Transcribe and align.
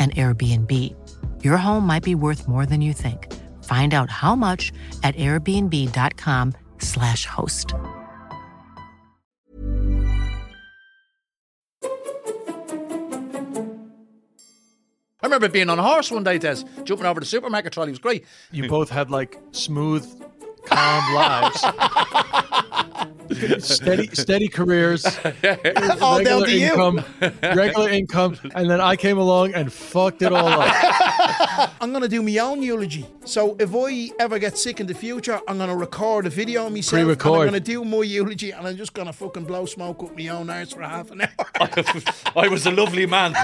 an 0.00 0.10
Airbnb. 0.12 0.94
Your 1.44 1.58
home 1.58 1.86
might 1.86 2.02
be 2.02 2.14
worth 2.14 2.48
more 2.48 2.64
than 2.64 2.80
you 2.80 2.94
think. 2.94 3.30
Find 3.64 3.92
out 3.92 4.08
how 4.10 4.34
much 4.34 4.72
at 5.02 5.14
airbnb.com/slash 5.16 7.26
host. 7.26 7.74
I 15.22 15.26
remember 15.26 15.48
being 15.48 15.68
on 15.68 15.78
a 15.78 15.82
horse 15.82 16.10
one 16.10 16.24
day, 16.24 16.38
Des, 16.38 16.64
jumping 16.84 17.06
over 17.06 17.20
the 17.20 17.26
supermarket 17.26 17.74
trolley. 17.74 17.90
It 17.90 17.92
was 17.92 17.98
great. 17.98 18.24
You 18.52 18.68
both 18.68 18.88
had 18.88 19.10
like 19.10 19.38
smooth, 19.52 20.06
calm 20.64 21.14
lives. 21.14 21.62
steady, 23.58 24.08
steady 24.08 24.48
careers, 24.48 25.04
All 26.00 26.22
down 26.22 26.42
regular 26.42 26.46
to 26.46 26.52
you. 26.52 26.66
income, 26.66 27.04
regular 27.42 27.88
income, 27.88 28.36
and 28.54 28.68
then 28.68 28.80
I 28.80 28.96
came 28.96 29.18
along 29.18 29.54
and 29.54 29.72
fucked 29.72 30.22
it 30.22 30.32
all 30.32 30.48
up. 30.48 31.70
I'm 31.80 31.92
gonna 31.92 32.08
do 32.08 32.22
my 32.22 32.36
own 32.38 32.62
eulogy. 32.62 33.06
So 33.24 33.56
if 33.60 33.70
I 33.74 34.10
ever 34.18 34.38
get 34.38 34.58
sick 34.58 34.80
in 34.80 34.86
the 34.86 34.94
future, 34.94 35.40
I'm 35.46 35.58
gonna 35.58 35.76
record 35.76 36.26
a 36.26 36.30
video 36.30 36.66
of 36.66 36.72
myself. 36.72 37.02
Pre-record. 37.02 37.40
I'm 37.40 37.46
gonna 37.46 37.60
do 37.60 37.84
my 37.84 38.02
eulogy, 38.02 38.50
and 38.50 38.66
I'm 38.66 38.76
just 38.76 38.94
gonna 38.94 39.12
fucking 39.12 39.44
blow 39.44 39.64
smoke 39.66 40.02
up 40.02 40.16
my 40.16 40.28
own 40.28 40.50
arse 40.50 40.72
for 40.72 40.82
half 40.82 41.10
an 41.10 41.22
hour. 41.22 41.28
I 42.36 42.48
was 42.48 42.66
a 42.66 42.70
lovely 42.72 43.06
man. 43.06 43.34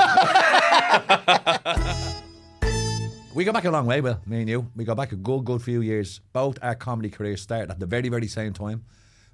We 3.34 3.44
go 3.44 3.52
back 3.52 3.66
a 3.66 3.70
long 3.70 3.84
way, 3.84 4.00
Will, 4.00 4.18
me 4.24 4.40
and 4.40 4.48
you. 4.48 4.66
We 4.74 4.84
go 4.84 4.94
back 4.94 5.12
a 5.12 5.16
good, 5.16 5.44
good 5.44 5.60
few 5.60 5.82
years. 5.82 6.22
Both 6.32 6.58
our 6.62 6.74
comedy 6.74 7.10
careers 7.10 7.42
started 7.42 7.70
at 7.70 7.78
the 7.78 7.84
very, 7.84 8.08
very 8.08 8.28
same 8.28 8.54
time 8.54 8.82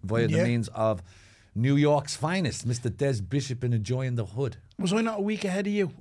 via 0.02 0.28
the 0.28 0.42
means 0.42 0.68
of 0.68 1.02
New 1.54 1.76
York's 1.76 2.16
finest, 2.16 2.66
Mr. 2.66 2.94
Des 2.94 3.20
Bishop 3.20 3.62
in 3.64 3.72
Enjoying 3.72 4.16
the 4.16 4.24
Hood. 4.24 4.56
Was 4.78 4.92
I 4.92 5.02
not 5.02 5.18
a 5.18 5.22
week 5.22 5.44
ahead 5.44 5.66
of 5.66 5.72
you? 5.72 5.92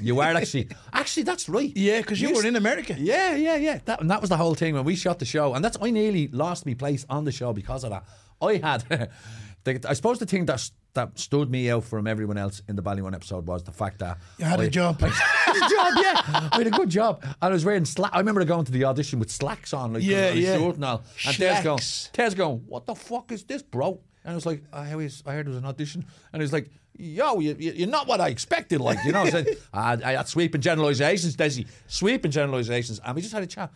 You 0.00 0.16
were 0.16 0.22
actually, 0.36 0.68
actually, 0.92 1.22
that's 1.24 1.48
right. 1.48 1.72
Yeah, 1.74 2.00
because 2.00 2.20
you 2.20 2.34
were 2.34 2.46
in 2.46 2.56
America. 2.56 2.94
Yeah, 2.98 3.34
yeah, 3.34 3.56
yeah. 3.56 3.80
That, 3.84 4.00
and 4.00 4.10
that 4.10 4.20
was 4.20 4.30
the 4.30 4.36
whole 4.36 4.54
thing 4.54 4.74
when 4.74 4.84
we 4.84 4.96
shot 4.96 5.18
the 5.18 5.24
show. 5.24 5.54
And 5.54 5.64
that's, 5.64 5.78
I 5.80 5.90
nearly 5.90 6.28
lost 6.28 6.66
my 6.66 6.74
place 6.74 7.06
on 7.08 7.24
the 7.24 7.32
show 7.32 7.52
because 7.52 7.84
of 7.84 7.90
that. 7.90 8.04
I 8.40 8.56
had, 8.56 9.10
the, 9.64 9.80
I 9.88 9.94
suppose 9.94 10.18
the 10.18 10.26
thing 10.26 10.46
that, 10.46 10.70
that 10.94 11.18
stood 11.18 11.50
me 11.50 11.70
out 11.70 11.84
from 11.84 12.06
everyone 12.06 12.36
else 12.36 12.60
in 12.68 12.76
the 12.76 12.82
Ballymun 12.82 13.14
episode 13.14 13.46
was 13.46 13.62
the 13.62 13.72
fact 13.72 13.98
that 14.00 14.18
You 14.38 14.44
had 14.44 14.60
a 14.60 14.64
I- 14.64 14.68
job. 14.68 14.98
I 15.02 15.08
had 15.08 15.56
a 15.56 15.60
job, 15.60 15.92
yeah. 15.96 16.48
I 16.52 16.56
had 16.58 16.66
a 16.66 16.70
good 16.70 16.90
job. 16.90 17.20
And 17.22 17.34
I 17.40 17.48
was 17.48 17.64
wearing 17.64 17.84
slack. 17.86 18.10
I 18.14 18.18
remember 18.18 18.44
going 18.44 18.64
to 18.66 18.72
the 18.72 18.84
audition 18.84 19.18
with 19.18 19.30
slacks 19.30 19.72
on, 19.72 19.94
like 19.94 20.02
Yeah, 20.02 20.32
yeah. 20.32 20.58
shirt 20.58 20.74
and 20.76 20.84
all. 20.84 21.02
And 21.26 21.36
Tez 21.36 21.64
going, 21.64 21.78
Tez 22.12 22.34
going, 22.34 22.58
what 22.66 22.84
the 22.86 22.94
fuck 22.94 23.32
is 23.32 23.42
this, 23.44 23.62
bro? 23.62 24.00
And 24.24 24.32
I 24.32 24.34
was 24.34 24.44
like, 24.46 24.62
I, 24.72 24.92
always, 24.92 25.22
I 25.26 25.32
heard 25.32 25.46
there 25.46 25.50
was 25.54 25.58
an 25.58 25.64
audition. 25.64 26.04
And 26.32 26.40
he 26.40 26.44
was 26.44 26.52
like, 26.52 26.70
yo, 26.98 27.40
you, 27.40 27.56
you, 27.58 27.72
you're 27.72 27.88
not 27.88 28.06
what 28.06 28.20
I 28.20 28.28
expected. 28.28 28.80
Like, 28.80 28.98
you 29.04 29.12
know, 29.12 29.22
I 29.22 29.30
said, 29.30 29.46
I, 29.72 29.92
I 30.04 30.12
had 30.12 30.28
sweeping 30.28 30.60
generalizations, 30.60 31.36
Desi, 31.36 31.66
sweeping 31.86 32.30
generalizations. 32.30 33.00
And 33.04 33.16
we 33.16 33.22
just 33.22 33.32
had 33.34 33.42
a 33.42 33.46
chat. 33.46 33.72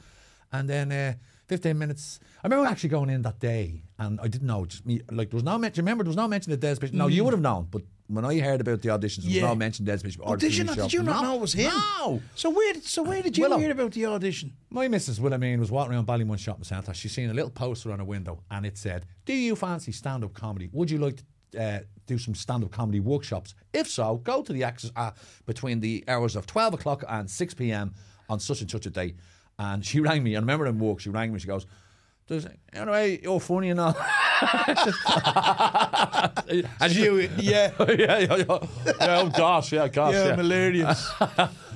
And 0.52 0.68
then 0.68 0.92
uh, 0.92 1.14
15 1.48 1.76
minutes. 1.78 2.20
I 2.44 2.46
remember 2.48 2.68
actually 2.68 2.90
going 2.90 3.10
in 3.10 3.22
that 3.22 3.40
day 3.40 3.82
and 3.98 4.20
I 4.20 4.28
didn't 4.28 4.46
know. 4.46 4.64
Just 4.66 4.86
me, 4.86 5.00
like, 5.10 5.30
there 5.30 5.36
was 5.36 5.42
no 5.44 5.58
mention. 5.58 5.84
Remember, 5.84 6.04
there 6.04 6.10
was 6.10 6.16
no 6.16 6.28
mention 6.28 6.52
of 6.52 6.60
Des 6.60 6.76
Bishop. 6.76 6.94
No, 6.94 7.06
you 7.08 7.24
would 7.24 7.32
have 7.32 7.40
known. 7.40 7.66
But 7.70 7.82
when 8.08 8.24
I 8.24 8.38
heard 8.38 8.60
about 8.60 8.82
the 8.82 8.90
auditions, 8.90 9.22
there 9.22 9.28
was 9.28 9.32
Mm. 9.32 9.40
Yeah. 9.40 9.46
no 9.48 9.54
mention 9.56 9.88
of 9.88 9.96
Des 9.98 10.02
Bishop. 10.04 10.22
or 10.24 10.36
did 10.36 10.52
the 10.52 10.56
you 10.56 10.64
not? 10.64 10.76
show. 10.76 10.82
Did 10.82 10.92
you 10.92 11.02
not 11.02 11.22
No. 11.22 11.28
know 11.30 11.34
it 11.36 11.40
was 11.40 11.52
him? 11.54 11.72
No. 11.72 12.22
So 12.34 12.50
where? 12.50 12.74
So 12.82 13.02
where 13.02 13.22
did 13.22 13.36
you 13.36 13.42
Willow. 13.44 13.58
hear 13.58 13.70
about 13.72 13.92
the 13.92 14.06
audition? 14.06 14.52
My 14.70 14.86
missus, 14.86 15.18
what 15.18 15.32
I 15.32 15.38
mean, 15.38 15.58
was 15.58 15.70
walking 15.70 15.94
around 15.94 16.06
Ballymun 16.06 16.38
Shopping 16.38 16.64
Centre. 16.64 16.94
She's 16.94 17.12
seen 17.12 17.30
a 17.30 17.34
little 17.34 17.50
poster 17.50 17.90
on 17.90 18.00
a 18.00 18.04
window 18.04 18.42
and 18.50 18.64
it 18.66 18.76
said, 18.78 19.06
Do 19.24 19.32
you 19.32 19.56
fancy 19.56 19.90
stand 19.92 20.22
up 20.22 20.34
comedy? 20.34 20.68
Would 20.72 20.90
you 20.90 20.98
like 20.98 21.16
to 21.52 21.60
uh, 21.60 21.80
do 22.06 22.18
some 22.18 22.34
stand 22.34 22.62
up 22.64 22.70
comedy 22.70 23.00
workshops? 23.00 23.54
If 23.72 23.88
so, 23.88 24.18
go 24.18 24.42
to 24.42 24.52
the 24.52 24.62
Axis 24.62 24.92
uh, 24.94 25.12
between 25.46 25.80
the 25.80 26.04
hours 26.06 26.36
of 26.36 26.46
12 26.46 26.74
o'clock 26.74 27.02
and 27.08 27.28
6 27.30 27.54
pm 27.54 27.94
on 28.28 28.38
such 28.40 28.60
and 28.60 28.70
such 28.70 28.86
a 28.86 28.90
day. 28.90 29.14
And 29.58 29.84
she 29.84 30.00
rang 30.00 30.22
me. 30.22 30.36
I 30.36 30.38
remember 30.40 30.66
in 30.66 30.78
work, 30.78 31.00
she 31.00 31.08
rang 31.08 31.32
me. 31.32 31.38
She 31.40 31.46
goes, 31.46 31.66
Does, 32.28 32.46
anyway, 32.72 33.20
you're 33.22 33.38
funny 33.40 33.70
and 33.70 33.78
all. 33.80 33.96
and 36.80 36.92
You, 36.94 37.28
yeah, 37.38 37.72
yeah, 37.78 37.92
yeah, 37.92 38.18
yeah, 38.18 38.36
yeah. 38.36 38.46
Oh, 39.00 39.28
gosh, 39.36 39.72
yeah, 39.72 39.88
gosh, 39.88 40.14
yeah, 40.14 40.26
yeah. 40.28 40.36
hilarious. 40.36 41.08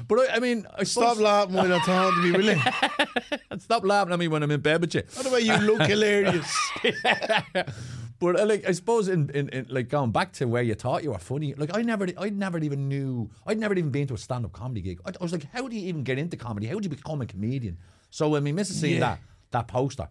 But 0.08 0.18
I, 0.30 0.36
I 0.36 0.38
mean, 0.40 0.66
I 0.76 0.82
Stop 0.84 1.10
suppose- 1.14 1.20
laughing 1.20 1.54
when 1.54 1.72
I'm 1.72 1.80
talking 1.80 2.32
to 2.32 2.38
me, 2.38 2.44
you? 2.52 3.58
stop 3.58 3.84
laughing 3.84 4.12
at 4.12 4.18
me 4.18 4.26
when 4.28 4.42
I'm 4.42 4.50
in 4.50 4.60
bed 4.60 4.80
with 4.80 4.94
you. 4.94 5.02
By 5.16 5.22
the 5.22 5.30
way, 5.30 5.40
you 5.40 5.56
look 5.56 5.82
hilarious. 5.82 6.52
But 8.18 8.38
uh, 8.38 8.44
like, 8.44 8.68
I 8.68 8.72
suppose 8.72 9.08
in, 9.08 9.30
in, 9.30 9.48
in 9.48 9.66
like 9.70 9.88
going 9.88 10.10
back 10.10 10.32
to 10.34 10.44
where 10.44 10.60
you 10.62 10.74
thought 10.74 11.02
you 11.02 11.12
were 11.12 11.18
funny, 11.18 11.54
like 11.54 11.74
I 11.74 11.80
never, 11.80 12.06
I 12.18 12.28
never 12.28 12.58
even 12.58 12.86
knew, 12.86 13.30
I'd 13.46 13.58
never 13.58 13.72
even 13.72 13.88
been 13.90 14.06
to 14.08 14.14
a 14.14 14.18
stand-up 14.18 14.52
comedy 14.52 14.82
gig. 14.82 15.00
I, 15.06 15.12
I 15.18 15.22
was 15.22 15.32
like, 15.32 15.46
how 15.54 15.66
do 15.68 15.74
you 15.74 15.88
even 15.88 16.04
get 16.04 16.18
into 16.18 16.36
comedy? 16.36 16.66
How 16.66 16.74
do 16.78 16.82
you 16.84 16.90
become 16.94 17.22
a 17.22 17.26
comedian? 17.26 17.78
So 18.10 18.28
when 18.28 18.44
missus 18.54 18.78
seen 18.78 18.96
Yeah. 18.96 19.00
that 19.00 19.20
that 19.52 19.68
poster, 19.68 20.06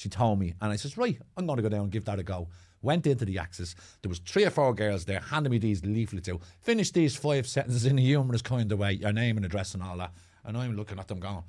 she 0.00 0.08
told 0.08 0.38
me, 0.38 0.54
and 0.62 0.72
I 0.72 0.76
says, 0.76 0.96
right, 0.96 1.18
I'm 1.36 1.46
going 1.46 1.58
to 1.58 1.62
go 1.62 1.68
down 1.68 1.82
and 1.82 1.90
give 1.90 2.06
that 2.06 2.18
a 2.18 2.22
go. 2.22 2.48
Went 2.80 3.06
into 3.06 3.26
the 3.26 3.38
Axis. 3.38 3.74
There 4.00 4.08
was 4.08 4.18
three 4.20 4.46
or 4.46 4.50
four 4.50 4.72
girls 4.72 5.04
there, 5.04 5.20
handed 5.20 5.50
me 5.50 5.58
these 5.58 5.84
leaflets 5.84 6.26
out. 6.30 6.40
Finished 6.62 6.94
these 6.94 7.14
five 7.14 7.46
sentences 7.46 7.84
in 7.84 7.98
a 7.98 8.00
humorous 8.00 8.40
kind 8.40 8.72
of 8.72 8.78
way, 8.78 8.92
your 8.92 9.12
name 9.12 9.36
and 9.36 9.44
address 9.44 9.74
and 9.74 9.82
all 9.82 9.98
that. 9.98 10.14
And 10.42 10.56
I'm 10.56 10.74
looking 10.74 10.98
at 10.98 11.06
them 11.06 11.20
going, 11.20 11.42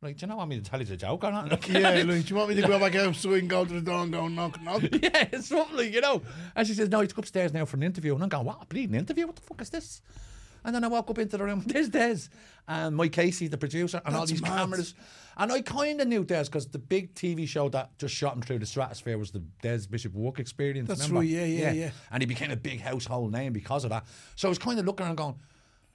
like, 0.00 0.16
do 0.16 0.24
you 0.24 0.28
not 0.28 0.38
want 0.38 0.48
me 0.48 0.58
to 0.58 0.64
tell 0.64 0.80
you 0.80 0.86
the 0.86 0.96
joke 0.96 1.22
or 1.22 1.30
not? 1.30 1.50
Like, 1.50 1.68
yeah, 1.68 2.02
look, 2.06 2.24
do 2.24 2.30
you 2.30 2.36
want 2.36 2.48
me 2.48 2.54
to 2.54 2.66
go 2.66 2.78
back 2.78 2.94
out 2.94 3.14
so 3.14 3.28
we 3.28 3.40
can 3.40 3.48
go 3.48 3.66
to 3.66 3.74
the 3.74 3.82
door 3.82 4.04
and 4.04 4.10
go 4.10 4.26
knock, 4.26 4.58
knock? 4.62 4.80
yeah, 5.02 5.28
it's 5.30 5.48
something, 5.48 5.92
you 5.92 6.00
know. 6.00 6.22
And 6.56 6.66
she 6.66 6.72
says, 6.72 6.88
no, 6.88 7.02
he's 7.02 7.12
upstairs 7.14 7.52
now 7.52 7.66
for 7.66 7.76
an 7.76 7.82
interview. 7.82 8.14
And 8.14 8.22
I'm 8.22 8.30
going, 8.30 8.46
what, 8.46 8.62
a 8.62 8.64
bleeding 8.64 8.94
interview? 8.94 9.26
What 9.26 9.36
the 9.36 9.42
fuck 9.42 9.60
is 9.60 9.68
this? 9.68 10.00
And 10.64 10.74
then 10.74 10.84
I 10.84 10.88
walk 10.88 11.10
up 11.10 11.18
into 11.18 11.36
the 11.36 11.44
room, 11.44 11.62
there's 11.66 11.90
Des, 11.90 12.28
and 12.66 12.96
Mike 12.96 13.12
Casey, 13.12 13.48
the 13.48 13.58
producer, 13.58 14.00
and 14.04 14.16
all 14.16 14.26
these 14.26 14.42
mad. 14.42 14.56
cameras. 14.58 14.94
And 15.38 15.52
I 15.52 15.62
kind 15.62 16.00
of 16.00 16.08
knew 16.08 16.24
Des 16.24 16.44
because 16.44 16.66
the 16.66 16.80
big 16.80 17.14
TV 17.14 17.46
show 17.46 17.68
that 17.68 17.96
just 17.96 18.12
shot 18.12 18.34
him 18.34 18.42
through 18.42 18.58
the 18.58 18.66
stratosphere 18.66 19.16
was 19.16 19.30
the 19.30 19.42
Des 19.62 19.86
Bishop 19.88 20.12
Work 20.12 20.40
Experience. 20.40 20.88
That's 20.88 21.08
remember? 21.08 21.20
right, 21.20 21.28
yeah, 21.28 21.44
yeah, 21.44 21.72
yeah. 21.72 21.90
And 22.10 22.20
he 22.22 22.26
became 22.26 22.50
a 22.50 22.56
big 22.56 22.80
household 22.80 23.30
name 23.30 23.52
because 23.52 23.84
of 23.84 23.90
that. 23.90 24.04
So 24.34 24.48
I 24.48 24.50
was 24.50 24.58
kind 24.58 24.80
of 24.80 24.86
looking 24.86 25.06
around 25.06 25.16
going, 25.16 25.36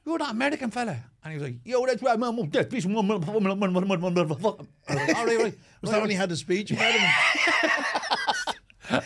you're 0.06 0.18
that 0.18 0.31
American 0.31 0.72
fella. 0.72 0.98
And 1.24 1.34
he 1.34 1.40
was 1.40 1.44
like, 1.44 1.60
yo, 1.66 1.86
that's 1.86 2.01
right, 2.01 2.18
man. 2.18 2.30
I 2.30 2.36
was 2.36 2.54
like, 2.54 2.75
all 2.86 2.86
right, 5.04 5.16
all 5.16 5.25
right. 5.25 5.57
Was 5.81 5.92
that 5.92 6.01
when 6.01 6.10
he 6.10 6.16
had 6.16 6.30
the 6.30 6.36
speech 6.36 6.72
impediment? 6.72 7.12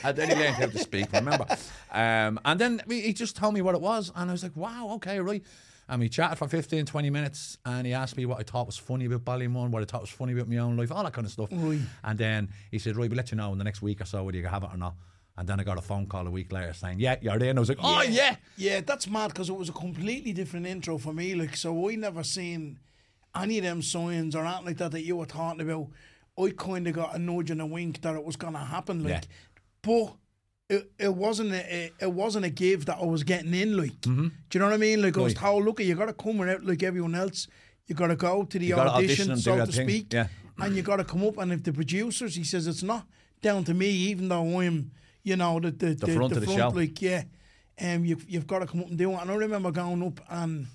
and 0.04 0.18
then 0.18 0.30
he 0.30 0.36
learned 0.36 0.56
how 0.56 0.66
to 0.68 0.78
speak, 0.80 1.12
remember? 1.12 1.45
Um, 1.92 2.39
and 2.45 2.60
then 2.60 2.81
he 2.88 3.01
he 3.01 3.13
just 3.13 3.36
told 3.36 3.54
me 3.54 3.62
what 3.62 3.75
it 3.75 3.81
was, 3.81 4.12
and 4.16 4.30
I 4.30 4.34
was 4.34 4.44
like, 4.44 4.56
wow, 4.56 4.89
okay, 4.95 5.19
right. 5.19 5.44
And 5.89 6.01
we 6.01 6.10
chatted 6.10 6.38
for 6.38 6.48
15, 6.50 6.86
20 6.86 7.10
minutes, 7.10 7.57
and 7.66 7.88
he 7.88 7.94
asked 7.94 8.18
me 8.18 8.25
what 8.25 8.39
I 8.39 8.44
thought 8.44 8.66
was 8.66 8.78
funny 8.78 9.06
about 9.06 9.24
Ballymun, 9.24 9.69
what 9.69 9.81
I 9.81 9.86
thought 9.86 10.01
was 10.01 10.10
funny 10.10 10.34
about 10.34 10.50
my 10.50 10.57
own 10.57 10.75
life, 10.75 10.92
all 10.92 11.04
that 11.04 11.13
kind 11.13 11.25
of 11.25 11.31
stuff. 11.31 11.50
And 11.51 12.18
then 12.18 12.50
he 12.72 12.78
said, 12.80 12.98
Right, 12.98 13.10
we'll 13.10 13.16
let 13.18 13.31
you 13.31 13.38
know 13.38 13.51
in 13.54 13.57
the 13.57 13.63
next 13.63 13.81
week 13.81 14.01
or 14.01 14.06
so 14.06 14.24
whether 14.24 14.38
you 14.38 14.45
have 14.48 14.63
it 14.63 14.69
or 14.74 14.78
not. 14.78 14.95
And 15.38 15.48
then 15.48 15.60
I 15.60 15.63
got 15.63 15.78
a 15.78 15.81
phone 15.81 16.07
call 16.07 16.25
a 16.28 16.31
week 16.31 16.51
later 16.51 16.74
saying, 16.74 17.00
Yeah, 17.00 17.16
you're 17.22 17.38
there. 17.39 17.51
And 17.51 17.60
I 17.60 17.62
was 17.62 17.69
like, 17.69 17.78
Oh, 17.81 18.01
yeah. 18.01 18.36
Yeah, 18.57 18.81
that's 18.81 19.07
mad 19.07 19.30
because 19.30 19.50
it 19.50 19.56
was 19.56 19.69
a 19.69 19.74
completely 19.74 20.34
different 20.34 20.66
intro 20.66 20.98
for 20.98 21.13
me. 21.13 21.36
Like, 21.36 21.56
so 21.56 21.89
I 21.89 21.95
never 21.95 22.24
seen 22.24 22.80
any 23.36 23.60
of 23.60 23.63
them 23.63 23.81
signs 23.81 24.36
or 24.36 24.44
anything 24.45 24.66
like 24.66 24.78
that 24.78 24.92
that 24.92 25.04
you 25.04 25.16
were 25.16 25.25
talking 25.25 25.62
about. 25.62 25.88
I 26.39 26.51
kind 26.57 26.88
of 26.88 26.95
got 26.95 27.16
a 27.16 27.19
nudge 27.19 27.50
and 27.51 27.62
a 27.62 27.66
wink 27.66 28.01
that 28.01 28.16
it 28.16 28.24
was 28.25 28.36
going 28.36 28.54
to 28.54 28.60
happen. 28.60 29.04
Like, 29.04 29.12
Yeah. 29.12 29.22
but 29.84 30.16
it, 30.69 30.91
it 30.99 31.13
wasn't 31.15 31.53
a, 31.53 31.91
it 31.99 32.11
wasn't 32.11 32.45
a 32.45 32.49
give 32.49 32.85
that 32.87 32.97
I 33.01 33.05
was 33.05 33.23
getting 33.23 33.53
in. 33.53 33.77
Like, 33.77 33.99
Mm-hmm. 34.01 34.27
do 34.27 34.31
you 34.53 34.59
know 34.59 34.65
what 34.67 34.73
I 34.73 34.77
mean? 34.77 35.01
Like, 35.01 35.17
I 35.17 35.21
was 35.21 35.33
told, 35.33 35.63
look, 35.65 35.79
you 35.79 35.95
got 35.95 36.07
to 36.07 36.13
come 36.13 36.41
out 36.41 36.63
like 36.63 36.83
everyone 36.83 37.15
else. 37.15 37.47
You 37.87 37.95
got 37.95 38.07
to 38.07 38.15
go 38.17 38.43
to 38.43 38.59
the 38.59 38.73
audition, 38.73 39.31
audition 39.31 39.37
so 39.37 39.57
to 39.65 39.71
thing. 39.71 39.87
speak, 39.87 40.13
Yeah. 40.13 40.27
and 40.59 40.75
you 40.75 40.81
got 40.81 40.97
to 40.97 41.05
come 41.05 41.23
up. 41.25 41.37
And 41.37 41.53
if 41.53 41.63
the 41.63 41.71
producers, 41.71 42.35
he 42.35 42.43
says, 42.43 42.67
it's 42.67 42.83
not 42.83 43.05
down 43.41 43.63
to 43.65 43.73
me, 43.73 43.87
even 43.89 44.27
though 44.27 44.59
I'm, 44.59 44.91
you 45.23 45.37
know, 45.37 45.59
the 45.61 45.71
the, 45.71 45.93
The 45.95 46.07
front 46.13 46.33
of 46.33 46.45
the 46.45 46.53
show. 46.53 46.69
like 46.69 47.01
yeah, 47.01 47.23
um, 47.79 48.03
you've 48.03 48.29
you've 48.29 48.47
got 48.47 48.59
to 48.59 48.65
come 48.65 48.81
up 48.81 48.87
and 48.89 48.97
do 48.97 49.11
it. 49.11 49.21
And 49.21 49.31
I 49.31 49.35
remember 49.35 49.71
going 49.71 50.03
up 50.03 50.19
and 50.29 50.67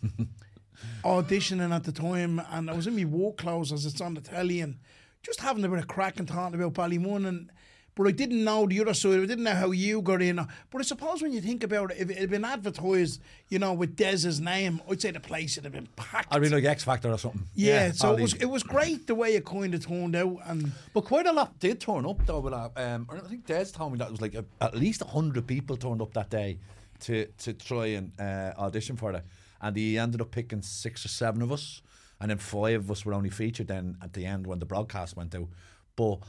auditioning 1.04 1.74
at 1.74 1.84
the 1.84 1.92
time, 1.92 2.40
and 2.50 2.70
I 2.70 2.74
was 2.74 2.86
in 2.86 2.96
my 2.96 3.04
work 3.04 3.36
clothes 3.38 3.72
as 3.72 3.84
it's 3.86 4.00
on 4.00 4.14
the 4.14 4.20
telly, 4.20 4.60
and 4.60 4.76
just 5.22 5.40
having 5.40 5.64
a 5.64 5.68
bit 5.68 5.78
of 5.80 5.86
crack 5.88 6.18
and 6.18 6.26
talking 6.28 6.60
about 6.60 6.72
Ballymun 6.74 7.26
and. 7.26 7.50
But 7.94 8.06
I 8.06 8.10
didn't 8.10 8.42
know 8.42 8.66
the 8.66 8.80
other 8.80 8.94
side. 8.94 9.20
I 9.20 9.26
didn't 9.26 9.44
know 9.44 9.54
how 9.54 9.70
you 9.70 10.00
got 10.00 10.22
in. 10.22 10.36
But 10.70 10.78
I 10.80 10.82
suppose 10.82 11.20
when 11.20 11.32
you 11.32 11.42
think 11.42 11.62
about 11.62 11.90
it, 11.90 11.98
if 11.98 12.08
it 12.08 12.16
had 12.16 12.30
been 12.30 12.44
advertised, 12.44 13.20
you 13.50 13.58
know, 13.58 13.74
with 13.74 13.96
Des's 13.96 14.40
name, 14.40 14.80
I'd 14.90 15.02
say 15.02 15.10
the 15.10 15.20
place 15.20 15.56
would 15.56 15.64
have 15.64 15.74
been 15.74 15.88
packed. 15.94 16.28
I'd 16.30 16.40
be 16.40 16.48
like 16.48 16.64
X 16.64 16.84
Factor 16.84 17.10
or 17.10 17.18
something. 17.18 17.46
yeah, 17.54 17.92
so 17.92 18.16
it 18.16 18.22
was 18.22 18.34
it 18.34 18.46
was 18.46 18.62
great 18.62 19.06
the 19.06 19.14
way 19.14 19.34
it 19.34 19.44
kind 19.44 19.74
of 19.74 19.86
turned 19.86 20.16
out, 20.16 20.38
and 20.46 20.72
But 20.94 21.04
quite 21.04 21.26
a 21.26 21.32
lot 21.32 21.58
did 21.60 21.80
turn 21.80 22.06
up 22.06 22.24
though. 22.24 22.40
With, 22.40 22.54
uh, 22.54 22.70
um, 22.76 23.08
I 23.10 23.18
think 23.28 23.46
Des 23.46 23.66
told 23.66 23.92
me 23.92 23.98
that 23.98 24.08
it 24.08 24.12
was 24.12 24.22
like 24.22 24.34
a, 24.34 24.44
at 24.60 24.74
least 24.74 25.02
hundred 25.02 25.46
people 25.46 25.76
turned 25.76 26.00
up 26.00 26.14
that 26.14 26.30
day 26.30 26.58
to 27.00 27.26
to 27.26 27.52
try 27.52 27.86
and 27.88 28.12
uh, 28.18 28.52
audition 28.58 28.96
for 28.96 29.12
it, 29.12 29.22
and 29.60 29.76
he 29.76 29.98
ended 29.98 30.22
up 30.22 30.30
picking 30.30 30.62
six 30.62 31.04
or 31.04 31.08
seven 31.08 31.42
of 31.42 31.52
us, 31.52 31.82
and 32.20 32.30
then 32.30 32.38
five 32.38 32.80
of 32.80 32.90
us 32.90 33.04
were 33.04 33.12
only 33.12 33.30
featured 33.30 33.68
then 33.68 33.98
at 34.02 34.14
the 34.14 34.24
end 34.24 34.46
when 34.46 34.60
the 34.60 34.66
broadcast 34.66 35.14
went 35.14 35.34
out. 35.34 35.48
But 35.94 36.20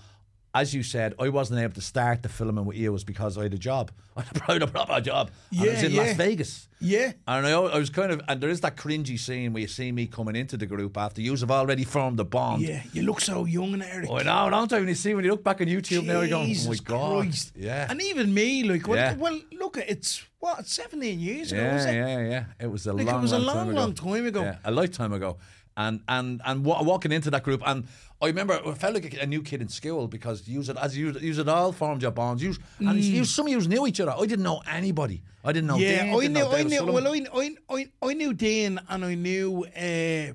as 0.55 0.73
you 0.75 0.83
said, 0.83 1.15
I 1.19 1.29
wasn't 1.29 1.59
able 1.59 1.73
to 1.73 1.81
start 1.81 2.21
the 2.21 2.29
filming 2.29 2.65
with 2.65 2.77
you 2.77 2.91
was 2.93 3.03
because 3.03 3.37
I 3.39 3.43
had 3.43 3.53
a 3.55 3.57
job. 3.57 3.89
I 4.17 4.23
had 4.53 4.61
a 4.61 4.67
proper 4.67 5.01
job. 5.01 5.31
and 5.51 5.61
I 5.61 5.73
was 5.73 5.83
in 5.83 5.91
yeah. 5.93 6.01
Las 6.03 6.15
Vegas. 6.15 6.67
yeah, 6.79 7.13
And 7.27 7.47
I, 7.47 7.51
I 7.53 7.77
was 7.79 7.89
kind 7.89 8.11
of, 8.11 8.21
and 8.27 8.39
there 8.39 8.51
is 8.51 8.61
that 8.61 8.77
cringy 8.77 9.17
scene 9.17 9.53
where 9.53 9.61
you 9.61 9.67
see 9.67 9.91
me 9.91 10.05
coming 10.05 10.35
into 10.35 10.55
the 10.55 10.67
group 10.67 10.95
after 10.95 11.21
you 11.21 11.31
have 11.35 11.49
already 11.49 11.83
formed 11.83 12.19
a 12.19 12.23
bond. 12.23 12.61
yeah, 12.61 12.83
you 12.93 13.01
look 13.01 13.19
so 13.21 13.45
young, 13.45 13.73
and 13.73 13.81
Eric. 13.81 14.09
I 14.11 14.21
know, 14.23 14.49
don't 14.51 14.71
I? 14.73 14.77
When 14.79 14.87
you 14.89 14.95
see 14.95 15.15
when 15.15 15.23
you 15.25 15.31
look 15.31 15.43
back 15.43 15.59
on 15.61 15.67
YouTube 15.67 16.05
now, 16.05 16.19
you're 16.21 16.29
going, 16.29 16.49
Jesus 16.49 16.67
"Oh 16.67 16.69
my 16.69 16.75
god!" 16.83 17.21
Christ. 17.23 17.53
Yeah, 17.55 17.87
And 17.89 17.99
even 18.03 18.31
me, 18.31 18.63
like, 18.63 18.87
what, 18.87 18.97
Yeah. 18.99 19.15
well, 19.15 19.39
look, 19.53 19.77
it's 19.77 20.23
what, 20.39 20.67
17 20.67 21.19
years 21.19 21.51
ago, 21.51 21.61
yeah, 21.63 21.89
it? 21.89 21.95
yeah, 21.95 22.29
yeah. 22.29 22.43
It 22.59 22.67
was 22.67 22.85
a 22.85 22.93
Like, 22.93 23.07
it 23.07 23.11
long, 23.11 23.21
was 23.23 23.31
a 23.31 23.39
long, 23.39 23.45
long, 23.47 23.55
time 23.55 23.69
ago. 23.69 23.79
long 23.81 23.93
time 23.95 24.25
ago. 24.27 24.41
Yeah, 24.43 24.57
a 24.63 24.71
lifetime 24.71 25.13
ago. 25.13 25.37
And 25.75 26.01
and 26.07 26.39
and 26.45 26.63
wa- 26.63 26.83
walking 26.83 27.11
into 27.11 27.31
that 27.31 27.41
group, 27.41 27.63
and 27.65 27.87
I 28.23 28.27
remember 28.27 28.57
I 28.65 28.73
felt 28.73 28.93
like 28.93 29.13
a, 29.21 29.25
new 29.25 29.41
kid 29.41 29.61
in 29.61 29.67
school 29.67 30.07
because 30.07 30.47
you 30.47 30.61
it 30.61 30.77
as 30.77 30.97
you 30.97 31.11
you 31.19 31.33
had 31.33 31.49
all 31.49 31.73
formed 31.73 32.01
your 32.01 32.11
bonds. 32.11 32.41
You 32.41 32.55
and 32.79 32.97
you, 32.97 33.25
some 33.25 33.47
of 33.47 33.51
you 33.51 33.59
knew 33.67 33.85
each 33.85 33.99
other. 33.99 34.15
I 34.17 34.25
didn't 34.25 34.43
know 34.43 34.61
anybody. 34.65 35.21
I 35.43 35.51
didn't 35.51 35.67
know. 35.67 35.75
Mm. 35.75 35.81
Yeah, 35.81 36.15
I 36.15 36.19
didn't 36.21 36.33
knew, 36.33 36.39
know 36.39 36.51
I 36.51 36.63
knew, 36.63 36.85
well, 36.85 37.07
I, 37.13 37.25
I, 37.35 37.55
I, 37.69 37.87
I 38.01 38.13
knew 38.13 38.33
Dean 38.33 38.79
and 38.87 39.03
I 39.03 39.15
knew, 39.15 39.65
uh, 39.65 40.33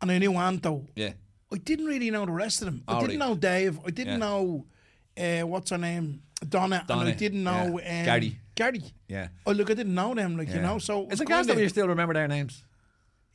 and 0.00 0.10
I 0.12 0.18
knew 0.18 0.32
Anto. 0.36 0.86
yeah, 0.94 1.12
I 1.52 1.56
didn't 1.56 1.86
really 1.86 2.08
know 2.12 2.24
the 2.24 2.32
rest 2.32 2.62
of 2.62 2.66
them. 2.66 2.84
I 2.86 3.00
didn't 3.00 3.18
right. 3.18 3.28
know 3.28 3.34
Dave. 3.34 3.80
I 3.84 3.90
didn't 3.90 4.20
Yeah. 4.20 4.26
know, 4.26 4.66
uh, 5.18 5.46
what's 5.48 5.70
her 5.70 5.78
name? 5.78 6.22
Donna, 6.48 6.86
and 6.88 7.00
I 7.00 7.10
didn't 7.12 7.42
know 7.42 7.80
yeah. 7.82 7.98
um, 7.98 8.04
Gary. 8.06 8.38
Gary. 8.54 8.82
yeah. 9.08 9.28
Oh, 9.44 9.52
look, 9.52 9.70
I 9.70 9.74
didn't 9.74 9.94
know 9.94 10.14
them, 10.14 10.36
like, 10.36 10.48
you 10.48 10.60
know, 10.60 10.78
so. 10.78 11.08
it's 11.10 11.20
a 11.20 11.24
gas 11.24 11.46
that 11.46 11.58
you 11.58 11.68
still 11.68 11.88
remember 11.88 12.14
their 12.14 12.28
names. 12.28 12.64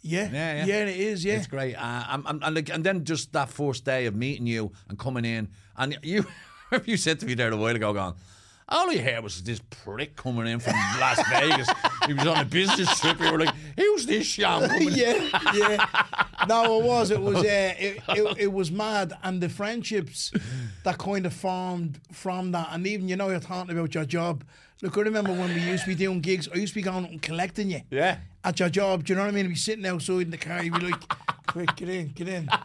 Yeah, 0.06 0.30
Yeah, 0.32 0.66
yeah. 0.66 0.76
it 0.84 0.98
is, 0.98 1.26
yeah. 1.26 1.34
It's 1.36 1.48
great. 1.48 1.76
Uh, 1.76 2.04
and, 2.10 2.24
and, 2.28 2.44
and, 2.44 2.56
like, 2.56 2.70
and 2.70 2.84
then 2.84 3.04
just 3.04 3.34
that 3.34 3.50
first 3.50 3.86
day 3.86 4.06
of 4.06 4.16
meeting 4.16 4.46
you 4.48 4.72
and 4.88 5.00
coming 5.00 5.26
in, 5.26 5.50
and 5.78 5.98
you 6.04 6.26
you 6.86 6.98
said 6.98 7.20
to 7.22 7.26
me 7.26 7.34
there 7.34 7.52
a 7.52 7.58
while 7.58 7.76
ago, 7.76 7.92
going, 7.94 8.14
all 8.68 8.90
I 8.90 8.98
heard 8.98 9.24
was 9.24 9.44
this 9.44 9.62
prick 9.70 10.16
coming 10.16 10.48
in 10.48 10.60
from 10.60 10.74
Las 11.00 11.22
Vegas. 11.30 11.70
he 12.08 12.14
was 12.14 12.26
on 12.26 12.38
a 12.38 12.46
business 12.46 13.00
trip. 13.00 13.20
You 13.20 13.32
were 13.32 13.40
like, 13.40 13.54
who's 13.78 14.06
this 14.08 14.36
coming 14.38 14.90
yeah, 14.92 15.30
yeah. 15.54 15.86
No, 16.48 16.80
it 16.80 16.86
was. 16.86 17.12
It 17.12 17.22
was. 17.22 17.38
Uh, 17.38 17.74
it, 17.78 18.02
it, 18.10 18.38
it 18.40 18.54
was 18.54 18.72
mad, 18.72 19.14
and 19.24 19.42
the 19.42 19.50
friendships 19.50 20.32
that 20.84 20.98
kind 20.98 21.26
of 21.26 21.34
formed 21.34 22.00
from 22.12 22.52
that, 22.54 22.70
and 22.72 22.86
even 22.88 23.08
you 23.08 23.16
know 23.16 23.30
you're 23.30 23.40
talking 23.40 23.76
about 23.78 23.94
your 23.94 24.06
job. 24.06 24.44
Look, 24.82 24.98
I 24.98 25.02
remember 25.02 25.32
when 25.32 25.54
we 25.54 25.62
used 25.62 25.84
to 25.84 25.90
be 25.90 25.96
doing 25.96 26.20
gigs. 26.20 26.50
I 26.54 26.58
used 26.58 26.74
to 26.74 26.80
be 26.80 26.84
going 26.84 27.06
and 27.06 27.22
collecting 27.22 27.70
you. 27.72 27.82
Yeah. 27.90 28.18
At 28.44 28.60
your 28.60 28.70
job, 28.70 29.06
do 29.06 29.14
you 29.14 29.18
know 29.18 29.24
what 29.24 29.30
I 29.30 29.32
mean? 29.32 29.46
We'd 29.46 29.54
be 29.54 29.56
sitting 29.56 29.86
outside 29.86 30.22
in 30.24 30.32
the 30.32 30.38
car. 30.38 30.62
You'd 30.64 30.74
be 30.74 30.92
like, 30.92 31.02
"Quick, 31.48 31.76
get 31.76 31.90
in, 31.90 32.08
get 32.10 32.28
in." 32.28 32.50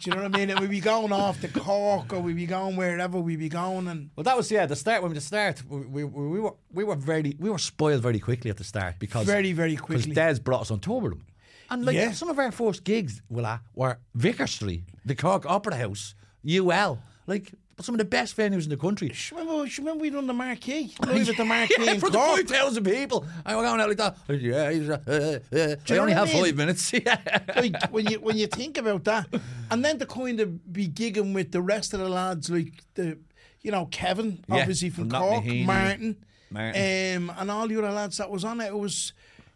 Do 0.00 0.10
you 0.10 0.16
know 0.16 0.22
what 0.24 0.34
I 0.34 0.38
mean? 0.38 0.50
And 0.50 0.58
we'd 0.58 0.70
be 0.70 0.80
going 0.80 1.12
off 1.12 1.40
to 1.42 1.48
Cork, 1.48 2.12
or 2.12 2.18
we'd 2.18 2.34
be 2.34 2.46
going 2.46 2.74
wherever 2.74 3.20
we'd 3.20 3.38
be 3.38 3.48
going, 3.48 3.86
and 3.86 4.10
Well, 4.16 4.24
that 4.24 4.36
was 4.36 4.50
yeah. 4.50 4.66
The 4.66 4.74
start 4.74 5.00
when 5.00 5.12
we 5.12 5.14
the 5.14 5.20
start, 5.20 5.62
we, 5.68 5.78
we, 5.82 6.04
we 6.04 6.40
were 6.40 6.54
we 6.72 6.82
were 6.82 6.96
very 6.96 7.36
we 7.38 7.48
were 7.48 7.58
spoiled 7.58 8.02
very 8.02 8.18
quickly 8.18 8.50
at 8.50 8.56
the 8.56 8.64
start 8.64 8.96
because 8.98 9.26
Very, 9.26 9.52
very 9.52 9.76
quickly. 9.76 10.12
Des 10.12 10.40
brought 10.40 10.62
us 10.62 10.70
on 10.72 10.80
tour 10.80 11.00
with 11.02 11.12
him, 11.12 11.24
and 11.70 11.84
like 11.84 11.94
Yeah. 11.94 12.10
some 12.10 12.28
of 12.30 12.38
our 12.40 12.50
first 12.50 12.82
gigs, 12.82 13.22
well, 13.28 13.60
were 13.76 13.98
Vicar 14.16 14.48
Street, 14.48 14.82
the 15.04 15.14
Cork 15.14 15.46
Opera 15.46 15.76
House, 15.76 16.16
UL, 16.44 16.98
like 17.28 17.52
some 17.82 17.94
of 17.94 17.98
the 17.98 18.04
best 18.04 18.36
venues 18.36 18.64
in 18.64 18.70
the 18.70 18.76
country. 18.76 19.08
You 19.08 19.36
remember, 19.38 19.70
remember 19.78 20.00
we 20.02 20.10
done 20.10 20.26
the 20.26 20.32
Marquee? 20.32 20.94
Live 21.06 21.28
at 21.28 21.36
the 21.36 21.44
Marquee 21.44 21.74
yeah, 21.84 21.92
in 21.92 22.00
for 22.00 22.10
the 22.10 22.18
Cork. 22.18 22.36
five 22.38 22.46
thousand 22.48 22.84
people, 22.84 23.26
I 23.44 23.54
was 23.56 23.64
going 23.64 23.80
out 23.80 23.88
like 23.88 23.98
that. 23.98 24.16
Yeah, 24.28 24.70
he's, 24.70 24.88
uh, 24.88 25.00
uh, 25.06 25.56
uh, 25.56 25.76
I 25.88 25.98
only 25.98 26.12
what 26.14 26.22
I 26.22 26.26
have 26.26 26.28
mean? 26.32 26.44
five 26.44 26.56
minutes. 26.56 26.92
Yeah. 27.04 27.38
like 27.56 27.90
when 27.90 28.06
you 28.06 28.20
when 28.20 28.36
you 28.36 28.46
think 28.46 28.78
about 28.78 29.04
that, 29.04 29.26
and 29.70 29.84
then 29.84 29.98
to 29.98 30.06
kind 30.06 30.40
of 30.40 30.72
be 30.72 30.88
gigging 30.88 31.34
with 31.34 31.52
the 31.52 31.60
rest 31.62 31.92
of 31.94 32.00
the 32.00 32.08
lads, 32.08 32.50
like 32.50 32.72
the 32.94 33.18
you 33.62 33.70
know 33.70 33.86
Kevin, 33.86 34.44
Yeah, 34.48 34.56
obviously 34.60 34.90
from, 34.90 35.10
from 35.10 35.20
Cork. 35.20 35.44
Martin, 35.44 36.16
Martin. 36.50 37.16
Um, 37.28 37.32
and 37.38 37.50
all 37.50 37.66
the 37.68 37.76
other 37.78 37.90
lads 37.92 38.18
that 38.18 38.30
was 38.30 38.44
on 38.44 38.60
it. 38.60 38.66
It 38.66 38.78
was 38.78 39.12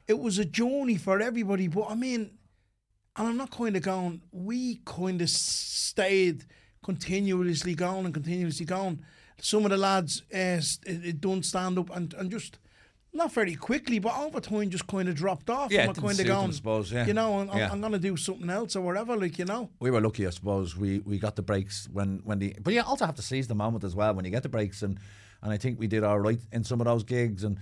it 0.08 0.18
was 0.18 0.38
a 0.38 0.44
journey 0.44 0.96
for 0.96 1.20
everybody. 1.20 1.68
But 1.68 1.86
I 1.90 1.94
mean, 1.94 2.30
and 3.16 3.28
I'm 3.28 3.36
not 3.36 3.50
kind 3.50 3.76
of 3.76 3.82
going. 3.82 4.22
We 4.32 4.80
kind 4.84 5.20
of 5.22 5.30
stayed 5.30 6.44
continuously 6.86 7.74
going 7.74 8.04
and 8.06 8.14
continuously 8.14 8.64
going. 8.64 9.00
Some 9.40 9.64
of 9.66 9.70
the 9.70 9.76
lads 9.76 10.22
uh, 10.32 10.60
don't 11.20 11.44
stand 11.44 11.78
up 11.78 11.94
and, 11.94 12.14
and 12.14 12.30
just 12.30 12.58
not 13.12 13.32
very 13.32 13.54
quickly, 13.56 13.98
but 13.98 14.16
over 14.16 14.40
time 14.40 14.70
just 14.70 14.86
kind 14.86 15.08
of 15.08 15.14
dropped 15.14 15.50
off. 15.50 15.72
Yeah, 15.72 15.80
and 15.80 15.88
we're 15.88 15.94
kind 15.94 16.10
of 16.12 16.16
them, 16.18 16.26
going, 16.26 16.48
I 16.48 16.52
suppose, 16.52 16.92
yeah. 16.92 17.06
You 17.06 17.14
know, 17.14 17.40
I'm, 17.40 17.58
Yeah. 17.58 17.70
I'm 17.72 17.80
going 17.80 17.92
to 17.92 17.98
do 17.98 18.16
something 18.16 18.48
else 18.48 18.76
or 18.76 18.82
whatever, 18.82 19.16
like 19.16 19.38
you 19.38 19.44
know. 19.44 19.68
we 19.80 19.90
were 19.90 20.00
lucky, 20.00 20.26
I 20.26 20.30
suppose. 20.30 20.76
We 20.76 21.00
we 21.00 21.18
got 21.18 21.34
the 21.36 21.42
breaks 21.42 21.88
when 21.92 22.20
when 22.24 22.38
the 22.38 22.54
but 22.62 22.72
you 22.72 22.82
also 22.82 23.04
have 23.04 23.16
to 23.16 23.22
seize 23.22 23.48
the 23.48 23.54
moment 23.54 23.84
as 23.84 23.94
well 23.94 24.14
when 24.14 24.24
you 24.24 24.30
get 24.30 24.42
the 24.42 24.48
breaks 24.48 24.82
and 24.82 24.98
and 25.42 25.52
I 25.52 25.58
think 25.58 25.78
we 25.78 25.86
did 25.88 26.04
all 26.04 26.20
right 26.20 26.40
in 26.52 26.64
some 26.64 26.80
of 26.80 26.86
those 26.86 27.04
gigs 27.04 27.44
and 27.44 27.58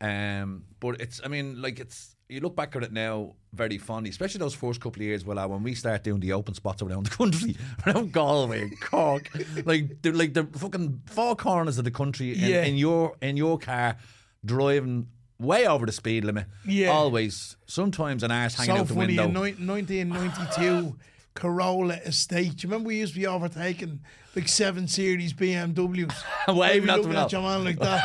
um 0.00 0.64
but 0.80 1.00
it's 1.00 1.20
I 1.24 1.28
mean 1.28 1.60
like 1.60 1.80
it's 1.80 2.16
you 2.30 2.40
look 2.40 2.54
back 2.56 2.74
at 2.76 2.82
it 2.82 2.92
now 2.92 3.34
very 3.52 3.78
fondly, 3.78 4.10
especially 4.10 4.38
those 4.38 4.54
first 4.54 4.80
couple 4.80 5.00
of 5.02 5.06
years. 5.06 5.24
Well, 5.24 5.48
when 5.48 5.62
we 5.62 5.74
start 5.74 6.04
doing 6.04 6.20
the 6.20 6.32
open 6.32 6.54
spots 6.54 6.82
around 6.82 7.06
the 7.06 7.10
country, 7.10 7.56
around 7.86 8.12
Galway, 8.12 8.70
Cork, 8.80 9.30
like 9.64 10.00
the, 10.02 10.12
like 10.12 10.34
the 10.34 10.44
fucking 10.44 11.02
four 11.06 11.34
corners 11.36 11.78
of 11.78 11.84
the 11.84 11.90
country, 11.90 12.32
in, 12.32 12.38
Yeah. 12.50 12.62
in 12.62 12.76
your 12.76 13.16
in 13.20 13.36
your 13.36 13.58
car, 13.58 13.96
driving 14.44 15.08
way 15.38 15.66
over 15.66 15.86
the 15.86 15.92
speed 15.92 16.24
limit. 16.24 16.46
Yeah. 16.66 16.88
always. 16.90 17.56
Sometimes 17.66 18.22
an 18.22 18.30
ass 18.30 18.54
hanging 18.54 18.76
so 18.76 18.80
out 18.82 18.88
the 18.88 18.94
funny 18.94 19.16
window. 19.18 19.42
in 19.44 19.56
ni- 19.66 19.66
1992 19.66 20.96
Corolla 21.34 21.94
Estate. 21.94 22.56
Do 22.56 22.66
you 22.66 22.70
remember 22.70 22.88
we 22.88 22.98
used 22.98 23.14
to 23.14 23.20
be 23.20 23.26
overtaking 23.26 24.00
like 24.36 24.48
seven 24.48 24.86
series 24.86 25.32
BMWs? 25.32 26.12
Waving 26.48 26.86
Maybe 26.86 26.90
at 26.90 27.02
them 27.02 27.16
at 27.16 27.32
your 27.32 27.42
man 27.42 27.64
like 27.64 27.78
that. 27.78 28.04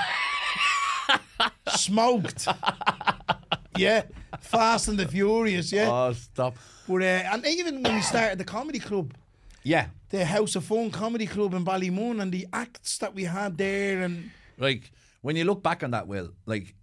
Smoked. 1.69 2.47
Yeah. 3.77 4.03
Fast 4.39 4.87
and 4.87 4.97
the 4.97 5.07
Furious, 5.07 5.71
yeah. 5.71 5.89
Oh, 5.89 6.13
stop! 6.13 6.55
but 6.87 7.01
uh, 7.01 7.05
and 7.31 7.45
even 7.45 7.81
when 7.81 7.95
we 7.95 8.01
started 8.01 8.37
the 8.37 8.43
comedy 8.43 8.79
club, 8.79 9.13
Yeah, 9.63 9.87
the 10.09 10.25
House 10.25 10.55
of 10.55 10.65
Fun 10.65 10.91
comedy 10.91 11.25
club 11.25 11.53
in 11.53 11.63
Ballymun 11.65 12.21
and 12.21 12.31
the 12.31 12.47
acts 12.51 12.97
that 12.99 13.15
we 13.15 13.23
had 13.23 13.57
there 13.57 14.01
and 14.01 14.31
like 14.57 14.91
when 15.21 15.35
you 15.35 15.43
look 15.43 15.63
back 15.63 15.83
on 15.83 15.91
that, 15.91 16.07
Will, 16.07 16.31
like 16.45 16.75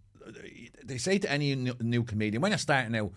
they 0.85 0.99
say 0.99 1.19
to 1.19 1.31
any 1.31 1.55
new, 1.55 1.75
new 1.81 2.03
comedian 2.03 2.43
when 2.43 2.51
you're 2.51 2.59
starting 2.59 2.95
out, 2.97 3.13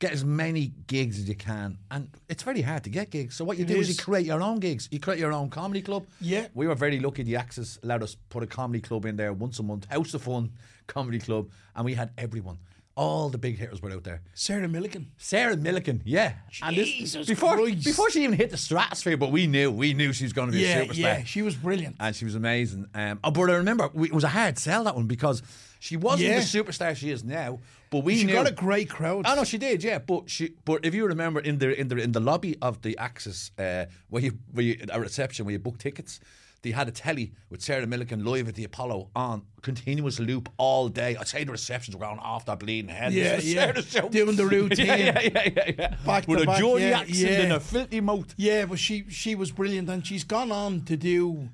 get 0.00 0.12
as 0.12 0.24
many 0.24 0.72
gigs 0.86 1.18
as 1.18 1.28
you 1.28 1.34
can, 1.36 1.78
and 1.90 2.08
it's 2.28 2.42
very 2.42 2.60
hard 2.60 2.82
to 2.84 2.90
get 2.90 3.10
gigs. 3.10 3.36
So 3.36 3.44
what 3.44 3.56
you 3.56 3.64
do 3.64 3.76
is. 3.76 3.88
is. 3.88 3.96
you 3.96 4.04
create 4.04 4.26
your 4.26 4.42
own 4.42 4.58
gigs. 4.58 4.88
You 4.90 4.98
create 4.98 5.20
your 5.20 5.32
own 5.32 5.48
comedy 5.48 5.80
club. 5.80 6.06
Yeah. 6.20 6.48
we 6.54 6.66
were 6.66 6.74
very 6.74 6.98
lucky. 6.98 7.22
The 7.22 7.36
Axis 7.36 7.78
allowed 7.82 8.02
us 8.02 8.12
to 8.12 8.18
put 8.30 8.42
a 8.42 8.46
comedy 8.46 8.80
club 8.80 9.04
in 9.04 9.16
there 9.16 9.32
once 9.32 9.58
a 9.58 9.62
month, 9.62 9.86
House 9.86 10.12
of 10.14 10.22
Fun 10.22 10.50
comedy 10.86 11.18
club, 11.18 11.50
and 11.76 11.84
we 11.84 11.94
had 11.94 12.10
everyone. 12.18 12.58
All 12.96 13.28
the 13.28 13.38
big 13.38 13.58
hitters 13.58 13.82
were 13.82 13.90
out 13.90 14.04
there. 14.04 14.22
Sarah 14.34 14.68
Millican. 14.68 15.06
Sarah 15.16 15.56
Millican, 15.56 16.00
yeah. 16.04 16.34
And 16.62 16.76
this- 16.76 16.88
Jesus 16.88 17.26
before 17.26 17.56
Christ. 17.56 17.84
before 17.84 18.08
she 18.10 18.22
even 18.22 18.36
hit 18.36 18.50
the 18.50 18.56
stratosphere, 18.56 19.16
but 19.16 19.32
we 19.32 19.48
knew 19.48 19.70
we 19.72 19.94
knew 19.94 20.12
she 20.12 20.22
was 20.24 20.32
going 20.32 20.52
to 20.52 20.56
be 20.56 20.60
Yeah, 20.62 20.78
a 20.78 20.86
superstar. 20.86 20.96
yeah, 20.98 21.24
she 21.24 21.42
was 21.42 21.56
brilliant. 21.56 21.96
and 21.98 22.14
she 22.14 22.24
was 22.24 22.36
amazing. 22.36 22.86
Um, 22.94 23.18
oh, 23.24 23.32
but 23.32 23.50
I 23.50 23.54
remember 23.56 23.90
we, 23.92 24.06
it 24.08 24.14
was 24.14 24.22
a 24.22 24.28
hard 24.28 24.58
sell 24.58 24.84
that 24.84 24.94
one 24.94 25.06
because 25.08 25.42
she 25.80 25.96
wasn't 25.96 26.28
Yeah. 26.28 26.38
the 26.38 26.44
superstar 26.46 26.94
she 26.94 27.10
is 27.10 27.24
now. 27.24 27.58
But 27.90 28.04
we 28.04 28.16
She 28.18 28.24
knew 28.24 28.32
got 28.32 28.48
a 28.48 28.52
great 28.52 28.88
crowd. 28.90 29.24
Oh 29.26 29.34
no, 29.34 29.42
she 29.44 29.58
did, 29.58 29.82
yeah. 29.82 29.98
But 29.98 30.30
she, 30.30 30.52
but 30.64 30.84
if 30.84 30.94
you 30.94 31.04
remember 31.06 31.40
in 31.40 31.58
the 31.58 31.78
in 31.78 31.88
the 31.88 31.96
in 31.96 32.12
the 32.12 32.20
lobby 32.20 32.56
of 32.62 32.82
the 32.82 32.96
Axis, 32.98 33.50
uh, 33.58 33.86
where 34.08 34.22
you 34.22 34.38
where 34.52 34.64
you 34.64 34.78
a 34.90 35.00
reception 35.00 35.46
where 35.46 35.52
you 35.52 35.58
book 35.58 35.78
tickets, 35.78 36.20
they 36.64 36.70
had 36.70 36.88
a 36.88 36.90
telly 36.90 37.32
with 37.50 37.60
Sarah 37.60 37.86
Millican 37.86 38.26
live 38.26 38.48
at 38.48 38.54
the 38.54 38.64
Apollo 38.64 39.10
on 39.14 39.42
continuous 39.60 40.18
loop 40.18 40.48
all 40.56 40.88
day. 40.88 41.14
I'd 41.14 41.28
say 41.28 41.44
the 41.44 41.52
receptions 41.52 41.94
were 41.94 42.04
going 42.04 42.18
off 42.18 42.46
their 42.46 42.56
bleeding 42.56 42.88
head. 42.88 43.12
Yeah, 43.12 43.38
yeah. 43.38 43.72
Doing 44.08 44.34
the 44.34 44.46
routine. 44.50 44.86
yeah, 44.86 44.96
yeah, 44.96 45.20
yeah, 45.20 45.48
yeah, 45.56 45.70
yeah. 45.78 45.96
Back 46.06 46.26
with 46.26 46.42
a 46.42 46.46
back, 46.46 46.58
Geordie 46.58 46.86
yeah, 46.86 47.00
accent 47.00 47.18
yeah. 47.18 47.40
and 47.42 47.52
a 47.52 47.60
filthy 47.60 48.00
mouth. 48.00 48.34
Yeah, 48.38 48.64
but 48.64 48.78
she 48.78 49.04
she 49.10 49.34
was 49.34 49.52
brilliant, 49.52 49.90
and 49.90 50.04
she's 50.06 50.24
gone 50.24 50.50
on 50.50 50.80
to 50.86 50.96
do 50.96 51.50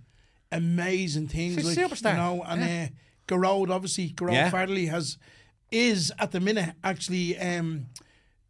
amazing 0.52 1.26
things. 1.26 1.57
She's 1.57 1.76
a 1.76 1.81
like, 1.81 1.90
superstar. 1.90 2.12
You 2.12 2.17
know, 2.17 2.45
and 2.47 2.61
Yeah. 2.62 2.88
uh, 2.90 2.95
Gearóid, 3.35 3.71
obviously, 3.71 4.11
Gearóid 4.11 4.33
Yeah. 4.33 4.50
Farrelly 4.50 4.88
has 4.90 5.19
is 5.73 6.12
at 6.21 6.31
the 6.31 6.40
minute 6.40 6.75
actually 6.85 7.37
um, 7.38 7.87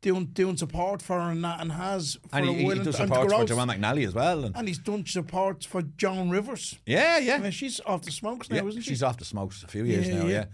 doing 0.02 0.26
doing 0.26 0.57
support 0.57 1.02
for 1.02 1.21
her 1.21 1.30
and 1.30 1.45
that, 1.45 1.61
and 1.61 1.73
has 1.73 2.19
for 2.30 2.37
And 2.37 2.49
a 2.49 2.52
he, 2.52 2.64
he 2.64 2.75
does 2.78 2.97
support 2.97 3.30
for 3.30 3.45
Joanne 3.45 3.69
McNally 3.69 4.07
as 4.07 4.14
well. 4.14 4.45
And, 4.45 4.57
and 4.57 4.66
he's 4.69 4.78
done 4.78 5.04
support 5.07 5.64
for 5.64 5.83
Joan 5.83 6.30
Rivers. 6.30 6.78
yeah, 6.87 7.14
I 7.16 7.19
yeah. 7.19 7.38
mean, 7.38 7.50
she's 7.50 7.80
off 7.87 8.02
the 8.02 8.11
smokes 8.11 8.49
now, 8.50 8.57
yeah 8.57 8.64
isn't 8.69 8.83
she? 8.83 8.90
she's 8.90 9.02
off 9.02 9.19
the 9.19 9.25
smokes 9.25 9.62
a 9.62 9.69
few 9.69 9.85
years 9.85 10.09
Yeah, 10.09 10.19
now, 10.19 10.26
yeah. 10.26 10.45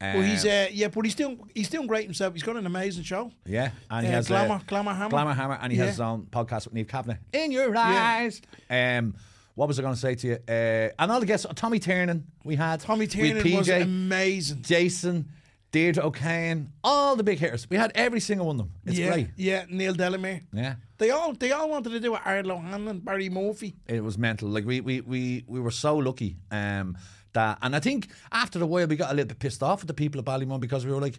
yeah. 0.00 0.14
But 0.16 0.24
he's 0.26 0.44
Um, 0.44 0.50
uh, 0.50 0.66
yeah, 0.72 0.88
but 0.88 1.04
he's 1.06 1.14
doing 1.14 1.40
he's 1.54 1.70
doing 1.70 1.86
great 1.86 2.04
himself. 2.04 2.34
He's 2.34 2.42
got 2.42 2.56
an 2.56 2.66
amazing 2.66 3.04
show. 3.04 3.32
Yeah, 3.46 3.70
and 3.90 4.06
he 4.06 4.12
Uh, 4.12 4.16
has 4.16 4.28
Glamour- 4.28 4.54
uh, 4.56 4.60
Glamour 4.66 4.92
Hammer. 4.94 5.10
Glamour 5.10 5.32
Hammer, 5.34 5.58
and 5.60 5.72
he 5.72 5.78
has 5.78 5.88
his 5.90 6.00
own 6.00 6.26
podcast 6.30 6.66
with 6.66 6.74
Niamh 6.74 6.88
Kavanagh. 6.88 7.16
In 7.32 7.50
your 7.50 7.74
eyes. 7.76 8.42
Um, 8.68 9.14
what 9.54 9.68
was 9.68 9.78
I 9.78 9.82
going 9.82 9.94
to 9.94 10.00
say 10.00 10.14
to 10.14 10.26
you? 10.26 10.34
Uh, 10.46 10.90
and 10.98 11.10
all 11.10 11.18
the 11.18 11.24
guests, 11.24 11.46
Tommy 11.54 11.78
Tiernan, 11.78 12.26
we 12.44 12.56
had 12.56 12.80
Tommy 12.80 13.06
Tiernan 13.06 13.42
PJ, 13.42 13.56
was 13.56 13.68
amazing. 13.70 14.60
Jason, 14.60 15.30
Deirdre 15.76 16.02
O'Kane, 16.04 16.72
all 16.82 17.16
the 17.16 17.22
big 17.22 17.38
hitters. 17.38 17.68
We 17.68 17.76
had 17.76 17.92
every 17.94 18.20
single 18.20 18.46
one 18.46 18.56
of 18.60 18.66
them. 18.66 18.72
It's 18.86 18.98
yeah, 18.98 19.12
great. 19.12 19.28
yeah, 19.36 19.64
Neil 19.68 19.92
Delamere. 19.94 20.40
Yeah. 20.52 20.74
They 20.98 21.10
all 21.10 21.32
they 21.34 21.52
all 21.52 21.68
wanted 21.68 21.90
to 21.90 22.00
do 22.00 22.14
it. 22.14 22.22
Ardal 22.24 22.52
O'Hanlon, 22.52 23.00
Barry 23.00 23.28
Murphy. 23.28 23.74
It 23.86 24.02
was 24.02 24.16
mental. 24.16 24.48
Like 24.48 24.64
we 24.64 24.80
we 24.80 25.00
we, 25.02 25.44
we 25.46 25.60
were 25.60 25.70
so 25.86 25.96
lucky. 25.96 26.36
Um, 26.50 26.96
that 27.34 27.58
and 27.60 27.76
I 27.76 27.80
think 27.80 28.08
after 28.32 28.62
a 28.62 28.66
while 28.66 28.86
we 28.86 28.96
got 28.96 29.10
a 29.12 29.14
little 29.14 29.28
bit 29.28 29.38
pissed 29.38 29.62
off 29.62 29.82
at 29.82 29.86
the 29.88 29.94
people 29.94 30.18
of 30.18 30.24
Ballymun 30.24 30.58
because 30.60 30.86
we 30.86 30.92
were 30.92 31.00
like, 31.02 31.18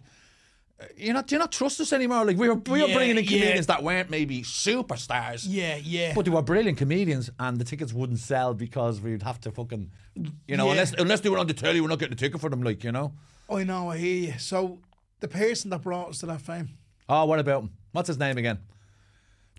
uh, 0.80 0.84
you're 0.96 1.14
not, 1.14 1.28
do 1.28 1.34
you 1.36 1.38
not 1.38 1.52
trust 1.52 1.80
us 1.80 1.92
anymore? 1.92 2.24
Like 2.24 2.36
we 2.36 2.48
were, 2.48 2.54
we 2.56 2.82
were 2.82 2.88
Yeah, 2.88 2.94
bringing 2.96 3.18
in 3.18 3.24
yeah. 3.24 3.30
comedians 3.30 3.66
that 3.66 3.82
weren't 3.84 4.10
maybe 4.10 4.42
superstars. 4.42 5.44
Yeah, 5.48 5.76
yeah. 5.76 6.12
But 6.14 6.24
they 6.24 6.32
were 6.32 6.42
brilliant 6.42 6.78
comedians, 6.78 7.30
and 7.38 7.58
the 7.60 7.64
tickets 7.64 7.92
wouldn't 7.92 8.18
sell 8.18 8.54
because 8.54 9.00
we'd 9.00 9.22
have 9.22 9.40
to 9.42 9.52
fucking, 9.52 9.90
you 10.48 10.56
know, 10.56 10.64
Yeah. 10.66 10.70
unless 10.72 10.92
unless 10.94 11.20
they 11.20 11.28
were 11.30 11.38
on 11.38 11.46
the 11.46 11.54
telly, 11.54 11.80
we're 11.80 11.88
not 11.88 12.00
getting 12.00 12.14
a 12.14 12.16
ticket 12.16 12.40
for 12.40 12.50
them, 12.50 12.62
like 12.62 12.82
you 12.82 12.90
know. 12.92 13.12
I 13.50 13.64
know, 13.64 13.90
I 13.90 13.96
hear 13.98 14.32
you. 14.32 14.38
So 14.38 14.80
the 15.20 15.28
person 15.28 15.70
that 15.70 15.82
brought 15.82 16.10
us 16.10 16.18
to 16.18 16.26
that 16.26 16.40
fame. 16.40 16.68
Oh, 17.08 17.24
what 17.24 17.38
about 17.38 17.62
him? 17.62 17.70
What's 17.92 18.08
his 18.08 18.18
name 18.18 18.36
again? 18.38 18.58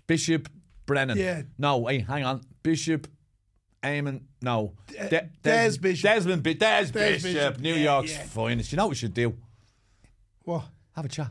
Bishop 0.06 0.48
Brennan. 0.86 1.18
Yeah. 1.18 1.42
No, 1.58 1.78
wait, 1.78 2.06
hang 2.06 2.24
on. 2.24 2.42
Bishop. 2.62 3.08
Eamon, 3.82 4.20
no. 4.42 4.74
De- 4.88 5.30
Des 5.42 5.78
Bishop. 5.78 6.02
Desmond 6.02 6.42
Bi- 6.42 6.52
Des, 6.52 6.84
Des 6.92 6.92
Bishop. 6.92 7.22
Bishop. 7.32 7.58
New 7.60 7.74
Yeah, 7.74 7.82
York's 7.94 8.12
yeah. 8.12 8.24
finest. 8.24 8.70
You 8.72 8.76
know 8.76 8.84
what 8.84 8.90
we 8.90 8.94
should 8.96 9.14
do? 9.14 9.34
What? 10.44 10.64
Have 10.94 11.06
a 11.06 11.08
chat. 11.08 11.30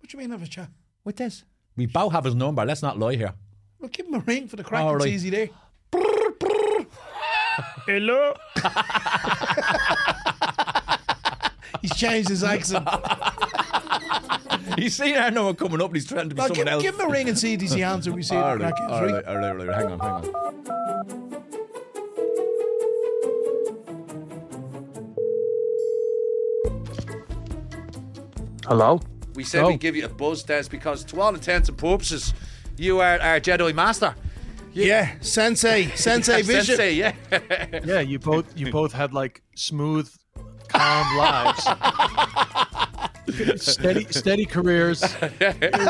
What 0.00 0.08
do 0.10 0.16
you 0.16 0.18
mean 0.20 0.30
have 0.30 0.42
a 0.42 0.48
chat? 0.48 0.68
With 1.04 1.16
Des. 1.16 1.30
We 1.76 1.86
both 1.86 2.12
have 2.12 2.24
his 2.24 2.34
number. 2.34 2.64
Let's 2.64 2.82
not 2.82 2.98
lie 2.98 3.14
here. 3.14 3.34
Well, 3.78 3.88
give 3.88 4.06
him 4.06 4.14
a 4.14 4.18
ring 4.20 4.48
for 4.48 4.56
the 4.56 4.64
crack. 4.64 4.82
All 4.82 4.96
It's 4.96 5.06
easy 5.06 5.30
there. 5.30 5.48
Hello. 7.86 8.34
He's 11.82 11.94
changed 11.96 12.28
his 12.28 12.44
accent. 12.44 12.86
He's 14.76 14.94
seen 14.96 15.16
our 15.16 15.30
number 15.30 15.54
coming 15.54 15.80
up 15.80 15.88
and 15.88 15.96
he's 15.96 16.06
trying 16.06 16.28
to 16.28 16.34
be 16.34 16.38
Well, 16.38 16.48
someone 16.48 16.64
give, 16.66 16.72
else. 16.72 16.82
give 16.82 16.94
him 16.94 17.00
a 17.08 17.08
ring 17.10 17.28
and 17.28 17.38
see 17.38 17.54
if 17.54 17.60
he's 17.60 17.72
the 17.72 17.82
answer. 17.82 18.12
We 18.12 18.22
see 18.22 18.36
all 18.36 18.56
the 18.56 18.64
right, 18.64 18.74
crack 18.74 18.90
is, 18.90 18.92
all 18.92 19.02
right? 19.04 19.12
right, 19.12 19.24
all 19.26 19.36
right, 19.36 19.60
all 19.60 19.66
right. 19.66 19.76
Hang 19.76 19.92
on, 19.92 19.98
hang 20.00 20.34
on. 20.34 21.40
Hello? 28.66 29.00
We 29.34 29.44
said 29.44 29.64
we'd 29.66 29.80
give 29.80 29.96
you 29.96 30.04
a 30.04 30.08
buzz, 30.08 30.42
Des, 30.42 30.64
because 30.70 31.04
to 31.04 31.20
all 31.20 31.34
intents 31.34 31.68
and 31.68 31.78
purposes, 31.78 32.34
you 32.76 33.00
are 33.00 33.18
our 33.20 33.40
Jedi 33.40 33.74
Master. 33.74 34.14
Yeah, 34.72 35.14
Sensei, 35.20 35.88
Sensei 35.96 36.42
vision. 36.42 36.76
Sensei, 36.76 36.92
yeah. 36.94 37.14
Yeah, 37.84 38.00
you 38.00 38.18
both 38.18 38.46
you 38.58 38.70
both 38.70 38.92
had 38.92 39.12
like 39.12 39.42
smooth, 39.56 40.12
calm 40.80 41.16
lives. 41.16 41.64
steady 43.62 44.04
steady 44.10 44.44
careers. 44.44 45.02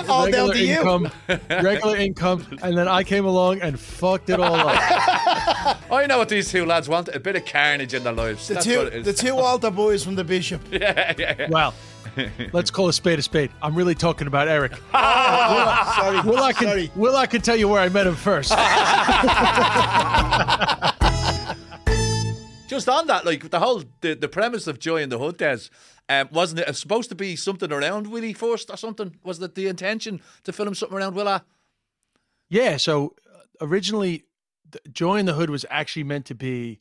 All 0.08 0.30
down 0.30 0.48
regular 0.50 0.52
to 0.54 0.64
you. 0.64 0.76
income, 0.78 1.10
regular 1.48 1.96
income, 1.96 2.46
and 2.62 2.76
then 2.76 2.86
I 2.88 3.02
came 3.02 3.24
along 3.24 3.60
and 3.62 3.78
fucked 3.78 4.28
it 4.30 4.38
all 4.40 4.54
up. 4.54 4.76
I 5.90 6.06
know 6.08 6.18
what 6.18 6.28
these 6.28 6.50
two 6.50 6.64
lads 6.66 6.88
want 6.88 7.08
a 7.08 7.18
bit 7.20 7.36
of 7.36 7.44
carnage 7.46 7.94
in 7.94 8.04
their 8.04 8.12
lives. 8.12 8.48
The 8.48 8.54
That's 8.54 8.66
two, 8.66 8.78
what 8.78 8.86
it 8.88 8.94
is. 8.94 9.04
the 9.06 9.12
two 9.12 9.34
altar 9.38 9.70
boys 9.70 10.04
from 10.04 10.14
the 10.16 10.24
Bishop. 10.24 10.60
yeah 10.70 11.48
Well, 11.50 11.74
let's 12.52 12.70
call 12.70 12.88
a 12.88 12.92
spade 12.92 13.18
a 13.18 13.22
spade. 13.22 13.50
I'm 13.62 13.74
really 13.74 13.94
talking 13.94 14.26
about 14.26 14.48
Eric. 14.48 14.72
Ah, 14.92 15.94
sorry, 15.98 16.20
Will 16.30 16.42
I 16.42 16.52
can 16.52 16.68
sorry. 16.68 16.90
Will 16.94 17.16
I 17.16 17.26
can 17.26 17.40
tell 17.40 17.56
you 17.56 17.68
where 17.68 17.80
I 17.80 17.88
met 17.88 18.06
him 18.06 18.14
first. 18.14 18.52
Just 22.70 22.88
on 22.88 23.08
that, 23.08 23.26
like 23.26 23.50
the 23.50 23.58
whole 23.58 23.82
the, 24.00 24.14
the 24.14 24.28
premise 24.28 24.68
of 24.68 24.78
Joy 24.78 25.02
in 25.02 25.08
the 25.08 25.18
Hood, 25.18 25.38
Des, 25.38 25.62
um, 26.08 26.28
wasn't 26.30 26.60
it 26.60 26.76
supposed 26.76 27.08
to 27.08 27.16
be 27.16 27.34
something 27.34 27.72
around 27.72 28.06
Willie 28.06 28.32
first 28.32 28.70
or 28.70 28.76
something? 28.76 29.16
Was 29.24 29.40
that 29.40 29.56
the 29.56 29.66
intention 29.66 30.20
to 30.44 30.52
film 30.52 30.76
something 30.76 30.96
around 30.96 31.16
Willa? 31.16 31.44
Yeah, 32.48 32.76
so 32.76 33.16
uh, 33.28 33.40
originally, 33.60 34.22
Joy 34.92 35.16
in 35.16 35.26
the 35.26 35.32
Hood 35.32 35.50
was 35.50 35.66
actually 35.68 36.04
meant 36.04 36.26
to 36.26 36.36
be 36.36 36.78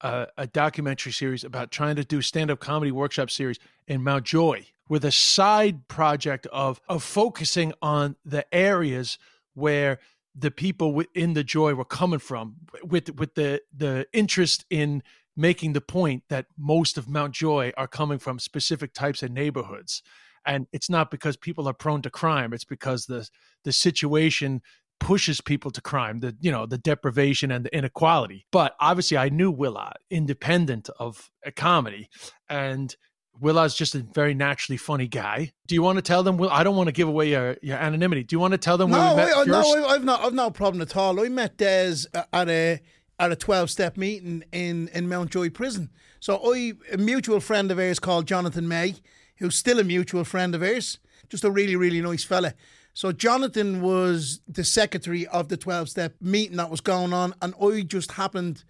a, 0.00 0.26
a 0.36 0.48
documentary 0.48 1.12
series 1.12 1.44
about 1.44 1.70
trying 1.70 1.94
to 1.94 2.04
do 2.04 2.20
stand-up 2.20 2.58
comedy 2.58 2.90
workshop 2.90 3.30
series 3.30 3.60
in 3.86 4.02
Mountjoy, 4.02 4.64
with 4.88 5.04
a 5.04 5.12
side 5.12 5.86
project 5.86 6.48
of 6.48 6.80
of 6.88 7.04
focusing 7.04 7.72
on 7.80 8.16
the 8.24 8.44
areas 8.52 9.18
where 9.54 10.00
the 10.34 10.50
people 10.50 10.92
within 10.92 11.34
the 11.34 11.44
Joy 11.44 11.74
were 11.74 11.84
coming 11.84 12.18
from, 12.18 12.56
with 12.82 13.14
with 13.14 13.36
the 13.36 13.62
the 13.72 14.08
interest 14.12 14.64
in 14.68 15.04
making 15.38 15.72
the 15.72 15.80
point 15.80 16.24
that 16.28 16.46
most 16.58 16.98
of 16.98 17.08
Mountjoy 17.08 17.70
are 17.76 17.86
coming 17.86 18.18
from 18.18 18.38
specific 18.38 18.92
types 18.92 19.22
of 19.22 19.30
neighborhoods 19.30 20.02
and 20.44 20.66
it's 20.72 20.90
not 20.90 21.10
because 21.10 21.36
people 21.36 21.68
are 21.68 21.74
prone 21.74 22.02
to 22.02 22.10
crime 22.10 22.52
it's 22.52 22.64
because 22.64 23.06
the 23.06 23.28
the 23.64 23.72
situation 23.72 24.60
pushes 25.00 25.40
people 25.40 25.70
to 25.70 25.80
crime 25.80 26.18
the 26.20 26.36
you 26.40 26.50
know 26.50 26.66
the 26.66 26.78
deprivation 26.78 27.52
and 27.52 27.64
the 27.64 27.76
inequality 27.76 28.46
but 28.50 28.74
obviously 28.80 29.16
i 29.16 29.28
knew 29.28 29.50
willa 29.50 29.92
independent 30.10 30.90
of 30.98 31.30
a 31.44 31.52
comedy 31.52 32.08
and 32.48 32.96
Willa's 33.40 33.76
just 33.76 33.94
a 33.94 34.00
very 34.00 34.34
naturally 34.34 34.76
funny 34.76 35.06
guy. 35.06 35.52
Do 35.68 35.76
you 35.76 35.80
want 35.82 35.96
to 35.96 36.02
tell 36.02 36.24
them? 36.24 36.38
Will 36.38 36.50
I 36.50 36.64
don't 36.64 36.74
want 36.74 36.88
to 36.88 36.92
give 36.92 37.06
away 37.06 37.30
your, 37.30 37.56
your 37.62 37.76
anonymity. 37.76 38.24
Do 38.24 38.34
you 38.34 38.40
want 38.40 38.52
to 38.52 38.58
tell 38.58 38.76
them 38.76 38.90
No, 38.90 38.98
where 38.98 39.10
we 39.10 39.16
met 39.16 39.36
I, 39.36 39.44
no, 39.44 39.86
I've 39.86 40.04
not, 40.04 40.24
I've 40.24 40.34
no 40.34 40.50
problem 40.50 40.82
at 40.82 40.96
all. 40.96 41.24
I 41.24 41.28
met 41.28 41.56
Des 41.56 41.98
uh, 42.14 42.24
at 42.32 42.48
a 42.48 42.80
at 43.18 43.32
a 43.32 43.36
twelve 43.36 43.70
step 43.70 43.96
meeting 43.96 44.44
in 44.52 44.88
in 44.88 45.08
Mountjoy 45.08 45.50
Prison. 45.50 45.90
So 46.20 46.40
I 46.54 46.74
a 46.92 46.96
mutual 46.96 47.40
friend 47.40 47.70
of 47.70 47.78
ours 47.78 47.98
called 47.98 48.26
Jonathan 48.26 48.68
May, 48.68 48.96
who's 49.38 49.56
still 49.56 49.78
a 49.78 49.84
mutual 49.84 50.24
friend 50.24 50.54
of 50.54 50.62
ours, 50.62 50.98
just 51.28 51.44
a 51.44 51.50
really 51.50 51.76
really 51.76 52.00
nice 52.00 52.24
fella. 52.24 52.54
So 52.94 53.12
Jonathan 53.12 53.80
was 53.80 54.40
the 54.48 54.64
secretary 54.64 55.26
of 55.28 55.48
the 55.48 55.56
twelve 55.56 55.88
step 55.88 56.14
meeting 56.20 56.56
that 56.56 56.70
was 56.70 56.80
going 56.80 57.12
on, 57.12 57.34
and 57.40 57.54
I 57.62 57.82
just 57.82 58.12
happened 58.12 58.64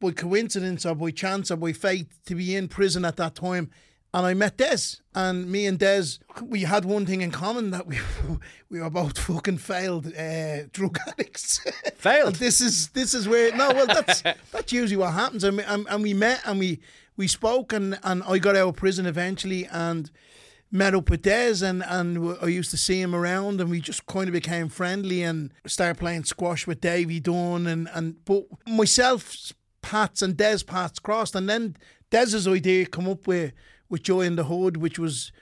by 0.00 0.12
coincidence 0.12 0.84
or 0.84 0.94
by 0.94 1.10
chance 1.10 1.50
or 1.50 1.56
by 1.56 1.72
fate 1.72 2.08
to 2.26 2.34
be 2.34 2.54
in 2.54 2.68
prison 2.68 3.04
at 3.04 3.16
that 3.16 3.34
time. 3.34 3.70
And 4.16 4.24
I 4.24 4.32
met 4.32 4.56
Des, 4.56 5.02
and 5.14 5.46
me 5.46 5.66
and 5.66 5.78
Des, 5.78 6.04
we 6.40 6.62
had 6.62 6.86
one 6.86 7.04
thing 7.04 7.20
in 7.20 7.30
common 7.30 7.70
that 7.72 7.86
we 7.86 7.98
we 8.70 8.80
were 8.80 8.88
both 8.88 9.18
fucking 9.18 9.58
failed 9.58 10.06
uh, 10.06 10.62
drug 10.72 10.98
addicts. 11.06 11.60
Failed? 11.96 12.36
This 12.36 12.62
is 12.62 12.88
this 12.88 13.12
is 13.12 13.28
where 13.28 13.54
no, 13.54 13.74
well 13.74 13.86
that's 13.86 14.22
that's 14.52 14.72
usually 14.72 14.96
what 14.96 15.12
happens. 15.12 15.44
And 15.44 15.58
we, 15.58 15.64
and, 15.64 15.86
and 15.90 16.02
we 16.02 16.14
met 16.14 16.40
and 16.46 16.58
we 16.58 16.80
we 17.18 17.28
spoke, 17.28 17.74
and 17.74 17.98
and 18.02 18.22
I 18.26 18.38
got 18.38 18.56
out 18.56 18.68
of 18.68 18.76
prison 18.76 19.04
eventually, 19.04 19.66
and 19.66 20.10
met 20.70 20.94
up 20.94 21.10
with 21.10 21.20
Des, 21.20 21.62
and 21.62 21.84
and 21.86 22.38
I 22.40 22.46
used 22.46 22.70
to 22.70 22.78
see 22.78 23.02
him 23.02 23.14
around, 23.14 23.60
and 23.60 23.68
we 23.68 23.82
just 23.82 24.06
kind 24.06 24.28
of 24.28 24.32
became 24.32 24.70
friendly, 24.70 25.24
and 25.24 25.52
started 25.66 25.98
playing 25.98 26.24
squash 26.24 26.66
with 26.66 26.80
Davy 26.80 27.20
Dunn, 27.20 27.66
and 27.66 27.86
and 27.92 28.24
but 28.24 28.46
myself 28.66 29.52
paths 29.82 30.22
and 30.22 30.38
Des 30.38 30.64
paths 30.66 30.98
crossed, 30.98 31.34
and 31.34 31.50
then 31.50 31.76
Des's 32.08 32.48
idea 32.48 32.86
come 32.86 33.10
up 33.10 33.26
with 33.26 33.52
with 33.88 34.02
Joy 34.02 34.22
in 34.22 34.36
the 34.36 34.44
Hood, 34.44 34.76
which 34.76 34.98
was, 34.98 35.32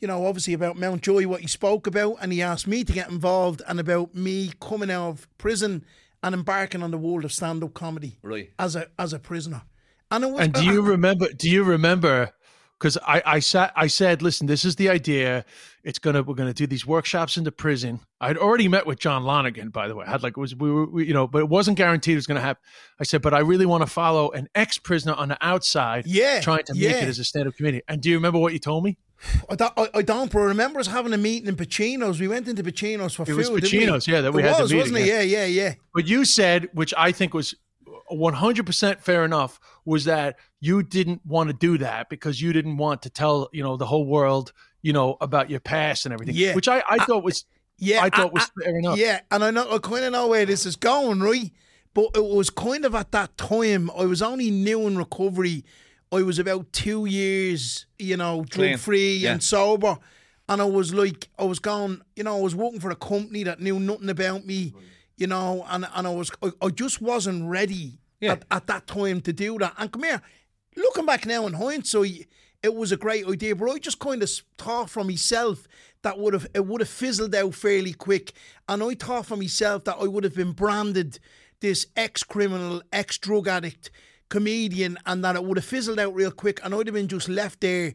you 0.00 0.08
know, 0.08 0.26
obviously 0.26 0.54
about 0.54 0.76
Mountjoy, 0.76 1.26
what 1.26 1.40
he 1.40 1.46
spoke 1.46 1.86
about, 1.86 2.16
and 2.20 2.32
he 2.32 2.42
asked 2.42 2.66
me 2.66 2.84
to 2.84 2.92
get 2.92 3.08
involved 3.10 3.62
and 3.68 3.80
about 3.80 4.14
me 4.14 4.52
coming 4.60 4.90
out 4.90 5.08
of 5.08 5.38
prison 5.38 5.84
and 6.22 6.34
embarking 6.34 6.82
on 6.82 6.90
the 6.90 6.98
world 6.98 7.24
of 7.24 7.32
stand-up 7.32 7.74
comedy 7.74 8.18
Right. 8.22 8.50
as 8.58 8.74
a 8.76 8.88
as 8.98 9.12
a 9.12 9.18
prisoner. 9.18 9.62
And 10.10 10.24
it 10.24 10.30
was. 10.30 10.40
And 10.40 10.52
do 10.52 10.64
you 10.64 10.80
remember? 10.94 11.28
Do 11.32 11.48
you 11.50 11.64
remember? 11.64 12.32
Because 12.78 12.98
I, 13.06 13.22
I 13.24 13.38
sat, 13.38 13.72
I 13.74 13.86
said, 13.86 14.20
listen, 14.20 14.46
this 14.46 14.62
is 14.64 14.76
the 14.76 14.90
idea. 14.90 15.46
It's 15.86 16.00
gonna, 16.00 16.20
we're 16.24 16.34
gonna 16.34 16.52
do 16.52 16.66
these 16.66 16.84
workshops 16.84 17.36
in 17.36 17.44
the 17.44 17.52
prison. 17.52 18.00
I'd 18.20 18.36
already 18.36 18.66
met 18.66 18.86
with 18.86 18.98
John 18.98 19.22
Lonergan, 19.22 19.70
by 19.70 19.86
the 19.86 19.94
way. 19.94 20.04
I 20.04 20.10
had 20.10 20.24
like 20.24 20.32
it 20.32 20.40
was, 20.40 20.52
we 20.52 20.68
were, 20.68 20.84
we, 20.84 21.06
you 21.06 21.14
know, 21.14 21.28
but 21.28 21.38
it 21.38 21.48
wasn't 21.48 21.78
guaranteed 21.78 22.14
it 22.14 22.16
was 22.16 22.26
gonna 22.26 22.40
happen. 22.40 22.60
I 22.98 23.04
said, 23.04 23.22
but 23.22 23.32
I 23.32 23.38
really 23.38 23.66
want 23.66 23.82
to 23.82 23.86
follow 23.86 24.30
an 24.32 24.48
ex-prisoner 24.56 25.14
on 25.14 25.28
the 25.28 25.38
outside, 25.40 26.04
Yeah, 26.06 26.40
trying 26.40 26.64
to 26.64 26.74
make 26.74 26.82
it 26.90 27.04
as 27.04 27.20
a 27.20 27.24
stand-up 27.24 27.54
comedian. 27.54 27.84
And 27.86 28.02
do 28.02 28.10
you 28.10 28.16
remember 28.16 28.40
what 28.40 28.52
you 28.52 28.58
told 28.58 28.82
me? 28.82 28.98
I 29.48 29.54
don't, 29.54 29.72
I, 29.76 29.88
I 29.94 30.02
don't, 30.02 30.32
but 30.32 30.40
I 30.40 30.44
remember 30.46 30.80
us 30.80 30.88
having 30.88 31.12
a 31.12 31.18
meeting 31.18 31.48
in 31.48 31.54
Pacino's. 31.54 32.18
We 32.20 32.26
went 32.26 32.48
into 32.48 32.64
Pacino's 32.64 33.14
for 33.14 33.22
It 33.22 33.26
food. 33.26 33.36
was? 33.36 33.48
Pacino's, 33.50 34.08
yeah, 34.08 34.22
that 34.22 34.32
we 34.34 34.42
it 34.42 34.46
had 34.46 34.56
the 34.56 34.62
meeting, 34.64 34.78
wasn't 34.78 34.98
it? 34.98 35.06
Yeah, 35.06 35.20
yeah, 35.20 35.44
yeah. 35.44 35.74
What 35.92 36.08
you 36.08 36.24
said, 36.24 36.68
which 36.72 36.92
I 36.98 37.12
think 37.12 37.32
was 37.32 37.54
100% 38.10 39.00
fair 39.00 39.24
enough, 39.24 39.60
was 39.84 40.04
that 40.06 40.36
you 40.60 40.82
didn't 40.82 41.24
want 41.24 41.48
to 41.50 41.54
do 41.54 41.78
that 41.78 42.08
because 42.08 42.40
you 42.42 42.52
didn't 42.52 42.76
want 42.76 43.02
to 43.02 43.10
tell, 43.10 43.48
you 43.52 43.62
know, 43.62 43.76
the 43.76 43.86
whole 43.86 44.06
world, 44.06 44.52
you 44.86 44.92
know, 44.92 45.16
about 45.20 45.50
your 45.50 45.58
past 45.60 46.06
and 46.06 46.12
everything. 46.14 46.36
Yeah. 46.36 46.54
Which 46.54 46.68
I, 46.68 46.80
I 46.88 46.98
thought 47.04 47.24
was, 47.24 47.44
Yeah, 47.78 48.02
I 48.04 48.08
thought 48.10 48.32
was 48.32 48.48
fair 48.62 48.78
enough. 48.78 48.96
Yeah, 48.98 49.20
and 49.32 49.42
I 49.42 49.50
know 49.50 49.68
I 49.74 49.78
kind 49.78 50.04
of 50.04 50.12
know 50.12 50.28
where 50.28 50.46
this 50.46 50.64
is 50.64 50.76
going, 50.76 51.18
right? 51.20 51.50
But 51.92 52.10
it 52.14 52.24
was 52.24 52.50
kind 52.50 52.84
of 52.84 52.94
at 52.94 53.10
that 53.10 53.36
time 53.36 53.90
I 53.98 54.04
was 54.06 54.22
only 54.22 54.50
new 54.50 54.86
in 54.86 54.96
recovery. 54.96 55.64
I 56.12 56.22
was 56.22 56.38
about 56.38 56.72
two 56.72 57.06
years, 57.06 57.86
you 57.98 58.16
know, 58.16 58.44
drug 58.48 58.78
free 58.78 59.16
Yeah. 59.16 59.32
and 59.32 59.42
sober, 59.42 59.98
and 60.48 60.62
I 60.62 60.64
was 60.66 60.94
like, 60.94 61.28
I 61.36 61.44
was 61.44 61.58
going, 61.58 62.00
you 62.14 62.22
know, 62.22 62.36
I 62.38 62.40
was 62.40 62.54
working 62.54 62.78
for 62.80 62.90
a 62.92 62.96
company 62.96 63.42
that 63.42 63.58
knew 63.60 63.80
nothing 63.80 64.08
about 64.10 64.46
me, 64.46 64.72
you 65.16 65.26
know, 65.26 65.66
and 65.68 65.84
and 65.96 66.06
I 66.06 66.10
was, 66.14 66.30
I, 66.42 66.52
I 66.62 66.68
just 66.68 67.02
wasn't 67.02 67.50
ready 67.50 67.98
Yeah. 68.20 68.32
at, 68.34 68.44
at 68.52 68.66
that 68.68 68.86
time 68.86 69.20
to 69.22 69.32
do 69.32 69.58
that. 69.58 69.74
And 69.78 69.90
come 69.90 70.04
here, 70.04 70.22
looking 70.76 71.06
back 71.06 71.26
now 71.26 71.44
in 71.48 71.54
hindsight, 71.54 72.28
it 72.62 72.74
was 72.74 72.92
a 72.92 72.96
great 72.96 73.26
idea, 73.26 73.54
but 73.54 73.70
I 73.70 73.78
just 73.78 73.98
kind 73.98 74.22
of 74.22 74.30
thought 74.58 74.90
for 74.90 75.04
myself 75.04 75.66
that 76.02 76.18
would 76.18 76.34
have 76.34 76.46
it 76.54 76.66
would 76.66 76.80
have 76.80 76.88
fizzled 76.88 77.34
out 77.34 77.54
fairly 77.54 77.92
quick, 77.92 78.32
and 78.68 78.82
I 78.82 78.94
thought 78.94 79.26
for 79.26 79.36
myself 79.36 79.84
that 79.84 79.96
I 80.00 80.04
would 80.04 80.24
have 80.24 80.34
been 80.34 80.52
branded 80.52 81.18
this 81.60 81.86
ex 81.96 82.22
criminal, 82.22 82.82
ex 82.92 83.18
drug 83.18 83.48
addict 83.48 83.90
comedian, 84.28 84.98
and 85.06 85.24
that 85.24 85.36
it 85.36 85.44
would 85.44 85.56
have 85.56 85.64
fizzled 85.64 85.98
out 85.98 86.14
real 86.14 86.30
quick, 86.30 86.60
and 86.64 86.74
I'd 86.74 86.86
have 86.86 86.94
been 86.94 87.08
just 87.08 87.28
left 87.28 87.60
there. 87.60 87.94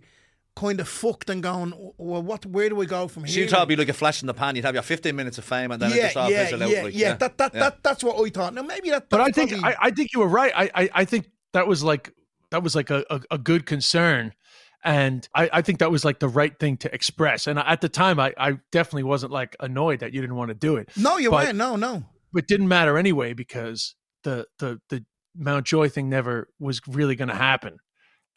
Kind 0.54 0.82
of 0.82 0.90
fucked 0.90 1.30
and 1.30 1.42
going. 1.42 1.74
Well, 1.98 2.22
what? 2.22 2.46
Where 2.46 2.68
do 2.68 2.76
we 2.76 2.86
go 2.86 3.08
from 3.08 3.24
here? 3.24 3.30
So 3.30 3.34
here? 3.36 3.44
you 3.46 3.50
thought 3.50 3.60
it'd 3.60 3.70
be 3.70 3.78
like 3.78 3.88
a 3.88 3.94
flash 3.94 4.22
in 4.22 4.28
the 4.28 4.34
pan. 4.34 4.58
You'd 4.58 4.66
have 4.66 4.74
your 4.74 4.84
15 4.84 5.16
minutes 5.16 5.38
of 5.38 5.46
fame 5.46 5.72
and 5.72 5.82
then 5.82 5.94
it 5.94 5.96
yeah, 5.96 6.04
just 6.04 6.18
all 6.18 6.30
yeah, 6.30 6.44
fizzled 6.44 6.64
out. 6.64 6.70
yeah, 6.70 6.84
like, 6.84 6.94
yeah. 6.94 7.14
That 7.16 7.38
that 7.38 7.54
that 7.54 7.82
that's 7.82 8.04
what 8.04 8.22
I 8.22 8.30
thought. 8.30 8.54
Now 8.54 8.64
maybe 8.64 8.90
that. 8.90 9.10
But 9.10 9.22
I 9.22 9.30
think, 9.30 9.52
probably- 9.52 9.70
I, 9.70 9.76
I 9.80 9.92
think 9.92 10.12
you 10.14 10.20
were 10.20 10.28
right. 10.28 10.52
I, 10.54 10.70
I, 10.76 10.90
I 10.94 11.06
think 11.06 11.30
that 11.54 11.68
was 11.68 11.86
like, 11.86 12.14
that 12.50 12.64
was 12.64 12.76
like 12.76 12.90
a, 12.90 13.06
a, 13.10 13.22
a 13.32 13.38
good 13.38 13.66
concern. 13.66 14.34
And 14.84 15.28
I, 15.36 15.50
I 15.54 15.62
think 15.62 15.80
that 15.80 15.92
was 15.92 16.04
like 16.04 16.20
the 16.20 16.28
right 16.28 16.58
thing 16.60 16.78
to 16.78 16.94
express. 16.94 17.48
And 17.48 17.60
at 17.60 17.82
the 17.82 17.90
time, 17.90 18.20
I, 18.20 18.34
I 18.38 18.58
definitely 18.72 19.04
wasn't 19.04 19.32
like 19.32 19.56
annoyed 19.60 20.00
that 20.00 20.14
you 20.14 20.22
didn't 20.22 20.36
want 20.36 20.50
to 20.50 20.56
do 20.56 20.78
it. 20.78 20.90
no, 20.98 21.18
you 21.18 21.30
but- 21.30 21.46
weren't. 21.46 21.58
No, 21.58 21.76
no. 21.76 22.04
But 22.34 22.44
it 22.44 22.48
didn't 22.48 22.70
matter 22.70 22.98
anyway 22.98 23.34
because 23.34 23.96
the, 24.24 24.46
the, 24.60 24.80
the 24.90 25.04
Mountjoy 25.36 25.90
thing 25.90 26.10
never 26.10 26.48
was 26.60 26.80
really 26.88 27.16
going 27.16 27.28
to 27.28 27.36
happen. 27.36 27.78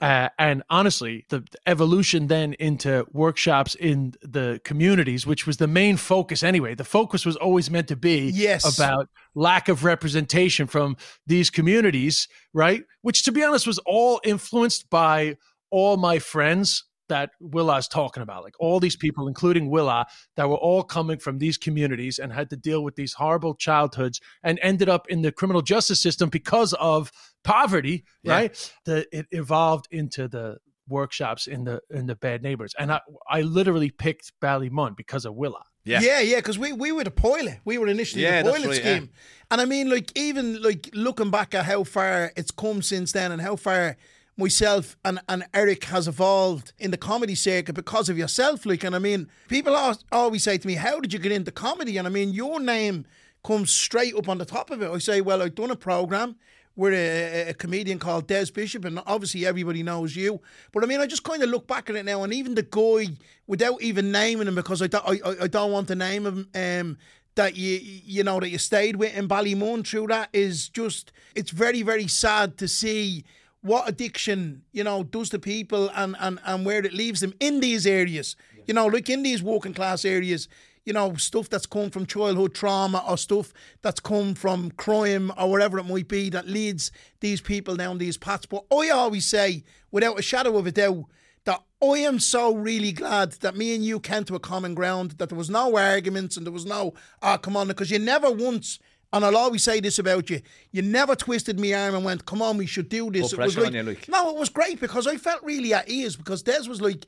Uh, 0.00 0.28
and 0.40 0.64
honestly, 0.68 1.24
the, 1.28 1.38
the 1.38 1.58
evolution 1.66 2.26
then 2.26 2.54
into 2.54 3.06
workshops 3.12 3.76
in 3.76 4.12
the 4.22 4.60
communities, 4.64 5.24
which 5.24 5.46
was 5.46 5.58
the 5.58 5.68
main 5.68 5.96
focus 5.96 6.42
anyway. 6.42 6.74
The 6.74 6.82
focus 6.84 7.24
was 7.24 7.36
always 7.36 7.70
meant 7.70 7.86
to 7.88 7.96
be 7.96 8.30
Yes. 8.34 8.76
about 8.76 9.08
lack 9.36 9.68
of 9.68 9.84
representation 9.84 10.66
from 10.66 10.96
these 11.28 11.48
communities, 11.48 12.26
right? 12.52 12.82
Which, 13.02 13.22
to 13.24 13.32
be 13.32 13.44
honest, 13.44 13.68
was 13.68 13.78
all 13.86 14.20
influenced 14.24 14.90
by 14.90 15.36
all 15.78 15.96
my 15.96 16.18
friends 16.18 16.84
that 17.08 17.30
Willa's 17.40 17.86
talking 17.88 18.22
about. 18.22 18.44
Like 18.44 18.54
all 18.58 18.80
these 18.80 18.96
people, 18.96 19.28
including 19.28 19.68
Willa, 19.70 20.06
that 20.36 20.48
were 20.48 20.56
all 20.68 20.82
coming 20.82 21.18
from 21.18 21.38
these 21.38 21.58
communities 21.58 22.18
and 22.18 22.32
had 22.32 22.48
to 22.50 22.56
deal 22.56 22.82
with 22.82 22.96
these 22.96 23.12
horrible 23.14 23.54
childhoods 23.66 24.20
and 24.42 24.58
ended 24.62 24.88
up 24.88 25.06
in 25.08 25.20
the 25.22 25.30
criminal 25.32 25.60
justice 25.62 26.00
system 26.00 26.28
because 26.30 26.72
of 26.74 27.10
poverty, 27.42 28.04
Yeah. 28.22 28.32
right? 28.32 28.72
The, 28.86 29.06
it 29.18 29.26
evolved 29.32 29.86
into 29.90 30.28
the 30.28 30.56
workshops 30.88 31.46
in 31.46 31.64
the 31.64 31.80
in 31.90 32.04
the 32.06 32.14
bad 32.14 32.42
neighbors 32.42 32.74
and 32.78 32.92
i 32.92 33.00
i 33.30 33.40
literally 33.40 33.88
picked 33.88 34.26
ballymun 34.42 34.94
because 34.94 35.24
of 35.24 35.32
willa 35.34 35.62
Yeah. 35.86 36.00
Yeah, 36.02 36.20
yeah, 36.20 36.38
because 36.44 36.58
we, 36.58 36.72
we 36.84 36.92
were 36.92 37.04
the 37.04 37.10
pilot. 37.10 37.56
We 37.64 37.78
were 37.78 37.88
initially 37.88 38.22
Yeah, 38.22 38.42
the 38.42 38.50
that's 38.50 38.58
pilot 38.62 38.68
right, 38.76 38.84
yeah. 38.84 38.96
scheme. 38.96 39.08
And 39.50 39.60
I 39.62 39.66
mean, 39.66 39.86
like, 39.96 40.08
even 40.28 40.62
like 40.68 40.82
looking 41.06 41.30
back 41.30 41.54
at 41.54 41.64
how 41.72 41.84
far 41.84 42.32
it's 42.36 42.50
come 42.50 42.80
since 42.82 43.12
then 43.12 43.32
and 43.32 43.40
how 43.48 43.56
far 43.56 43.96
myself 44.36 44.96
and, 45.04 45.20
and 45.28 45.44
Eric 45.54 45.84
has 45.84 46.08
evolved 46.08 46.72
in 46.78 46.90
the 46.90 46.96
comedy 46.96 47.34
circuit 47.34 47.74
because 47.74 48.08
of 48.08 48.18
yourself. 48.18 48.66
Like, 48.66 48.84
and 48.84 48.94
I 48.94 48.98
mean, 48.98 49.28
people 49.48 49.76
always 50.10 50.42
say 50.42 50.58
to 50.58 50.66
me, 50.66 50.74
How 50.74 51.00
did 51.00 51.12
you 51.12 51.18
get 51.18 51.32
into 51.32 51.50
comedy? 51.50 51.96
And 51.96 52.06
I 52.06 52.10
mean, 52.10 52.30
your 52.30 52.60
name 52.60 53.06
comes 53.44 53.70
straight 53.70 54.14
up 54.14 54.28
on 54.28 54.38
the 54.38 54.44
top 54.44 54.70
of 54.70 54.82
it. 54.82 54.90
I 54.90 54.98
say, 54.98 55.20
Well, 55.20 55.42
I've 55.42 55.54
done 55.54 55.70
a 55.70 55.76
program 55.76 56.36
with 56.76 56.92
a, 56.92 57.50
a 57.50 57.54
comedian 57.54 57.98
called 57.98 58.26
Des 58.26 58.46
Bishop, 58.52 58.84
and 58.84 59.00
obviously 59.06 59.46
everybody 59.46 59.82
knows 59.82 60.16
you. 60.16 60.40
But 60.72 60.82
I 60.82 60.86
mean, 60.86 61.00
I 61.00 61.06
just 61.06 61.22
kind 61.22 61.42
of 61.42 61.48
look 61.48 61.68
back 61.68 61.88
at 61.88 61.96
it 61.96 62.04
now, 62.04 62.24
and 62.24 62.32
even 62.34 62.56
the 62.56 62.62
guy, 62.62 63.14
without 63.46 63.80
even 63.80 64.10
naming 64.10 64.48
him, 64.48 64.56
because 64.56 64.82
I, 64.82 64.88
I, 64.92 65.20
I, 65.24 65.34
I 65.42 65.46
don't 65.46 65.70
want 65.70 65.88
to 65.88 65.94
name 65.94 66.26
him, 66.26 66.48
um, 66.54 66.98
that 67.36 67.56
you 67.56 67.80
you 67.82 68.22
know 68.22 68.40
that 68.40 68.48
you 68.48 68.58
stayed 68.58 68.96
with 68.96 69.16
in 69.16 69.28
Ballymun 69.28 69.86
through 69.86 70.06
that 70.08 70.28
is 70.32 70.68
just 70.68 71.12
it's 71.34 71.50
very 71.50 71.82
very 71.82 72.06
sad 72.06 72.56
to 72.58 72.68
see 72.68 73.24
what 73.64 73.88
addiction 73.88 74.62
you 74.72 74.84
know 74.84 75.02
does 75.02 75.30
to 75.30 75.38
people 75.38 75.90
and 75.94 76.14
and 76.20 76.38
and 76.44 76.66
where 76.66 76.84
it 76.84 76.92
leaves 76.92 77.20
them 77.20 77.32
in 77.40 77.60
these 77.60 77.86
areas. 77.86 78.36
You 78.66 78.74
know, 78.74 78.86
like 78.86 79.08
in 79.10 79.22
these 79.22 79.42
working 79.42 79.74
class 79.74 80.04
areas. 80.04 80.48
You 80.86 80.92
know, 80.92 81.14
stuff 81.14 81.48
that's 81.48 81.64
come 81.64 81.88
from 81.88 82.04
childhood 82.04 82.54
trauma 82.54 83.02
or 83.08 83.16
stuff 83.16 83.54
that's 83.80 84.00
come 84.00 84.34
from 84.34 84.70
crime 84.72 85.32
or 85.38 85.50
whatever 85.50 85.78
it 85.78 85.84
might 85.84 86.08
be 86.08 86.28
that 86.28 86.46
leads 86.46 86.92
these 87.20 87.40
people 87.40 87.74
down 87.74 87.96
these 87.96 88.18
paths. 88.18 88.44
But 88.44 88.66
I 88.70 88.90
always 88.90 89.24
say, 89.24 89.64
without 89.90 90.18
a 90.18 90.22
shadow 90.22 90.58
of 90.58 90.66
a 90.66 90.72
doubt, 90.72 91.06
that 91.44 91.62
I 91.82 91.98
am 92.00 92.18
so 92.18 92.54
really 92.54 92.92
glad 92.92 93.32
that 93.40 93.56
me 93.56 93.74
and 93.74 93.82
you 93.82 93.98
came 93.98 94.24
to 94.24 94.34
a 94.34 94.40
common 94.40 94.74
ground, 94.74 95.12
that 95.12 95.30
there 95.30 95.38
was 95.38 95.48
no 95.48 95.74
arguments 95.74 96.36
and 96.36 96.46
there 96.46 96.52
was 96.52 96.66
no, 96.66 96.92
ah, 97.22 97.38
come 97.38 97.56
on, 97.56 97.68
because 97.68 97.90
you 97.90 97.98
never 97.98 98.30
once, 98.30 98.78
and 99.14 99.24
I'll 99.24 99.36
always 99.36 99.62
say 99.62 99.78
this 99.78 100.00
about 100.00 100.28
you, 100.28 100.40
you 100.72 100.82
never 100.82 101.14
twisted 101.14 101.58
me 101.58 101.72
arm 101.72 101.94
and 101.94 102.04
went, 102.04 102.26
come 102.26 102.42
on, 102.42 102.56
we 102.56 102.66
should 102.66 102.88
do 102.88 103.10
this. 103.12 103.32
It 103.32 103.38
was 103.38 103.56
like, 103.56 103.68
on 103.68 103.74
you, 103.74 103.82
like. 103.84 104.08
no, 104.08 104.28
it 104.30 104.36
was 104.36 104.48
great 104.48 104.80
because 104.80 105.06
I 105.06 105.16
felt 105.18 105.42
really 105.44 105.72
at 105.72 105.88
ease 105.88 106.16
because 106.16 106.42
Des 106.42 106.68
was 106.68 106.80
like, 106.82 107.06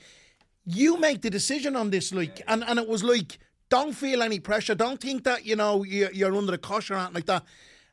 you 0.65 0.99
make 0.99 1.23
the 1.23 1.31
decision 1.31 1.75
on 1.75 1.91
this, 1.91 2.13
like, 2.13 2.43
and, 2.47 2.63
and 2.63 2.79
it 2.79 2.89
was 2.89 3.03
like, 3.03 3.39
don't 3.69 3.93
feel 3.93 4.23
any 4.23 4.39
pressure. 4.39 4.77
Don't 4.77 5.01
think 5.01 5.25
that 5.25 5.45
you 5.45 5.57
know 5.57 5.83
you're, 5.83 6.13
you're 6.13 6.35
under 6.37 6.53
the 6.53 6.59
cosh 6.59 6.93
or 6.93 6.95
anything 6.95 7.15
like 7.15 7.27
that. 7.27 7.43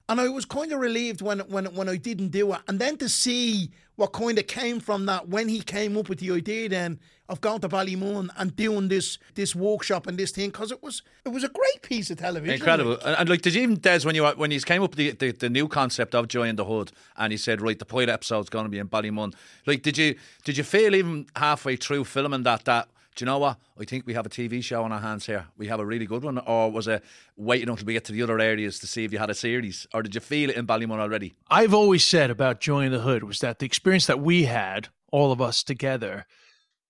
And 0.08 0.22
I 0.22 0.28
was 0.30 0.46
kind 0.46 0.72
of 0.72 0.80
relieved 0.80 1.22
when 1.24 1.40
when 1.40 1.66
when 1.74 1.90
I 1.90 1.96
didn't 1.96 2.30
do 2.30 2.54
it, 2.54 2.60
and 2.68 2.78
then 2.78 2.98
to 2.98 3.10
see 3.10 3.72
what 3.96 4.12
kind 4.12 4.40
of 4.40 4.48
came 4.48 4.80
from 4.80 5.06
that 5.06 5.30
when 5.30 5.48
he 5.48 5.62
came 5.62 5.98
up 5.98 6.10
with 6.10 6.20
the 6.20 6.32
idea 6.32 6.68
then 6.70 7.00
of 7.30 7.40
going 7.40 7.62
to 7.62 7.70
Ballymun 7.70 8.30
and 8.38 8.56
doing 8.56 8.90
this 8.90 9.18
this 9.36 9.56
workshop 9.56 10.08
and 10.08 10.18
this 10.18 10.32
thing 10.32 10.50
because 10.50 10.72
it 10.72 10.84
was 10.84 11.02
it 11.26 11.30
was 11.30 11.44
a 11.44 11.50
great 11.50 11.82
piece 11.82 12.12
of 12.12 12.18
television. 12.18 12.56
Incredible. 12.56 12.98
And, 13.06 13.16
and 13.18 13.30
like, 13.30 13.42
did 13.42 13.56
you 13.56 13.62
even, 13.62 13.76
Des, 13.76 14.02
when 14.04 14.16
you 14.16 14.26
when 14.26 14.52
he 14.52 14.60
came 14.60 14.84
up 14.84 14.96
with 14.96 14.98
the, 14.98 15.12
the, 15.12 15.32
the 15.32 15.50
new 15.50 15.68
concept 15.68 16.16
of 16.16 16.28
Joy 16.28 16.48
in 16.48 16.58
the 16.58 16.66
Hood 16.66 16.92
and 17.18 17.32
he 17.32 17.38
said, 17.38 17.62
right, 17.62 17.80
the 17.80 17.86
pilot 17.86 18.10
episode's 18.10 18.50
going 18.50 18.66
to 18.66 18.70
be 18.70 18.80
in 18.80 18.90
Ballymun, 18.90 19.34
like, 19.66 19.84
did 19.84 19.98
you 19.98 20.16
did 20.44 20.58
you 20.58 20.64
feel 20.64 20.96
even 20.96 21.28
halfway 21.36 21.76
through 21.76 22.04
filming 22.04 22.44
that, 22.44 22.66
that, 22.66 22.90
do 23.16 23.24
you 23.24 23.26
know 23.26 23.38
what? 23.38 23.58
I 23.80 23.86
think 23.86 24.06
we 24.06 24.14
have 24.14 24.26
a 24.26 24.30
TV 24.30 24.64
show 24.64 24.84
on 24.84 24.92
our 24.92 25.00
hands 25.00 25.26
here. 25.26 25.48
We 25.58 25.68
have 25.68 25.80
a 25.80 25.86
really 25.86 26.06
good 26.06 26.24
one. 26.24 26.40
Or 26.40 26.72
was 26.72 26.88
it 26.88 27.04
waiting 27.36 27.70
until 27.70 27.86
we 27.86 27.94
get 27.94 28.06
to 28.06 28.12
the 28.12 28.24
other 28.24 28.40
areas 28.40 28.80
to 28.80 28.88
see 28.88 29.04
if 29.04 29.14
you 29.14 29.20
had 29.20 29.30
a 29.30 29.36
series? 29.36 29.86
Or 29.94 30.02
did 30.02 30.16
you 30.16 30.22
feel 30.22 30.50
it 30.50 30.56
in 30.56 30.66
Ballymun 30.66 31.00
already? 31.00 31.34
I've 31.50 31.74
always 31.74 32.04
said 32.04 32.30
about 32.30 32.60
Joy 32.60 32.86
in 32.86 32.92
the 32.92 33.00
Hood 33.00 33.24
was 33.24 33.40
that 33.40 33.60
the 33.60 33.66
experience 33.66 34.08
that 34.08 34.20
we 34.20 34.44
had, 34.46 34.88
all 35.12 35.32
of 35.32 35.42
us 35.42 35.64
together, 35.64 36.26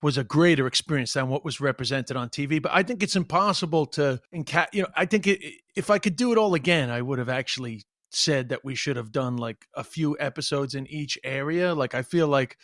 was 0.02 0.18
a 0.18 0.24
greater 0.24 0.68
experience 0.68 1.14
than 1.14 1.30
what 1.30 1.46
was 1.46 1.62
represented 1.62 2.18
on 2.18 2.30
TV. 2.30 2.62
But 2.62 2.74
I 2.74 2.84
think 2.84 3.02
it's 3.02 3.16
impossible 3.16 3.86
to, 3.88 4.20
enca- 4.34 4.68
you 4.74 4.84
know, 4.84 4.90
I 4.96 5.06
think 5.06 5.28
it, 5.28 5.42
if 5.76 5.90
I 5.90 5.98
could 5.98 6.16
do 6.16 6.32
it 6.32 6.38
all 6.38 6.54
again, 6.54 6.90
I 6.90 7.02
would 7.02 7.20
have 7.20 7.30
actually 7.30 7.84
said 8.12 8.50
that 8.50 8.64
we 8.64 8.76
should 8.76 8.96
have 8.96 9.12
done 9.12 9.38
like 9.38 9.66
a 9.74 9.84
few 9.84 10.16
episodes 10.20 10.76
in 10.76 10.88
each 10.88 11.18
area. 11.24 11.74
Like 11.74 11.96
I 11.96 12.02
feel 12.02 12.28
like 12.28 12.58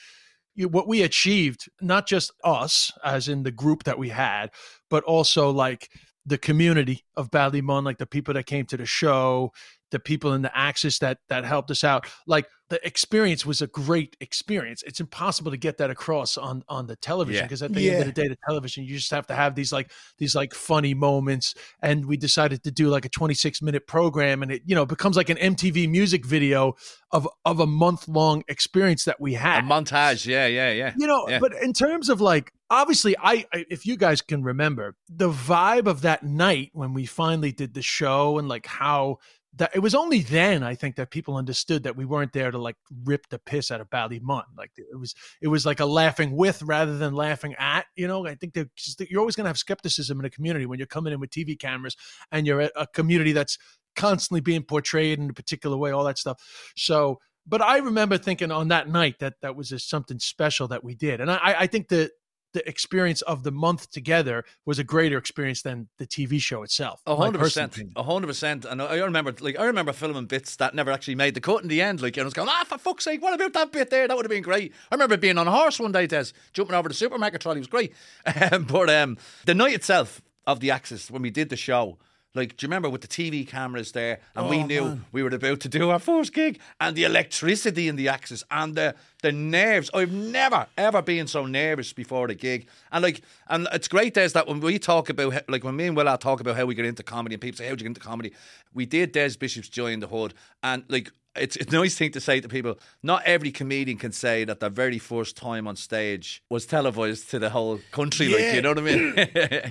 what 0.57 0.87
we 0.87 1.01
achieved, 1.01 1.69
not 1.81 2.07
just 2.07 2.31
us 2.43 2.91
as 3.03 3.27
in 3.27 3.43
the 3.43 3.51
group 3.51 3.83
that 3.83 3.97
we 3.97 4.09
had, 4.09 4.51
but 4.89 5.03
also 5.03 5.49
like 5.51 5.89
the 6.25 6.37
community 6.37 7.03
of 7.15 7.31
Ballymun, 7.31 7.83
like 7.83 7.97
the 7.97 8.05
people 8.05 8.33
that 8.33 8.45
came 8.45 8.65
to 8.67 8.77
the 8.77 8.85
show, 8.85 9.51
the 9.91 9.99
people 9.99 10.33
in 10.33 10.41
the 10.41 10.55
Axis 10.57 10.99
that 10.99 11.17
that 11.29 11.45
helped 11.45 11.71
us 11.71 11.83
out. 11.83 12.07
Like 12.27 12.45
the 12.69 12.85
experience 12.85 13.47
was 13.47 13.63
a 13.63 13.67
great 13.67 14.15
experience. 14.19 14.83
It's 14.85 14.99
impossible 14.99 15.49
to 15.49 15.57
get 15.57 15.77
that 15.79 15.89
across 15.89 16.37
on 16.37 16.63
on 16.67 16.85
the 16.85 16.95
television 16.95 17.39
Yeah. 17.41 17.45
because 17.45 17.63
at 17.63 17.73
the 17.73 17.89
end 17.89 18.01
of 18.01 18.05
the 18.05 18.11
day, 18.21 18.27
the 18.27 18.37
television 18.47 18.83
you 18.83 18.95
just 18.95 19.09
have 19.09 19.25
to 19.27 19.33
have 19.35 19.55
these 19.55 19.71
like 19.71 19.91
these 20.19 20.35
like 20.35 20.53
funny 20.53 20.93
moments. 20.93 21.55
And 21.81 22.05
we 22.05 22.15
decided 22.17 22.63
to 22.63 22.71
do 22.71 22.89
like 22.89 23.05
a 23.05 23.09
26 23.09 23.61
minute 23.63 23.87
program, 23.87 24.43
and 24.43 24.51
it 24.51 24.61
you 24.65 24.75
know 24.75 24.85
becomes 24.85 25.17
like 25.17 25.29
an 25.29 25.37
MTV 25.37 25.89
music 25.89 26.25
video 26.25 26.75
of 27.11 27.27
of 27.43 27.59
a 27.59 27.65
month 27.65 28.07
long 28.07 28.43
experience 28.47 29.05
that 29.05 29.19
we 29.19 29.33
had. 29.33 29.63
A 29.63 29.67
montage. 29.67 30.27
Yeah, 30.27 30.45
yeah, 30.45 30.71
yeah. 30.71 30.93
you 30.97 31.07
know 31.07 31.27
Yeah. 31.27 31.39
but 31.39 31.53
in 31.61 31.73
terms 31.73 32.09
of 32.09 32.21
like 32.21 32.51
obviously 32.69 33.15
I, 33.17 33.45
I 33.51 33.65
if 33.71 33.87
you 33.87 33.97
guys 33.97 34.21
can 34.21 34.43
remember 34.43 34.95
the 35.09 35.29
vibe 35.31 35.87
of 35.87 36.01
that 36.01 36.21
night 36.23 36.69
when 36.73 36.93
we 36.93 37.07
finally 37.07 37.51
did 37.51 37.73
the 37.73 37.81
show 37.81 38.37
and 38.37 38.47
like 38.47 38.67
how 38.67 39.17
that 39.59 39.71
it 39.75 39.79
was 39.79 39.93
only 39.93 40.21
then 40.21 40.63
i 40.63 40.73
think 40.73 40.95
that 40.95 41.11
people 41.11 41.37
understood 41.37 41.83
that 41.83 41.95
we 41.95 42.05
weren't 42.05 42.33
there 42.33 42.51
to 42.51 42.57
like 42.57 42.75
rip 43.03 43.29
the 43.29 43.39
piss 43.39 43.69
out 43.71 43.79
of 43.79 43.89
ballymun 43.89 44.43
like 44.57 44.71
it 44.75 44.99
was 44.99 45.13
it 45.41 45.47
was 45.47 45.65
like 45.65 45.79
a 45.79 45.85
laughing 45.85 46.35
with 46.35 46.61
rather 46.63 46.97
than 46.97 47.13
laughing 47.13 47.55
at 47.59 47.85
you 47.95 48.07
know? 48.07 48.25
I 48.25 48.35
think 48.35 48.53
that 48.53 48.69
you're 49.09 49.19
always 49.19 49.35
going 49.35 49.45
to 49.45 49.49
have 49.49 49.57
skepticism 49.57 50.19
in 50.19 50.25
a 50.25 50.29
community 50.29 50.65
when 50.65 50.79
you're 50.79 50.87
coming 50.87 51.13
in 51.13 51.19
with 51.19 51.29
tv 51.29 51.59
cameras 51.59 51.95
and 52.31 52.47
you're 52.47 52.61
a, 52.61 52.69
a 52.75 52.87
community 52.87 53.33
that's 53.33 53.57
constantly 53.95 54.41
being 54.41 54.63
portrayed 54.63 55.19
in 55.19 55.29
a 55.29 55.33
particular 55.33 55.75
way 55.75 55.91
all 55.91 56.03
that 56.05 56.17
stuff. 56.17 56.41
So 56.75 57.19
but 57.47 57.61
I 57.61 57.79
remember 57.79 58.17
thinking 58.17 58.51
on 58.51 58.67
that 58.67 58.89
night 58.89 59.19
that 59.19 59.33
that 59.41 59.55
was 59.55 59.69
just 59.69 59.89
something 59.89 60.19
special 60.19 60.67
that 60.67 60.83
we 60.83 60.93
did, 60.93 61.19
and 61.19 61.31
I, 61.31 61.55
I 61.59 61.67
think 61.67 61.87
the 61.87 62.11
the 62.53 62.67
experience 62.67 63.21
of 63.23 63.43
the 63.43 63.51
month 63.51 63.91
together 63.91 64.43
was 64.65 64.79
a 64.79 64.83
greater 64.83 65.17
experience 65.17 65.61
than 65.61 65.87
the 65.97 66.07
TV 66.07 66.41
show 66.41 66.63
itself. 66.63 67.01
A 67.05 67.15
hundred 67.15 67.39
percent, 67.39 67.77
a 67.95 68.03
hundred 68.03 68.27
percent. 68.27 68.65
And 68.65 68.81
I 68.81 68.97
remember, 68.97 69.33
like, 69.39 69.59
I 69.59 69.65
remember 69.65 69.93
filming 69.93 70.25
bits 70.25 70.55
that 70.57 70.73
never 70.73 70.91
actually 70.91 71.15
made 71.15 71.35
the 71.35 71.41
cut 71.41 71.61
in 71.61 71.67
the 71.67 71.81
end. 71.81 72.01
Like, 72.01 72.17
and 72.17 72.23
I 72.23 72.25
was 72.25 72.33
going, 72.33 72.49
ah, 72.49 72.63
for 72.67 72.77
fuck's 72.77 73.03
sake, 73.03 73.21
what 73.21 73.33
about 73.33 73.53
that 73.53 73.71
bit 73.71 73.89
there? 73.89 74.07
That 74.07 74.17
would 74.17 74.25
have 74.25 74.31
been 74.31 74.43
great. 74.43 74.73
I 74.91 74.95
remember 74.95 75.17
being 75.17 75.37
on 75.37 75.47
a 75.47 75.51
horse 75.51 75.79
one 75.79 75.91
day, 75.91 76.07
Des, 76.07 76.25
jumping 76.53 76.75
over 76.75 76.89
the 76.89 76.95
supermarket 76.95 77.41
trolley. 77.41 77.59
Was 77.59 77.67
great. 77.67 77.93
But 78.67 78.89
um, 78.89 79.17
the 79.45 79.53
night 79.53 79.73
itself 79.73 80.21
of 80.45 80.59
the 80.59 80.71
Axis, 80.71 81.09
when 81.09 81.21
we 81.21 81.29
did 81.29 81.49
the 81.49 81.55
show, 81.57 81.97
like, 82.35 82.55
do 82.57 82.65
you 82.65 82.67
remember 82.67 82.89
with 82.89 83.01
the 83.01 83.07
TV 83.07 83.47
cameras 83.47 83.91
there, 83.91 84.19
and 84.35 84.49
we 84.49 84.59
Oh, 84.59 84.65
knew 84.65 84.85
man. 84.85 85.05
we 85.11 85.23
were 85.23 85.29
about 85.29 85.59
to 85.61 85.69
do 85.69 85.89
our 85.89 85.99
first 85.99 86.33
gig, 86.33 86.59
and 86.79 86.95
the 86.95 87.03
electricity 87.03 87.87
in 87.87 87.95
the 87.95 88.07
Axis, 88.07 88.43
and 88.51 88.75
the 88.75 88.95
the 89.21 89.31
nerves. 89.31 89.89
I've 89.93 90.11
never 90.13 90.67
ever 90.77 91.01
been 91.01 91.27
so 91.27 91.45
nervous 91.45 91.91
before 91.91 92.27
the 92.27 92.35
gig, 92.35 92.67
and 92.91 93.03
like, 93.03 93.21
and 93.47 93.67
it's 93.73 93.87
great, 93.87 94.13
Des, 94.13 94.29
that 94.29 94.47
when 94.47 94.59
we 94.59 94.79
talk 94.79 95.09
about, 95.09 95.33
like, 95.49 95.63
when 95.63 95.75
me 95.75 95.87
and 95.87 95.97
Will 95.97 96.17
talk 96.17 96.39
about 96.39 96.55
how 96.55 96.65
we 96.65 96.75
get 96.75 96.85
into 96.85 97.03
comedy, 97.03 97.35
and 97.35 97.41
people 97.41 97.57
say, 97.57 97.67
"How'd 97.67 97.79
you 97.81 97.85
get 97.85 97.97
into 97.97 97.99
comedy?" 98.01 98.31
We 98.73 98.85
did 98.85 99.11
Des 99.11 99.35
Bishop's 99.37 99.67
Joy 99.69 99.91
in 99.91 99.99
the 99.99 100.07
Hood, 100.07 100.33
and 100.63 100.83
like. 100.87 101.11
It's, 101.35 101.55
it's 101.55 101.71
a 101.71 101.75
nice 101.75 101.95
thing 101.95 102.11
to 102.11 102.19
say 102.19 102.41
to 102.41 102.47
people. 102.49 102.79
Not 103.03 103.23
every 103.23 103.51
comedian 103.51 103.97
can 103.97 104.11
say 104.11 104.43
that 104.45 104.59
their 104.59 104.69
very 104.69 104.97
first 104.97 105.37
time 105.37 105.67
on 105.67 105.75
stage 105.75 106.43
was 106.49 106.65
televised 106.65 107.29
to 107.29 107.39
the 107.39 107.51
whole 107.51 107.79
country. 107.91 108.29
Like, 108.29 108.55
you 108.55 108.61
know 108.61 108.69
what 108.69 108.79
I 108.79 108.81
mean? 108.81 109.15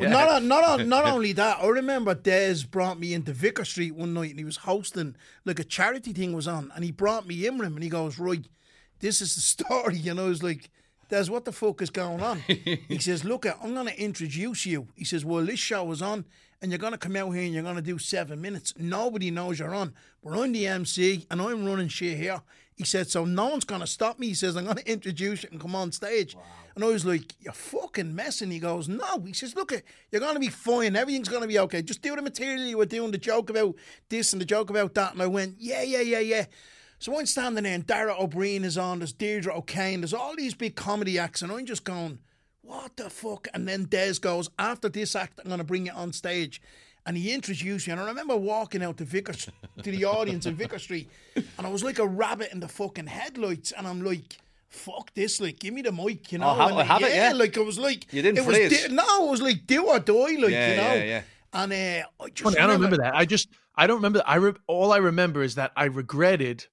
Not 0.11 0.42
not 0.44 0.87
not 0.87 1.05
only 1.12 1.33
that. 1.33 1.59
I 1.61 1.66
remember 1.66 2.14
Des 2.14 2.59
brought 2.71 2.99
me 2.99 3.12
into 3.12 3.33
Vicar 3.33 3.64
Street 3.64 3.94
one 3.94 4.14
night, 4.14 4.31
and 4.31 4.38
he 4.38 4.44
was 4.44 4.59
hosting 4.59 5.16
like 5.44 5.59
a 5.59 5.64
charity 5.64 6.12
thing 6.12 6.33
was 6.33 6.47
on, 6.47 6.71
and 6.75 6.85
he 6.85 6.92
brought 6.92 7.27
me 7.27 7.47
in 7.47 7.59
with 7.59 7.66
him, 7.66 7.75
and 7.75 7.83
he 7.83 7.90
goes, 7.90 8.18
"Right, 8.18 8.47
this 9.01 9.21
is 9.21 9.35
the 9.35 9.40
story." 9.64 9.97
You 9.97 10.14
know, 10.14 10.31
it's 10.31 10.42
like. 10.42 10.71
Des, 11.09 11.31
what 11.31 11.44
the 11.44 11.53
fuck 11.53 11.81
is 11.81 11.90
going 11.90 12.23
on? 12.23 12.38
he 12.47 12.99
says, 12.99 13.25
Look, 13.25 13.47
I'm 13.47 13.75
going 13.75 13.87
to 13.87 14.01
introduce 14.01 14.66
you. 14.66 14.88
He 14.94 15.05
says, 15.05 15.25
Well, 15.25 15.44
this 15.44 15.59
show 15.59 15.90
is 15.90 16.03
on, 16.03 16.27
and 16.61 16.71
you're 16.71 16.79
going 16.79 16.92
to 16.92 16.99
come 16.99 17.16
out 17.16 17.31
here 17.31 17.44
and 17.44 17.55
you're 17.55 17.62
going 17.62 17.77
to 17.77 17.83
do 17.83 17.99
seven 17.99 18.40
minutes. 18.40 18.75
Nobody 18.77 19.31
knows 19.31 19.59
you're 19.59 19.75
on. 19.75 19.94
But 20.23 20.38
I'm 20.38 20.53
the 20.53 20.66
MC, 20.66 21.27
and 21.31 21.40
I'm 21.40 21.64
running 21.64 21.88
shit 21.88 22.18
here. 22.18 22.42
He 22.77 22.85
said, 22.85 23.09
So 23.09 23.25
no 23.25 23.49
one's 23.49 23.64
going 23.64 23.81
to 23.81 23.87
stop 23.87 24.18
me. 24.18 24.29
He 24.29 24.35
says, 24.35 24.57
I'm 24.57 24.64
going 24.64 24.77
to 24.77 24.90
introduce 24.90 25.44
you 25.44 25.49
and 25.51 25.61
come 25.61 25.75
on 25.75 25.92
stage. 25.92 26.37
And 26.75 26.85
I 26.85 26.88
was 26.88 27.07
like, 27.07 27.35
You're 27.40 27.53
fucking 27.55 28.14
messing. 28.14 28.51
He 28.51 28.59
goes, 28.59 28.88
No. 28.88 29.21
He 29.27 29.33
says, 29.33 29.57
Look, 29.57 29.73
you're 30.12 30.21
going 30.21 30.35
to 30.35 30.40
be 30.40 30.49
fine. 30.49 30.94
Everything's 30.94 31.29
going 31.29 31.42
to 31.42 31.49
be 31.49 31.59
okay. 31.61 31.83
Just 31.83 32.03
do 32.03 32.14
the 32.14 32.23
material 32.23 32.64
you 32.64 32.79
were 32.79 32.87
doing, 32.87 33.11
the 33.11 33.18
joke 33.18 33.51
about 33.51 33.75
this 34.09 34.33
and 34.33 34.42
the 34.42 34.47
joke 34.47 34.68
about 34.71 34.94
that. 34.94 35.14
And 35.14 35.23
I 35.23 35.27
went, 35.27 35.57
Yeah, 35.59 35.83
yeah, 35.83 36.03
yeah, 36.03 36.21
yeah. 36.21 36.44
So 37.00 37.18
I'm 37.18 37.26
standing 37.26 37.64
there, 37.64 37.74
and 37.74 37.87
Dara 37.87 38.14
Ó 38.18 38.26
Briain 38.28 38.64
is 38.64 38.76
on. 38.76 38.98
There's 38.98 39.12
Deirdre 39.12 39.54
O'Kane. 39.56 40.00
There's 40.00 40.14
all 40.14 40.34
these 40.37 40.54
big 40.54 40.74
comedy 40.74 41.18
acts, 41.18 41.42
and 41.42 41.52
I'm 41.52 41.64
just 41.64 41.84
going, 41.84 42.18
"What 42.62 42.96
the 42.96 43.08
fuck?" 43.08 43.46
And 43.54 43.68
then 43.68 43.84
Des 43.84 44.14
goes, 44.20 44.50
"After 44.58 44.88
this 44.88 45.14
act, 45.14 45.38
I'm 45.40 45.48
going 45.48 45.58
to 45.58 45.64
bring 45.64 45.87
you 45.87 45.92
on 45.92 46.12
stage." 46.12 46.61
And 47.06 47.16
he 47.16 47.32
introduced 47.32 47.87
me, 47.87 47.92
and 47.92 48.00
I 48.00 48.06
remember 48.06 48.37
walking 48.37 48.82
out 48.82 48.98
to 48.98 49.04
Vicar 49.04 49.32
to 49.32 49.50
the 49.90 50.04
audience 50.04 50.44
in 50.44 50.56
Vicar 50.56 50.78
Street, 50.78 51.08
and 51.37 51.66
I 51.66 51.70
was 51.70 51.82
like 51.84 51.98
a 51.98 52.06
rabbit 52.06 52.50
in 52.52 52.61
the 52.61 52.68
fucking 52.68 53.06
headlights, 53.06 53.72
and 53.72 53.87
I'm 53.87 54.02
like. 54.02 54.38
Fuck 54.70 55.14
this! 55.14 55.40
Like, 55.40 55.58
give 55.61 55.72
me 55.72 55.80
the 55.80 55.90
mic, 55.92 56.30
you 56.30 56.37
know. 56.37 56.50
Oh, 56.50 56.54
have- 56.54 56.70
and, 56.72 56.80
have 56.87 57.02
it, 57.02 57.14
yeah. 57.14 57.32
like 57.32 57.56
I 57.56 57.62
was 57.62 57.78
like, 57.78 58.12
You 58.12 58.20
didn't 58.20 58.37
it 58.37 58.44
was 58.46 58.54
freeze. 58.54 58.87
di- 58.88 58.94
no, 58.94 59.26
it 59.26 59.30
was 59.30 59.40
like 59.40 59.66
do 59.66 59.87
or 59.87 59.98
die, 59.98 60.12
like 60.14 60.50
Yeah, 60.50 60.70
you 60.70 60.76
know. 60.76 60.94
yeah, 60.94 61.04
yeah. 61.04 61.22
And 61.54 61.72
uh, 61.72 62.06
I 62.22 62.28
just 62.28 62.42
Funny, 62.42 62.58
I 62.58 62.66
don't 62.66 62.76
remember 62.76 62.98
that. 62.98 63.14
I 63.16 63.24
just 63.24 63.48
I 63.74 63.87
don't 63.87 63.96
remember. 63.96 64.22
I 64.26 64.34
re- 64.37 64.52
all 64.66 64.92
I 64.92 64.98
remember 64.98 65.42
is 65.42 65.54
that 65.54 65.72
I 65.74 65.87
regretted 65.87 66.66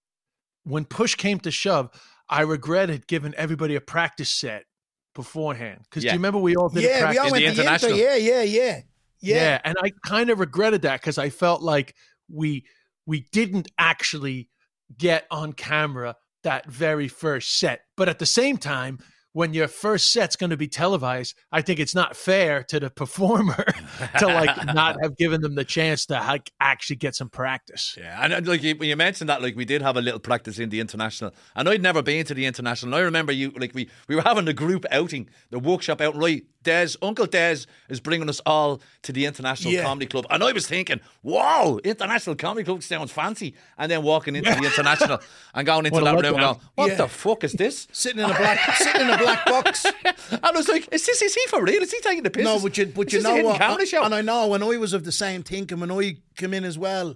when 0.66 0.84
push 0.86 1.16
came 1.16 1.40
to 1.40 1.52
shove. 1.52 1.90
I 2.28 2.42
regretted 2.42 3.08
giving 3.08 3.34
everybody 3.36 3.76
a 3.76 3.82
practice 3.82 4.30
set 4.32 4.66
beforehand 5.14 5.82
because 5.84 6.04
Yeah. 6.04 6.12
do 6.12 6.16
you 6.16 6.20
remember 6.20 6.40
we 6.40 6.56
all 6.56 6.70
did 6.70 6.84
a 6.84 6.88
Yeah, 6.88 6.94
we 6.96 7.00
practice 7.02 7.20
all 7.20 7.26
In 7.28 7.32
went 7.32 7.42
the 7.42 7.46
to 7.46 7.50
Inter. 7.50 7.62
international. 7.62 7.98
Yeah, 7.98 8.16
yeah, 8.16 8.42
yeah, 8.42 8.82
Yeah. 9.22 9.36
yeah. 9.36 9.62
and 9.64 9.78
I 9.84 9.92
kind 10.06 10.30
of 10.30 10.40
regretted 10.40 10.82
that 10.82 11.00
because 11.02 11.18
I 11.18 11.30
felt 11.30 11.62
like 11.62 11.96
we 12.30 12.66
we 13.06 13.28
didn't 13.32 13.70
actually 13.78 14.50
get 14.98 15.28
on 15.30 15.54
camera 15.54 16.16
that 16.44 16.66
very 16.66 17.08
first 17.08 17.60
set. 17.60 17.82
But 17.96 18.10
at 18.10 18.18
the 18.20 18.26
same 18.26 18.58
time, 18.58 18.98
when 19.36 19.54
your 19.54 19.68
first 19.68 20.14
set's 20.14 20.38
going 20.38 20.52
to 20.52 20.56
be 20.56 20.70
televised, 20.70 21.36
I 21.52 21.62
think 21.62 21.82
it's 21.82 21.94
not 21.94 22.16
fair 22.16 22.64
to 22.64 22.80
the 22.80 22.90
performer 23.02 23.66
to 24.20 24.28
like 24.28 24.66
not 24.74 24.96
have 25.04 25.18
given 25.18 25.42
them 25.42 25.56
the 25.56 25.66
chance 25.66 26.06
to 26.06 26.14
like 26.14 26.54
actually 26.62 26.96
get 26.96 27.16
some 27.16 27.28
practice. 27.28 27.98
Yeah, 28.00 28.18
and 28.24 28.34
uh, 28.34 28.42
like 28.50 28.64
you, 28.64 28.78
when 28.78 28.88
you 28.88 28.96
mentioned 28.96 29.30
that, 29.30 29.42
like 29.42 29.58
we 29.58 29.66
did 29.66 29.82
have 29.82 29.98
a 29.98 30.02
little 30.02 30.22
practice 30.22 30.58
in 30.58 30.70
the 30.70 30.80
international, 30.80 31.34
and 31.54 31.68
I'd 31.68 31.82
never 31.82 32.02
been 32.02 32.26
to 32.28 32.34
the 32.34 32.46
international. 32.46 32.94
And 32.94 33.02
I 33.02 33.04
remember 33.04 33.34
you, 33.34 33.52
like 33.58 33.76
we 33.76 33.90
we 34.08 34.16
were 34.16 34.22
having 34.22 34.48
a 34.48 34.54
group 34.54 34.86
outing, 34.90 35.30
the 35.50 35.60
workshop 35.60 36.00
out. 36.00 36.16
Right, 36.16 36.46
Des, 36.66 36.98
Uncle 37.02 37.26
Des 37.28 37.60
is 37.88 38.02
bringing 38.02 38.28
us 38.30 38.42
all 38.46 38.82
to 39.04 39.14
the 39.14 39.26
international 39.26 39.72
Yeah. 39.74 39.84
comedy 39.84 40.06
club, 40.08 40.26
and 40.30 40.44
I 40.44 40.52
was 40.52 40.68
thinking, 40.68 41.00
wow, 41.24 41.80
international 41.86 42.36
comedy 42.36 42.66
club 42.66 42.84
sounds 42.84 43.12
fancy. 43.12 43.54
And 43.78 43.90
then 43.90 44.04
walking 44.04 44.36
into 44.36 44.50
the 44.52 44.58
international 44.72 45.20
and 45.54 45.66
going 45.66 45.86
into 45.86 46.02
that 46.02 46.16
room, 46.16 46.26
and 46.26 46.38
going, 46.38 46.60
what 46.76 46.90
Yeah. 46.90 46.96
the 46.96 47.08
fuck 47.08 47.46
is 47.46 47.54
this? 47.54 47.88
Sitting 47.94 48.20
in 48.22 48.30
a 48.30 48.34
black, 48.34 48.60
sitting 48.76 49.02
in 49.04 49.10
a 49.10 49.18
black 49.18 49.46
box. 49.46 49.86
And 50.32 50.44
I 50.44 50.52
was 50.52 50.68
like, 50.68 50.88
is 50.92 51.06
this 51.06 51.22
is 51.22 51.34
he 51.34 51.46
for 51.48 51.64
real? 51.64 51.82
Is 51.82 51.92
he 51.92 52.00
taking 52.02 52.24
the 52.24 52.30
piss? 52.30 52.44
No, 52.44 52.60
but 52.60 52.78
you, 52.78 52.88
but 52.88 53.08
Is 53.08 53.14
you 53.14 53.22
know 53.22 53.42
what? 53.44 53.62
And 53.62 54.14
I 54.16 54.22
know 54.22 54.48
when 54.48 54.62
I 54.64 54.76
was 54.78 54.92
of 54.94 55.04
the 55.06 55.12
same 55.12 55.44
thinking, 55.44 55.80
when 55.80 55.92
I 55.92 56.18
came 56.36 56.54
in 56.54 56.64
as 56.66 56.78
well. 56.78 57.16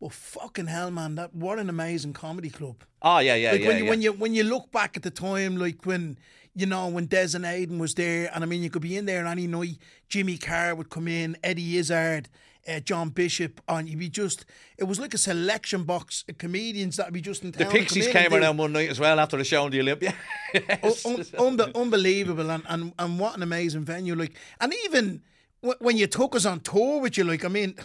Well, 0.00 0.10
fucking 0.10 0.66
hell, 0.66 0.90
man! 0.90 1.14
That 1.16 1.34
what 1.34 1.58
an 1.58 1.68
amazing 1.68 2.14
comedy 2.14 2.48
club. 2.50 2.84
oh 3.02 3.18
yeah, 3.18 3.34
yeah, 3.34 3.52
like 3.52 3.60
yeah. 3.60 3.68
when 3.68 3.76
you 3.78 3.84
yeah. 3.84 3.90
when 3.90 4.02
you 4.02 4.12
when 4.12 4.34
you 4.34 4.44
look 4.44 4.72
back 4.72 4.96
at 4.96 5.02
the 5.02 5.10
time, 5.10 5.56
like 5.58 5.84
when 5.84 6.16
you 6.54 6.64
know 6.66 6.88
when 6.88 7.04
Des 7.06 7.34
and 7.34 7.44
Aiden 7.44 7.78
was 7.78 7.94
there, 7.94 8.30
and 8.34 8.42
I 8.42 8.46
mean 8.46 8.62
you 8.62 8.70
could 8.70 8.82
be 8.82 8.96
in 8.96 9.04
there 9.04 9.26
any 9.26 9.46
night. 9.46 9.76
Jimmy 10.08 10.38
Carr 10.38 10.74
would 10.74 10.88
come 10.88 11.06
in, 11.06 11.36
Eddie 11.44 11.76
Izzard, 11.76 12.30
uh, 12.66 12.80
John 12.80 13.10
Bishop, 13.10 13.60
and 13.68 13.88
you'd 13.88 13.98
be 13.98 14.08
just. 14.08 14.46
It 14.78 14.84
was 14.84 14.98
like 14.98 15.12
a 15.12 15.18
selection 15.18 15.84
box 15.84 16.24
of 16.30 16.38
comedians 16.38 16.96
that 16.96 17.06
would 17.08 17.14
be 17.14 17.20
just 17.20 17.44
in 17.44 17.50
the 17.50 17.58
town. 17.58 17.70
come 17.70 17.80
Pixies 17.80 18.08
came 18.08 18.32
around 18.32 18.56
one 18.56 18.72
night 18.72 18.88
as 18.88 18.98
well 18.98 19.20
after 19.20 19.36
the 19.36 19.44
show 19.44 19.66
in 19.66 19.72
the 19.72 19.80
Olympia. 19.80 20.14
Un- 20.54 20.60
un- 21.04 21.24
unbe- 21.58 21.74
unbelievable 21.74 22.50
and, 22.50 22.64
and 22.68 22.92
and 22.98 23.18
what 23.20 23.36
an 23.36 23.42
amazing 23.42 23.84
venue 23.84 24.16
like 24.16 24.34
and 24.60 24.74
even 24.86 25.22
w- 25.62 25.78
when 25.78 25.96
you 25.96 26.08
took 26.08 26.34
us 26.34 26.44
on 26.44 26.58
tour 26.58 27.00
with 27.00 27.16
you 27.16 27.22
like 27.22 27.44
I 27.44 27.48
mean 27.48 27.76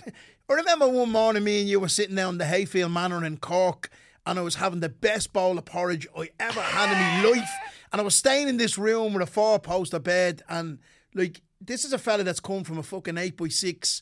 I 0.47 0.53
remember 0.53 0.87
one 0.87 1.09
morning 1.11 1.43
me 1.43 1.61
and 1.61 1.69
you 1.69 1.79
were 1.79 1.87
sitting 1.87 2.15
down 2.15 2.35
in 2.35 2.37
the 2.37 2.45
Hayfield 2.45 2.91
Manor 2.91 3.25
in 3.25 3.37
Cork 3.37 3.89
and 4.27 4.37
I 4.37 4.41
was 4.43 4.55
having 4.55 4.79
the 4.79 4.89
best 4.89 5.33
bowl 5.33 5.57
of 5.57 5.65
porridge 5.65 6.07
I 6.17 6.29
ever 6.39 6.61
had 6.61 6.91
in 6.91 7.23
my 7.23 7.29
life 7.39 7.49
and 7.91 7.99
I 7.99 8.03
was 8.03 8.15
staying 8.15 8.47
in 8.47 8.57
this 8.57 8.77
room 8.77 9.13
with 9.13 9.23
a 9.23 9.31
four 9.31 9.59
poster 9.59 9.99
bed 9.99 10.43
and 10.47 10.79
like 11.15 11.41
this 11.59 11.83
is 11.83 11.93
a 11.93 11.97
fella 11.97 12.23
that's 12.23 12.39
come 12.39 12.63
from 12.63 12.77
a 12.77 12.83
fucking 12.83 13.17
8 13.17 13.37
by 13.37 13.47
6 13.47 14.01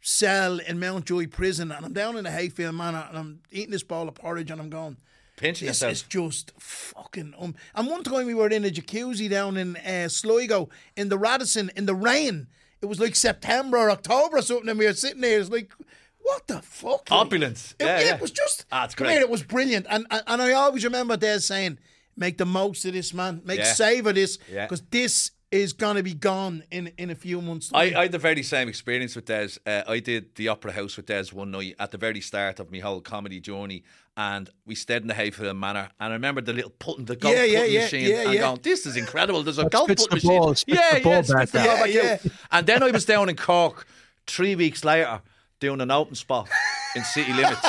cell 0.00 0.58
in 0.58 0.80
Mountjoy 0.80 1.28
prison 1.28 1.70
and 1.70 1.86
I'm 1.86 1.92
down 1.92 2.16
in 2.16 2.24
the 2.24 2.30
Hayfield 2.32 2.74
Manor 2.74 3.06
and 3.08 3.16
I'm 3.18 3.40
eating 3.52 3.70
this 3.70 3.84
bowl 3.84 4.08
of 4.08 4.14
porridge 4.16 4.50
and 4.50 4.60
I'm 4.60 4.70
going 4.70 4.96
Pinching 5.36 5.66
this 5.68 5.80
yourself. 5.80 5.92
is 5.92 6.02
just 6.02 6.52
fucking 6.60 7.34
um. 7.38 7.54
And 7.74 7.88
one 7.88 8.02
time 8.04 8.26
we 8.26 8.34
were 8.34 8.48
in 8.48 8.64
a 8.64 8.70
jacuzzi 8.70 9.28
down 9.28 9.56
in 9.56 9.76
uh, 9.76 10.08
Sligo 10.08 10.68
in 10.96 11.08
the 11.08 11.18
Radisson 11.18 11.70
in 11.76 11.86
the 11.86 11.94
rain. 11.94 12.46
It 12.84 12.88
was 12.88 13.00
like 13.00 13.14
September 13.16 13.78
or 13.78 13.90
October 13.90 14.36
or 14.36 14.42
something, 14.42 14.68
and 14.68 14.78
we 14.78 14.84
were 14.84 14.92
sitting 14.92 15.22
there. 15.22 15.40
It's 15.40 15.48
like, 15.50 15.72
what 16.20 16.46
the 16.46 16.60
fuck? 16.60 17.08
Opulence. 17.10 17.74
It, 17.80 17.84
Yeah, 17.86 17.98
yeah, 17.98 18.04
yeah. 18.06 18.14
it 18.16 18.20
was 18.20 18.30
just. 18.30 18.66
Ah, 18.70 18.86
great. 18.94 19.12
here, 19.12 19.20
it 19.22 19.30
was 19.30 19.42
brilliant, 19.42 19.86
and, 19.88 20.06
and 20.10 20.22
and 20.26 20.42
I 20.42 20.52
always 20.52 20.84
remember 20.84 21.16
Des 21.16 21.40
saying, 21.40 21.78
"Make 22.14 22.36
the 22.36 22.44
most 22.46 22.84
of 22.84 22.92
this, 22.92 23.14
man. 23.14 23.40
Make 23.44 23.60
Yeah. 23.60 23.72
save 23.72 24.06
of 24.06 24.14
this, 24.16 24.38
Yeah. 24.52 24.66
because 24.66 24.82
this 24.90 25.30
is 25.54 25.72
gonna 25.72 26.02
be 26.02 26.14
gone 26.14 26.64
in 26.70 26.92
in 26.98 27.10
a 27.10 27.14
few 27.14 27.40
months. 27.40 27.70
I. 27.72 27.82
I 27.94 28.02
had 28.02 28.12
the 28.12 28.18
very 28.18 28.42
same 28.42 28.68
experience 28.68 29.14
with 29.14 29.26
Des. 29.26 29.50
Uh, 29.64 29.82
I 29.86 30.00
did 30.00 30.34
the 30.34 30.48
Opera 30.48 30.72
House 30.72 30.96
with 30.96 31.06
Des 31.06 31.26
one 31.32 31.52
night 31.52 31.76
at 31.78 31.92
the 31.92 31.98
very 31.98 32.20
start 32.20 32.58
of 32.58 32.72
my 32.72 32.78
whole 32.80 33.00
comedy 33.00 33.38
journey, 33.40 33.84
and 34.16 34.50
we 34.66 34.74
stayed 34.74 35.02
in 35.02 35.08
the 35.08 35.14
Hayfield 35.14 35.56
Manor. 35.56 35.90
And 36.00 36.10
I 36.10 36.14
remember 36.14 36.40
the 36.40 36.52
little 36.52 36.72
putting 36.78 37.04
the 37.04 37.14
golf 37.14 37.34
Yeah, 37.36 37.44
yeah, 37.44 37.58
putting 37.60 37.74
yeah, 37.74 37.80
machine, 37.82 38.08
yeah, 38.08 38.22
and 38.24 38.34
yeah. 38.34 38.40
going, 38.40 38.60
"This 38.62 38.84
is 38.84 38.96
incredible." 38.96 39.42
There's 39.44 39.58
a 39.58 39.62
That 39.62 39.72
golf 39.72 39.86
spits 39.86 40.06
putting 40.08 40.28
the 40.28 40.34
machine. 40.34 40.40
ball, 40.40 40.54
yeah, 40.66 40.94
the 40.98 41.00
ball 41.04 41.12
yeah, 41.12 41.20
back 41.22 41.48
the 41.50 41.58
ball 41.58 41.86
Yeah. 41.86 42.18
And 42.50 42.66
then 42.66 42.82
I 42.82 42.90
was 42.90 43.04
down 43.04 43.28
in 43.28 43.36
Cork 43.36 43.86
three 44.26 44.56
weeks 44.56 44.84
later 44.84 45.22
doing 45.60 45.80
an 45.80 45.90
open 45.92 46.16
spot 46.16 46.48
in 46.96 47.04
City 47.04 47.32
Limits. 47.32 47.68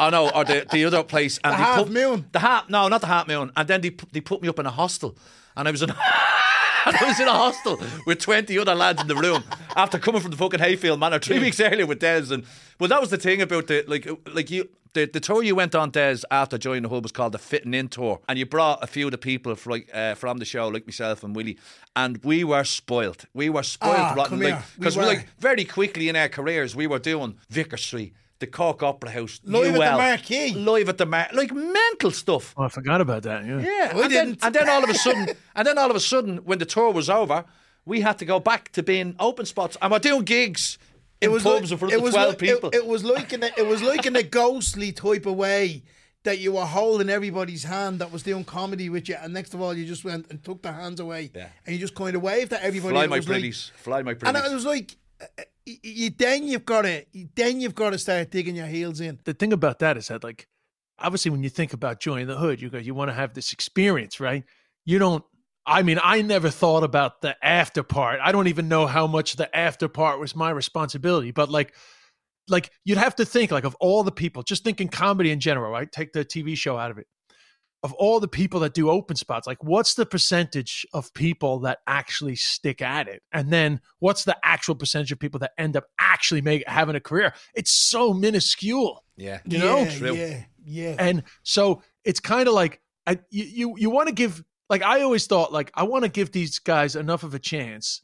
Oh 0.00 0.10
know, 0.10 0.28
or 0.30 0.44
the, 0.44 0.66
the 0.72 0.84
other 0.84 1.04
place. 1.04 1.38
And 1.44 1.52
The 1.52 1.56
they 1.58 1.62
Half 1.62 1.78
put, 1.84 1.92
Moon. 1.92 2.26
The 2.32 2.38
half, 2.40 2.68
no, 2.68 2.88
not 2.88 3.00
the 3.00 3.06
half 3.06 3.28
moon. 3.28 3.52
And 3.56 3.68
then 3.68 3.80
they 3.80 3.90
put, 3.90 4.12
they 4.12 4.20
put 4.20 4.42
me 4.42 4.48
up 4.48 4.58
in 4.58 4.66
a 4.66 4.70
hostel, 4.70 5.16
and 5.56 5.68
I 5.68 5.70
was 5.70 5.82
in. 5.82 5.92
and 6.86 6.96
I 7.00 7.04
was 7.06 7.20
in 7.20 7.28
a 7.28 7.32
hostel 7.32 7.80
with 8.06 8.18
20 8.20 8.58
other 8.58 8.74
lads 8.74 9.00
in 9.02 9.08
the 9.08 9.16
room 9.16 9.44
after 9.76 9.98
coming 9.98 10.20
from 10.20 10.30
the 10.30 10.36
fucking 10.36 10.60
Hayfield 10.60 10.98
Manor 11.00 11.18
three 11.18 11.38
weeks 11.38 11.60
earlier 11.60 11.86
with 11.86 11.98
Des. 12.00 12.32
And 12.32 12.44
well, 12.78 12.88
that 12.88 13.00
was 13.00 13.10
the 13.10 13.16
thing 13.18 13.40
about 13.42 13.66
the 13.68 13.84
like, 13.86 14.08
like 14.32 14.50
you. 14.50 14.68
The, 14.94 15.06
the 15.06 15.20
tour 15.20 15.42
you 15.42 15.54
went 15.54 15.74
on, 15.74 15.88
Des, 15.90 16.18
after 16.30 16.58
Joy 16.58 16.74
in 16.74 16.82
the 16.82 16.88
Hood 16.90 17.02
was 17.02 17.12
called 17.12 17.32
the 17.32 17.38
Fitting 17.38 17.72
In 17.72 17.88
Tour, 17.88 18.20
and 18.28 18.38
you 18.38 18.44
brought 18.44 18.84
a 18.84 18.86
few 18.86 19.06
of 19.06 19.12
the 19.12 19.16
people 19.16 19.54
from, 19.54 19.72
like, 19.72 19.88
uh, 19.94 20.14
from 20.16 20.36
the 20.36 20.44
show, 20.44 20.68
like 20.68 20.86
myself 20.86 21.24
and 21.24 21.34
Willie, 21.34 21.56
and 21.96 22.22
we 22.22 22.44
were 22.44 22.62
spoilt. 22.62 23.24
We 23.32 23.48
were 23.48 23.62
spoilt 23.62 23.96
Ah, 23.96 24.12
rotten, 24.14 24.38
come 24.38 24.40
like. 24.50 24.58
We 24.58 24.80
because 24.80 24.98
we 24.98 25.04
were. 25.04 25.08
like 25.08 25.28
very 25.38 25.64
quickly 25.64 26.10
in 26.10 26.16
our 26.16 26.28
careers 26.28 26.76
we 26.76 26.86
were 26.86 26.98
doing 26.98 27.38
Vicar 27.48 27.78
Street, 27.78 28.12
the 28.42 28.46
Cork 28.46 28.82
Opera 28.82 29.10
House, 29.10 29.40
Live 29.44 29.74
at 29.74 29.92
the 29.92 29.96
Marquee. 29.98 30.52
live 30.54 30.88
at 30.90 30.98
the 30.98 31.06
Mar, 31.06 31.28
like 31.32 31.52
mental 31.52 32.10
stuff. 32.10 32.54
Oh, 32.56 32.64
I 32.64 32.68
forgot 32.68 33.00
about 33.00 33.22
that. 33.22 33.44
Yeah. 33.46 33.60
Yeah, 33.60 33.96
We 33.96 34.02
and 34.02 34.12
then, 34.12 34.26
didn't. 34.26 34.44
and 34.44 34.54
then 34.54 34.68
all 34.68 34.84
of 34.84 34.90
a 34.90 34.94
sudden, 34.94 35.28
and 35.56 35.66
then 35.66 35.78
all 35.78 35.88
of 35.90 35.96
a 35.96 36.00
sudden, 36.00 36.38
when 36.38 36.58
the 36.58 36.66
tour 36.66 36.92
was 36.92 37.08
over, 37.08 37.44
we 37.86 38.00
had 38.02 38.18
to 38.18 38.24
go 38.24 38.38
back 38.38 38.70
to 38.72 38.82
being 38.82 39.16
open 39.18 39.46
spots, 39.46 39.76
and 39.80 39.90
we're 39.90 39.98
doing 39.98 40.22
gigs 40.22 40.78
in 41.20 41.30
pubs 41.30 41.44
like- 41.44 41.70
in 41.72 41.78
front 41.78 41.94
it 41.94 41.96
of 41.96 42.02
was 42.02 42.12
twelve 42.14 42.28
like- 42.30 42.38
people. 42.38 42.68
It, 42.70 42.76
it 42.76 42.86
was 42.86 43.02
like 43.04 43.32
in 43.32 43.42
a, 43.42 43.50
it 43.56 43.66
was 43.66 43.82
like 43.82 44.04
in 44.06 44.14
a 44.16 44.22
ghostly 44.38 44.92
type 44.92 45.24
of 45.26 45.34
way 45.36 45.82
that 46.24 46.38
you 46.38 46.52
were 46.52 46.64
holding 46.64 47.08
everybody's 47.10 47.64
hand 47.64 47.98
that 47.98 48.12
was 48.12 48.22
doing 48.22 48.44
comedy 48.44 48.88
with 48.88 49.08
you, 49.08 49.16
and 49.20 49.34
next 49.34 49.54
of 49.54 49.60
all, 49.60 49.74
you 49.74 49.84
just 49.84 50.04
went 50.04 50.26
and 50.30 50.42
took 50.44 50.62
the 50.62 50.70
hands 50.72 51.00
away, 51.00 51.30
Yeah. 51.34 51.48
and 51.66 51.74
you 51.74 51.80
just 51.80 51.94
kind 51.96 52.14
of 52.14 52.22
waved 52.22 52.52
at 52.52 52.62
everybody. 52.62 52.92
fly 52.94 53.02
and 53.04 53.10
it 53.10 53.10
my 53.10 53.16
was 53.18 53.28
like- 53.28 53.34
pretties, 53.34 53.72
fly 53.76 54.02
my 54.02 54.14
pretties. 54.14 54.40
and 54.42 54.52
it 54.52 54.54
was 54.54 54.64
like, 54.64 54.96
uh, 55.38 55.42
you 55.64 56.10
then 56.10 56.46
you've 56.46 56.64
got 56.64 56.82
to 56.82 57.04
then 57.34 57.60
you've 57.60 57.74
got 57.74 57.90
to 57.90 57.98
start 57.98 58.30
digging 58.30 58.56
your 58.56 58.66
heels 58.66 59.00
in. 59.00 59.18
the 59.24 59.34
thing 59.34 59.52
about 59.52 59.78
that 59.78 59.96
is 59.96 60.08
that 60.08 60.24
like 60.24 60.48
obviously 60.98 61.30
when 61.30 61.42
you 61.42 61.48
think 61.48 61.72
about 61.72 62.00
Joy 62.00 62.20
in 62.20 62.28
the 62.28 62.36
Hood 62.36 62.60
you 62.60 62.68
go 62.70 62.78
you 62.78 62.94
want 62.94 63.10
to 63.10 63.14
have 63.14 63.34
this 63.34 63.52
experience 63.52 64.20
right? 64.20 64.44
You 64.84 64.98
don't 64.98 65.24
i 65.64 65.82
mean 65.82 66.00
i 66.02 66.20
never 66.22 66.50
thought 66.50 66.82
about 66.82 67.22
the 67.22 67.36
after 67.44 67.82
part. 67.82 68.20
I 68.22 68.32
don't 68.32 68.48
even 68.48 68.68
know 68.68 68.86
how 68.86 69.06
much 69.06 69.36
the 69.36 69.54
after 69.56 69.88
part 69.88 70.18
was 70.18 70.34
my 70.34 70.50
responsibility 70.50 71.30
but 71.30 71.48
like 71.48 71.74
like 72.48 72.70
you'd 72.84 72.98
have 72.98 73.14
to 73.16 73.24
think 73.24 73.52
like 73.52 73.64
of 73.64 73.76
all 73.76 74.02
the 74.02 74.12
people 74.12 74.42
just 74.42 74.64
thinking 74.64 74.88
comedy 74.88 75.30
in 75.30 75.38
general 75.40 75.70
right? 75.70 75.90
Take 75.90 76.12
the 76.12 76.24
tv 76.24 76.56
show 76.56 76.76
out 76.76 76.90
of 76.90 76.98
it 76.98 77.06
of 77.82 77.92
all 77.94 78.20
the 78.20 78.28
people 78.28 78.60
that 78.60 78.74
do 78.74 78.88
open 78.88 79.16
spots 79.16 79.46
like 79.46 79.62
what's 79.62 79.94
the 79.94 80.06
percentage 80.06 80.86
of 80.92 81.12
people 81.14 81.58
that 81.60 81.78
actually 81.86 82.36
stick 82.36 82.80
at 82.80 83.08
it 83.08 83.22
and 83.32 83.50
then 83.50 83.80
what's 83.98 84.24
the 84.24 84.36
actual 84.44 84.74
percentage 84.74 85.10
of 85.12 85.18
people 85.18 85.40
that 85.40 85.52
end 85.58 85.76
up 85.76 85.84
actually 85.98 86.40
make 86.40 86.66
having 86.68 86.96
a 86.96 87.00
career 87.00 87.32
it's 87.54 87.70
so 87.72 88.12
minuscule 88.14 89.02
yeah, 89.16 89.38
you 89.44 89.58
know? 89.58 89.78
yeah, 89.78 89.90
True. 89.90 90.14
yeah, 90.14 90.44
yeah. 90.64 90.96
and 90.98 91.22
so 91.42 91.82
it's 92.04 92.20
kind 92.20 92.48
of 92.48 92.54
like 92.54 92.80
I, 93.06 93.18
you 93.30 93.44
you, 93.44 93.74
you 93.78 93.90
want 93.90 94.08
to 94.08 94.14
give 94.14 94.42
like 94.68 94.82
I 94.82 95.02
always 95.02 95.26
thought 95.26 95.52
like 95.52 95.70
I 95.74 95.84
want 95.84 96.04
to 96.04 96.10
give 96.10 96.32
these 96.32 96.58
guys 96.58 96.96
enough 96.96 97.22
of 97.22 97.34
a 97.34 97.38
chance 97.38 98.02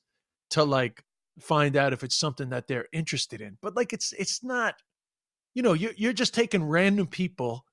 to 0.51 0.65
like 0.65 1.03
find 1.41 1.77
out 1.77 1.93
if 1.93 2.03
it's 2.03 2.17
something 2.17 2.51
that 2.51 2.69
they're 2.69 2.87
interested 2.93 3.41
in. 3.41 3.59
But 3.63 3.75
like 3.77 3.93
it's 3.93 4.13
it's 4.13 4.43
not 4.45 4.75
you 5.55 5.63
know 5.63 5.73
you're 5.73 5.93
you're 5.97 6.13
just 6.13 6.35
taking 6.35 6.65
random 6.65 7.07
people 7.07 7.65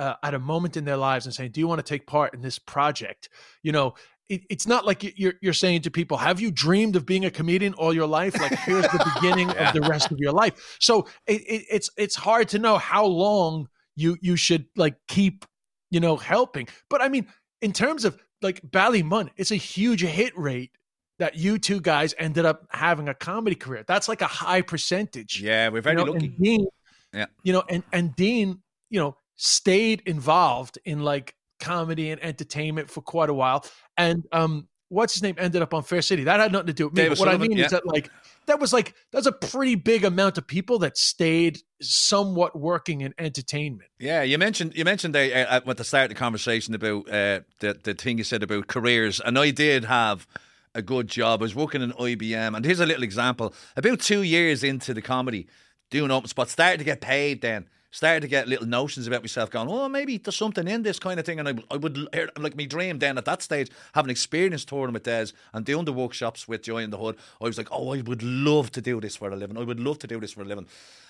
uh, 0.00 0.14
at 0.22 0.34
a 0.34 0.38
moment 0.38 0.76
in 0.76 0.84
their 0.84 0.96
lives 0.96 1.26
and 1.26 1.34
saying, 1.34 1.52
"Do 1.52 1.60
you 1.60 1.68
want 1.68 1.78
to 1.84 1.88
take 1.94 2.06
part 2.06 2.34
in 2.34 2.40
this 2.42 2.58
project?" 2.58 3.28
You 3.62 3.72
know. 3.72 3.94
It, 4.30 4.42
it's 4.48 4.64
not 4.68 4.86
like 4.86 5.02
you- 5.02 5.12
you're 5.16 5.34
you're 5.42 5.52
saying 5.52 5.82
to 5.82 5.90
people, 5.90 6.16
"Have 6.16 6.40
you 6.40 6.52
dreamed 6.52 6.94
of 6.94 7.04
being 7.04 7.24
a 7.24 7.32
comedian 7.32 7.74
all 7.74 7.92
your 7.92 8.06
life?" 8.06 8.38
Like 8.40 8.52
here's 8.60 8.84
the 8.84 9.10
beginning 9.16 9.50
of 9.62 9.74
the 9.74 9.80
rest 9.80 10.12
of 10.12 10.18
your 10.20 10.30
life. 10.30 10.76
So 10.78 11.08
it, 11.26 11.40
it, 11.54 11.64
it's 11.68 11.90
it's 11.96 12.14
hard 12.14 12.46
to 12.50 12.60
know 12.60 12.78
how 12.78 13.04
long 13.06 13.66
you 13.96 14.16
you 14.20 14.36
should 14.36 14.66
like 14.76 14.94
keep 15.08 15.44
you 15.90 15.98
know 15.98 16.16
helping. 16.16 16.68
But 16.88 17.02
I 17.02 17.08
mean, 17.08 17.26
in 17.60 17.72
terms 17.72 18.04
of 18.04 18.16
like 18.40 18.60
Ballymun, 18.62 19.30
it's 19.36 19.50
a 19.50 19.56
huge 19.56 20.02
hit 20.02 20.32
rate 20.38 20.70
that 21.18 21.34
you 21.34 21.58
two 21.58 21.80
guys 21.80 22.14
ended 22.16 22.44
up 22.46 22.68
having 22.70 23.08
a 23.08 23.14
comedy 23.14 23.56
career. 23.56 23.82
That's 23.88 24.08
like 24.08 24.22
a 24.22 24.28
high 24.28 24.62
percentage. 24.62 25.42
yeah, 25.42 25.68
we're 25.70 25.82
very 25.82 25.98
you 25.98 26.04
know, 26.06 26.12
lucky. 26.12 26.28
Dean, 26.28 26.66
Yeah. 27.12 27.26
you 27.42 27.52
know, 27.52 27.64
and 27.68 27.82
and 27.92 28.14
Dean, 28.14 28.62
you 28.90 29.00
know, 29.00 29.16
stayed 29.42 30.02
involved 30.04 30.78
in 30.84 31.00
like 31.00 31.34
comedy 31.60 32.10
and 32.10 32.22
entertainment 32.22 32.90
for 32.90 33.00
quite 33.00 33.30
a 33.30 33.34
while. 33.34 33.64
And 33.96 34.26
um, 34.32 34.68
what's 34.90 35.14
his 35.14 35.22
name 35.22 35.36
ended 35.38 35.62
up 35.62 35.72
on 35.72 35.82
Fair 35.82 36.02
City. 36.02 36.24
That 36.24 36.40
had 36.40 36.52
nothing 36.52 36.66
to 36.66 36.72
do 36.74 36.88
with 36.88 36.94
me. 36.94 37.08
What 37.08 37.28
I 37.28 37.38
mean 37.38 37.52
yeah. 37.52 37.64
is 37.64 37.70
that 37.70 37.86
like 37.86 38.10
that 38.46 38.60
was 38.60 38.74
like 38.74 38.94
that's 39.12 39.26
a 39.26 39.32
pretty 39.32 39.76
big 39.76 40.04
amount 40.04 40.36
of 40.36 40.46
people 40.46 40.78
that 40.80 40.98
stayed 40.98 41.60
somewhat 41.80 42.58
working 42.58 43.00
in 43.00 43.14
entertainment. 43.18 43.88
Yeah, 43.98 44.22
you 44.22 44.36
mentioned 44.36 44.74
you 44.76 44.84
mentioned 44.84 45.14
there 45.14 45.48
uh, 45.48 45.60
at 45.66 45.76
the 45.76 45.84
start 45.84 46.04
of 46.04 46.08
the 46.10 46.14
conversation 46.16 46.74
about 46.74 47.08
uh, 47.08 47.40
the 47.60 47.78
the 47.82 47.94
thing 47.94 48.18
you 48.18 48.24
said 48.24 48.42
about 48.42 48.66
careers, 48.66 49.20
and 49.20 49.38
I 49.38 49.52
did 49.52 49.84
have 49.84 50.26
a 50.74 50.82
good 50.82 51.08
job. 51.08 51.40
I 51.40 51.44
was 51.44 51.54
working 51.54 51.80
in 51.80 51.92
IBM, 51.92 52.54
and 52.54 52.64
here's 52.64 52.80
a 52.80 52.86
little 52.86 53.04
example. 53.04 53.54
About 53.76 54.00
two 54.00 54.22
years 54.22 54.62
into 54.62 54.92
the 54.92 55.02
comedy, 55.02 55.48
doing 55.90 56.10
open 56.10 56.28
spots, 56.28 56.52
started 56.52 56.78
to 56.78 56.84
get 56.84 57.00
paid. 57.00 57.40
Then 57.40 57.68
started 57.90 58.20
to 58.20 58.28
get 58.28 58.48
little 58.48 58.66
notions 58.66 59.06
about 59.06 59.22
myself, 59.22 59.50
going, 59.50 59.68
"Oh, 59.68 59.88
maybe 59.88 60.18
there's 60.18 60.36
something 60.36 60.66
in 60.68 60.82
this 60.82 60.98
kind 60.98 61.18
of 61.18 61.26
thing." 61.26 61.38
And 61.38 61.48
I, 61.48 61.54
I 61.70 61.76
would 61.76 62.08
like 62.38 62.56
me 62.56 62.66
dream 62.66 62.98
then 62.98 63.18
at 63.18 63.24
that 63.24 63.42
stage, 63.42 63.70
having 63.94 64.10
experience 64.10 64.64
touring 64.64 64.92
with 64.92 65.04
Des 65.04 65.28
and 65.52 65.64
doing 65.64 65.84
the 65.84 65.92
workshops 65.92 66.46
with 66.46 66.62
Joy 66.62 66.82
in 66.82 66.90
the 66.90 66.98
Hood. 66.98 67.16
I 67.40 67.44
was 67.44 67.58
like, 67.58 67.68
"Oh, 67.70 67.94
I 67.94 68.00
would 68.02 68.22
love 68.22 68.70
to 68.72 68.80
do 68.80 69.00
this 69.00 69.16
for 69.16 69.30
a 69.30 69.36
living. 69.36 69.56
I 69.56 69.62
would 69.62 69.80
love 69.80 69.98
to 70.00 70.06
do 70.06 70.20
this 70.20 70.32
for 70.32 70.42
a 70.42 70.46
living." 70.46 70.66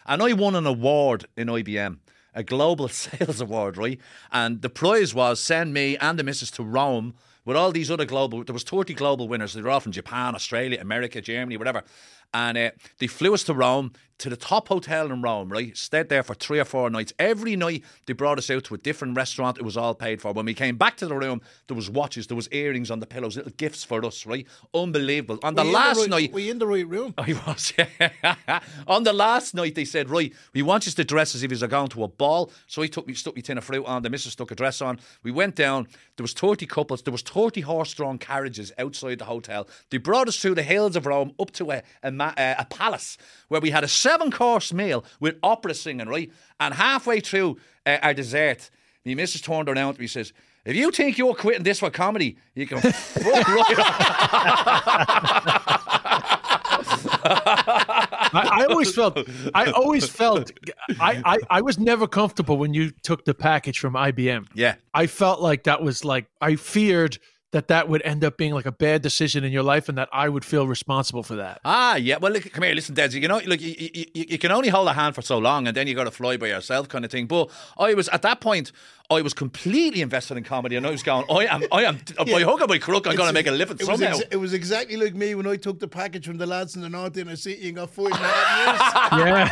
And 0.07 0.23
I 0.23 0.33
won 0.33 0.55
an 0.55 0.67
award 0.67 1.27
in 1.37 1.49
IBM 1.49 1.99
a 2.35 2.43
global 2.43 2.89
sales 2.89 3.41
award, 3.41 3.77
right? 3.77 3.99
And 4.33 4.63
the 4.63 4.71
prize 4.71 5.15
was 5.15 5.41
send 5.41 5.75
me 5.75 5.97
and 5.97 6.19
the 6.19 6.25
missus 6.25 6.51
to 6.53 6.63
Rome 6.63 7.15
with 7.45 7.57
all 7.57 7.73
these 7.73 7.91
other 7.91 8.05
global. 8.05 8.45
There 8.45 8.53
was 8.53 8.63
thirty 8.63 8.95
global 8.95 9.29
winners. 9.29 9.55
They 9.55 9.63
were 9.63 9.71
all 9.71 9.81
from 9.81 9.93
Japan, 9.93 10.35
Australia, 10.35 10.79
America, 10.81 11.21
Germany, 11.21 11.57
whatever. 11.57 11.83
And 12.33 12.57
uh, 12.57 12.71
they 12.99 13.07
flew 13.07 13.35
us 13.35 13.45
to 13.45 13.55
Rome 13.55 13.93
to 14.21 14.29
the 14.29 14.37
top 14.37 14.69
hotel 14.69 15.11
in 15.11 15.23
Rome, 15.23 15.49
right? 15.49 15.75
Stayed 15.77 16.11
there 16.11 16.23
for 16.23 16.35
three 16.35 16.61
or 16.61 16.67
four 16.67 16.91
nights. 16.91 17.13
Every 17.19 17.57
night 17.57 17.83
they 18.05 18.13
brought 18.13 18.37
us 18.37 18.51
out 18.51 18.65
to 18.65 18.75
a 18.75 18.79
different 18.79 19.17
restaurant. 19.17 19.57
It 19.57 19.65
was 19.65 19.79
all 19.79 19.95
paid 19.95 20.21
for. 20.21 20.33
When 20.33 20.45
we 20.45 20.53
came 20.53 20.77
back 20.77 20.99
to 20.99 21.07
the 21.07 21.17
room, 21.17 21.41
there 21.69 21.75
was 21.75 21.89
watches, 21.89 22.27
there 22.27 22.37
was 22.37 22.47
earrings 22.53 22.91
on 22.91 23.01
the 23.01 23.07
pillows, 23.07 23.37
little 23.37 23.53
gifts 23.53 23.83
for 23.83 24.05
us, 24.05 24.27
right? 24.27 24.47
Unbelievable. 24.75 25.39
On 25.43 25.55
the 25.55 25.63
Were 25.63 25.65
you 25.65 25.71
in 25.71 25.75
last 25.75 26.01
right, 26.01 26.11
night, 26.11 26.33
were 26.33 26.41
you 26.41 26.51
in 26.51 26.59
the 26.59 26.67
right 26.67 26.87
room? 26.87 27.15
I 27.19 27.33
was, 27.47 27.73
yeah. 27.79 28.61
On 28.87 29.05
the 29.05 29.13
last 29.13 29.55
night, 29.55 29.75
they 29.75 29.87
said, 29.87 30.11
right, 30.11 30.33
we 30.53 30.61
want 30.61 30.85
you 30.85 30.93
to 30.93 31.05
dress 31.05 31.35
as 31.35 31.43
if 31.43 31.51
you're 31.51 31.69
going 31.69 31.89
to 31.89 32.05
a 32.05 32.09
ball. 32.09 32.51
So 32.67 32.83
he 32.83 32.89
took 32.89 33.07
me, 33.07 33.15
stuck 33.15 33.37
me 33.37 33.43
tin 33.43 33.57
of 33.57 33.65
fruit 33.65 33.87
on. 33.87 34.03
The 34.03 34.11
missus 34.11 34.33
stuck 34.33 34.51
a 34.51 34.55
dress 34.55 34.83
on. 34.83 35.01
We 35.23 35.31
went 35.31 35.55
down. 35.55 35.89
There 36.17 36.25
was 36.25 36.35
30 36.35 36.67
couples. 36.67 37.03
There 37.03 37.13
was 37.13 37.23
30 37.23 37.63
horse-drawn 37.63 38.19
carriages 38.19 38.71
outside 38.79 39.19
the 39.19 39.25
hotel. 39.25 39.67
They 39.91 39.97
brought 39.97 40.29
us 40.29 40.37
through 40.37 40.57
the 40.57 40.63
hills 40.63 40.97
of 40.97 41.07
Rome 41.07 41.33
up 41.41 41.53
to 41.53 41.71
a, 41.71 41.83
a, 42.03 42.11
ma- 42.21 42.35
uh, 42.37 42.55
a 42.59 42.65
palace 42.67 43.17
where 43.49 43.61
we 43.61 43.71
had 43.71 43.83
a 43.83 43.89
seven-course 43.89 44.73
meal 44.73 45.05
with 45.21 45.37
opera 45.43 45.75
singing, 45.75 46.07
right? 46.07 46.31
And 46.59 46.75
halfway 46.75 47.21
through 47.21 47.59
uh, 47.87 47.99
our 48.03 48.15
dessert, 48.15 48.71
my 49.05 49.15
missus 49.15 49.41
turned 49.41 49.69
around 49.69 49.95
to 49.95 50.01
me 50.01 50.05
and 50.05 50.11
says, 50.11 50.33
if 50.65 50.77
you 50.77 50.91
think 50.91 51.17
you're 51.17 51.35
quitting 51.35 51.63
this 51.63 51.79
for 51.81 51.91
comedy, 51.91 52.37
you 52.55 52.67
can 52.67 52.81
fuck 52.81 53.49
right 53.49 53.77
I, 58.33 58.49
I 58.61 58.67
always 58.69 58.95
felt 58.95 59.19
I 59.55 59.71
always 59.73 60.09
felt 60.09 60.53
I, 61.01 61.23
I 61.25 61.39
I 61.59 61.61
was 61.63 61.79
never 61.79 62.07
comfortable 62.07 62.57
when 62.59 62.75
you 62.75 62.91
took 63.03 63.25
the 63.25 63.35
package 63.35 63.79
from 63.79 63.95
IBM. 63.95 64.49
Yeah. 64.55 64.75
I 64.95 65.07
felt 65.07 65.41
like 65.41 65.65
that 65.65 65.83
was 65.83 66.05
like 66.05 66.27
I 66.41 66.57
feared 66.57 67.19
that 67.53 67.67
that 67.69 67.89
would 67.89 68.01
end 68.03 68.23
up 68.23 68.37
being 68.37 68.55
like 68.55 68.67
a 68.67 68.71
bad 68.73 69.03
decision 69.03 69.43
in 69.43 69.51
your 69.53 69.65
life 69.65 69.89
and 69.89 69.99
that 69.99 70.09
I 70.13 70.29
would 70.29 70.45
feel 70.45 70.69
responsible 70.69 71.25
for 71.25 71.35
that. 71.37 71.61
Ah, 71.65 71.97
yeah. 71.97 72.17
Well, 72.19 72.31
look, 72.33 72.51
come 72.53 72.63
here, 72.63 72.75
listen, 72.75 72.95
Desi. 72.95 73.21
You 73.21 73.27
know, 73.27 73.41
look, 73.45 73.61
you, 73.61 73.75
you, 73.77 74.05
you 74.15 74.25
you 74.31 74.39
can 74.39 74.53
only 74.53 74.69
hold 74.69 74.87
a 74.87 74.93
hand 74.93 75.15
for 75.17 75.23
so 75.23 75.39
long, 75.39 75.67
and 75.67 75.77
then 75.77 75.87
you 75.89 75.95
got 75.95 76.05
to 76.05 76.13
fly 76.13 76.37
by 76.37 76.47
yourself, 76.47 76.89
kind 76.89 77.05
of 77.05 77.11
thing. 77.11 77.27
But 77.27 77.51
I 77.77 77.95
was 77.95 78.09
at 78.11 78.23
that 78.23 78.41
point, 78.41 78.71
I 79.11 79.21
was 79.23 79.35
completely 79.35 80.01
invested 80.01 80.37
in 80.37 80.45
comedy, 80.45 80.77
and 80.77 80.87
I 80.87 80.91
was 80.91 81.03
going, 81.03 81.25
I 81.29 81.47
am, 81.47 81.65
I 81.73 81.85
am, 81.85 81.99
by 82.19 82.43
hook 82.43 82.61
or 82.61 82.69
by 82.69 82.79
crook, 82.79 83.09
I'm 83.09 83.17
going 83.17 83.29
to 83.29 83.33
make 83.35 83.49
a 83.49 83.51
living 83.51 83.79
It 83.81 83.89
was, 83.89 83.99
somehow. 83.99 84.19
ex- 84.19 84.29
it 84.31 84.37
was 84.37 84.53
exactly 84.53 84.97
like 84.97 85.15
me 85.17 85.35
when 85.35 85.49
I 85.49 85.57
took 85.57 85.81
the 85.81 85.89
package 85.89 86.27
from 86.27 86.39
the 86.39 86.47
lads 86.47 86.77
in 86.77 86.83
the 86.83 86.89
North 86.89 87.17
Inner 87.17 87.35
City 87.35 87.67
and 87.67 87.77
got 87.79 87.91
five 87.91 88.07
and 88.07 88.15
a 88.15 88.19
half 88.19 89.13
years 89.13 89.51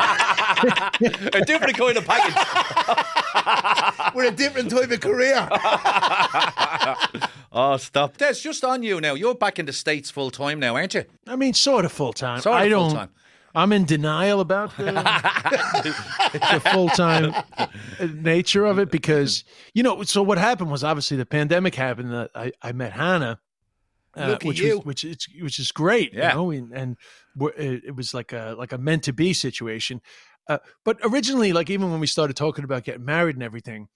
Yeah. 1.00 1.30
a 1.40 1.44
different 1.44 1.76
kind 1.76 1.96
of 1.96 2.04
package. 2.06 3.88
With 4.14 4.33
a 4.33 4.37
different 4.37 4.71
type 4.71 4.90
of 4.90 5.01
career. 5.01 5.49
Oh, 7.51 7.79
stop. 7.79 8.18
Des, 8.18 8.35
just 8.35 8.62
on 8.62 8.83
you 8.83 9.01
now. 9.01 9.14
You're 9.14 9.35
back 9.35 9.59
in 9.59 9.64
the 9.66 9.73
States 9.73 10.11
full 10.11 10.31
time 10.31 10.61
now, 10.61 10.77
aren't 10.77 10.92
you? 10.94 11.05
I 11.27 11.35
mean, 11.35 11.55
sort 11.55 11.87
of 11.87 11.92
full 11.92 12.12
time. 12.12 12.40
Sort 12.40 12.55
of 12.55 12.62
I 12.62 12.68
don't. 12.68 12.90
full-time. 12.90 13.09
I'm 13.55 13.73
in 13.73 13.87
denial 13.87 14.40
about 14.40 14.77
the, 14.77 14.85
the 16.33 16.61
full 16.71 16.90
time 16.90 17.35
nature 18.14 18.66
of 18.66 18.79
it 18.79 18.90
because 18.90 19.44
you 19.73 19.83
know. 19.83 20.03
So 20.03 20.23
what 20.23 20.37
happened 20.37 20.71
was 20.71 20.85
obviously 20.85 21.16
the 21.16 21.27
pandemic 21.27 21.75
happened. 21.75 22.12
That 22.12 22.31
I, 22.35 22.53
I 22.62 22.73
met 22.73 22.92
Hannah, 22.92 23.40
uh, 24.16 24.27
Look 24.27 24.42
at 24.44 24.49
which 24.49 24.61
you. 24.61 24.77
was 24.77 24.85
which 24.85 25.05
is 25.05 25.27
which 25.40 25.59
is 25.59 25.73
great. 25.73 26.12
Yeah. 26.12 26.31
You 26.31 26.35
know, 26.35 26.51
and, 26.51 26.73
and 26.73 26.97
it, 27.57 27.85
it 27.87 27.97
was 27.97 28.12
like 28.14 28.33
a 28.33 28.55
like 28.59 28.73
a 28.73 28.79
meant 28.79 29.05
to 29.05 29.12
be 29.12 29.33
situation. 29.33 30.01
Uh, 30.48 30.58
but 30.84 30.98
originally, 31.02 31.52
like 31.52 31.70
even 31.70 31.90
when 31.90 32.00
we 32.00 32.06
started 32.06 32.37
talking 32.37 32.64
about 32.64 32.84
getting 32.84 33.04
married 33.04 33.37
and 33.37 33.42
everything, 33.42 33.88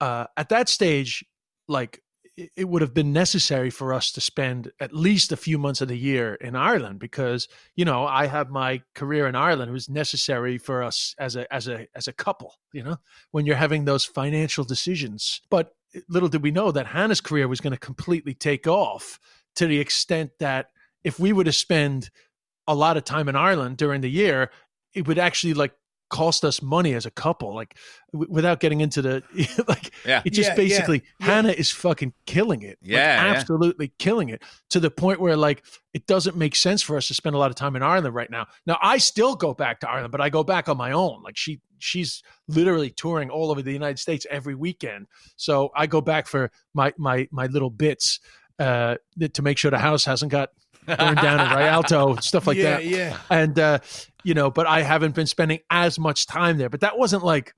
uh, 0.00 0.26
at 0.36 0.48
that 0.48 0.68
stage, 0.68 1.24
like 1.68 2.02
it, 2.36 2.68
would 2.68 2.82
have 2.82 2.94
been 2.94 3.12
necessary 3.12 3.70
for 3.70 3.94
us 3.94 4.10
to 4.12 4.20
spend 4.20 4.72
at 4.80 4.92
least 4.92 5.30
a 5.30 5.36
few 5.36 5.58
months 5.58 5.80
of 5.80 5.88
the 5.88 5.96
year 5.96 6.34
in 6.34 6.56
Ireland 6.56 6.98
because 6.98 7.48
you 7.76 7.84
know 7.84 8.06
I 8.06 8.26
have 8.26 8.50
my 8.50 8.82
career 8.94 9.26
in 9.26 9.34
Ireland. 9.34 9.70
It 9.70 9.72
was 9.72 9.88
necessary 9.88 10.58
for 10.58 10.82
us 10.82 11.14
as 11.18 11.36
a 11.36 11.52
as 11.52 11.68
a 11.68 11.86
as 11.94 12.08
a 12.08 12.12
couple. 12.12 12.56
You 12.72 12.82
know, 12.82 12.96
when 13.30 13.46
you're 13.46 13.56
having 13.56 13.84
those 13.84 14.04
financial 14.04 14.64
decisions. 14.64 15.42
But 15.50 15.74
little 16.08 16.28
did 16.28 16.42
we 16.42 16.50
know 16.50 16.72
that 16.72 16.86
Hannah's 16.86 17.20
career 17.20 17.46
was 17.46 17.60
going 17.60 17.72
to 17.72 17.78
completely 17.78 18.34
take 18.34 18.66
off 18.66 19.20
to 19.56 19.66
the 19.66 19.78
extent 19.78 20.32
that 20.40 20.70
if 21.04 21.20
we 21.20 21.32
were 21.32 21.44
to 21.44 21.52
spend 21.52 22.10
a 22.66 22.74
lot 22.74 22.96
of 22.96 23.04
time 23.04 23.28
in 23.28 23.36
Ireland 23.36 23.76
during 23.76 24.00
the 24.00 24.10
year, 24.10 24.50
it 24.94 25.06
would 25.08 25.18
actually 25.18 25.54
like 25.54 25.72
cost 26.10 26.44
us 26.44 26.62
money 26.62 26.92
as 26.92 27.06
a 27.06 27.10
couple 27.10 27.54
like 27.54 27.76
w- 28.12 28.30
without 28.30 28.60
getting 28.60 28.80
into 28.82 29.02
the 29.02 29.22
like 29.68 29.90
Yeah. 30.04 30.22
it 30.24 30.30
just 30.30 30.48
Yeah, 30.50 30.52
yeah, 30.52 30.56
basically 30.56 31.02
yeah. 31.18 31.26
hannah 31.26 31.50
is 31.52 31.70
fucking 31.70 32.12
killing 32.26 32.62
it 32.62 32.78
Like, 32.82 32.90
Yeah, 32.90 33.24
yeah. 33.24 33.32
absolutely 33.32 33.92
killing 33.98 34.28
it 34.28 34.42
to 34.70 34.80
the 34.80 34.90
point 34.90 35.18
where 35.18 35.36
like 35.36 35.64
it 35.94 36.06
doesn't 36.06 36.36
make 36.36 36.54
sense 36.56 36.82
for 36.82 36.96
us 36.96 37.08
to 37.08 37.14
spend 37.14 37.34
a 37.34 37.38
lot 37.38 37.50
of 37.50 37.56
time 37.56 37.74
in 37.74 37.82
ireland 37.82 38.14
right 38.14 38.30
now 38.30 38.46
now 38.66 38.78
i 38.82 38.98
still 38.98 39.34
go 39.34 39.54
back 39.54 39.80
to 39.80 39.90
ireland 39.90 40.12
but 40.12 40.20
i 40.20 40.28
go 40.28 40.44
back 40.44 40.68
on 40.68 40.76
my 40.76 40.92
own 40.92 41.22
like 41.22 41.36
she 41.36 41.60
she's 41.78 42.22
literally 42.48 42.90
touring 42.90 43.30
all 43.30 43.50
over 43.50 43.62
the 43.62 43.72
united 43.72 43.98
states 43.98 44.26
every 44.30 44.54
weekend 44.54 45.06
so 45.36 45.70
i 45.74 45.86
go 45.86 46.00
back 46.02 46.28
for 46.28 46.50
my 46.74 46.92
my 46.96 47.26
my 47.32 47.46
little 47.46 47.70
bits 47.70 48.20
uh 48.60 48.94
to 49.32 49.42
make 49.42 49.58
sure 49.58 49.70
the 49.70 49.78
house 49.78 50.04
hasn't 50.04 50.30
got 50.30 50.50
burned 50.86 51.16
down 51.16 51.40
in 51.40 51.56
rialto 51.56 52.16
stuff 52.20 52.46
like 52.46 52.56
yeah, 52.56 52.62
that 52.62 52.84
yeah. 52.84 53.18
and 53.30 53.58
uh 53.58 53.78
you 54.22 54.34
know 54.34 54.50
but 54.50 54.66
i 54.66 54.82
haven't 54.82 55.14
been 55.14 55.26
spending 55.26 55.60
as 55.70 55.98
much 55.98 56.26
time 56.26 56.58
there. 56.58 56.68
But 56.68 56.80
that 56.80 56.98
wasn't 56.98 57.24
like 57.24 57.54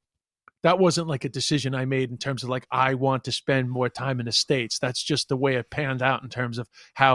that 0.62 0.78
wasn't 0.78 1.06
like 1.08 1.24
a 1.24 1.28
decision 1.28 1.74
i 1.74 1.84
made 1.84 2.10
in 2.10 2.18
terms 2.18 2.42
of 2.42 2.48
like 2.48 2.66
i 2.72 2.94
want 2.94 3.24
to 3.24 3.32
spend 3.32 3.70
more 3.70 3.88
time 3.88 4.20
in 4.20 4.26
the 4.26 4.32
states. 4.32 4.78
That's 4.78 5.02
just 5.02 5.28
the 5.28 5.36
way 5.36 5.56
it 5.56 5.70
panned 5.70 6.02
out 6.02 6.22
in 6.22 6.28
terms 6.28 6.58
of 6.58 6.68
how 6.94 7.14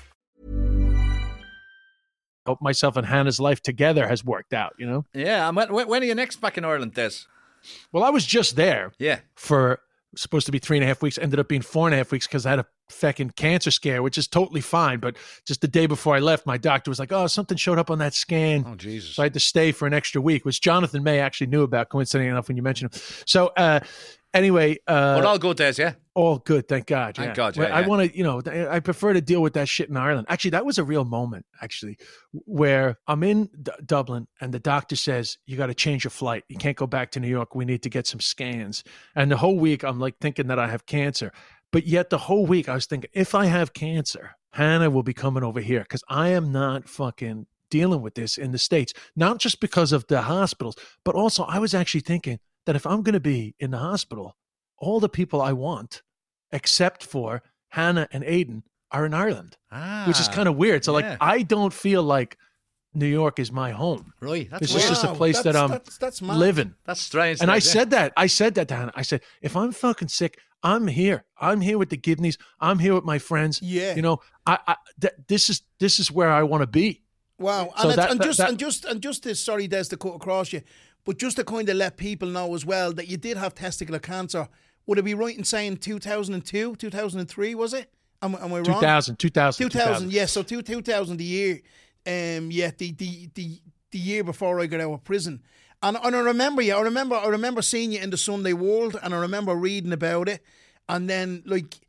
How 2.45 2.57
myself 2.61 2.95
and 2.97 3.05
hannah's 3.07 3.39
life 3.39 3.61
together 3.61 4.07
has 4.07 4.23
worked 4.25 4.53
out 4.53 4.73
you 4.77 4.85
know 4.87 5.05
Yeah. 5.13 5.49
When 5.51 5.69
when 5.87 6.01
are 6.01 6.05
you 6.05 6.15
next 6.15 6.41
back 6.41 6.57
in 6.57 6.65
Ireland, 6.65 6.93
Des? 6.93 7.11
well 7.91 8.03
i 8.03 8.09
was 8.09 8.25
just 8.25 8.55
there 8.55 8.91
Yeah. 8.99 9.19
for 9.35 9.79
supposed 10.15 10.45
to 10.47 10.51
be 10.51 10.59
three 10.59 10.75
and 10.77 10.83
a 10.83 10.87
half 10.87 11.01
weeks 11.01 11.17
ended 11.17 11.39
up 11.39 11.47
being 11.47 11.61
four 11.61 11.87
and 11.87 11.93
a 11.93 11.97
half 11.97 12.11
weeks 12.11 12.27
because 12.27 12.45
i 12.45 12.49
had 12.49 12.59
a 12.59 12.65
fucking 12.89 13.29
cancer 13.37 13.71
scare 13.71 14.03
which 14.03 14.17
is 14.17 14.27
totally 14.27 14.59
fine 14.59 14.99
but 14.99 15.15
just 15.47 15.61
the 15.61 15.67
day 15.67 15.85
before 15.85 16.13
i 16.15 16.19
left 16.19 16.45
my 16.45 16.57
doctor 16.57 16.91
was 16.91 16.99
like 16.99 17.11
oh 17.13 17.27
something 17.27 17.55
showed 17.57 17.77
up 17.79 17.89
on 17.89 17.99
that 17.99 18.13
scan 18.13 18.65
Oh, 18.67 18.75
Jesus. 18.75 19.15
So 19.15 19.23
I 19.23 19.25
had 19.27 19.33
to 19.35 19.39
stay 19.39 19.71
for 19.71 19.87
an 19.87 19.93
extra 19.93 20.19
week, 20.19 20.43
which 20.43 20.59
Jonathan 20.59 21.01
May 21.03 21.19
actually 21.19 21.47
knew 21.47 21.63
about, 21.63 21.87
coincidentally 21.89 22.29
enough, 22.29 22.47
when 22.49 22.57
you 22.57 22.63
mentioned 22.63 22.93
him. 22.93 23.01
So, 23.25 23.47
uh, 23.55 23.79
anyway, 24.33 24.77
uh, 24.87 25.15
but 25.15 25.25
all 25.25 25.37
good, 25.37 25.57
Des, 25.57 25.73
yeah? 25.77 25.93
all 26.13 26.39
good, 26.39 26.67
thank 26.67 26.87
God. 26.87 27.15
Thank 27.15 27.29
yeah. 27.29 27.33
God, 27.33 27.57
Well, 27.57 27.69
yeah, 27.69 27.75
I 27.75 27.87
want 27.87 28.09
to, 28.11 28.17
you 28.17 28.23
know, 28.23 28.41
I 28.45 28.75
I 28.75 28.79
prefer 28.79 29.13
to 29.13 29.21
deal 29.21 29.41
with 29.41 29.53
that 29.53 29.67
shit 29.67 29.89
in 29.89 29.97
Ireland. 29.97 30.27
Actually, 30.29 30.51
that 30.51 30.65
was 30.65 30.77
a 30.77 30.83
real 30.83 31.05
moment, 31.05 31.45
actually, 31.61 31.97
where 32.31 32.97
I'm 33.07 33.23
in 33.23 33.49
D- 33.61 33.71
Dublin 33.85 34.27
and 34.39 34.53
the 34.53 34.59
doctor 34.59 34.95
says, 34.95 35.37
you 35.45 35.57
got 35.57 35.67
to 35.67 35.73
change 35.73 36.03
your 36.03 36.11
flight. 36.11 36.43
You 36.49 36.57
can't 36.57 36.77
go 36.77 36.87
back 36.87 37.11
to 37.11 37.19
New 37.19 37.29
York. 37.29 37.55
We 37.55 37.65
need 37.65 37.83
to 37.83 37.89
get 37.89 38.07
some 38.07 38.19
scans. 38.19 38.83
And 39.15 39.31
the 39.31 39.37
whole 39.37 39.57
week, 39.57 39.83
I'm 39.83 39.99
like 39.99 40.17
thinking 40.19 40.47
that 40.47 40.59
I 40.59 40.67
have 40.67 40.85
cancer. 40.85 41.31
But 41.71 41.87
yet, 41.87 42.09
the 42.09 42.17
whole 42.17 42.45
week, 42.45 42.67
I 42.67 42.73
was 42.75 42.85
thinking, 42.85 43.09
if 43.13 43.33
I 43.33 43.45
have 43.45 43.73
cancer, 43.73 44.31
Hannah 44.53 44.89
will 44.89 45.03
be 45.03 45.13
coming 45.13 45.43
over 45.43 45.61
here 45.61 45.81
because 45.81 46.03
I 46.09 46.29
am 46.29 46.51
not 46.51 46.89
fucking 46.89 47.47
dealing 47.69 48.01
with 48.01 48.15
this 48.15 48.37
in 48.37 48.51
the 48.51 48.57
States. 48.57 48.93
Not 49.15 49.39
just 49.39 49.61
because 49.61 49.93
of 49.93 50.05
the 50.07 50.23
hospitals, 50.23 50.75
but 51.05 51.15
also 51.15 51.43
I 51.45 51.59
was 51.59 51.73
actually 51.73 52.01
thinking 52.01 52.39
that 52.65 52.75
if 52.75 52.85
I'm 52.85 53.01
going 53.03 53.13
to 53.13 53.19
be 53.19 53.55
in 53.59 53.71
the 53.71 53.77
hospital, 53.77 54.35
all 54.77 54.99
the 54.99 55.09
people 55.09 55.41
I 55.41 55.53
want, 55.53 56.01
except 56.51 57.03
for 57.03 57.41
Hannah 57.69 58.07
and 58.11 58.23
Aiden, 58.23 58.63
are 58.91 59.05
in 59.05 59.13
Ireland, 59.13 59.55
Ah, 59.71 60.03
which 60.05 60.19
is 60.19 60.27
kind 60.27 60.49
of 60.49 60.57
weird. 60.57 60.83
So, 60.83 60.97
yeah. 60.97 61.11
like, 61.11 61.17
I 61.21 61.43
don't 61.43 61.71
feel 61.73 62.03
like 62.03 62.37
New 62.93 63.07
York 63.07 63.39
is 63.39 63.49
my 63.49 63.71
home. 63.71 64.11
Really? 64.19 64.43
That's 64.45 64.59
This 64.63 64.71
weird. 64.73 64.83
is 64.83 64.89
just 64.89 65.03
a 65.05 65.07
Wow, 65.07 65.13
place 65.15 65.41
that 65.43 65.55
I'm 65.55 65.69
that's- 65.69 65.97
that's 65.97 66.21
living. 66.21 66.75
That's 66.83 66.99
strange. 67.01 67.39
And 67.41 67.49
I 67.49 67.59
Des, 67.59 67.65
yeah. 67.67 67.71
said 67.71 67.89
that. 67.91 68.11
I 68.17 68.27
said 68.27 68.55
that 68.55 68.67
to 68.67 68.75
Hannah. 68.75 68.91
I 68.93 69.03
said, 69.03 69.21
if 69.41 69.55
I'm 69.55 69.71
fucking 69.71 70.09
sick, 70.09 70.37
I'm 70.61 70.87
here. 70.87 71.23
I'm 71.39 71.61
here 71.61 71.77
with 71.77 71.89
the 71.89 71.95
Gibneys. 71.95 72.37
I'm 72.59 72.79
here 72.79 72.93
with 72.93 73.05
my 73.05 73.17
friends. 73.17 73.61
Yeah. 73.61 73.95
You 73.95 74.01
know, 74.01 74.19
I, 74.45 74.59
I 74.67 74.75
th- 74.99 75.13
this 75.29 75.49
is 75.49 75.61
this 75.79 75.97
is 75.99 76.11
where 76.11 76.29
I 76.29 76.43
want 76.43 76.61
to 76.63 76.67
be. 76.67 77.01
Wow, 77.39 77.73
So 77.77 77.89
and, 77.91 77.97
that- 77.97 78.11
and 78.11 78.19
that- 78.19 78.25
just 78.25 78.37
that- 78.39 78.49
and 78.49 78.59
just 78.59 78.83
and 78.85 79.01
just 79.01 79.23
to 79.23 79.35
sorry, 79.35 79.67
Des, 79.67 79.85
to 79.85 79.95
cut 79.97 80.15
across 80.15 80.51
you, 80.51 80.61
but 81.05 81.17
just 81.17 81.37
to 81.37 81.43
kind 81.43 81.67
of 81.69 81.75
let 81.75 81.97
people 81.97 82.27
know 82.27 82.53
as 82.53 82.65
well 82.65 82.93
that 82.93 83.07
you 83.07 83.17
did 83.17 83.37
have 83.37 83.55
testicular 83.55 84.01
cancer. 84.01 84.47
Would 84.87 84.97
it 84.97 85.03
be 85.05 85.13
right 85.13 85.37
in 85.37 85.43
saying 85.43 85.77
2002, 85.77 86.75
2003, 86.75 87.55
was 87.55 87.73
it? 87.73 87.91
Am, 88.21 88.35
am 88.35 88.53
I 88.53 88.57
wrong? 88.57 88.63
2000, 88.63 89.17
2000, 89.17 89.69
2000, 89.69 90.11
yes. 90.11 90.31
So 90.31 90.43
two, 90.43 90.61
2000 90.61 91.19
a 91.19 91.23
year. 91.23 91.61
Um, 92.05 92.51
yeah, 92.51 92.71
the, 92.75 92.91
the 92.93 93.29
the 93.35 93.61
the 93.91 93.99
year 93.99 94.23
before 94.23 94.59
I 94.59 94.65
got 94.65 94.81
out 94.81 94.93
of 94.93 95.03
prison, 95.03 95.41
and 95.83 95.97
and 96.01 96.15
I 96.15 96.19
remember 96.19 96.61
you. 96.61 96.73
I 96.73 96.81
remember 96.81 97.15
I 97.15 97.27
remember 97.27 97.61
seeing 97.61 97.91
you 97.91 97.99
in 97.99 98.09
the 98.09 98.17
Sunday 98.17 98.53
World, 98.53 98.97
and 99.03 99.13
I 99.13 99.19
remember 99.19 99.55
reading 99.55 99.93
about 99.93 100.29
it, 100.29 100.43
and 100.89 101.09
then 101.09 101.43
like. 101.45 101.79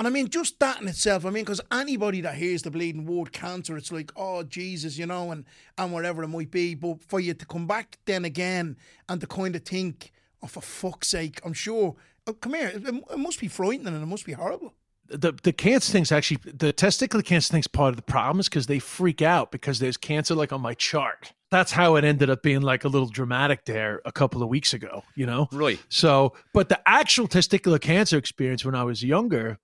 And 0.00 0.06
I 0.06 0.10
mean, 0.10 0.30
just 0.30 0.58
that 0.60 0.80
in 0.80 0.88
itself, 0.88 1.26
I 1.26 1.28
mean, 1.28 1.44
because 1.44 1.60
anybody 1.70 2.22
that 2.22 2.34
hears 2.34 2.62
the 2.62 2.70
bleeding 2.70 3.04
word 3.04 3.32
cancer, 3.32 3.76
it's 3.76 3.92
like, 3.92 4.10
oh, 4.16 4.42
Jesus, 4.42 4.96
you 4.96 5.04
know, 5.04 5.30
and, 5.30 5.44
and 5.76 5.92
whatever 5.92 6.22
it 6.22 6.28
might 6.28 6.50
be. 6.50 6.74
But 6.74 7.04
for 7.04 7.20
you 7.20 7.34
to 7.34 7.44
come 7.44 7.66
back 7.66 7.98
then 8.06 8.24
again 8.24 8.78
and 9.10 9.20
to 9.20 9.26
kind 9.26 9.54
of 9.54 9.62
think, 9.62 10.10
oh, 10.42 10.46
for 10.46 10.62
fuck's 10.62 11.08
sake, 11.08 11.38
I'm 11.44 11.52
sure, 11.52 11.96
oh, 12.26 12.32
come 12.32 12.54
here, 12.54 12.68
it, 12.68 12.82
it 12.86 13.18
must 13.18 13.40
be 13.40 13.48
frightening 13.48 13.88
and 13.88 14.02
it 14.02 14.06
must 14.06 14.24
be 14.24 14.32
horrible. 14.32 14.72
the 15.10 15.32
the 15.42 15.52
cancer 15.52 15.92
thing's 15.92 16.12
actually 16.12 16.38
the 16.44 16.72
testicular 16.72 17.24
cancer 17.24 17.52
thing's 17.52 17.66
part 17.66 17.90
of 17.90 17.96
the 17.96 18.02
problem 18.02 18.40
is 18.40 18.48
because 18.48 18.66
they 18.68 18.78
freak 18.78 19.20
out 19.20 19.50
because 19.50 19.80
there's 19.80 19.96
cancer 19.96 20.34
like 20.34 20.52
on 20.52 20.60
my 20.60 20.74
chart. 20.74 21.32
That's 21.50 21.72
how 21.72 21.96
it 21.96 22.04
ended 22.04 22.30
up 22.30 22.42
being 22.42 22.60
like 22.60 22.84
a 22.84 22.88
little 22.88 23.08
dramatic 23.08 23.64
there 23.64 24.00
a 24.04 24.12
couple 24.12 24.40
of 24.42 24.48
weeks 24.48 24.72
ago, 24.72 25.02
you 25.16 25.26
know? 25.26 25.48
Right. 25.50 25.80
So, 25.88 26.34
but 26.54 26.68
the 26.68 26.80
actual 26.86 27.26
testicular 27.26 27.80
cancer 27.80 28.16
experience 28.16 28.64
when 28.64 28.76
I 28.76 28.84
was 28.84 29.02
younger, 29.02 29.58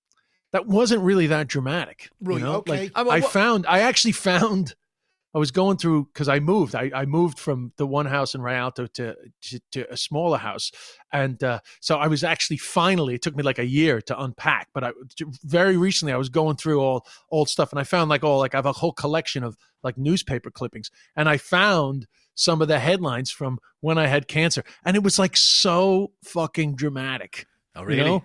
that 0.57 0.67
wasn't 0.67 1.03
really 1.03 1.27
that 1.27 1.49
dramatic. 1.49 2.09
Really? 2.23 2.41
You 2.41 2.47
know? 2.47 2.55
okay. 2.57 2.91
Like, 2.95 2.97
well, 2.97 3.11
I 3.11 3.21
found, 3.21 3.67
I 3.67 3.81
actually 3.81 4.13
found 4.13 4.75
I 5.35 5.39
was 5.39 5.51
going 5.51 5.77
through 5.77 6.07
because 6.07 6.29
I 6.29 6.41
moved. 6.41 6.75
I, 6.75 6.91
I 6.95 7.05
moved 7.05 7.39
from 7.39 7.73
the 7.77 7.87
one 7.87 8.07
house 8.07 8.35
in 8.35 8.41
Rialto 8.41 8.87
to 8.87 9.15
to, 9.43 9.61
to 9.73 9.93
a 9.93 9.97
smaller 9.99 10.39
house, 10.39 10.73
and 11.13 11.45
uh, 11.45 11.61
so 11.81 11.99
I 11.99 12.07
was 12.07 12.25
actually 12.25 12.57
finally. 12.57 13.17
It 13.17 13.21
took 13.21 13.37
me 13.37 13.43
like 13.43 13.59
a 13.59 13.67
year 13.67 14.01
to 14.01 14.19
unpack, 14.19 14.69
but 14.73 14.83
I 14.83 14.93
very 15.45 15.77
recently 15.77 16.15
I 16.15 16.17
was 16.17 16.31
going 16.31 16.57
through 16.57 16.81
all 16.81 17.07
old 17.31 17.51
stuff, 17.51 17.71
and 17.71 17.79
I 17.79 17.85
found 17.85 18.09
like 18.09 18.25
all 18.25 18.39
like 18.39 18.55
I 18.55 18.57
have 18.57 18.65
a 18.65 18.73
whole 18.73 18.93
collection 18.93 19.45
of 19.45 19.59
like 19.83 19.99
newspaper 19.99 20.51
clippings, 20.51 20.91
and 21.15 21.29
I 21.29 21.37
found 21.37 22.07
some 22.35 22.63
of 22.63 22.69
the 22.69 22.79
headlines 22.79 23.31
from 23.31 23.59
when 23.81 23.99
I 23.99 24.07
had 24.07 24.29
cancer, 24.29 24.65
and 24.87 24.97
it 24.97 25.03
was 25.03 25.19
like 25.19 25.37
so 25.37 26.13
fucking 26.25 26.77
dramatic. 26.77 27.45
Oh, 27.75 27.83
you 27.83 27.89
really? 27.89 28.05
know? 28.05 28.25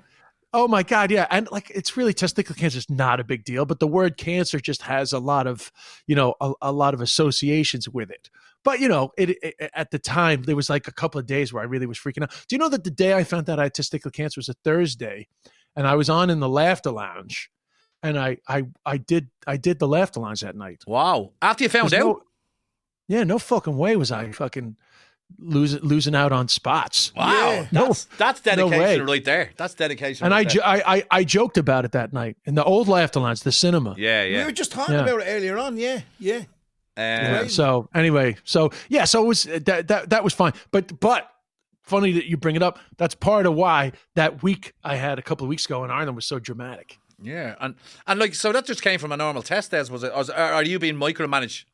Oh 0.53 0.67
my 0.67 0.83
god, 0.83 1.11
yeah, 1.11 1.27
and 1.31 1.49
like 1.49 1.69
it's 1.73 1.95
really 1.95 2.13
testicular 2.13 2.57
cancer 2.57 2.77
is 2.77 2.89
not 2.89 3.21
a 3.21 3.23
big 3.23 3.45
deal, 3.45 3.65
but 3.65 3.79
the 3.79 3.87
word 3.87 4.17
cancer 4.17 4.59
just 4.59 4.81
has 4.81 5.13
a 5.13 5.19
lot 5.19 5.47
of, 5.47 5.71
you 6.07 6.15
know, 6.15 6.35
a, 6.41 6.51
a 6.61 6.71
lot 6.73 6.93
of 6.93 6.99
associations 6.99 7.87
with 7.87 8.09
it. 8.11 8.29
But 8.63 8.81
you 8.81 8.89
know, 8.89 9.11
it, 9.17 9.29
it 9.41 9.71
at 9.73 9.91
the 9.91 9.99
time 9.99 10.43
there 10.43 10.57
was 10.57 10.69
like 10.69 10.89
a 10.89 10.91
couple 10.93 11.19
of 11.19 11.25
days 11.25 11.53
where 11.53 11.63
I 11.63 11.67
really 11.67 11.85
was 11.85 11.97
freaking 11.97 12.23
out. 12.23 12.31
Do 12.49 12.55
you 12.55 12.57
know 12.59 12.67
that 12.69 12.83
the 12.83 12.91
day 12.91 13.13
I 13.13 13.23
found 13.23 13.49
out 13.49 13.59
I 13.59 13.63
had 13.63 13.73
testicular 13.73 14.11
cancer 14.11 14.39
was 14.39 14.49
a 14.49 14.53
Thursday, 14.65 15.27
and 15.75 15.87
I 15.87 15.95
was 15.95 16.09
on 16.09 16.29
in 16.29 16.41
the 16.41 16.49
laughter 16.49 16.91
lounge, 16.91 17.49
and 18.03 18.19
I 18.19 18.37
I 18.45 18.63
I 18.85 18.97
did 18.97 19.29
I 19.47 19.55
did 19.55 19.79
the 19.79 19.87
laughter 19.87 20.19
lounge 20.19 20.41
that 20.41 20.57
night. 20.57 20.83
Wow. 20.85 21.31
After 21.41 21.63
you 21.63 21.69
found 21.69 21.91
There's 21.91 22.03
out. 22.03 22.07
no- 22.17 22.21
yeah, 23.07 23.23
no 23.23 23.39
fucking 23.39 23.77
way 23.77 23.95
was 23.95 24.11
I 24.11 24.31
fucking 24.31 24.75
losing 25.39 25.81
losing 25.81 26.15
out 26.15 26.31
on 26.31 26.47
spots. 26.47 27.11
Wow. 27.15 27.25
Yeah. 27.51 27.67
No. 27.71 27.87
That's, 27.87 28.05
that's 28.17 28.45
No 28.45 28.69
dedication 28.69 29.05
right 29.05 29.23
there. 29.25 29.51
That's 29.57 29.73
dedication. 29.73 30.25
And 30.25 30.33
I, 30.33 30.37
right 30.39 30.49
jo- 30.49 30.61
I, 30.63 30.95
I 30.97 31.03
I 31.11 31.23
joked 31.23 31.57
about 31.57 31.85
it 31.85 31.91
that 31.93 32.13
night 32.13 32.37
in 32.45 32.55
the 32.55 32.63
old 32.63 32.87
laughter 32.87 33.19
lounge, 33.19 33.41
the 33.41 33.51
cinema. 33.51 33.95
yeah, 33.97 34.23
yeah. 34.23 34.39
We 34.39 34.45
were 34.45 34.51
just 34.51 34.71
talking 34.71 34.95
Yeah. 34.95 35.01
about 35.01 35.21
it 35.21 35.25
earlier 35.27 35.57
on. 35.57 35.77
Yeah, 35.77 36.01
yeah. 36.19 36.37
Um, 36.37 36.43
Yeah, 36.97 37.47
So 37.47 37.89
anyway, 37.95 38.35
so 38.43 38.71
yeah, 38.89 39.05
so 39.05 39.23
it 39.23 39.27
was 39.27 39.43
that 39.43 39.87
that 39.87 40.09
that 40.09 40.23
was 40.23 40.33
fine. 40.33 40.53
But 40.71 40.99
but 40.99 41.29
funny 41.81 42.11
that 42.13 42.25
you 42.29 42.37
bring 42.37 42.55
it 42.55 42.63
up. 42.63 42.79
That's 42.97 43.15
part 43.15 43.45
of 43.45 43.53
why 43.55 43.93
that 44.15 44.43
week 44.43 44.73
I 44.83 44.95
had 44.95 45.17
a 45.19 45.21
couple 45.21 45.45
of 45.45 45.49
weeks 45.49 45.65
ago 45.65 45.83
in 45.83 45.91
Ireland 45.91 46.15
was 46.15 46.25
so 46.25 46.37
dramatic. 46.39 46.97
Yeah, 47.23 47.55
and 47.59 47.75
and 48.07 48.19
like 48.19 48.33
so 48.35 48.51
that 48.51 48.65
just 48.65 48.81
came 48.81 48.97
from 48.99 49.11
a 49.11 49.17
normal 49.17 49.41
test 49.43 49.71
test, 49.71 49.91
was 49.91 50.03
it? 50.03 50.11
Or 50.13 50.33
are 50.33 50.63
you 50.63 50.79
being 50.79 50.95
micromanaged? 50.95 51.65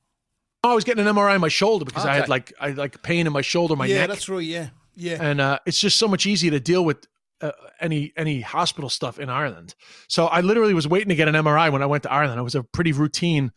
I 0.63 0.73
was 0.73 0.83
getting 0.83 1.05
an 1.05 1.15
MRI 1.15 1.35
on 1.35 1.41
my 1.41 1.47
shoulder 1.47 1.85
because 1.85 2.05
I 2.05 2.15
had 2.15 2.29
like 2.29 2.53
I 2.59 2.69
had, 2.69 2.77
like 2.77 3.01
pain 3.03 3.27
in 3.27 3.33
my 3.33 3.41
shoulder, 3.41 3.75
my 3.75 3.85
yeah, 3.85 3.99
neck, 3.99 4.09
that's 4.09 4.29
right. 4.29 4.43
Yeah, 4.43 4.69
yeah. 4.95 5.17
and 5.21 5.39
uh, 5.39 5.59
it's 5.65 5.79
just 5.79 5.97
so 5.97 6.07
much 6.07 6.25
easier 6.25 6.51
to 6.51 6.59
deal 6.59 6.83
with 6.83 7.07
uh, 7.41 7.51
any 7.79 8.13
any 8.17 8.41
hospital 8.41 8.89
stuff 8.89 9.19
in 9.19 9.29
Ireland. 9.29 9.75
So 10.07 10.25
I 10.25 10.41
literally 10.41 10.73
was 10.73 10.87
waiting 10.87 11.09
to 11.09 11.15
get 11.15 11.27
an 11.27 11.35
MRI 11.35 11.71
when 11.71 11.81
I 11.81 11.85
went 11.85 12.03
to 12.03 12.11
Ireland. 12.11 12.39
It 12.39 12.43
was 12.43 12.55
a 12.55 12.63
pretty 12.63 12.91
routine 12.91 13.51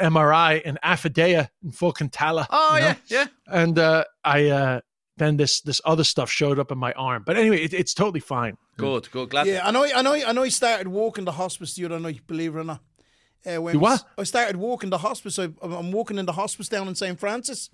MRI 0.00 0.62
in 0.62 0.78
Affidea 0.84 1.48
in 1.62 1.72
Fulcantala. 1.72 2.46
Oh 2.50 2.76
you 2.76 2.80
know? 2.80 2.86
yeah, 2.86 2.94
yeah. 3.08 3.26
and 3.48 3.78
uh, 3.78 4.04
I 4.24 4.46
uh, 4.46 4.80
then 5.16 5.36
this 5.36 5.60
this 5.60 5.80
other 5.84 6.04
stuff 6.04 6.30
showed 6.30 6.58
up 6.58 6.70
in 6.70 6.78
my 6.78 6.92
arm. 6.92 7.24
But 7.26 7.36
anyway, 7.36 7.62
it, 7.62 7.74
it's 7.74 7.94
totally 7.94 8.20
fine. 8.20 8.56
Good, 8.76 9.10
good. 9.10 9.30
Glad. 9.30 9.46
Yeah, 9.46 9.66
I 9.66 9.70
know. 9.72 9.84
I 9.84 10.02
know. 10.02 10.14
I 10.14 10.32
know. 10.32 10.44
I 10.44 10.48
started 10.48 10.88
walking 10.88 11.24
the 11.24 11.32
hospice 11.32 11.74
the 11.74 11.84
other 11.84 11.98
night. 11.98 12.26
Believe 12.26 12.54
it 12.54 12.60
or 12.60 12.64
not. 12.64 12.80
Uh, 13.46 13.62
when 13.62 13.78
what? 13.80 14.04
I 14.18 14.24
started 14.24 14.56
walking 14.56 14.90
the 14.90 14.98
hospice. 14.98 15.38
I, 15.38 15.48
I'm 15.62 15.92
walking 15.92 16.18
in 16.18 16.26
the 16.26 16.32
hospice 16.32 16.68
down 16.68 16.88
in 16.88 16.94
St 16.94 17.18
Francis. 17.18 17.70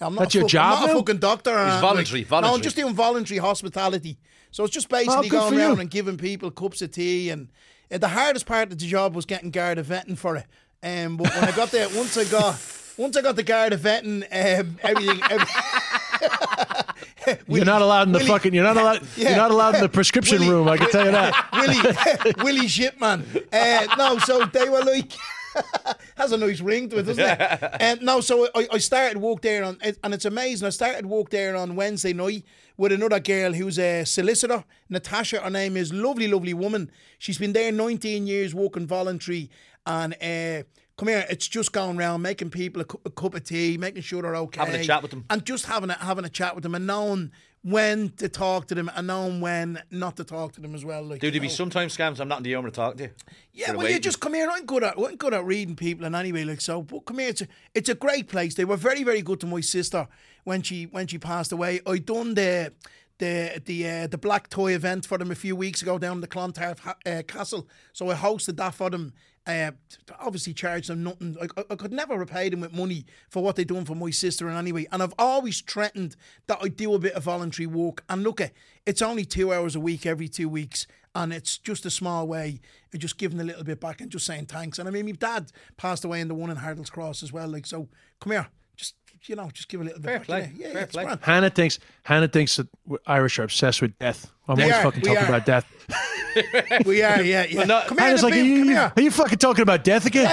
I'm 0.00 0.14
not 0.14 0.22
That's 0.22 0.34
your 0.34 0.42
fuck- 0.44 0.50
job 0.50 0.74
I'm 0.74 0.80
not 0.80 0.86
now? 0.88 0.92
a 0.92 0.96
fucking 0.96 1.18
doctor. 1.18 1.66
It's 1.66 1.80
voluntary, 1.80 2.26
like- 2.30 2.42
No, 2.42 2.54
I'm 2.54 2.60
just 2.60 2.76
doing 2.76 2.94
voluntary 2.94 3.38
hospitality. 3.38 4.18
So 4.50 4.64
it's 4.64 4.72
just 4.74 4.88
basically 4.88 5.28
Oh, 5.28 5.30
going 5.30 5.58
around 5.58 5.76
you. 5.76 5.80
and 5.80 5.90
giving 5.90 6.16
people 6.18 6.50
cups 6.50 6.82
of 6.82 6.90
tea. 6.92 7.30
And 7.30 7.48
uh, 7.90 7.98
the 7.98 8.08
hardest 8.08 8.44
part 8.46 8.70
of 8.72 8.78
the 8.78 8.86
job 8.86 9.14
was 9.14 9.24
getting 9.24 9.50
Garda 9.50 9.82
vetting 9.82 10.18
for 10.18 10.36
it. 10.36 10.46
Um, 10.82 11.16
but 11.16 11.34
when 11.34 11.44
I 11.44 11.52
got 11.52 11.70
there, 11.70 11.88
once 11.96 12.16
I 12.18 12.24
got 12.24 12.58
once 12.98 13.16
I 13.16 13.22
got 13.22 13.36
the 13.36 13.42
Garda 13.42 13.76
vetting, 13.78 14.22
um, 14.60 14.78
everything. 14.82 15.20
every- 17.26 17.44
you're 17.56 17.64
not 17.64 17.82
allowed 17.82 18.06
in 18.08 18.12
the 18.12 18.18
Willie- 18.18 18.30
fucking. 18.30 18.54
You're 18.54 18.64
not 18.64 18.76
allowed. 18.76 19.02
Yeah. 19.16 19.28
You're 19.30 19.36
not 19.38 19.50
allowed 19.50 19.74
in 19.76 19.80
the 19.82 19.88
prescription 19.88 20.38
Willie- 20.40 20.50
room. 20.52 20.68
I 20.68 20.76
can 20.76 20.90
tell 20.90 21.04
you 21.04 21.12
that. 21.12 21.48
Willie, 22.36 22.44
Willie 22.44 22.68
Shipman. 22.68 23.24
Uh, 23.52 23.86
no, 23.98 24.18
so 24.18 24.44
they 24.46 24.68
were 24.68 24.82
like, 24.82 25.12
has 26.16 26.32
a 26.32 26.36
nice 26.36 26.60
ring 26.60 26.88
to 26.90 26.98
it, 26.98 27.02
doesn't 27.04 27.24
it? 27.24 27.60
And 27.80 28.02
no, 28.02 28.20
so 28.20 28.48
I, 28.54 28.68
I 28.72 28.78
started 28.78 29.16
walk 29.18 29.40
there 29.42 29.64
on, 29.64 29.78
and 29.82 30.14
it's 30.14 30.24
amazing. 30.24 30.66
I 30.66 30.70
started 30.70 31.06
walk 31.06 31.30
there 31.30 31.56
on 31.56 31.76
Wednesday 31.76 32.12
night 32.12 32.44
with 32.76 32.92
another 32.92 33.20
girl 33.20 33.52
who's 33.54 33.78
a 33.78 34.04
solicitor, 34.04 34.64
Natasha. 34.90 35.40
Her 35.40 35.48
name 35.50 35.76
is 35.76 35.92
lovely, 35.92 36.28
lovely 36.28 36.52
woman. 36.54 36.90
She's 37.18 37.38
been 37.38 37.54
there 37.54 37.72
19 37.72 38.26
years, 38.26 38.54
working 38.54 38.86
voluntary, 38.86 39.50
and. 39.86 40.14
Uh, 40.22 40.64
Come 40.98 41.08
here! 41.08 41.26
It's 41.28 41.46
just 41.46 41.72
going 41.72 41.98
around 41.98 42.22
making 42.22 42.48
people 42.50 42.80
a, 42.80 42.84
cu- 42.86 43.00
a 43.04 43.10
cup 43.10 43.34
of 43.34 43.44
tea, 43.44 43.76
making 43.76 44.00
sure 44.02 44.22
they're 44.22 44.34
okay, 44.36 44.60
Having 44.64 44.80
a 44.80 44.84
chat 44.84 45.02
with 45.02 45.10
them. 45.10 45.24
and 45.28 45.44
just 45.44 45.66
having 45.66 45.90
a 45.90 45.94
having 45.94 46.24
a 46.24 46.30
chat 46.30 46.54
with 46.54 46.62
them, 46.62 46.74
and 46.74 46.86
knowing 46.86 47.32
when 47.62 48.10
to 48.16 48.30
talk 48.30 48.68
to 48.68 48.74
them, 48.74 48.90
and 48.94 49.06
knowing 49.06 49.40
when 49.42 49.82
not 49.90 50.16
to 50.16 50.24
talk 50.24 50.52
to 50.52 50.60
them 50.62 50.74
as 50.74 50.86
well. 50.86 51.02
Like, 51.02 51.20
Dude, 51.20 51.34
there 51.34 51.40
be 51.40 51.50
sometimes 51.50 51.94
scams 51.94 52.18
I'm 52.18 52.28
not 52.28 52.38
in 52.38 52.44
the 52.44 52.50
humor 52.50 52.70
to 52.70 52.74
talk 52.74 52.96
to 52.96 53.02
you. 53.04 53.10
Yeah, 53.52 53.72
well, 53.72 53.90
you 53.90 53.98
just 53.98 54.20
come 54.20 54.32
here. 54.32 54.48
I'm 54.50 54.64
good 54.64 54.84
at 54.84 54.96
I'm 54.98 55.16
good 55.16 55.34
at 55.34 55.44
reading 55.44 55.76
people, 55.76 56.06
and 56.06 56.16
anyway, 56.16 56.44
like 56.44 56.62
so. 56.62 56.80
But 56.80 57.04
come 57.04 57.18
here, 57.18 57.28
it's 57.28 57.42
a, 57.42 57.48
it's 57.74 57.88
a 57.90 57.94
great 57.94 58.28
place. 58.28 58.54
They 58.54 58.64
were 58.64 58.76
very 58.76 59.02
very 59.02 59.20
good 59.20 59.40
to 59.40 59.46
my 59.46 59.60
sister 59.60 60.08
when 60.44 60.62
she 60.62 60.84
when 60.84 61.08
she 61.08 61.18
passed 61.18 61.52
away. 61.52 61.80
I 61.86 61.98
done 61.98 62.32
the 62.34 62.72
the 63.18 63.62
the 63.64 63.88
uh, 63.88 64.06
the 64.06 64.18
black 64.18 64.48
toy 64.48 64.74
event 64.74 65.06
for 65.06 65.18
them 65.18 65.30
a 65.30 65.34
few 65.34 65.56
weeks 65.56 65.82
ago 65.82 65.98
down 65.98 66.16
in 66.16 66.20
the 66.20 66.28
Clontarf 66.28 66.86
uh, 66.86 67.22
Castle. 67.26 67.68
So 67.92 68.10
I 68.10 68.14
hosted 68.14 68.56
that 68.56 68.74
for 68.74 68.90
them. 68.90 69.12
Uh, 69.46 69.70
obviously 70.18 70.52
charged 70.52 70.88
them 70.88 71.04
nothing. 71.04 71.36
I, 71.40 71.62
I, 71.70 71.76
could 71.76 71.92
never 71.92 72.18
repay 72.18 72.48
them 72.48 72.62
with 72.62 72.72
money 72.72 73.06
for 73.28 73.44
what 73.44 73.54
they 73.54 73.62
done 73.62 73.84
for 73.84 73.94
my 73.94 74.10
sister 74.10 74.48
and 74.48 74.58
anyway. 74.58 74.88
And 74.90 75.00
I've 75.00 75.14
always 75.20 75.60
threatened 75.60 76.16
that 76.48 76.58
I 76.60 76.66
do 76.66 76.94
a 76.94 76.98
bit 76.98 77.12
of 77.12 77.22
voluntary 77.22 77.68
work. 77.68 78.02
And 78.08 78.24
look, 78.24 78.40
at 78.40 78.52
it's 78.86 79.02
only 79.02 79.24
two 79.24 79.52
hours 79.52 79.76
a 79.76 79.80
week 79.80 80.04
every 80.04 80.26
two 80.26 80.48
weeks, 80.48 80.88
and 81.14 81.32
it's 81.32 81.58
just 81.58 81.86
a 81.86 81.90
small 81.90 82.26
way 82.26 82.60
of 82.92 82.98
just 82.98 83.18
giving 83.18 83.38
a 83.38 83.44
little 83.44 83.62
bit 83.62 83.80
back 83.80 84.00
and 84.00 84.10
just 84.10 84.26
saying 84.26 84.46
thanks. 84.46 84.80
And 84.80 84.88
I 84.88 84.90
mean, 84.90 85.06
my 85.06 85.12
dad 85.12 85.52
passed 85.76 86.04
away 86.04 86.20
in 86.20 86.26
the 86.26 86.34
one 86.34 86.50
in 86.50 86.56
Harold's 86.56 86.90
Cross 86.90 87.22
as 87.22 87.32
well. 87.32 87.46
Like, 87.46 87.66
so 87.66 87.88
come 88.20 88.32
here, 88.32 88.48
you 89.26 89.36
know, 89.36 89.50
just 89.52 89.68
give 89.68 89.80
a 89.80 89.84
little 89.84 89.98
bit 90.00 90.06
Fair 90.08 90.18
back. 90.18 90.26
play, 90.26 90.52
Yeah, 90.56 90.66
yeah, 90.68 90.72
fair 90.74 90.86
play. 90.86 91.04
grand. 91.04 91.20
Hannah 91.22 91.50
thinks 91.50 91.78
Hannah 92.04 92.28
thinks 92.28 92.56
that 92.56 92.68
Irish 93.06 93.38
are 93.38 93.44
obsessed 93.44 93.82
with 93.82 93.98
death. 93.98 94.30
I'm 94.48 94.56
They 94.56 94.62
always 94.64 94.76
are, 94.76 94.82
fucking 94.82 95.00
we 95.02 95.08
talking 95.08 95.24
are. 95.24 95.28
about 95.28 95.46
death. 95.46 95.72
We 96.84 97.02
are, 97.02 97.22
yeah, 97.22 97.46
yeah. 97.48 97.64
no, 97.64 97.82
come 97.86 97.96
here, 97.96 98.06
Hannah's 98.08 98.20
the 98.20 98.26
like, 98.26 98.34
are 98.34 98.42
you, 98.42 98.58
come 98.58 98.68
here. 98.68 98.92
are 98.94 99.02
you 99.02 99.10
fucking 99.10 99.38
talking 99.38 99.62
about 99.62 99.84
death 99.84 100.04
again? 100.04 100.24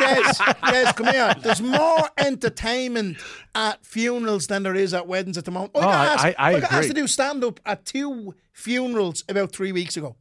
Yes, 0.00 0.38
Des, 0.66 0.72
Des, 0.72 0.92
come 0.94 1.06
here. 1.06 1.34
There's 1.40 1.62
more 1.62 2.08
entertainment 2.18 3.18
at 3.54 3.84
funerals 3.86 4.48
than 4.48 4.64
there 4.64 4.74
is 4.74 4.92
at 4.92 5.06
weddings 5.06 5.38
at 5.38 5.44
the 5.44 5.52
moment. 5.52 5.70
Oh, 5.76 5.80
I 5.80 5.84
got, 5.84 5.92
Oh, 5.92 5.92
I- 5.92 6.04
asked, 6.06 6.24
I- 6.24 6.34
I 6.56 6.60
got 6.60 6.72
asked 6.72 6.88
to 6.88 6.94
do 6.94 7.06
stand 7.06 7.44
up 7.44 7.60
at 7.64 7.84
two 7.84 8.34
funerals 8.52 9.22
about 9.28 9.52
three 9.52 9.70
weeks 9.70 9.96
ago. 9.96 10.16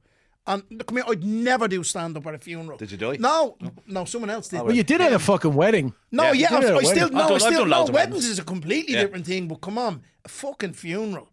And 0.47 0.63
come 0.85 0.97
here, 0.97 1.05
I'd 1.07 1.23
never 1.23 1.67
do 1.67 1.83
stand 1.83 2.15
up 2.17 2.27
at 2.27 2.35
a 2.35 2.37
funeral. 2.37 2.77
Did 2.77 2.91
you 2.91 2.97
do 2.97 3.11
it? 3.11 3.19
No, 3.19 3.57
no, 3.87 4.05
someone 4.05 4.29
else 4.29 4.47
did. 4.47 4.61
Well, 4.61 4.75
you 4.75 4.83
did 4.83 5.01
at 5.01 5.11
a 5.11 5.17
fucking 5.17 5.53
wedding. 5.55 5.93
No, 6.11 6.25
Yeah. 6.25 6.31
yeah, 6.33 6.53
You 6.53 6.61
did 6.61 6.69
it 6.69 6.73
I, 6.73 6.77
at 6.77 6.77
I 6.77 6.83
still 6.83 7.09
weddings. 7.09 7.11
no, 7.11 7.19
I've 7.19 7.25
I 7.25 7.27
done- 7.27 7.33
I've 7.35 7.41
still 7.41 7.51
done 7.61 7.69
no. 7.69 7.77
loads 7.79 7.91
Weddings 7.91 8.13
weddings. 8.15 8.29
is 8.29 8.39
a 8.39 8.43
completely 8.43 8.93
Yeah. 8.93 9.01
different 9.03 9.25
thing, 9.25 9.47
but 9.47 9.61
come 9.61 9.77
on, 9.79 10.03
a 10.23 10.29
fucking 10.29 10.73
funeral. 10.73 11.29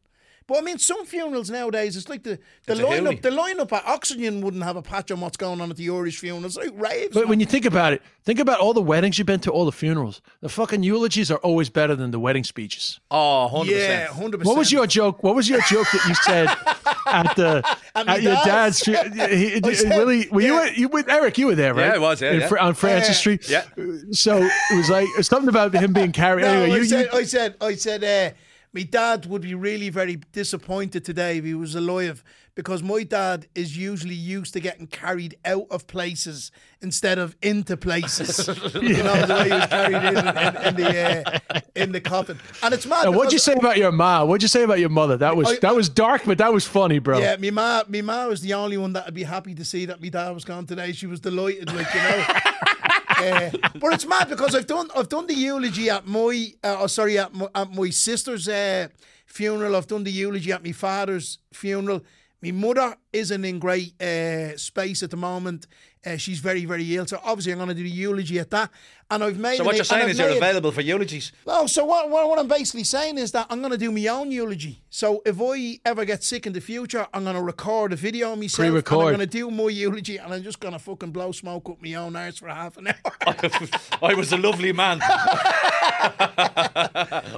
But 0.47 0.59
I 0.59 0.61
mean, 0.63 0.79
some 0.79 1.05
funerals 1.07 1.51
nowadays, 1.51 1.97
it's 1.97 2.09
like 2.09 2.23
the 2.23 2.39
the 2.67 2.73
It's 2.73 2.81
a 2.81 2.85
lineup. 2.85 3.19
hoolie. 3.19 3.23
The 3.23 3.31
lineup 3.31 3.73
at 3.73 3.85
Oxygen 3.87 4.41
wouldn't 4.41 4.63
have 4.65 4.77
a 4.77 4.83
patch 4.83 5.11
on 5.11 5.21
what's 5.21 5.37
going 5.37 5.61
on 5.61 5.71
at 5.71 5.77
the 5.77 5.89
Irish 5.91 6.19
funerals. 6.19 6.57
Like 6.57 6.71
raves. 6.75 7.15
But 7.15 7.21
man. 7.21 7.29
when 7.31 7.41
you 7.41 7.47
think 7.47 7.65
about 7.65 7.93
it, 7.93 8.03
think 8.25 8.39
about 8.39 8.61
all 8.61 8.75
the 8.75 8.83
weddings 8.83 9.19
you've 9.19 9.27
been 9.27 9.41
to, 9.41 9.51
all 9.51 9.65
the 9.65 9.73
funerals. 9.73 10.21
The 10.41 10.49
fucking 10.49 10.83
eulogies 10.83 11.31
are 11.31 11.39
always 11.39 11.71
better 11.71 11.95
than 11.95 12.11
the 12.11 12.19
wedding 12.21 12.45
speeches. 12.45 13.01
Oh, 13.11 13.49
100%. 13.53 13.67
yeah, 13.71 14.07
hundred 14.09 14.39
percent. 14.39 14.47
What 14.47 14.57
was 14.59 14.73
your 14.73 14.87
joke? 14.87 15.23
What 15.23 15.35
was 15.35 15.49
your 15.49 15.61
joke 15.63 15.87
that 15.93 16.05
you 16.09 16.15
said 16.17 16.49
at 17.07 17.37
the 17.37 17.63
At 17.67 17.79
at, 17.95 18.07
my 18.07 18.17
your 18.17 18.35
dad's? 18.45 18.81
dad's? 18.81 19.17
He, 19.33 19.61
I 19.65 19.73
said- 19.73 19.97
Willie, 19.97 20.29
were 20.31 20.41
you 20.41 20.55
yeah. 20.55 20.63
at- 20.67 20.77
you 20.77 20.89
with 20.89 21.09
Eric? 21.09 21.39
You 21.39 21.47
were 21.49 21.55
there, 21.55 21.75
right? 21.75 21.87
Yeah, 21.87 21.95
I 21.95 21.99
was, 21.99 22.21
yeah, 22.21 22.33
In 22.33 22.41
yeah. 22.41 22.49
On 22.61 22.75
Francis 22.75 23.09
Yeah. 23.11 23.15
Street. 23.15 23.49
Yeah. 23.49 23.65
So 24.13 24.37
it 24.43 24.77
was 24.77 24.91
like 24.91 25.09
it's 25.19 25.29
something 25.29 25.49
about 25.49 25.75
him 25.75 25.93
being 25.93 26.13
carried. 26.13 26.43
No, 26.43 26.49
anyway, 26.63 26.77
I, 26.77 26.79
you, 26.79 26.85
said, 26.85 27.09
you, 27.13 27.19
I 27.19 27.23
said, 27.25 27.55
I 27.61 27.75
said, 27.75 28.05
uh, 28.05 28.35
my 28.75 28.83
dad 28.83 29.27
would 29.27 29.43
be 29.43 29.55
really 29.55 29.91
very 29.91 30.17
disappointed 30.33 31.05
today 31.05 31.39
if 31.39 31.45
he 31.45 31.55
was 31.55 31.75
alive 31.75 32.25
because 32.55 32.83
my 32.83 33.03
dad 33.03 33.47
is 33.55 33.77
usually 33.77 34.15
used 34.15 34.53
to 34.53 34.61
getting 34.61 34.87
carried 34.87 35.37
out 35.45 35.67
of 35.71 35.87
places 35.87 36.51
instead 36.83 37.19
of 37.19 37.35
into 37.43 37.77
places. 37.77 38.49
You 38.83 39.03
know 39.03 39.27
the 39.27 39.35
way 39.35 39.45
he 39.45 39.51
was 39.51 39.67
carried 39.67 39.97
in, 39.97 40.17
in, 40.19 40.57
in 40.67 40.75
the 40.77 41.39
uh, 41.55 41.61
in 41.75 41.93
the 41.93 42.01
coffin, 42.01 42.39
and 42.63 42.75
it's 42.75 42.87
mad. 42.87 43.09
What'd 43.09 43.33
you 43.33 43.39
say 43.39 43.55
about 43.55 43.77
your 43.77 43.93
ma? 43.93 44.25
What'd 44.25 44.43
you 44.43 44.49
say 44.49 44.63
about 44.65 44.81
your 44.81 44.89
mother? 44.89 45.17
That 45.17 45.37
was 45.37 45.49
I- 45.49 45.59
that 45.61 45.75
was 45.75 45.89
dark, 45.89 46.23
but 46.27 46.39
that 46.39 46.53
was 46.53 46.67
funny, 46.67 46.99
bro. 46.99 47.19
Yeah, 47.19 47.37
me 47.37 47.51
ma, 47.51 47.85
me 47.89 48.03
ma 48.03 48.27
was 48.27 48.41
the 48.41 48.55
only 48.55 48.77
one 48.77 48.93
that 48.95 49.05
would 49.07 49.15
be 49.15 49.23
happy 49.23 49.55
to 49.55 49.65
see 49.65 49.87
that 49.87 50.01
my 50.03 50.09
dad 50.09 50.31
was 50.31 50.45
gone 50.45 50.67
today. 50.67 50.93
She 50.93 51.07
was 51.07 51.21
delighted, 51.21 51.73
like 51.73 51.93
you 51.95 52.01
know. 52.01 52.25
Uh, 53.23 53.51
but 53.79 53.93
it's 53.95 54.07
mad 54.07 54.29
because 54.29 54.55
I've 54.55 54.67
done 54.67 54.89
I've 54.97 55.09
done 55.09 55.27
the 55.27 55.35
eulogy 55.35 55.91
at 55.91 56.07
my 56.07 56.53
uh, 56.65 56.77
oh, 56.81 56.87
sorry 56.87 57.19
at 57.19 57.33
my, 57.33 57.49
at 57.55 57.73
my 57.73 57.91
sister's 57.91 58.49
uh, 58.49 58.89
funeral. 59.27 59.77
I've 59.77 59.87
done 59.87 60.05
the 60.05 60.11
eulogy 60.11 60.53
at 60.53 60.65
my 60.65 60.73
father's 60.73 61.39
funeral. 61.53 62.03
My 62.43 62.51
mother 62.51 62.97
isn't 63.13 63.45
in 63.45 63.61
great 63.61 64.01
uh, 64.03 64.57
space 64.57 65.05
at 65.05 65.11
the 65.11 65.17
moment. 65.17 65.69
Uh, 66.05 66.17
she's 66.17 66.41
very, 66.41 66.65
very 66.65 66.97
ill. 66.97 67.07
So 67.07 67.21
obviously, 67.23 67.53
I'm 67.53 67.59
going 67.59 67.69
to 67.69 67.75
do 67.75 67.85
the 67.85 67.91
eulogy 67.91 68.41
at 68.41 68.51
that. 68.51 68.71
And 69.13 69.23
I've 69.23 69.39
made. 69.39 69.59
So 69.59 69.65
what 69.65 69.75
you're 69.77 69.85
saying 69.85 70.09
is 70.09 70.19
you're 70.19 70.31
made- 70.31 70.39
available 70.39 70.73
for 70.73 70.81
eulogies. 70.81 71.33
No, 71.47 71.67
so 71.67 71.85
what, 71.85 72.09
what, 72.09 72.29
what 72.31 72.39
I'm 72.39 72.49
basically 72.49 72.85
saying 72.85 73.19
is 73.19 73.33
that 73.33 73.47
I'm 73.51 73.61
going 73.61 73.73
to 73.73 73.79
do 73.79 73.93
my 73.93 74.07
own 74.07 74.31
eulogy. 74.31 74.83
So 74.89 75.21
if 75.27 75.39
I 75.41 75.79
ever 75.85 76.07
get 76.07 76.25
sick 76.25 76.47
in 76.47 76.55
the 76.55 76.61
future, 76.63 77.07
I'm 77.13 77.25
going 77.25 77.37
to 77.37 77.43
record 77.43 77.93
a 77.93 77.97
video 77.97 78.33
of 78.33 78.39
myself. 78.39 78.67
And 78.67 78.77
I'm 78.79 78.83
going 78.85 79.19
to 79.19 79.27
do 79.27 79.51
my 79.51 79.69
eulogy 79.69 80.17
and 80.17 80.33
I'm 80.33 80.43
just 80.43 80.61
going 80.61 80.73
to 80.73 80.79
fucking 80.79 81.11
blow 81.11 81.31
smoke 81.33 81.69
up 81.69 81.83
my 81.83 81.93
own 81.95 82.17
arse 82.17 82.39
for 82.39 82.49
half 82.49 82.79
an 82.79 82.89
hour. 82.89 82.95
I 84.03 84.15
was 84.15 84.33
a 84.33 84.39
lovely 84.39 84.73
man. 84.73 85.01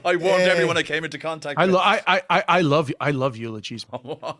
I 0.04 0.16
warned 0.20 0.42
everyone 0.42 0.76
I 0.76 0.82
came 0.82 1.04
into 1.04 1.18
contact 1.18 1.58
I, 1.58 1.66
with. 1.66 1.74
lo- 1.74 1.80
I, 1.80 2.00
I, 2.06 2.22
I, 2.30 2.44
I 2.48 2.60
love 2.60 2.90
I 3.00 3.10
love 3.10 3.36
eulogies. 3.36 3.84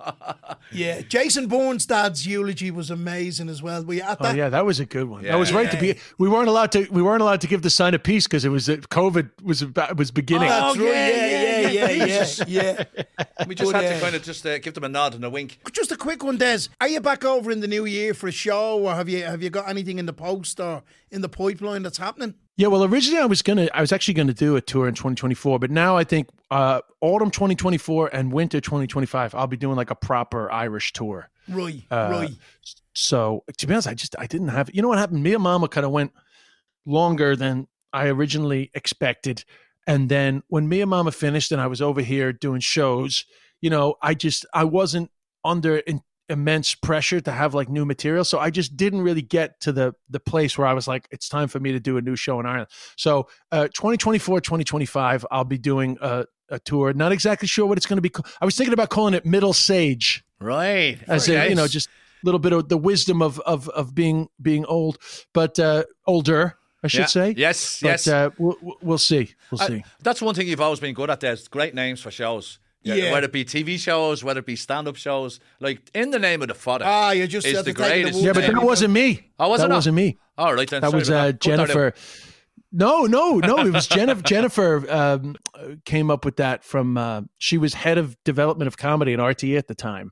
yeah, 0.73 1.01
Jason 1.03 1.47
Byrne's 1.49 1.87
dad's 1.87 2.27
eulogy 2.27 2.71
was 2.71 2.91
amazing 2.91 3.49
as 3.49 3.63
well. 3.63 3.85
Were 3.85 3.95
you 3.95 4.03
at 4.03 4.19
Oh 4.21 4.33
yeah, 4.33 4.49
that 4.49 4.65
was 4.65 4.81
a 4.81 4.87
good 4.87 5.09
one. 5.09 5.23
that 5.25 5.37
was 5.39 5.53
right 5.53 5.71
to 5.71 5.77
be. 5.79 5.97
We 6.19 6.29
weren't 6.29 6.49
allowed 6.49 6.73
to. 6.73 6.87
We 6.91 7.03
weren't 7.03 7.23
allowed 7.25 7.41
to 7.43 7.47
give 7.47 7.63
the 7.63 7.71
sign 7.71 7.95
of 7.95 8.03
peace 8.03 8.27
because 8.27 8.45
it 8.45 8.51
was 8.51 8.67
that 8.67 8.89
COVID 8.89 9.31
was 9.43 9.63
about, 9.63 9.97
was 9.97 10.11
beginning. 10.11 10.49
That's 10.49 10.77
Oh, 10.77 10.81
right. 10.81 10.93
yeah, 10.93 11.09
Yeah, 11.09 11.69
yeah, 11.69 11.91
yeah, 11.91 12.05
yeah, 12.07 12.27
yeah, 12.47 12.85
yeah. 12.97 13.45
we 13.47 13.55
just 13.55 13.73
But, 13.73 13.83
had 13.83 13.91
to 13.91 13.97
uh, 13.97 14.01
kind 14.01 14.15
of 14.17 14.23
just 14.23 14.47
uh, 14.47 14.59
give 14.59 14.75
them 14.75 14.85
a 14.85 14.89
nod 14.89 15.15
and 15.15 15.25
a 15.25 15.31
wink. 15.31 15.59
Just 15.73 15.91
a 15.93 15.97
quick 15.97 16.23
one, 16.23 16.37
Des. 16.37 16.69
Are 16.81 16.89
you 16.89 17.01
back 17.01 17.25
over 17.25 17.51
in 17.51 17.61
the 17.61 17.67
new 17.69 17.85
year 17.85 18.15
for 18.15 18.29
a 18.29 18.33
show, 18.33 18.79
or 18.81 18.95
have 18.95 19.09
you 19.09 19.25
have 19.25 19.43
you 19.43 19.51
got 19.51 19.69
anything 19.69 19.99
in 19.99 20.07
the 20.07 20.13
post 20.13 20.61
or 20.61 20.83
in 21.11 21.21
the 21.23 21.29
pipeline 21.29 21.83
that's 21.83 21.99
happening? 21.99 22.35
Yeah, 22.57 22.69
well, 22.69 22.85
originally 22.85 23.21
I 23.21 23.27
was 23.27 23.43
gonna, 23.43 23.69
I 23.75 23.81
was 23.81 23.91
actually 23.93 24.15
gonna 24.15 24.33
do 24.33 24.55
a 24.55 24.61
tour 24.61 24.87
in 24.87 24.95
2024, 24.95 25.59
but 25.59 25.71
now 25.73 25.97
I 25.97 26.05
think 26.05 26.29
uh, 26.53 26.83
autumn 27.01 27.31
2024 27.33 28.11
and 28.13 28.33
winter 28.33 28.61
2025, 28.61 29.35
I'll 29.35 29.49
be 29.49 29.57
doing 29.57 29.75
like 29.77 29.91
a 29.91 29.97
proper 29.97 30.51
Irish 30.53 30.93
tour. 30.93 31.31
Right, 31.49 31.83
Uh, 31.91 32.09
right. 32.13 32.31
So 32.95 33.43
to 33.59 33.67
be 33.67 33.73
honest, 33.75 33.89
I 33.89 33.95
just 33.95 34.15
I 34.19 34.27
didn't 34.27 34.49
have. 34.49 34.71
You 34.73 34.83
know 34.83 34.89
what 34.89 34.99
happened? 34.99 35.23
Me 35.23 35.35
and 35.35 35.43
Mama 35.43 35.67
kind 35.69 35.85
of 35.85 35.91
went 35.91 36.13
longer 36.87 37.37
than 37.37 37.69
I 37.93 38.09
originally 38.09 38.71
expected, 38.75 39.45
and 39.87 40.09
then 40.09 40.43
when 40.49 40.69
me 40.69 40.81
and 40.81 40.91
Mama 40.91 41.13
finished, 41.13 41.53
and 41.53 41.61
I 41.61 41.67
was 41.67 41.81
over 41.83 42.01
here 42.01 42.33
doing 42.33 42.61
shows, 42.61 43.25
you 43.61 43.71
know, 43.71 43.95
I 44.03 44.15
just 44.15 44.47
I 44.55 44.65
wasn't 44.65 45.11
under 45.45 45.77
in, 45.79 46.01
immense 46.31 46.75
pressure 46.75 47.21
to 47.21 47.31
have 47.31 47.53
like 47.55 47.69
new 47.69 47.85
material, 47.85 48.25
so 48.25 48.39
I 48.39 48.51
just 48.51 48.77
didn't 48.77 49.03
really 49.03 49.23
get 49.23 49.61
to 49.61 49.73
the 49.73 49.95
the 50.09 50.21
place 50.21 50.57
where 50.59 50.67
I 50.67 50.73
was 50.73 50.89
like, 50.89 51.07
it's 51.11 51.29
time 51.29 51.49
for 51.49 51.61
me 51.61 51.73
to 51.73 51.81
do 51.81 51.97
a 51.99 52.01
new 52.03 52.17
show 52.17 52.41
in 52.41 52.47
Ireland. 52.47 52.69
So 52.97 53.29
uh, 53.53 53.69
2024, 53.69 54.41
2025, 54.41 55.27
I'll 55.31 55.45
be 55.45 55.59
doing 55.59 55.99
a. 56.01 56.27
A 56.51 56.59
tour, 56.59 56.93
not 56.93 57.11
exactly 57.11 57.49
sure 57.49 57.65
what 57.65 57.79
it's 57.79 57.87
going 57.87 57.97
to 57.97 58.03
be. 58.03 58.13
I 58.39 58.45
was 58.45 58.55
thinking 58.55 58.75
about 58.75 58.91
calling 58.91 59.15
it 59.15 59.25
Middle 59.25 59.55
Sage, 59.55 60.23
Right. 60.39 60.99
as 61.09 61.27
in 61.27 61.49
you 61.49 61.57
know 61.57 61.67
just 61.67 61.89
a 61.89 61.91
little 62.23 62.39
bit 62.39 62.53
of 62.53 62.69
the 62.69 62.77
wisdom 62.77 63.23
of 63.23 63.41
of 63.41 63.67
of 63.71 63.95
being 63.95 64.29
being 64.43 64.67
old 64.67 64.99
but 65.33 65.59
uh 65.59 65.85
older 66.07 66.59
i 66.85 66.87
should 66.87 67.01
Yeah. 67.01 67.07
say 67.07 67.35
Yes, 67.37 67.81
but 67.81 67.89
yes. 67.89 68.07
uh 68.09 68.31
we'll, 68.39 68.57
we'll 68.83 68.99
see 68.99 69.35
we'll 69.51 69.61
Uh, 69.63 69.67
see 69.67 69.85
that's 70.03 70.21
one 70.23 70.35
thing 70.35 70.47
you've 70.47 70.61
always 70.61 70.81
been 70.81 70.95
good 70.95 71.11
at. 71.11 71.21
There's 71.21 71.49
great 71.49 71.75
names 71.75 72.01
for 72.01 72.11
shows. 72.11 72.59
Yeah. 72.83 73.13
Whether 73.13 73.25
it 73.25 73.33
be 73.33 73.47
TV 73.47 73.79
shows, 73.79 74.23
whether 74.23 74.41
it 74.41 74.47
be 74.47 74.57
stand-up 74.57 74.97
shows, 74.97 75.41
like 75.59 75.91
in 75.95 76.11
the 76.11 76.19
name 76.19 76.43
of 76.43 76.49
the 76.49 76.55
Fada. 76.55 76.85
Ah, 76.87 77.11
you 77.13 77.27
just 77.27 77.47
is 77.47 77.55
the 77.55 77.59
to 77.61 77.65
the 77.65 77.73
greatest. 77.73 78.15
wood 78.17 78.25
yeah 78.27 78.33
but 78.35 78.45
that 78.53 78.63
wasn't 78.63 78.93
me 78.93 79.09
Oh, 79.39 79.49
was 79.49 79.61
it 79.61 79.65
that 79.65 79.69
not? 79.71 79.77
wasn't 79.77 79.97
me 79.97 80.19
All 80.37 80.55
right, 80.55 80.69
then. 80.69 80.83
that 80.83 80.91
sorry 80.91 81.01
was 81.01 81.11
uh 81.11 81.15
that. 81.15 81.41
Put 81.41 81.51
that 81.51 81.61
out. 81.61 81.67
jennifer 81.69 81.95
no 82.73 83.05
no 83.07 83.39
no 83.39 83.59
it 83.61 83.73
was 83.73 83.87
jennifer 83.87 84.23
jennifer 84.33 84.85
um 84.93 85.37
came 85.85 86.11
up 86.11 86.25
with 86.25 86.37
that 86.37 86.65
from 86.65 86.99
uh 86.99 87.23
she 87.39 87.57
was 87.57 87.73
head 87.75 87.99
of 87.99 88.17
development 88.25 88.67
of 88.69 88.77
comedy 88.77 89.13
in 89.13 89.21
RTE 89.21 89.57
at 89.57 89.69
the 89.69 89.75
time 89.75 90.11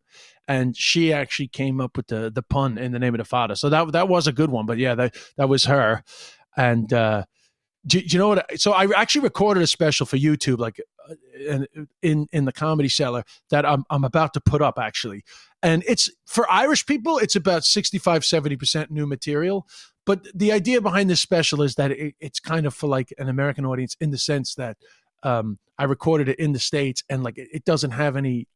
and 0.48 0.76
she 0.76 1.12
actually 1.12 1.48
came 1.48 1.80
up 1.80 1.96
with 1.96 2.06
the 2.06 2.30
the 2.30 2.42
pun 2.42 2.78
in 2.78 2.92
the 2.92 2.98
name 2.98 3.14
of 3.14 3.18
the 3.18 3.24
father 3.24 3.54
so 3.54 3.68
that 3.68 3.92
that 3.92 4.08
was 4.08 4.26
a 4.26 4.32
good 4.32 4.50
one 4.50 4.64
but 4.64 4.78
yeah 4.78 4.94
that 4.94 5.14
that 5.36 5.48
was 5.48 5.64
her 5.64 6.02
and 6.56 6.92
uh 6.92 7.24
do, 7.86 8.00
do 8.00 8.06
you 8.06 8.18
know 8.18 8.28
what? 8.28 8.60
So 8.60 8.72
I 8.72 8.86
actually 8.96 9.22
recorded 9.22 9.62
a 9.62 9.66
special 9.66 10.06
for 10.06 10.16
YouTube, 10.16 10.58
like 10.58 10.80
uh, 11.08 11.14
in 11.36 11.66
in 12.00 12.28
in 12.32 12.44
the 12.44 12.52
comedy 12.52 12.88
cellar 12.88 13.24
that 13.50 13.66
I'm 13.66 13.84
I'm 13.90 14.04
about 14.04 14.34
to 14.34 14.40
put 14.40 14.62
up 14.62 14.78
actually, 14.78 15.24
and 15.62 15.82
it's 15.88 16.08
for 16.26 16.50
Irish 16.50 16.86
people. 16.86 17.18
It's 17.18 17.34
about 17.34 17.64
65 17.64 18.24
70 18.24 18.56
percent 18.56 18.90
new 18.92 19.06
material, 19.06 19.66
but 20.06 20.26
the 20.32 20.52
idea 20.52 20.80
behind 20.80 21.10
this 21.10 21.20
special 21.20 21.62
is 21.62 21.74
that 21.74 21.90
it, 21.90 22.14
it's 22.20 22.38
kind 22.38 22.66
of 22.66 22.74
for 22.74 22.86
like 22.86 23.12
an 23.18 23.28
American 23.28 23.66
audience 23.66 23.96
in 24.00 24.12
the 24.12 24.18
sense 24.18 24.54
that 24.54 24.76
um, 25.24 25.58
I 25.76 25.84
recorded 25.84 26.28
it 26.28 26.38
in 26.38 26.52
the 26.52 26.60
states 26.60 27.02
and 27.08 27.24
like 27.24 27.36
it, 27.36 27.48
it 27.52 27.64
doesn't 27.64 27.92
have 27.92 28.16
any 28.16 28.46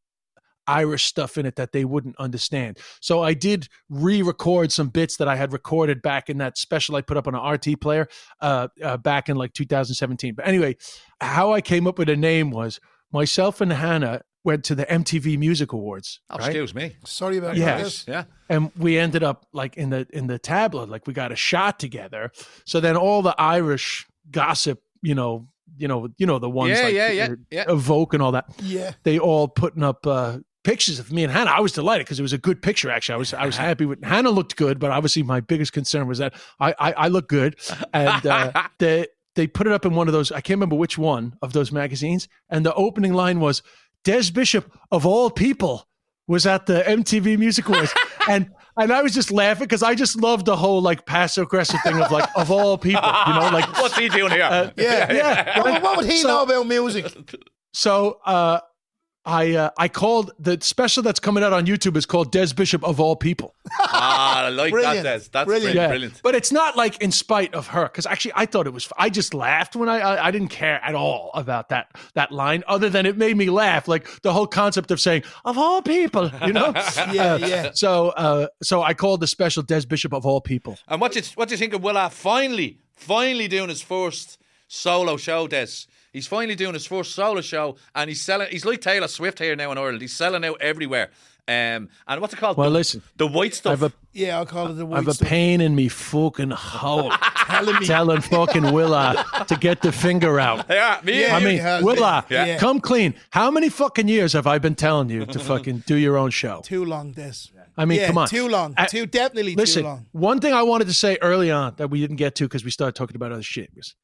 Irish 0.67 1.05
stuff 1.05 1.37
in 1.37 1.45
it 1.45 1.55
that 1.55 1.71
they 1.71 1.85
wouldn't 1.85 2.15
understand. 2.17 2.77
So 3.01 3.23
I 3.23 3.33
did 3.33 3.67
re-record 3.89 4.71
some 4.71 4.89
bits 4.89 5.17
that 5.17 5.27
I 5.27 5.35
had 5.35 5.51
recorded 5.53 6.01
back 6.01 6.29
in 6.29 6.37
that 6.39 6.57
special 6.57 6.95
I 6.95 7.01
put 7.01 7.17
up 7.17 7.27
on 7.27 7.35
an 7.35 7.41
RT 7.43 7.79
player 7.81 8.07
uh, 8.41 8.67
uh, 8.83 8.97
back 8.97 9.29
in 9.29 9.37
like 9.37 9.53
2017. 9.53 10.35
But 10.35 10.47
anyway, 10.47 10.75
how 11.21 11.53
I 11.53 11.61
came 11.61 11.87
up 11.87 11.97
with 11.97 12.09
a 12.09 12.15
name 12.15 12.51
was 12.51 12.79
myself 13.11 13.61
and 13.61 13.71
Hannah 13.71 14.21
went 14.43 14.63
to 14.65 14.75
the 14.75 14.85
MTV 14.85 15.37
Music 15.37 15.73
Awards. 15.73 16.21
Oh, 16.29 16.37
right? 16.37 16.45
excuse 16.47 16.73
me. 16.73 16.95
Sorry 17.05 17.37
about 17.37 17.57
Yes. 17.57 18.03
that. 18.03 18.11
Yeah. 18.11 18.23
and 18.49 18.71
we 18.77 18.97
ended 18.97 19.23
up 19.23 19.45
like 19.51 19.75
in 19.75 19.89
the 19.89 20.07
in 20.13 20.27
the 20.27 20.39
tabloid 20.39 20.87
like 20.89 21.05
we 21.05 21.13
got 21.13 21.31
a 21.33 21.35
shot 21.35 21.79
together 21.79 22.31
so 22.65 22.79
then 22.79 22.95
all 22.95 23.21
the 23.21 23.35
irish 23.37 24.07
gossip 24.31 24.81
you 25.01 25.13
know 25.13 25.47
you 25.77 25.85
know 25.85 26.07
you 26.17 26.25
know 26.25 26.39
the 26.39 26.49
ones 26.49 26.77
Yeah, 26.77 26.83
like 26.85 26.93
yeah, 26.93 27.09
yeah, 27.11 27.25
uh, 27.25 27.35
yeah. 27.51 27.65
evoke 27.67 28.13
and 28.13 28.23
all 28.23 28.31
that 28.31 28.45
Yeah. 28.63 28.93
they 29.03 29.19
all 29.19 29.49
putting 29.49 29.83
up 29.83 30.07
uh 30.07 30.37
pictures 30.67 30.99
of 30.99 31.11
me 31.11 31.23
and 31.23 31.31
hannah 31.31 31.49
i 31.51 31.59
was 31.61 31.71
delighted 31.71 32.05
because 32.05 32.19
it 32.19 32.21
was 32.29 32.33
a 32.33 32.37
good 32.37 32.61
picture 32.61 32.89
actually 32.91 33.15
i 33.15 33.17
was 33.17 33.33
i 33.33 33.45
was 33.45 33.55
happy 33.67 33.85
with 33.85 34.03
hannah 34.03 34.29
looked 34.29 34.55
good 34.57 34.79
but 34.79 34.91
obviously 34.91 35.23
my 35.23 35.39
biggest 35.39 35.71
concern 35.71 36.07
was 36.07 36.17
that 36.17 36.33
i 36.59 36.69
i, 36.87 36.91
I 36.93 37.07
look 37.07 37.27
good 37.29 37.55
and 37.93 38.25
uh 38.27 38.51
they 38.79 39.07
they 39.35 39.47
put 39.47 39.65
it 39.67 39.73
up 39.73 39.85
in 39.85 39.93
one 39.95 40.07
of 40.07 40.13
those 40.13 40.31
i 40.31 40.41
can't 40.41 40.57
remember 40.57 40.75
which 40.75 40.97
one 40.97 41.35
of 41.41 41.53
those 41.53 41.71
magazines 41.71 42.27
and 42.49 42.65
the 42.65 42.73
opening 42.73 43.13
line 43.13 43.39
was 43.39 43.61
des 44.03 44.29
bishop 44.33 44.69
of 44.91 45.05
all 45.05 45.29
people 45.31 45.87
was 46.29 46.45
at 46.45 46.65
the 46.65 46.83
MTV 46.85 47.39
Music 47.39 47.69
Awards, 47.69 47.93
and 48.27 48.49
and 48.75 48.91
I 48.91 49.01
was 49.01 49.13
just 49.13 49.31
laughing 49.31 49.63
because 49.63 49.81
I 49.81 49.95
just 49.95 50.17
love 50.17 50.43
the 50.43 50.57
whole 50.57 50.81
like 50.81 51.05
passive 51.05 51.43
aggressive 51.43 51.79
thing 51.85 52.01
of 52.01 52.11
like 52.11 52.27
of 52.35 52.51
all 52.51 52.77
people, 52.77 53.09
you 53.27 53.33
know, 53.33 53.49
like 53.53 53.65
What's 53.77 53.97
he 53.97 54.09
doing 54.09 54.33
here? 54.33 54.43
uh, 54.43 54.71
Yeah. 54.75 55.13
yeah. 55.13 55.59
What, 55.61 55.81
what 55.81 55.95
would 55.97 56.05
he 56.05 56.17
So- 56.17 56.27
know 56.27 56.43
about 56.43 56.67
music? 56.67 57.05
So 57.71 58.19
uh, 58.25 58.59
I 59.27 59.55
uh, 59.55 59.69
I 59.77 59.89
called 59.89 60.31
the 60.39 60.57
special 60.61 61.03
that's 61.03 61.19
coming 61.19 61.43
out 61.43 61.51
on 61.51 61.65
YouTube 61.65 61.97
is 61.97 62.05
called 62.05 62.31
Des 62.31 62.53
Bishop 62.55 62.81
of 62.85 62.99
all 63.01 63.17
people. 63.17 63.53
ah, 63.81 64.45
I 64.45 64.49
like 64.49 64.71
Brilliant. 64.71 65.03
that, 65.03 65.19
Des. 65.23 65.29
That's 65.33 65.45
Brilliant. 65.45 65.47
brilliant. 65.47 65.75
Yeah, 65.75 65.87
brilliant. 65.89 66.21
but 66.23 66.33
it's 66.33 66.51
not 66.51 66.77
like 66.77 67.01
in 67.01 67.11
spite 67.11 67.53
of 67.53 67.67
her 67.67 67.83
because 67.83 68.05
actually 68.05 68.31
I 68.35 68.45
thought 68.45 68.67
it 68.67 68.73
was. 68.73 68.87
I 68.97 69.09
just 69.09 69.33
laughed 69.33 69.75
when 69.75 69.89
I, 69.89 69.99
I 69.99 70.27
I 70.27 70.31
didn't 70.31 70.47
care 70.47 70.79
at 70.81 70.95
all 70.95 71.31
about 71.33 71.67
that 71.69 71.91
that 72.13 72.31
line, 72.31 72.63
other 72.67 72.89
than 72.89 73.05
it 73.05 73.17
made 73.17 73.35
me 73.35 73.49
laugh. 73.49 73.87
Like 73.89 74.07
the 74.21 74.31
whole 74.31 74.47
concept 74.47 74.91
of 74.91 74.99
saying 75.01 75.23
of 75.43 75.57
all 75.57 75.81
people, 75.81 76.31
you 76.45 76.53
know. 76.53 76.73
Yeah, 77.11 77.33
Uh, 77.33 77.37
yeah. 77.39 77.71
So 77.73 78.09
uh, 78.09 78.47
so 78.63 78.81
I 78.81 78.93
called 78.93 79.19
the 79.19 79.27
special 79.27 79.61
Des 79.61 79.85
Bishop 79.85 80.13
of 80.13 80.25
all 80.25 80.39
people. 80.39 80.77
And 80.87 81.01
what 81.01 81.11
do 81.11 81.19
you, 81.19 81.25
what 81.35 81.49
do 81.49 81.53
you 81.53 81.57
think 81.57 81.73
of 81.73 81.83
Willa 81.83 82.09
finally, 82.09 82.79
finally 82.95 83.47
doing 83.49 83.67
his 83.69 83.81
first 83.81 84.37
solo 84.69 85.17
show, 85.17 85.47
Des? 85.47 85.67
He's 86.17 86.25
finally 86.25 86.55
doing 86.55 86.73
his 86.73 86.87
first 86.87 87.13
solo 87.13 87.41
show, 87.41 87.75
and 87.93 88.09
he's 88.09 88.23
selling. 88.23 88.47
He's 88.49 88.65
like 88.65 88.81
Taylor 88.81 89.07
Swift 89.07 89.37
here 89.37 89.55
now 89.55 89.71
in 89.71 89.77
Ireland. 89.77 90.01
He's 90.01 90.15
selling 90.15 90.43
out 90.43 90.59
everywhere. 90.59 91.11
Um, 91.47 91.89
and 92.07 92.19
what's 92.19 92.33
it 92.33 92.37
called? 92.37 92.57
Well, 92.57 92.71
the, 92.71 92.73
listen, 92.73 93.03
the 93.17 93.27
white 93.27 93.53
stuff. 93.53 93.83
a 93.83 93.93
Yeah, 94.13 94.39
I'll 94.39 94.47
call 94.47 94.71
it 94.71 94.73
the 94.73 94.85
white. 94.87 95.03
Stuff. 95.03 95.05
I 95.05 95.07
white 95.09 95.17
have 95.19 95.21
a 95.21 95.29
pain 95.29 95.61
in 95.61 95.75
me 95.75 95.89
fucking 95.89 96.49
hole. 96.49 97.11
Telling 97.47 97.79
me. 97.79 97.85
telling 97.85 98.21
fucking 98.21 98.73
Willa 98.73 99.23
to 99.47 99.55
get 99.55 99.81
the 99.81 99.91
finger 99.93 100.37
out. 100.39 100.65
yeah, 100.69 100.99
me. 101.03 101.21
Yeah, 101.21 101.37
I 101.37 101.39
mean, 101.39 101.59
has 101.59 101.81
Willa. 101.83 102.25
Yeah. 102.29 102.57
come 102.57 102.81
clean. 102.81 103.13
How 103.29 103.51
many 103.51 103.69
fucking 103.69 104.07
years 104.09 104.33
have 104.33 104.47
I 104.47 104.57
been 104.57 104.75
telling 104.75 105.09
you 105.09 105.25
to 105.27 105.39
fucking 105.39 105.83
do 105.85 105.95
your 105.95 106.17
own 106.17 106.31
show? 106.31 106.61
Too 106.65 106.83
long, 106.83 107.13
this. 107.13 107.51
I 107.77 107.85
mean, 107.85 107.99
yeah, 107.99 108.07
come 108.07 108.17
on. 108.17 108.27
Too 108.27 108.49
long. 108.49 108.73
I- 108.75 108.87
too 108.87 109.05
definitely 109.05 109.55
Listen, 109.55 109.83
too 109.83 109.87
long. 109.87 110.05
one 110.11 110.41
thing 110.41 110.51
I 110.51 110.63
wanted 110.63 110.87
to 110.87 110.93
say 110.93 111.17
early 111.21 111.51
on 111.51 111.75
that 111.77 111.89
we 111.89 112.01
didn't 112.01 112.15
get 112.17 112.35
to 112.35 112.45
because 112.45 112.65
we 112.65 112.71
started 112.71 112.95
talking 112.95 113.15
about 113.15 113.31
other 113.31 113.43
shit 113.43 113.69
was 113.75 113.95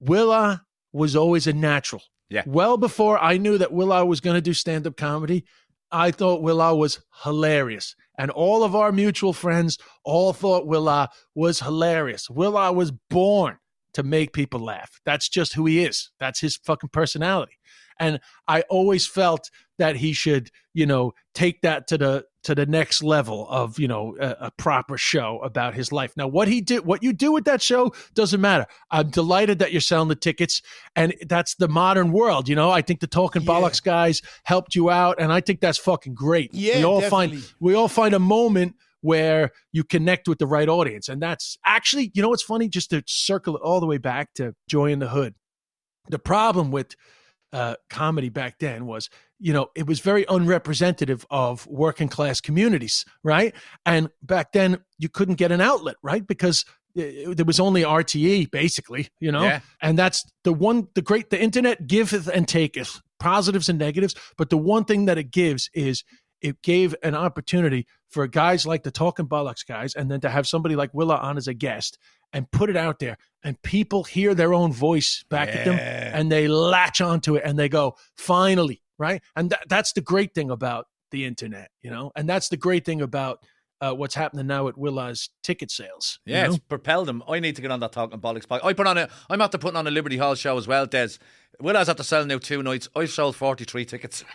Willa 0.00 0.64
was 0.92 1.16
always 1.16 1.46
a 1.46 1.52
natural. 1.52 2.02
Yeah. 2.30 2.42
Well 2.46 2.76
before 2.76 3.18
I 3.18 3.38
knew 3.38 3.58
that 3.58 3.72
Willa 3.72 4.04
was 4.04 4.20
going 4.20 4.36
to 4.36 4.40
do 4.40 4.52
stand 4.52 4.86
up 4.86 4.96
comedy, 4.96 5.44
I 5.90 6.10
thought 6.10 6.42
Willa 6.42 6.74
was 6.74 7.00
hilarious. 7.24 7.94
And 8.18 8.30
all 8.30 8.64
of 8.64 8.74
our 8.74 8.92
mutual 8.92 9.32
friends 9.32 9.78
all 10.04 10.32
thought 10.32 10.66
Willa 10.66 11.08
was 11.34 11.60
hilarious. 11.60 12.28
Willa 12.28 12.72
was 12.72 12.90
born 13.10 13.58
to 13.94 14.02
make 14.02 14.32
people 14.32 14.60
laugh. 14.60 15.00
That's 15.06 15.28
just 15.28 15.54
who 15.54 15.66
he 15.66 15.84
is. 15.84 16.10
That's 16.18 16.40
his 16.40 16.56
fucking 16.56 16.90
personality. 16.92 17.58
And 17.98 18.20
I 18.46 18.62
always 18.62 19.06
felt 19.06 19.50
that 19.78 19.96
he 19.96 20.12
should, 20.12 20.50
you 20.74 20.86
know, 20.86 21.12
take 21.34 21.62
that 21.62 21.86
to 21.88 21.98
the 21.98 22.24
to 22.44 22.54
the 22.54 22.66
next 22.66 23.02
level 23.02 23.48
of, 23.48 23.78
you 23.78 23.88
know, 23.88 24.16
a, 24.20 24.36
a 24.40 24.50
proper 24.52 24.96
show 24.96 25.40
about 25.40 25.74
his 25.74 25.90
life. 25.90 26.12
Now, 26.16 26.28
what 26.28 26.48
he 26.48 26.60
did, 26.60 26.84
what 26.84 27.02
you 27.02 27.12
do 27.12 27.32
with 27.32 27.44
that 27.46 27.60
show 27.60 27.92
doesn't 28.14 28.40
matter. 28.40 28.66
I'm 28.90 29.10
delighted 29.10 29.58
that 29.58 29.72
you're 29.72 29.80
selling 29.80 30.08
the 30.08 30.14
tickets, 30.14 30.62
and 30.94 31.14
that's 31.28 31.56
the 31.56 31.68
modern 31.68 32.12
world. 32.12 32.48
You 32.48 32.54
know, 32.56 32.70
I 32.70 32.82
think 32.82 33.00
the 33.00 33.06
Talking 33.06 33.42
Yeah. 33.42 33.48
Bollocks 33.48 33.82
guys 33.82 34.22
helped 34.44 34.74
you 34.74 34.88
out, 34.88 35.20
and 35.20 35.32
I 35.32 35.40
think 35.40 35.60
that's 35.60 35.78
fucking 35.78 36.14
great. 36.14 36.54
Yeah, 36.54 36.78
we 36.78 36.84
all 36.84 37.00
definitely. 37.00 37.38
find 37.38 37.54
we 37.60 37.74
all 37.74 37.88
find 37.88 38.14
a 38.14 38.20
moment 38.20 38.76
where 39.00 39.52
you 39.72 39.84
connect 39.84 40.26
with 40.26 40.38
the 40.38 40.46
right 40.46 40.68
audience. 40.68 41.08
And 41.08 41.22
that's 41.22 41.56
actually, 41.64 42.10
you 42.14 42.22
know 42.22 42.30
what's 42.30 42.42
funny? 42.42 42.68
Just 42.68 42.90
to 42.90 43.02
circle 43.06 43.56
it 43.56 43.62
all 43.62 43.78
the 43.80 43.86
way 43.86 43.98
back 43.98 44.34
to 44.34 44.54
Joy 44.68 44.90
in 44.90 44.98
the 44.98 45.08
Hood. 45.08 45.34
The 46.08 46.18
problem 46.18 46.70
with 46.70 46.96
uh, 47.52 47.74
comedy 47.88 48.28
back 48.28 48.58
then 48.58 48.86
was, 48.86 49.08
you 49.38 49.52
know, 49.52 49.68
it 49.74 49.86
was 49.86 50.00
very 50.00 50.24
unrepresentative 50.28 51.24
of 51.30 51.66
working 51.66 52.08
class 52.08 52.40
communities, 52.40 53.04
right? 53.22 53.54
And 53.86 54.08
back 54.22 54.52
then 54.52 54.80
you 54.98 55.08
couldn't 55.08 55.36
get 55.36 55.52
an 55.52 55.60
outlet, 55.60 55.96
right? 56.02 56.26
Because 56.26 56.64
uh, 56.98 57.32
there 57.34 57.44
was 57.46 57.60
only 57.60 57.82
RTE 57.82 58.50
basically, 58.50 59.08
you 59.20 59.32
know, 59.32 59.44
Yeah. 59.44 59.60
and 59.80 59.98
that's 59.98 60.24
the 60.44 60.52
one, 60.52 60.88
the 60.94 61.02
great, 61.02 61.30
the 61.30 61.40
internet 61.40 61.86
giveth 61.86 62.28
and 62.28 62.46
taketh 62.48 63.00
positives 63.20 63.68
and 63.68 63.78
negatives. 63.78 64.14
But 64.36 64.50
the 64.50 64.58
one 64.58 64.84
thing 64.84 65.06
that 65.06 65.18
it 65.18 65.30
gives 65.30 65.70
is 65.74 66.04
it 66.40 66.62
gave 66.62 66.94
an 67.02 67.14
opportunity 67.14 67.86
for 68.10 68.26
guys 68.26 68.66
like 68.66 68.82
the 68.82 68.90
Talking 68.90 69.26
Bollocks 69.26 69.66
guys, 69.66 69.94
and 69.94 70.10
then 70.10 70.20
to 70.20 70.28
have 70.30 70.46
somebody 70.46 70.76
like 70.76 70.94
Willa 70.94 71.16
on 71.16 71.36
as 71.36 71.48
a 71.48 71.54
guest 71.54 71.98
and 72.32 72.50
put 72.50 72.68
it 72.70 72.76
out 72.76 72.98
there, 72.98 73.16
and 73.42 73.60
people 73.62 74.04
hear 74.04 74.34
their 74.34 74.52
own 74.54 74.72
voice 74.72 75.24
back 75.30 75.48
at 75.48 75.64
them, 75.64 75.78
and 75.78 76.30
they 76.30 76.48
latch 76.48 77.00
onto 77.00 77.36
it, 77.36 77.42
and 77.44 77.58
they 77.58 77.68
go, 77.68 77.96
"Finally!" 78.16 78.82
Right? 78.98 79.22
And 79.36 79.50
tha- 79.50 79.58
that's 79.68 79.92
the 79.92 80.00
great 80.00 80.34
thing 80.34 80.50
about 80.50 80.86
the 81.10 81.24
internet, 81.24 81.70
you 81.82 81.90
know, 81.90 82.12
and 82.16 82.28
that's 82.28 82.48
the 82.48 82.56
great 82.56 82.84
thing 82.84 83.00
about 83.00 83.44
uh, 83.80 83.92
what's 83.94 84.14
happening 84.14 84.46
now 84.48 84.66
at 84.68 84.76
Willa's 84.76 85.30
ticket 85.44 85.70
sales. 85.70 86.18
you 86.26 86.34
Yeah, 86.34 86.44
know? 86.48 86.54
it's 86.54 86.58
propelled 86.58 87.06
them. 87.06 87.22
I 87.28 87.38
need 87.38 87.54
to 87.56 87.62
get 87.62 87.70
on 87.70 87.78
that 87.80 87.92
talking 87.92 88.18
bollocks 88.20 88.44
podcast. 88.46 88.64
I 88.64 88.72
put 88.72 88.86
on 88.88 88.98
a. 88.98 89.08
I'm 89.30 89.40
after 89.40 89.56
putting 89.56 89.76
on 89.76 89.86
a 89.86 89.90
Liberty 89.90 90.16
Hall 90.16 90.34
show 90.34 90.58
as 90.58 90.66
well, 90.66 90.84
Des. 90.86 91.10
Will 91.60 91.76
I 91.76 91.80
was 91.80 91.88
after 91.88 92.02
selling 92.02 92.28
now 92.28 92.38
two 92.38 92.62
nights. 92.62 92.88
I've 92.96 93.10
sold 93.10 93.36
43 93.36 93.84
tickets. 93.84 94.24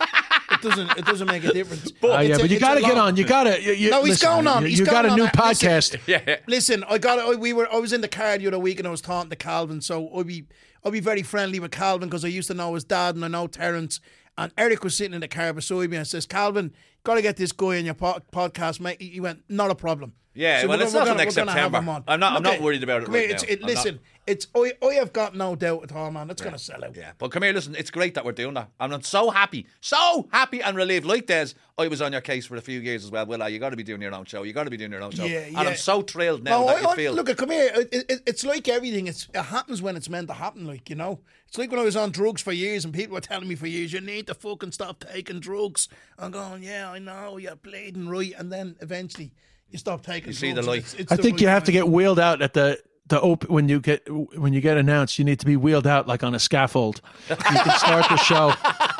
It 0.64 0.68
doesn't. 0.70 0.98
It 0.98 1.04
doesn't 1.04 1.26
make 1.28 1.44
a 1.44 1.52
difference. 1.52 1.92
Oh, 2.02 2.20
yeah, 2.20 2.36
a- 2.36 2.38
but 2.38 2.50
you 2.50 2.58
got 2.58 2.74
to 2.74 2.80
get 2.80 2.96
on. 2.96 3.16
You 3.16 3.24
got 3.24 3.44
to. 3.44 3.60
You, 3.62 3.72
you, 3.72 3.90
No, 3.90 4.00
he's 4.00 4.10
listen, 4.22 4.28
going 4.28 4.46
on. 4.46 4.62
You, 4.62 4.68
He's 4.68 4.78
you 4.80 4.84
got 4.86 5.02
going 5.02 5.12
a 5.12 5.16
new 5.16 5.24
on. 5.24 5.30
Listen. 5.48 5.68
podcast. 5.68 6.00
yeah. 6.06 6.36
Listen, 6.46 6.84
I 6.88 6.98
got. 6.98 7.18
I, 7.18 7.34
we 7.36 7.52
were. 7.52 7.72
I 7.72 7.76
was 7.78 7.92
in 7.92 8.00
the 8.00 8.08
car 8.08 8.38
the 8.38 8.46
other 8.46 8.58
week, 8.58 8.78
and 8.78 8.88
I 8.88 8.90
was 8.90 9.00
talking 9.00 9.30
to 9.30 9.36
Calvin. 9.36 9.80
So 9.80 10.08
I'd 10.16 10.26
be. 10.26 10.44
I'd 10.84 10.92
be 10.92 11.00
very 11.00 11.22
friendly 11.22 11.60
with 11.60 11.70
Calvin 11.70 12.08
because 12.08 12.24
I 12.24 12.28
used 12.28 12.48
to 12.48 12.54
know 12.54 12.74
his 12.74 12.84
dad 12.84 13.14
and 13.14 13.24
I 13.24 13.28
know 13.28 13.46
Terence. 13.46 14.00
And 14.36 14.52
Eric 14.58 14.84
was 14.84 14.96
sitting 14.96 15.14
in 15.14 15.20
the 15.20 15.28
car 15.28 15.52
beside 15.52 15.88
me 15.90 15.96
and 15.96 16.06
says, 16.06 16.26
"Calvin, 16.26 16.72
got 17.04 17.14
to 17.14 17.22
get 17.22 17.36
this 17.36 17.52
guy 17.52 17.76
in 17.76 17.84
your 17.84 17.94
po- 17.94 18.20
podcast, 18.32 18.80
mate." 18.80 19.00
He 19.00 19.20
went, 19.20 19.44
"Not 19.48 19.70
a 19.70 19.74
problem." 19.74 20.14
Yeah, 20.36 20.62
So 20.62 20.66
well, 20.68 20.80
it's 20.80 20.92
gonna- 20.92 21.04
not 21.10 21.16
next 21.18 21.36
gonna 21.36 21.52
have 21.52 21.70
September. 21.70 21.92
on. 21.92 22.04
I'm 22.08 22.18
not- 22.18 22.32
I'm 22.32 22.42
not 22.42 22.60
worried 22.60 22.82
about 22.82 23.02
it 23.04 23.08
right 23.08 23.30
it's, 23.30 23.44
now. 23.44 23.52
It, 23.52 23.62
listen, 23.62 24.00
it's. 24.26 24.48
I, 24.52 24.72
I 24.84 24.94
have 24.94 25.12
got 25.12 25.36
no 25.36 25.54
doubt 25.54 25.84
at 25.84 25.92
all, 25.92 26.10
man. 26.10 26.28
It's 26.28 26.42
going 26.42 26.54
to 26.54 26.58
sell 26.58 26.84
out. 26.84 26.96
Yeah, 26.96 27.12
but 27.18 27.28
come 27.30 27.44
here, 27.44 27.52
listen. 27.52 27.76
It's 27.76 27.90
great 27.92 28.14
that 28.14 28.24
we're 28.24 28.32
doing 28.32 28.54
that. 28.54 28.68
And 28.80 28.92
I'm 28.92 29.02
so 29.02 29.30
happy, 29.30 29.68
so 29.80 30.28
happy 30.32 30.60
and 30.60 30.76
relieved. 30.76 31.06
Like 31.06 31.26
Des, 31.26 31.50
I 31.78 31.86
was 31.86 32.02
on 32.02 32.10
your 32.10 32.20
case 32.20 32.46
for 32.46 32.56
a 32.56 32.60
few 32.60 32.80
years 32.80 33.04
as 33.04 33.12
well. 33.12 33.26
Will 33.26 33.44
I? 33.44 33.48
You 33.48 33.60
got 33.60 33.70
to 33.70 33.76
be 33.76 33.84
doing 33.84 34.02
your 34.02 34.12
own 34.12 34.24
show. 34.24 34.42
You 34.42 34.52
got 34.52 34.64
to 34.64 34.70
be 34.70 34.76
doing 34.76 34.90
your 34.90 35.02
own 35.02 35.12
show. 35.12 35.24
Yeah, 35.24 35.46
yeah. 35.46 35.60
And. 35.60 35.68
I'm 35.68 35.76
so 35.76 36.02
thrilled 36.02 36.42
now 36.42 36.62
No, 36.62 36.66
that 36.66 36.76
I- 36.78 36.80
you 36.80 36.88
I- 36.88 36.96
feel. 36.96 37.12
Look, 37.12 37.36
come 37.36 37.50
here. 37.52 37.70
It, 37.72 38.04
it, 38.10 38.22
it's 38.26 38.44
like 38.44 38.66
everything. 38.66 39.06
It's, 39.06 39.28
it 39.32 39.40
happens 39.40 39.82
when 39.82 39.94
it's 39.94 40.08
meant 40.08 40.26
to 40.26 40.34
happen. 40.34 40.66
Like 40.66 40.90
you 40.90 40.96
know, 40.96 41.20
it's 41.46 41.58
like 41.58 41.70
when 41.70 41.78
I 41.78 41.84
was 41.84 41.94
on 41.94 42.10
drugs 42.10 42.42
for 42.42 42.50
years, 42.52 42.84
and 42.84 42.92
people 42.92 43.14
were 43.14 43.20
telling 43.20 43.46
me 43.46 43.54
for 43.54 43.68
years, 43.68 43.92
"You 43.92 44.00
need 44.00 44.26
to 44.26 44.34
fucking 44.34 44.72
stop 44.72 45.04
taking 45.12 45.38
drugs." 45.38 45.88
I'm 46.18 46.32
going, 46.32 46.64
"Yeah, 46.64 46.90
I 46.94 46.98
know. 47.00 47.36
You're 47.36 47.56
bleeding 47.56 48.08
right," 48.08 48.32
and 48.38 48.50
then 48.52 48.76
eventually 48.80 49.32
you 49.70 49.78
stop 49.78 50.04
taking. 50.04 50.28
You 50.28 50.32
see 50.34 50.52
drugs, 50.52 50.54
the 50.54 50.60
and 50.60 50.66
light. 50.68 50.78
it's- 50.78 50.94
it's 51.00 51.12
I 51.12 51.16
the 51.16 51.22
think 51.22 51.40
you 51.40 51.46
right 51.48 51.52
have 51.54 51.64
to 51.64 51.72
get 51.72 51.88
wheeled 51.88 52.18
out 52.18 52.40
at 52.42 52.54
the 52.54 52.78
the 53.06 53.20
op- 53.20 53.50
when 53.50 53.68
you 53.68 53.80
get 53.80 54.02
when 54.38 54.52
you 54.54 54.60
get 54.62 54.76
announced. 54.78 55.18
You 55.18 55.24
need 55.26 55.38
to 55.40 55.46
be 55.46 55.56
wheeled 55.56 55.86
out 55.86 56.06
like 56.08 56.22
on 56.24 56.34
a 56.34 56.38
scaffold. 56.38 57.00
You 57.28 57.36
can 57.36 57.78
start 57.78 58.06
the 58.08 58.16
show. 58.16 58.52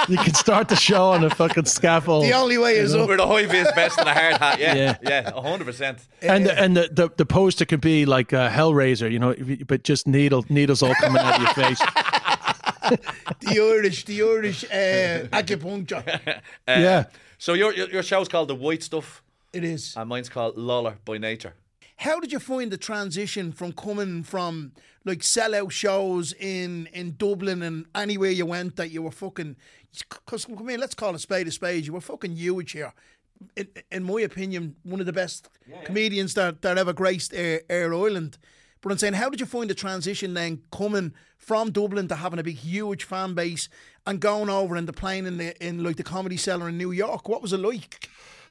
You 0.08 0.18
can 0.18 0.34
start 0.34 0.68
the 0.68 0.76
show 0.76 1.12
on 1.12 1.24
a 1.24 1.30
fucking 1.30 1.64
scaffold. 1.64 2.24
The 2.24 2.34
only 2.34 2.58
way 2.58 2.76
is 2.76 2.94
up. 2.94 3.08
We're 3.08 3.16
the 3.16 3.26
high 3.26 3.46
vis 3.46 3.70
vest 3.74 3.98
and 3.98 4.06
a 4.08 4.12
hard 4.12 4.36
hat. 4.36 4.58
Yeah, 4.60 4.74
Yeah. 4.74 4.96
yeah, 5.02 5.40
hundred 5.40 5.64
percent. 5.64 6.00
and 6.20 6.44
the, 6.44 6.58
and 6.60 6.76
the, 6.76 6.88
the 6.92 7.08
the 7.16 7.24
poster 7.24 7.64
could 7.64 7.80
be 7.80 8.04
like 8.04 8.34
a 8.34 8.50
Hellraiser, 8.52 9.10
you 9.10 9.18
know, 9.18 9.34
but 9.66 9.84
just 9.84 10.06
needle 10.06 10.44
needles 10.50 10.82
all 10.82 10.94
coming 10.96 11.22
out 11.22 11.36
of 11.36 11.42
your 11.42 11.54
face. 11.54 11.80
The 13.40 13.60
Irish, 13.60 14.04
the 14.04 14.20
Irish 14.22 14.64
uh, 14.64 15.26
acupuncture. 15.32 16.40
yeah. 16.68 17.04
So 17.44 17.52
your, 17.52 17.74
your 17.74 17.90
your 17.90 18.02
show's 18.02 18.26
called 18.26 18.48
the 18.48 18.54
White 18.54 18.82
Stuff, 18.82 19.22
It 19.52 19.64
is. 19.64 19.94
and 19.98 20.08
mine's 20.08 20.30
called 20.30 20.56
Lawler 20.56 20.96
by 21.04 21.18
Nature. 21.18 21.52
How 21.98 22.18
did 22.18 22.32
you 22.32 22.38
find 22.38 22.72
the 22.72 22.78
transition 22.78 23.52
from 23.52 23.72
coming 23.72 24.22
from 24.22 24.72
like 25.04 25.18
sellout 25.18 25.70
shows 25.70 26.32
in 26.32 26.88
in 26.94 27.16
Dublin 27.18 27.62
and 27.62 27.84
anywhere 27.94 28.30
you 28.30 28.46
went 28.46 28.76
that 28.76 28.92
you 28.92 29.02
were 29.02 29.10
fucking? 29.10 29.56
Because 30.08 30.46
come 30.46 30.70
here, 30.70 30.78
let's 30.78 30.94
call 30.94 31.14
a 31.14 31.18
spade 31.18 31.46
a 31.46 31.50
spade. 31.50 31.84
You 31.84 31.92
were 31.92 32.00
fucking 32.00 32.34
huge 32.34 32.72
here. 32.72 32.94
In, 33.56 33.68
in 33.92 34.04
my 34.04 34.22
opinion, 34.22 34.76
one 34.82 35.00
of 35.00 35.06
the 35.06 35.12
best 35.12 35.50
comedians 35.84 36.32
that, 36.32 36.62
that 36.62 36.78
ever 36.78 36.94
graced 36.94 37.34
Air, 37.34 37.60
Air 37.68 37.92
Island. 37.92 38.38
But 38.84 38.92
I'm 38.92 38.98
saying, 38.98 39.14
how 39.14 39.30
did 39.30 39.40
you 39.40 39.46
find 39.46 39.70
the 39.70 39.74
transition 39.74 40.34
then 40.34 40.60
coming 40.70 41.14
from 41.38 41.70
Dublin 41.70 42.06
to 42.08 42.16
having 42.16 42.38
a 42.38 42.42
big, 42.42 42.56
huge 42.56 43.04
fan 43.04 43.32
base 43.32 43.70
and 44.06 44.20
going 44.20 44.50
over 44.50 44.76
and 44.76 44.86
the 44.86 44.92
playing 44.92 45.24
in 45.24 45.38
the 45.38 45.66
in 45.66 45.82
like 45.82 45.96
the 45.96 46.02
comedy 46.02 46.36
cellar 46.36 46.68
in 46.68 46.76
New 46.76 46.92
York? 46.92 47.26
What 47.26 47.40
was 47.40 47.54
it 47.54 47.60
like? 47.60 48.10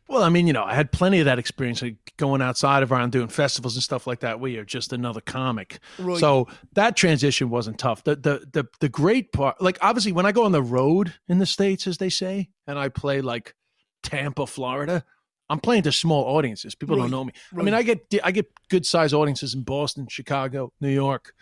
Well, 0.10 0.24
I 0.24 0.30
mean, 0.30 0.48
you 0.48 0.54
know, 0.54 0.64
I 0.64 0.74
had 0.74 0.92
plenty 0.92 1.20
of 1.20 1.26
that 1.26 1.38
experience, 1.38 1.84
like 1.84 1.98
going 2.18 2.42
outside 2.42 2.82
of 2.82 2.92
Ireland, 2.92 3.12
doing 3.12 3.28
festivals 3.28 3.76
and 3.76 3.84
stuff 3.84 4.08
like 4.08 4.22
that, 4.22 4.40
where 4.40 4.50
you're 4.50 4.66
just 4.66 4.92
another 4.92 5.22
comic. 5.22 5.78
Right. 6.00 6.20
So 6.20 6.48
that 6.74 6.96
transition 6.98 7.52
wasn't 7.52 7.78
tough. 7.78 8.04
The, 8.04 8.16
the 8.16 8.46
the 8.52 8.68
the 8.80 8.90
great 8.90 9.34
part, 9.34 9.62
like 9.62 9.78
obviously, 9.82 10.14
when 10.14 10.26
I 10.26 10.32
go 10.32 10.46
on 10.46 10.52
the 10.52 10.64
road 10.64 11.14
in 11.30 11.38
the 11.38 11.46
states, 11.46 11.86
as 11.86 12.00
they 12.00 12.10
say, 12.10 12.50
and 12.66 12.80
I 12.80 12.90
play 12.90 13.22
like 13.22 13.54
Tampa, 14.02 14.48
Florida, 14.48 15.06
I'm 15.54 15.60
playing 15.60 15.84
to 15.84 15.92
small 15.92 16.24
audiences. 16.36 16.74
People 16.74 16.96
Right, 16.98 17.04
don't 17.04 17.12
know 17.12 17.24
me. 17.24 17.34
I 17.58 17.62
mean, 17.62 17.76
I 17.76 17.84
get 17.84 18.12
I 18.24 18.32
get 18.32 18.48
good 18.70 18.86
sized 18.88 19.14
audiences 19.14 19.54
in 19.54 19.62
Boston, 19.62 20.08
Chicago, 20.10 20.74
New 20.82 20.90
York. 20.90 21.34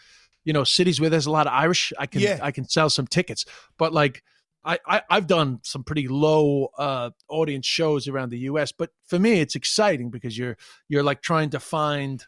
You 0.44 0.52
know, 0.52 0.66
cities 0.66 1.00
where 1.00 1.10
there's 1.10 1.28
a 1.28 1.32
lot 1.32 1.48
of 1.48 1.54
Irish. 1.54 1.94
I 1.98 2.08
can 2.08 2.20
Yeah. 2.22 2.40
I 2.42 2.52
can 2.52 2.68
sell 2.68 2.90
some 2.90 3.08
tickets, 3.08 3.46
but 3.78 3.94
like. 3.94 4.24
I, 4.64 4.78
I, 4.86 5.02
I've 5.10 5.26
done 5.26 5.60
some 5.64 5.84
pretty 5.84 6.08
low 6.08 6.70
uh, 6.78 7.10
audience 7.28 7.66
shows 7.66 8.08
around 8.08 8.30
the 8.30 8.38
U.S., 8.42 8.72
but 8.72 8.92
for 9.08 9.18
me, 9.18 9.40
it's 9.40 9.56
exciting 9.56 10.12
because 10.12 10.38
you're 10.38 10.56
you're 10.88 11.02
like 11.02 11.24
trying 11.24 11.50
to 11.50 11.60
find, 11.60 12.24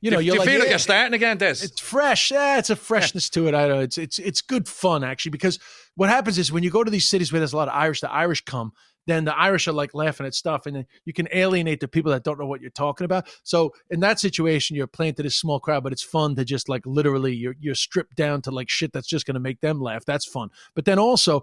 you 0.00 0.10
know, 0.10 0.18
do, 0.18 0.24
you're 0.24 0.32
do 0.32 0.34
you 0.34 0.40
like, 0.40 0.48
feel 0.48 0.58
like 0.58 0.66
yeah, 0.66 0.72
you're 0.72 0.78
starting 0.80 1.14
again, 1.14 1.36
Des? 1.38 1.62
it's 1.62 1.78
fresh. 1.80 2.32
Yeah, 2.32 2.58
it's 2.58 2.70
a 2.70 2.74
freshness 2.74 3.30
to 3.30 3.46
it. 3.46 3.54
I 3.54 3.68
know 3.68 3.78
it's 3.78 3.96
it's 3.96 4.18
it's 4.18 4.40
good 4.40 4.66
fun 4.66 5.04
actually 5.04 5.30
because 5.30 5.60
what 5.94 6.08
happens 6.08 6.36
is 6.36 6.50
when 6.50 6.64
you 6.64 6.70
go 6.70 6.82
to 6.82 6.90
these 6.90 7.08
cities 7.08 7.30
where 7.32 7.38
there's 7.38 7.52
a 7.52 7.56
lot 7.56 7.68
of 7.68 7.74
Irish, 7.74 8.00
the 8.00 8.10
Irish 8.10 8.44
come, 8.44 8.72
then 9.08 9.24
the 9.24 9.36
Irish 9.36 9.66
are 9.66 9.72
like 9.72 9.94
laughing 9.94 10.26
at 10.26 10.34
stuff, 10.34 10.66
and 10.66 10.76
then 10.76 10.86
you 11.04 11.12
can 11.12 11.28
alienate 11.32 11.80
the 11.80 11.88
people 11.88 12.12
that 12.12 12.24
don't 12.24 12.38
know 12.38 12.46
what 12.46 12.60
you're 12.60 12.70
talking 12.70 13.04
about. 13.04 13.26
So 13.42 13.72
in 13.90 14.00
that 14.00 14.20
situation, 14.20 14.76
you're 14.76 14.86
playing 14.86 15.14
to 15.14 15.22
this 15.22 15.36
small 15.36 15.60
crowd, 15.60 15.82
but 15.82 15.92
it's 15.92 16.02
fun 16.02 16.36
to 16.36 16.44
just 16.44 16.68
like 16.68 16.84
literally 16.86 17.34
you're 17.34 17.56
you're 17.58 17.74
stripped 17.74 18.16
down 18.16 18.42
to 18.42 18.50
like 18.50 18.68
shit 18.68 18.92
that's 18.92 19.08
just 19.08 19.26
going 19.26 19.34
to 19.34 19.40
make 19.40 19.60
them 19.60 19.80
laugh. 19.80 20.04
That's 20.04 20.26
fun. 20.26 20.50
But 20.74 20.84
then 20.84 20.98
also 20.98 21.42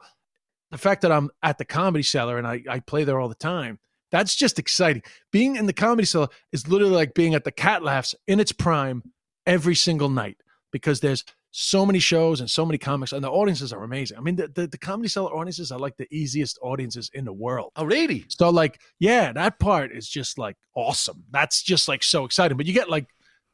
the 0.72 0.78
fact 0.78 1.02
that 1.02 1.12
I'm 1.12 1.30
at 1.42 1.58
the 1.58 1.66
comedy 1.66 2.04
cellar 2.04 2.38
and 2.38 2.48
I, 2.48 2.62
I 2.70 2.80
play 2.80 3.04
there 3.04 3.20
all 3.20 3.30
the 3.30 3.36
time, 3.36 3.80
that's 4.12 4.36
just 4.36 4.60
exciting. 4.60 5.04
Being 5.32 5.56
in 5.56 5.66
the 5.66 5.74
comedy 5.74 6.06
cellar 6.06 6.28
is 6.52 6.68
literally 6.68 6.96
like 6.96 7.14
being 7.14 7.34
at 7.34 7.44
the 7.44 7.52
cat 7.52 7.84
laughs 7.84 8.16
in 8.28 8.40
its 8.40 8.52
prime 8.52 9.04
every 9.46 9.76
single 9.76 10.10
night 10.10 10.38
because 10.72 11.00
there's 11.00 11.24
so 11.58 11.86
many 11.86 12.00
shows 12.00 12.42
and 12.42 12.52
so 12.52 12.66
many 12.66 12.78
comics 12.78 13.14
and 13.14 13.24
the 13.24 13.30
audiences 13.32 13.72
are 13.72 13.82
amazing. 13.86 14.18
I 14.18 14.20
mean, 14.20 14.36
the, 14.36 14.50
the, 14.50 14.68
the 14.68 14.78
comedy 14.78 15.08
cellar 15.08 15.34
audiences 15.34 15.72
are 15.72 15.80
like 15.80 15.96
the 15.96 16.06
easiest 16.14 16.60
audiences 16.62 17.10
in 17.14 17.24
the 17.24 17.32
world. 17.32 17.72
oh, 17.78 17.86
really? 17.86 18.26
So 18.28 18.50
like, 18.50 18.82
yeah, 19.00 19.32
that 19.32 19.58
part 19.58 19.94
is 19.94 20.10
just 20.10 20.38
like 20.38 20.58
awesome. 20.76 21.24
That's 21.32 21.64
just 21.64 21.88
like 21.88 22.04
so 22.04 22.26
exciting, 22.26 22.58
but 22.58 22.66
you 22.66 22.74
get 22.74 22.90
like 22.90 23.08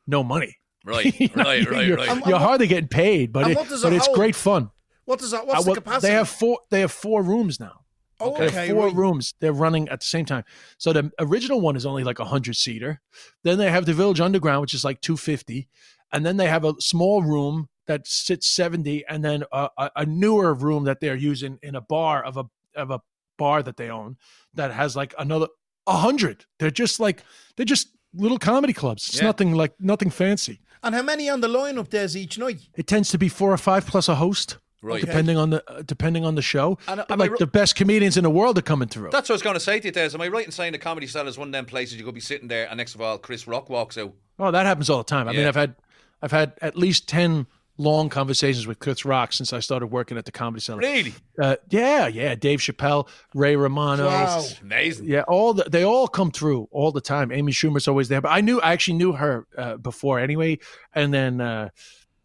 no 0.07 0.23
money. 0.23 0.55
Right, 0.83 1.13
You 1.19 1.29
know, 1.35 1.43
right, 1.43 1.69
right, 1.69 1.85
you're, 1.85 1.95
right. 1.97 2.09
Um, 2.09 2.17
you're 2.25 2.25
and 2.25 2.31
what- 2.33 2.41
hardly 2.41 2.65
getting 2.65 2.87
paid, 2.87 3.31
but 3.31 3.43
um, 3.43 3.51
it, 3.51 3.55
but 3.83 3.93
it's 3.93 4.07
hold? 4.07 4.15
great 4.17 4.35
fun. 4.35 4.71
What 5.05 5.19
does 5.19 5.29
that? 5.29 5.45
What's 5.45 5.63
well, 5.63 5.75
the 5.75 5.81
capacity? 5.81 6.07
They 6.07 6.13
have 6.15 6.27
four. 6.27 6.57
They 6.71 6.79
have 6.79 6.91
four 6.91 7.21
rooms 7.21 7.59
now. 7.59 7.81
Oh, 8.19 8.35
They 8.35 8.47
okay, 8.47 8.71
four 8.71 8.87
right. 8.87 8.95
rooms. 8.95 9.35
They're 9.39 9.53
running 9.53 9.89
at 9.89 9.99
the 9.99 10.07
same 10.07 10.25
time. 10.25 10.43
So 10.79 10.91
the 10.91 11.11
original 11.19 11.61
one 11.61 11.75
is 11.75 11.85
only 11.85 12.03
like 12.03 12.17
a 12.17 12.25
hundred 12.25 12.55
seater. 12.55 12.99
Then 13.43 13.59
they 13.59 13.69
have 13.69 13.85
the 13.85 13.93
Village 13.93 14.19
Underground, 14.19 14.61
which 14.61 14.73
is 14.73 14.83
like 14.83 15.01
two 15.01 15.17
fifty, 15.17 15.67
and 16.11 16.25
then 16.25 16.37
they 16.37 16.47
have 16.47 16.65
a 16.65 16.73
small 16.79 17.21
room 17.21 17.69
that 17.91 18.07
sits 18.07 18.47
seventy, 18.47 18.97
and 19.07 19.23
then 19.23 19.43
a, 19.51 19.69
a, 19.77 19.91
a 19.97 20.05
newer 20.05 20.53
room 20.53 20.83
that 20.85 20.99
they're 21.01 21.15
using 21.31 21.59
in 21.61 21.75
a 21.75 21.81
bar 21.81 22.23
of 22.23 22.37
a 22.37 22.45
of 22.75 22.91
a 22.91 22.99
bar 23.37 23.63
that 23.63 23.75
they 23.77 23.89
own 23.89 24.17
that 24.53 24.71
has 24.71 24.95
like 24.95 25.13
another 25.17 25.47
a 25.87 25.97
hundred. 25.97 26.45
They're 26.59 26.71
just 26.83 26.99
like 26.99 27.23
they're 27.55 27.65
just 27.75 27.87
little 28.13 28.37
comedy 28.39 28.73
clubs. 28.73 29.07
It's 29.09 29.17
Yeah. 29.19 29.27
nothing 29.31 29.53
like 29.53 29.73
nothing 29.79 30.09
fancy. 30.11 30.59
And 30.83 30.95
how 30.95 31.03
many 31.03 31.29
on 31.29 31.41
the 31.41 31.47
lineup 31.47 31.89
there's 31.89 32.15
each 32.17 32.37
night? 32.37 32.59
It 32.75 32.87
tends 32.87 33.09
to 33.11 33.17
be 33.17 33.29
four 33.29 33.51
or 33.51 33.57
five 33.57 33.85
plus 33.85 34.09
a 34.09 34.15
host. 34.15 34.57
Right. 34.83 34.99
Depending 35.01 35.37
on 35.37 35.51
the 35.51 35.61
uh, 35.71 35.83
depending 35.85 36.25
on 36.25 36.33
the 36.35 36.41
show, 36.41 36.77
And, 36.87 36.99
uh, 37.01 37.05
but 37.07 37.13
am 37.13 37.21
I 37.21 37.25
like 37.27 37.37
the 37.37 37.45
best 37.59 37.75
comedians 37.75 38.17
in 38.17 38.23
the 38.23 38.31
world 38.31 38.57
are 38.57 38.63
coming 38.63 38.87
through. 38.89 39.11
That's 39.11 39.29
what 39.29 39.33
I 39.35 39.39
was 39.39 39.41
going 39.43 39.53
to 39.53 39.59
say 39.59 39.79
to 39.79 39.87
you, 39.87 39.91
Des. 39.91 40.15
Am 40.15 40.21
I 40.21 40.27
right 40.27 40.45
in 40.45 40.51
saying 40.51 40.71
the 40.71 40.79
comedy 40.79 41.05
cell 41.05 41.27
is 41.27 41.37
one 41.37 41.49
of 41.49 41.51
them 41.51 41.65
places 41.65 41.97
you 41.99 42.03
could 42.05 42.15
be 42.15 42.19
sitting 42.31 42.47
there, 42.47 42.65
and 42.67 42.77
next 42.77 42.95
of 42.95 43.01
all, 43.01 43.19
Chris 43.19 43.45
Rock 43.47 43.69
walks 43.69 43.95
out? 43.99 44.13
Oh, 44.39 44.49
that 44.49 44.65
happens 44.65 44.89
all 44.89 44.97
the 44.97 45.03
time. 45.03 45.27
I 45.27 45.33
mean, 45.33 45.45
I've 45.45 45.55
had 45.55 45.75
I've 46.23 46.31
had 46.31 46.53
at 46.63 46.75
least 46.75 47.07
ten 47.07 47.45
long 47.77 48.09
conversations 48.09 48.67
with 48.67 48.79
Chris 48.79 49.05
Rock 49.05 49.33
since 49.33 49.53
I 49.53 49.59
started 49.59 49.87
working 49.87 50.17
at 50.17 50.25
the 50.25 50.31
Comedy 50.31 50.61
Cellar. 50.61 50.79
Really? 50.79 51.13
Uh, 51.39 51.55
yeah, 51.69 52.07
yeah. 52.07 52.35
Dave 52.35 52.59
Chappelle, 52.59 53.07
Ray 53.33 53.55
Romano. 53.55 54.05
Wow. 54.07 54.43
Amazing. 54.61 55.07
Yeah, 55.07 55.21
all 55.27 55.53
the, 55.53 55.63
they 55.63 55.83
all 55.83 56.07
come 56.07 56.31
through 56.31 56.67
all 56.71 56.91
the 56.91 57.01
time. 57.01 57.31
Amy 57.31 57.51
Schumer's 57.51 57.87
always 57.87 58.07
there, 58.07 58.21
but 58.21 58.29
I 58.29 58.41
knew 58.41 58.59
I 58.61 58.73
actually 58.73 58.97
knew 58.97 59.13
her 59.13 59.47
uh, 59.57 59.77
before 59.77 60.19
anyway. 60.19 60.59
And 60.93 61.13
then, 61.13 61.41
uh, 61.41 61.69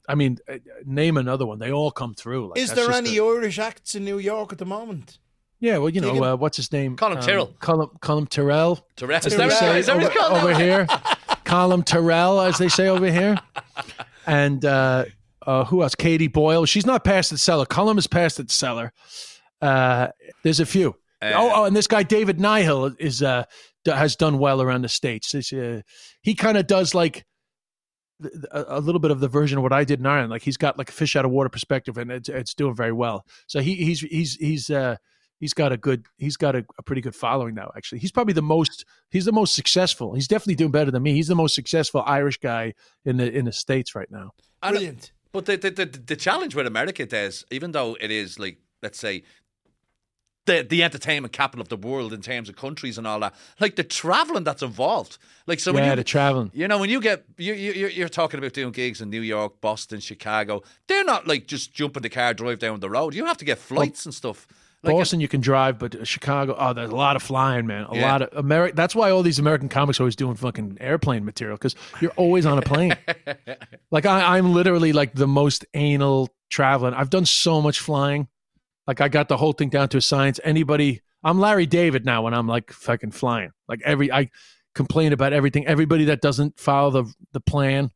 I 0.09 0.15
mean, 0.15 0.39
uh, 0.49 0.59
name 0.85 1.17
another 1.17 1.47
one. 1.47 1.59
They 1.59 1.73
all 1.73 1.91
come 1.91 2.15
through. 2.15 2.49
Like, 2.51 2.59
Is 2.59 2.73
there 2.75 2.91
any 2.93 3.17
a- 3.17 3.25
Irish 3.25 3.59
acts 3.59 3.95
in 3.95 4.05
New 4.05 4.19
York 4.19 4.53
at 4.53 4.59
the 4.59 4.67
moment? 4.67 5.19
yeah, 5.59 5.79
well, 5.79 5.89
you 5.89 6.03
know, 6.03 6.23
uh, 6.23 6.37
what's 6.37 6.59
his 6.59 6.71
name? 6.71 6.97
Colin 6.97 7.21
Tyrrell. 7.21 7.55
Colin, 7.61 7.89
Colin 8.01 8.27
Tyrrell. 8.27 8.87
Terrell. 8.95 9.17
as 9.17 9.27
Is 9.27 9.37
they 9.37 9.49
that 9.49 9.59
say? 9.59 9.79
Is 9.79 9.87
that 9.87 9.97
over, 9.97 10.07
it's 10.07 10.17
called 10.17 10.33
now? 10.35 10.49
over 10.49 10.55
here. 10.55 10.87
Colin 11.45 11.83
Terrell, 11.83 12.41
as 12.41 12.59
they 12.59 12.69
say 12.69 12.89
over 12.89 13.11
here. 13.11 13.37
And 14.27 14.65
uh, 14.65 15.07
uh, 15.47 15.65
who 15.65 15.83
else? 15.83 15.95
Katie 15.95 16.29
Boyle. 16.29 16.65
She's 16.67 16.87
not 16.87 17.05
past 17.05 17.31
the 17.31 17.39
cellar. 17.39 17.67
Cullum 17.67 17.99
is 17.99 18.07
past 18.07 18.37
the 18.37 18.47
cellar. 18.49 18.93
Uh, 19.63 20.09
there's 20.43 20.61
a 20.61 20.67
few. 20.67 20.97
Uh, 21.23 21.33
oh, 21.35 21.53
oh, 21.55 21.65
and 21.65 21.75
this 21.75 21.87
guy 21.87 22.03
David 22.03 22.39
Nihill 22.39 22.95
is 22.99 23.23
uh, 23.23 23.45
has 23.87 24.17
done 24.17 24.39
well 24.39 24.61
around 24.61 24.83
the 24.83 24.89
states. 24.89 25.35
Uh, 25.35 25.81
he 26.23 26.35
kind 26.35 26.59
of 26.59 26.67
does 26.67 26.95
like 26.95 27.25
th- 28.21 28.35
th- 28.35 28.45
a, 28.51 28.79
a 28.79 28.81
little 28.81 28.99
bit 28.99 29.11
of 29.11 29.21
the 29.21 29.29
version 29.29 29.57
of 29.59 29.63
what 29.63 29.73
I 29.73 29.85
did 29.85 29.99
in 30.01 30.07
Ireland. 30.07 30.31
Like 30.31 30.43
he's 30.43 30.59
got 30.59 30.77
like 30.77 30.91
a 30.91 30.93
fish 30.93 31.17
out 31.17 31.25
of 31.25 31.31
water 31.31 31.49
perspective, 31.49 31.97
and 31.97 32.11
it's 32.11 32.29
it's 32.29 32.55
doing 32.55 32.75
very 32.75 32.93
well. 32.93 33.25
So 33.47 33.61
he 33.61 33.77
he's 33.77 34.01
he's 34.01 34.35
he's 34.35 34.69
uh, 34.69 34.97
he's 35.41 35.55
got 35.55 35.73
a 35.73 35.79
good 35.79 36.05
he's 36.19 36.37
got 36.37 36.55
a, 36.55 36.67
a 36.79 36.83
pretty 36.83 37.01
good 37.01 37.15
following 37.15 37.55
now. 37.55 37.71
Actually, 37.77 38.01
he's 38.01 38.13
probably 38.13 38.35
the 38.35 38.43
most 38.43 38.85
he's 39.11 39.25
the 39.25 39.33
most 39.33 39.55
successful. 39.55 40.15
He's 40.15 40.29
definitely 40.29 40.57
doing 40.57 40.71
better 40.73 40.91
than 40.91 41.03
me. 41.03 41.15
He's 41.15 41.29
the 41.29 41.35
most 41.35 41.55
successful 41.55 42.03
Irish 42.05 42.37
guy 42.39 42.75
in 43.07 43.17
the 43.17 43.33
in 43.33 43.47
the 43.47 43.53
states 43.53 43.95
right 43.95 44.11
now. 44.11 44.33
And- 44.63 44.73
Brilliant. 44.73 45.13
But 45.37 45.45
the, 45.45 45.57
the 45.59 45.71
the 45.71 45.87
the 45.87 46.17
challenge 46.17 46.55
with 46.55 46.67
America 46.67 47.07
is, 47.15 47.45
even 47.51 47.73
though 47.73 47.97
it 48.01 48.11
is 48.11 48.39
like 48.39 48.57
let's 48.83 48.99
say 48.99 49.23
the 50.47 50.63
the 50.63 50.83
entertainment 50.83 51.33
capital 51.35 51.61
of 51.61 51.69
the 51.69 51.77
world 51.77 52.13
in 52.15 52.23
terms 52.23 52.49
of 52.49 52.57
countries 52.57 52.97
and 52.97 53.07
all 53.07 53.21
that, 53.21 53.35
like 53.61 53.77
the 53.77 53.85
traveling 53.85 54.45
that's 54.45 54.63
involved. 54.63 55.19
Like 55.47 55.61
so, 55.61 55.73
when 55.73 55.85
yeah, 55.85 55.91
you, 55.91 55.97
the 55.97 56.05
traveling. 56.05 56.51
You 56.55 56.69
know, 56.69 56.79
when 56.79 56.89
you 56.89 57.01
get 57.03 57.25
you 57.37 57.53
you 57.53 57.73
you're- 57.73 57.93
you're 57.93 58.09
talking 58.09 58.39
about 58.39 58.55
doing 58.55 58.73
gigs 58.73 59.01
in 59.03 59.11
New 59.11 59.21
York, 59.21 59.61
Boston, 59.61 60.01
Chicago, 60.01 60.63
they're 60.87 61.05
not 61.05 61.27
like 61.27 61.47
just 61.47 61.75
jumping 61.75 62.03
the 62.03 62.09
car, 62.09 62.33
drive 62.33 62.59
down 62.59 62.81
the 62.81 62.89
road. 62.89 63.15
You 63.15 63.27
have 63.27 63.37
to 63.39 63.45
get 63.45 63.59
flights 63.59 64.07
and 64.07 64.15
stuff. 64.15 64.47
Like, 64.83 64.95
Boston, 64.95 65.21
you 65.21 65.27
can 65.29 65.41
drive, 65.41 65.79
but 65.79 66.07
Chicago, 66.07 66.55
oh, 66.59 66.73
there's 66.73 66.91
a 66.91 66.95
lot 66.95 67.17
of 67.17 67.23
flying, 67.23 67.67
man. 67.67 67.87
A 67.89 67.97
Yeah. 67.97 68.13
lot 68.13 68.23
of 68.23 68.29
America. 68.37 68.77
That's 68.77 68.95
why 68.95 69.11
all 69.11 69.23
these 69.23 69.39
American 69.39 69.69
comics 69.69 69.99
are 69.99 70.05
always 70.05 70.15
doing 70.17 70.37
fucking 70.37 70.77
airplane 70.81 71.25
material 71.25 71.57
because 71.57 71.75
you're 72.01 72.13
always 72.13 72.47
on 72.47 72.59
a 72.59 72.63
plane. 72.63 72.95
like 73.91 74.07
I, 74.07 74.37
I'm 74.37 74.53
literally 74.53 74.93
like 74.93 75.15
the 75.15 75.27
most 75.27 75.65
anal 75.75 76.29
traveling. 76.51 76.95
I've 76.95 77.11
done 77.11 77.27
so 77.27 77.61
much 77.61 77.81
flying. 77.81 78.29
Like 78.87 79.01
I 79.01 79.09
got 79.09 79.29
the 79.29 79.37
whole 79.37 79.53
thing 79.53 79.71
down 79.71 79.89
to 79.89 79.97
a 79.97 80.01
science. 80.01 80.39
Anybody, 80.45 81.01
I'm 81.25 81.41
Larry 81.41 81.67
David 81.67 82.05
now 82.05 82.23
when 82.23 82.35
I'm 82.35 82.47
like 82.47 82.71
fucking 82.71 83.11
flying. 83.11 83.51
Like 83.69 83.81
every, 83.85 84.13
I 84.13 84.31
complain 84.75 85.13
about 85.13 85.33
everything. 85.33 85.67
Everybody 85.67 86.05
that 86.05 86.21
doesn't 86.21 86.61
follow 86.61 86.91
the 86.91 87.13
the 87.33 87.41
plan, 87.41 87.91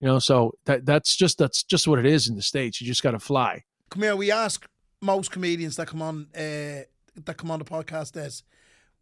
you 0.00 0.06
know. 0.08 0.18
So 0.20 0.54
that 0.64 0.86
that's 0.86 1.14
just 1.16 1.36
that's 1.36 1.62
just 1.62 1.86
what 1.86 1.98
it 1.98 2.06
is 2.06 2.28
in 2.28 2.36
the 2.36 2.42
states. 2.42 2.80
You 2.80 2.86
just 2.86 3.02
got 3.02 3.10
to 3.10 3.18
fly. 3.18 3.64
Come 3.90 4.02
here. 4.02 4.16
We 4.16 4.30
ask 4.30 4.64
most 5.04 5.30
comedians 5.30 5.76
that 5.76 5.86
come 5.86 6.02
on 6.02 6.26
uh, 6.34 6.82
that 7.24 7.36
come 7.36 7.50
on 7.50 7.58
the 7.58 7.64
podcast. 7.64 8.12
Des, 8.12 8.42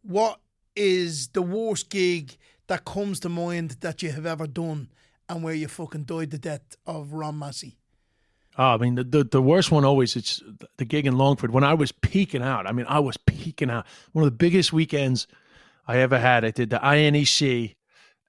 what 0.01 0.39
is 0.75 1.29
the 1.29 1.41
worst 1.41 1.89
gig 1.89 2.37
that 2.67 2.85
comes 2.85 3.19
to 3.21 3.29
mind 3.29 3.77
that 3.81 4.03
you 4.03 4.11
have 4.11 4.25
ever 4.25 4.47
done, 4.47 4.89
and 5.29 5.43
where 5.43 5.53
you 5.53 5.67
fucking 5.67 6.03
died 6.03 6.31
the 6.31 6.37
death 6.37 6.75
of 6.85 7.13
Ron 7.13 7.39
Massey? 7.39 7.77
Oh, 8.57 8.75
I 8.75 8.77
mean, 8.77 8.95
the, 8.95 9.03
the 9.03 9.23
the 9.23 9.41
worst 9.41 9.71
one 9.71 9.85
always 9.85 10.15
it's 10.15 10.41
the 10.77 10.85
gig 10.85 11.07
in 11.07 11.17
Longford 11.17 11.51
when 11.51 11.63
I 11.63 11.73
was 11.73 11.91
peaking 11.91 12.43
out. 12.43 12.67
I 12.67 12.71
mean, 12.71 12.85
I 12.87 12.99
was 12.99 13.17
peaking 13.17 13.71
out. 13.71 13.85
One 14.11 14.23
of 14.23 14.31
the 14.31 14.37
biggest 14.37 14.71
weekends 14.73 15.27
I 15.87 15.97
ever 15.97 16.19
had. 16.19 16.45
I 16.45 16.51
did 16.51 16.69
the 16.69 16.77
INEC, 16.79 17.75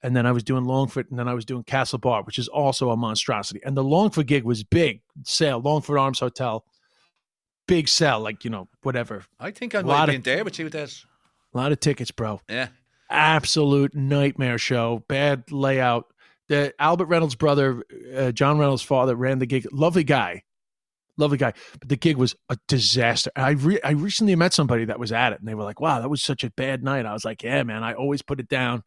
and 0.02 0.16
then 0.16 0.26
I 0.26 0.32
was 0.32 0.42
doing 0.42 0.64
Longford, 0.64 1.10
and 1.10 1.18
then 1.18 1.28
I 1.28 1.34
was 1.34 1.44
doing 1.44 1.64
Castlebar, 1.64 2.24
which 2.24 2.38
is 2.38 2.48
also 2.48 2.90
a 2.90 2.96
monstrosity. 2.96 3.60
And 3.64 3.76
the 3.76 3.84
Longford 3.84 4.26
gig 4.26 4.44
was 4.44 4.64
big 4.64 5.02
sale, 5.24 5.60
Longford 5.60 5.98
Arms 5.98 6.20
Hotel, 6.20 6.64
big 7.66 7.88
sell, 7.88 8.20
like 8.20 8.44
you 8.44 8.50
know, 8.50 8.68
whatever, 8.82 9.24
I 9.40 9.50
think 9.50 9.74
I 9.74 9.82
might 9.82 10.04
of- 10.04 10.06
been 10.10 10.22
there 10.22 10.44
with 10.44 10.58
you, 10.58 10.68
Des. 10.70 10.88
a 11.54 11.56
lot 11.56 11.72
of 11.72 11.80
tickets, 11.80 12.10
bro. 12.10 12.40
Yeah. 12.48 12.68
absolute 13.10 13.94
nightmare 13.94 14.58
show. 14.58 15.04
Bad 15.08 15.50
layout. 15.52 16.06
The 16.48 16.74
Albert 16.78 17.06
Reynolds' 17.06 17.34
brother, 17.36 17.82
uh, 18.14 18.32
John 18.32 18.58
Reynolds' 18.58 18.82
father, 18.82 19.14
ran 19.14 19.38
the 19.38 19.46
gig. 19.46 19.66
Lovely 19.72 20.04
guy, 20.04 20.42
lovely 21.16 21.38
guy. 21.38 21.54
But 21.78 21.88
the 21.88 21.96
gig 21.96 22.16
was 22.18 22.34
a 22.50 22.58
disaster. 22.68 23.30
I 23.34 23.50
re- 23.50 23.80
I 23.82 23.92
recently 23.92 24.36
met 24.36 24.52
somebody 24.52 24.84
that 24.84 24.98
was 24.98 25.10
at 25.10 25.32
it, 25.32 25.38
and 25.38 25.48
they 25.48 25.54
were 25.54 25.64
like, 25.64 25.80
"Wow, 25.80 26.00
that 26.00 26.10
was 26.10 26.22
such 26.22 26.44
a 26.44 26.50
bad 26.50 26.82
night." 26.82 27.06
I 27.06 27.14
was 27.14 27.24
like, 27.24 27.42
"Yeah, 27.42 27.62
man. 27.62 27.82
I 27.82 27.94
always 27.94 28.20
put 28.20 28.40
it 28.40 28.48
down 28.48 28.82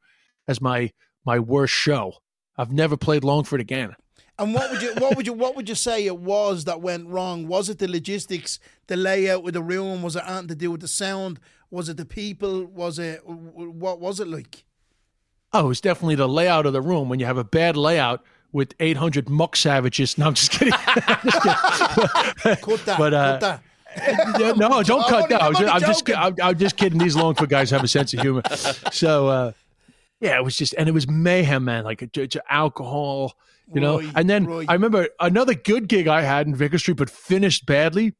as 0.47 0.61
my 0.61 0.91
my 1.25 1.39
worst 1.39 1.73
show. 1.73 2.13
I've 2.57 2.71
never 2.71 2.95
played 2.95 3.23
Longford 3.23 3.59
again." 3.61 3.95
And 4.39 4.53
what 4.53 4.69
would 4.71 4.81
you 4.81 4.93
what 4.95 5.15
would 5.17 5.25
you 5.25 5.33
what 5.33 5.55
would 5.55 5.67
you 5.67 5.75
say 5.75 6.05
it 6.05 6.17
was 6.17 6.65
that 6.65 6.79
went 6.81 7.07
wrong? 7.07 7.47
Was 7.47 7.69
it 7.69 7.79
the 7.79 7.87
logistics, 7.87 8.59
the 8.87 8.95
layout 8.95 9.45
of 9.47 9.53
the 9.53 9.63
room? 9.63 10.01
Was 10.03 10.15
it 10.15 10.23
anything 10.27 10.47
to 10.49 10.55
do 10.55 10.71
with 10.71 10.81
the 10.81 10.87
sound? 10.87 11.39
Was 11.71 11.89
it 11.89 11.97
the 11.97 12.05
people? 12.05 12.65
Was 12.65 12.99
it 12.99 13.21
what 13.25 13.99
was 13.99 14.19
it 14.19 14.27
like? 14.27 14.63
Oh, 15.53 15.65
it 15.65 15.67
was 15.69 15.81
definitely 15.81 16.15
the 16.15 16.29
layout 16.29 16.65
of 16.65 16.73
the 16.73 16.81
room. 16.81 17.09
When 17.09 17.19
you 17.19 17.25
have 17.25 17.37
a 17.37 17.43
bad 17.43 17.75
layout 17.77 18.23
with 18.51 18.73
800 18.79 19.29
muck 19.29 19.55
savages. 19.55 20.17
No, 20.17 20.27
I'm 20.27 20.33
just 20.33 20.51
kidding. 20.51 20.73
Just 21.23 21.41
kidding. 21.41 22.55
Cut 22.61 22.85
that. 22.85 22.95
But, 22.97 23.13
uh, 23.13 23.39
cut 23.39 23.39
that. 23.41 23.61
Yeah, 24.39 24.51
no, 24.51 24.83
don't 24.83 25.01
I'm 25.03 25.09
cut 25.09 25.29
that. 25.29 25.41
I'm 25.41 25.53
just, 25.55 25.73
I'm 25.73 25.81
just. 25.81 26.09
I'm, 26.11 26.35
I'm 26.43 26.57
just 26.57 26.77
kidding. 26.77 26.99
These 26.99 27.15
Longford 27.15 27.49
guys 27.49 27.71
have 27.71 27.83
a 27.83 27.87
sense 27.87 28.13
of 28.13 28.19
humor. 28.19 28.43
So, 28.91 29.27
uh, 29.27 29.51
yeah, 30.19 30.37
it 30.37 30.43
was 30.43 30.55
just, 30.55 30.75
and 30.77 30.87
it 30.87 30.91
was 30.91 31.07
mayhem, 31.07 31.65
man. 31.65 31.83
Like 31.83 32.03
a, 32.03 32.07
j- 32.07 32.27
j- 32.27 32.39
alcohol, 32.47 33.35
you 33.73 33.81
know. 33.81 33.99
Right, 33.99 34.11
and 34.15 34.29
then 34.29 34.45
right. 34.45 34.65
I 34.69 34.73
remember 34.73 35.09
another 35.19 35.53
good 35.53 35.87
gig 35.87 36.07
I 36.07 36.21
had 36.21 36.47
in 36.47 36.55
Vicar 36.55 36.77
Street, 36.77 36.97
but 36.97 37.09
finished 37.09 37.65
badly, 37.65 38.15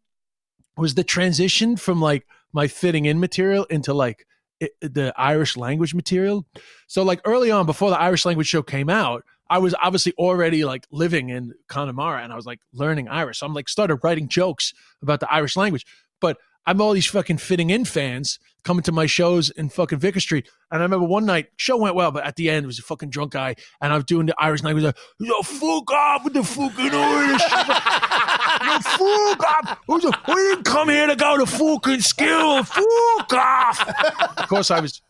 was 0.78 0.96
the 0.96 1.04
transition 1.04 1.76
from 1.76 2.02
like 2.02 2.26
my 2.54 2.68
fitting 2.68 3.06
in 3.06 3.20
material 3.20 3.66
into 3.66 3.94
like 3.94 4.26
it, 4.60 4.72
the 4.82 5.14
Irish 5.18 5.58
language 5.58 5.94
material. 5.94 6.46
So, 6.88 7.04
like 7.04 7.22
early 7.26 7.52
on, 7.52 7.66
before 7.66 7.90
the 7.90 8.00
Irish 8.00 8.26
language 8.26 8.48
show 8.48 8.64
came 8.64 8.90
out, 8.90 9.24
I 9.50 9.60
was 9.60 9.76
obviously 9.82 10.14
already 10.14 10.66
like 10.66 10.86
living 10.92 11.30
in 11.30 11.54
Connemara 11.68 12.24
and 12.24 12.32
I 12.32 12.36
was 12.36 12.46
like 12.46 12.60
learning 12.74 13.08
Irish. 13.08 13.40
So 13.40 13.46
I'm 13.46 13.54
like 13.54 13.70
started 13.70 13.98
writing 14.04 14.28
jokes 14.28 14.74
about 15.02 15.20
the 15.20 15.32
Irish 15.32 15.56
language. 15.56 15.86
But 16.20 16.38
I'm 16.68 16.80
all 16.82 16.92
these 16.94 17.08
fucking 17.08 17.38
fitting 17.38 17.72
in 17.72 17.86
fans 17.86 18.38
coming 18.64 18.84
to 18.84 18.92
my 18.92 19.06
shows 19.06 19.50
in 19.50 19.70
fucking 19.70 19.98
Vicar 20.00 20.20
Street. 20.20 20.50
And 20.70 20.82
I 20.82 20.84
remember 20.86 21.08
one 21.08 21.26
night, 21.26 21.48
show 21.56 21.78
went 21.78 21.96
well, 21.96 22.12
but 22.12 22.26
at 22.26 22.36
the 22.36 22.50
end 22.50 22.66
it 22.66 22.68
was 22.68 22.78
a 22.78 22.82
fucking 22.84 23.10
drunk 23.10 23.32
guy 23.32 23.56
and 23.82 23.94
I 23.94 23.96
was 23.96 24.04
doing 24.04 24.26
the 24.26 24.36
Irish 24.38 24.62
language 24.64 24.84
like, 24.84 24.98
yo, 25.20 25.42
fuck 25.42 25.90
off 25.92 26.26
with 26.26 26.34
the 26.34 26.44
fucking 26.44 26.92
Irish. 26.94 27.42
yo, 27.52 28.80
fuck 28.80 29.44
off. 29.44 29.80
Was 29.88 30.04
we 30.28 30.34
didn't 30.36 30.64
come 30.64 30.90
here 30.90 31.08
to 31.08 31.16
go 31.16 31.38
to 31.38 31.46
fucking 31.46 32.02
school. 32.02 32.64
Fuck 32.64 33.34
off. 33.34 34.38
of 34.38 34.48
course 34.50 34.70
I 34.70 34.80
was 34.82 35.02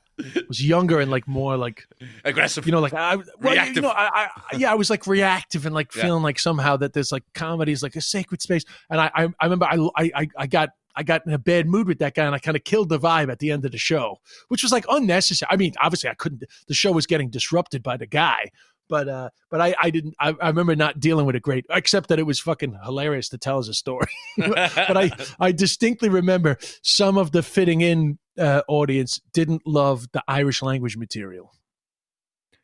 was 0.47 0.63
younger 0.65 0.99
and 0.99 1.11
like 1.11 1.27
more 1.27 1.57
like 1.57 1.87
Aggressive. 2.25 2.65
you 2.65 2.71
know, 2.71 2.79
like 2.79 2.93
I, 2.93 3.15
well, 3.17 3.25
you 3.41 3.49
Reactive. 3.51 3.83
know, 3.83 3.89
I, 3.89 4.29
I, 4.51 4.55
yeah, 4.57 4.71
I 4.71 4.75
was 4.75 4.89
like 4.89 5.05
reactive 5.05 5.65
and 5.67 5.75
like 5.75 5.95
Yeah. 5.95 6.03
feeling 6.03 6.23
like 6.23 6.39
somehow 6.39 6.77
that 6.77 6.93
there's 6.93 7.11
like 7.11 7.23
comedy 7.35 7.71
is 7.71 7.83
like 7.83 7.95
a 7.95 8.01
sacred 8.01 8.41
space. 8.41 8.63
And 8.89 8.99
I, 8.99 9.11
I, 9.13 9.23
I 9.39 9.45
remember 9.45 9.65
I, 9.65 9.89
I, 9.95 10.27
I 10.37 10.47
got, 10.47 10.69
I 10.97 11.03
got 11.03 11.25
in 11.27 11.31
a 11.31 11.37
bad 11.37 11.67
mood 11.67 11.87
with 11.87 11.99
that 11.99 12.15
guy 12.15 12.25
and 12.25 12.33
I 12.33 12.39
kind 12.39 12.57
of 12.57 12.63
killed 12.63 12.89
the 12.89 12.99
vibe 12.99 13.31
at 13.31 13.37
the 13.37 13.51
end 13.51 13.63
of 13.65 13.71
the 13.71 13.77
show, 13.77 14.17
which 14.47 14.63
was 14.63 14.71
like 14.71 14.83
unnecessary. 14.89 15.47
I 15.51 15.55
mean, 15.55 15.73
obviously 15.79 16.09
I 16.09 16.15
couldn't, 16.15 16.43
the 16.67 16.73
show 16.73 16.91
was 16.91 17.05
getting 17.05 17.29
disrupted 17.29 17.83
by 17.83 17.97
the 17.97 18.07
guy, 18.07 18.49
but, 18.89 19.07
uh, 19.07 19.29
but 19.51 19.61
I, 19.61 19.75
I 19.79 19.89
didn't, 19.91 20.15
I, 20.19 20.33
I 20.41 20.47
remember 20.47 20.75
not 20.75 20.99
dealing 20.99 21.27
with 21.27 21.35
it 21.35 21.43
great, 21.43 21.65
except 21.69 22.09
that 22.09 22.17
it 22.17 22.23
was 22.23 22.39
fucking 22.39 22.79
hilarious 22.83 23.29
to 23.29 23.37
tell 23.37 23.59
as 23.59 23.69
a 23.69 23.75
story. 23.75 24.07
but 24.37 24.97
I, 24.97 25.11
I 25.39 25.51
distinctly 25.51 26.09
remember 26.09 26.57
some 26.81 27.17
of 27.17 27.31
the 27.31 27.43
fitting 27.43 27.81
in 27.81 28.17
uh, 28.39 28.63
audience 28.67 29.21
didn't 29.33 29.67
love 29.67 30.07
the 30.13 30.23
Irish 30.27 30.63
language 30.63 30.97
material. 30.97 31.53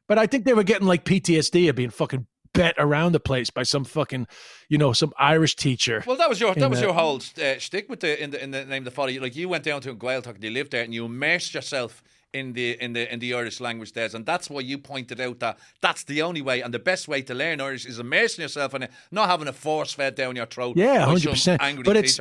But 0.07 0.17
I 0.17 0.27
think 0.27 0.45
they 0.45 0.53
were 0.53 0.63
getting 0.63 0.88
like 0.88 1.05
PTSD 1.05 1.69
of 1.69 1.75
being 1.75 1.89
fucking 1.89 2.27
bet 2.54 2.76
around 2.78 3.12
the 3.12 3.20
place 3.20 3.49
by 3.49 3.64
some 3.64 3.84
fucking, 3.84 4.28
you 4.70 4.78
know, 4.78 4.93
some 4.93 5.14
Irish 5.18 5.56
teacher. 5.56 6.04
Well, 6.06 6.18
that 6.18 6.30
was 6.30 6.39
your 6.39 6.54
that 6.56 6.70
was 6.70 6.80
the- 6.80 6.86
your 6.86 6.93
whole 6.93 7.18
uh, 7.41 7.58
shtick 7.60 7.89
with 7.89 7.99
the 7.99 8.22
in 8.22 8.32
the 8.32 8.43
in 8.43 8.51
the 8.51 8.66
name 8.66 8.82
of 8.82 8.86
the 8.86 8.91
father. 8.91 9.20
Like 9.20 9.36
you 9.36 9.49
went 9.49 9.64
down 9.64 9.82
to 9.82 9.93
Gaeltacht 9.95 10.36
and 10.36 10.43
you 10.43 10.51
lived 10.51 10.72
there 10.72 10.84
and 10.84 10.93
you 10.93 11.06
immersed 11.06 11.54
yourself 11.54 12.04
in 12.34 12.54
the 12.54 12.72
in 12.84 12.93
the 12.93 13.12
in 13.14 13.20
the 13.20 13.34
Irish 13.34 13.60
language 13.60 13.93
there, 13.93 14.10
and 14.14 14.26
that's 14.26 14.49
why 14.49 14.62
you 14.62 14.78
pointed 14.78 15.20
out 15.22 15.39
that 15.39 15.60
that's 15.82 16.04
the 16.04 16.22
only 16.22 16.41
way 16.41 16.62
and 16.62 16.74
the 16.74 16.80
best 16.80 17.08
way 17.08 17.22
to 17.22 17.34
learn 17.34 17.62
Irish 17.62 17.86
is 17.86 17.99
immersing 17.99 18.41
yourself 18.41 18.74
in 18.74 18.84
it, 18.84 18.91
not 19.12 19.30
having 19.30 19.47
a 19.47 19.54
force 19.54 19.93
fed 19.93 20.16
down 20.16 20.36
your 20.36 20.47
throat. 20.47 20.76
Yeah, 20.76 21.06
hundred 21.06 21.32
percent. 21.32 21.62
Angry 21.62 21.84
But 21.84 21.97
it's 21.97 22.20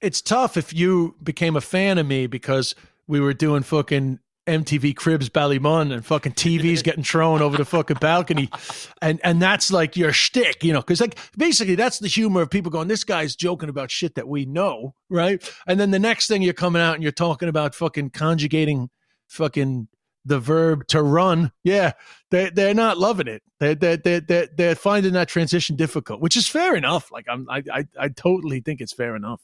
it's 0.00 0.20
tough 0.20 0.56
if 0.56 0.74
you 0.74 1.14
became 1.22 1.56
a 1.56 1.60
fan 1.60 1.98
of 1.98 2.06
me 2.06 2.26
because 2.26 2.74
we 3.06 3.20
were 3.20 3.32
doing 3.34 3.62
fucking 3.62 4.18
MTV 4.46 4.94
Cribs 4.96 5.28
Ballymun 5.28 5.92
and 5.92 6.04
fucking 6.04 6.32
TVs 6.32 6.82
getting 6.82 7.04
thrown 7.04 7.42
over 7.42 7.56
the 7.56 7.64
fucking 7.64 7.98
balcony, 8.00 8.48
and 9.02 9.20
and 9.24 9.40
that's 9.42 9.70
like 9.70 9.96
your 9.96 10.12
shtick, 10.12 10.62
you 10.62 10.72
know, 10.72 10.80
because 10.80 11.00
like 11.00 11.18
basically 11.36 11.74
that's 11.74 11.98
the 11.98 12.08
humor 12.08 12.42
of 12.42 12.50
people 12.50 12.70
going, 12.70 12.88
this 12.88 13.04
guy's 13.04 13.36
joking 13.36 13.68
about 13.68 13.90
shit 13.90 14.14
that 14.14 14.28
we 14.28 14.44
know, 14.44 14.94
right? 15.10 15.42
And 15.66 15.80
then 15.80 15.90
the 15.90 15.98
next 15.98 16.28
thing 16.28 16.42
you're 16.42 16.52
coming 16.52 16.82
out 16.82 16.94
and 16.94 17.02
you're 17.02 17.12
talking 17.12 17.48
about 17.48 17.74
fucking 17.74 18.10
conjugating 18.10 18.90
fucking 19.28 19.88
the 20.24 20.40
verb 20.40 20.86
to 20.88 21.02
run. 21.02 21.52
Yeah, 21.64 21.92
they 22.30 22.50
they're 22.50 22.74
not 22.74 22.98
loving 22.98 23.28
it. 23.28 23.42
They 23.60 23.74
they 23.74 23.96
they 23.96 24.20
they 24.20 24.48
they're 24.54 24.74
finding 24.74 25.12
that 25.14 25.28
transition 25.28 25.76
difficult, 25.76 26.20
which 26.20 26.36
is 26.36 26.46
fair 26.48 26.76
enough. 26.76 27.10
Like 27.10 27.26
I'm 27.28 27.48
I 27.48 27.62
I, 27.72 27.84
I 27.98 28.08
totally 28.08 28.60
think 28.60 28.80
it's 28.80 28.92
fair 28.92 29.16
enough. 29.16 29.40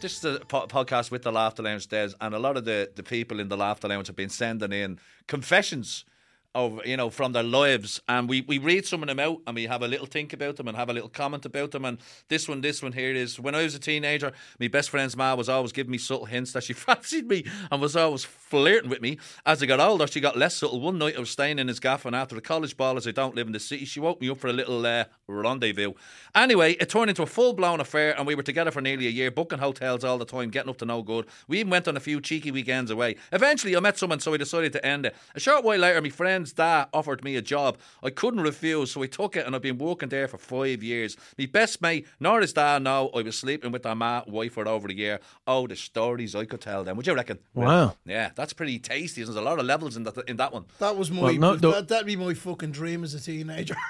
This 0.00 0.14
is 0.14 0.20
the 0.20 0.40
po- 0.48 0.66
podcast 0.66 1.10
with 1.10 1.22
the 1.22 1.30
Laughter 1.30 1.62
Lounge, 1.62 1.86
Des, 1.86 2.10
and 2.22 2.34
a 2.34 2.38
lot 2.38 2.56
of 2.56 2.64
the, 2.64 2.90
the 2.96 3.02
people 3.02 3.38
in 3.38 3.48
the 3.48 3.56
Laughter 3.56 3.86
Lounge 3.86 4.06
have 4.06 4.16
been 4.16 4.30
sending 4.30 4.72
in 4.72 4.98
confessions 5.26 6.06
of 6.54 6.84
you 6.84 6.96
know 6.96 7.10
from 7.10 7.32
their 7.32 7.42
lives, 7.42 8.00
and 8.08 8.28
we, 8.28 8.40
we 8.42 8.58
read 8.58 8.84
some 8.84 9.02
of 9.02 9.08
them 9.08 9.20
out, 9.20 9.38
and 9.46 9.54
we 9.54 9.66
have 9.66 9.82
a 9.82 9.88
little 9.88 10.06
think 10.06 10.32
about 10.32 10.56
them, 10.56 10.66
and 10.66 10.76
have 10.76 10.88
a 10.88 10.92
little 10.92 11.08
comment 11.08 11.44
about 11.44 11.70
them. 11.70 11.84
And 11.84 11.98
this 12.28 12.48
one, 12.48 12.60
this 12.60 12.82
one 12.82 12.92
here 12.92 13.14
is 13.14 13.38
when 13.38 13.54
I 13.54 13.62
was 13.62 13.74
a 13.74 13.78
teenager, 13.78 14.32
my 14.58 14.68
best 14.68 14.90
friend's 14.90 15.16
ma 15.16 15.34
was 15.34 15.48
always 15.48 15.72
giving 15.72 15.92
me 15.92 15.98
subtle 15.98 16.26
hints 16.26 16.52
that 16.52 16.64
she 16.64 16.72
fancied 16.74 17.28
me, 17.28 17.44
and 17.70 17.80
was 17.80 17.96
always 17.96 18.24
flirting 18.24 18.90
with 18.90 19.00
me. 19.00 19.18
As 19.46 19.62
I 19.62 19.66
got 19.66 19.80
older, 19.80 20.06
she 20.06 20.20
got 20.20 20.36
less 20.36 20.56
subtle. 20.56 20.80
One 20.80 20.98
night 20.98 21.16
I 21.16 21.20
was 21.20 21.30
staying 21.30 21.58
in 21.58 21.68
his 21.68 21.78
gaff, 21.78 22.04
and 22.04 22.16
after 22.16 22.34
the 22.34 22.40
college 22.40 22.76
ball, 22.76 22.96
as 22.96 23.06
I 23.06 23.12
don't 23.12 23.36
live 23.36 23.46
in 23.46 23.52
the 23.52 23.60
city, 23.60 23.84
she 23.84 24.00
woke 24.00 24.20
me 24.20 24.30
up 24.30 24.38
for 24.38 24.48
a 24.48 24.52
little 24.52 24.84
uh, 24.84 25.04
rendezvous. 25.28 25.92
Anyway, 26.34 26.72
it 26.72 26.88
turned 26.88 27.10
into 27.10 27.22
a 27.22 27.26
full 27.26 27.52
blown 27.52 27.80
affair, 27.80 28.16
and 28.18 28.26
we 28.26 28.34
were 28.34 28.42
together 28.42 28.72
for 28.72 28.80
nearly 28.80 29.06
a 29.06 29.10
year, 29.10 29.30
booking 29.30 29.60
hotels 29.60 30.02
all 30.02 30.18
the 30.18 30.24
time, 30.24 30.50
getting 30.50 30.70
up 30.70 30.78
to 30.78 30.84
no 30.84 31.02
good. 31.02 31.26
We 31.46 31.60
even 31.60 31.70
went 31.70 31.86
on 31.86 31.96
a 31.96 32.00
few 32.00 32.20
cheeky 32.20 32.50
weekends 32.50 32.90
away. 32.90 33.16
Eventually, 33.30 33.76
I 33.76 33.80
met 33.80 33.98
someone, 33.98 34.18
so 34.18 34.32
we 34.32 34.38
decided 34.38 34.72
to 34.72 34.84
end 34.84 35.06
it. 35.06 35.14
A 35.36 35.40
short 35.40 35.62
while 35.62 35.78
later, 35.78 36.00
my 36.02 36.10
friend's 36.40 36.52
dad 36.54 36.88
offered 36.94 37.22
me 37.22 37.36
a 37.36 37.42
job. 37.42 37.76
I 38.02 38.08
couldn't 38.08 38.40
refuse, 38.40 38.92
so 38.92 39.02
I 39.02 39.06
took 39.06 39.36
it, 39.36 39.46
and 39.46 39.54
I've 39.54 39.60
been 39.60 39.76
working 39.76 40.08
there 40.08 40.26
for 40.26 40.38
five 40.38 40.82
years. 40.82 41.14
My 41.38 41.44
best 41.44 41.82
mate, 41.82 42.06
nor 42.18 42.40
his 42.40 42.54
dad, 42.54 42.82
know 42.82 43.10
I 43.14 43.20
was 43.20 43.36
sleeping 43.38 43.72
with 43.72 43.82
their 43.82 43.94
ma 43.94 44.22
wife 44.26 44.54
for 44.54 44.66
over 44.66 44.88
a 44.88 44.94
year. 44.94 45.20
Oh, 45.46 45.66
the 45.66 45.76
stories 45.76 46.34
I 46.34 46.46
could 46.46 46.62
tell 46.62 46.82
them. 46.82 46.96
Would 46.96 47.06
you 47.06 47.14
reckon? 47.14 47.40
Wow. 47.52 47.96
Yeah, 48.06 48.30
that's 48.34 48.54
pretty 48.54 48.78
tasty. 48.78 49.22
There's 49.22 49.36
a 49.36 49.42
lot 49.42 49.58
of 49.58 49.66
levels 49.66 49.98
in 49.98 50.04
that 50.04 50.16
in 50.26 50.38
that 50.38 50.52
one. 50.52 50.64
That 50.78 50.96
was 50.96 51.10
my 51.10 51.22
Well, 51.22 51.34
no, 51.34 51.54
no- 51.56 51.72
that, 51.72 51.88
that'd 51.88 52.06
be 52.06 52.16
my 52.16 52.32
fucking 52.32 52.72
dream 52.72 53.04
as 53.04 53.12
a 53.12 53.20
teenager. 53.20 53.76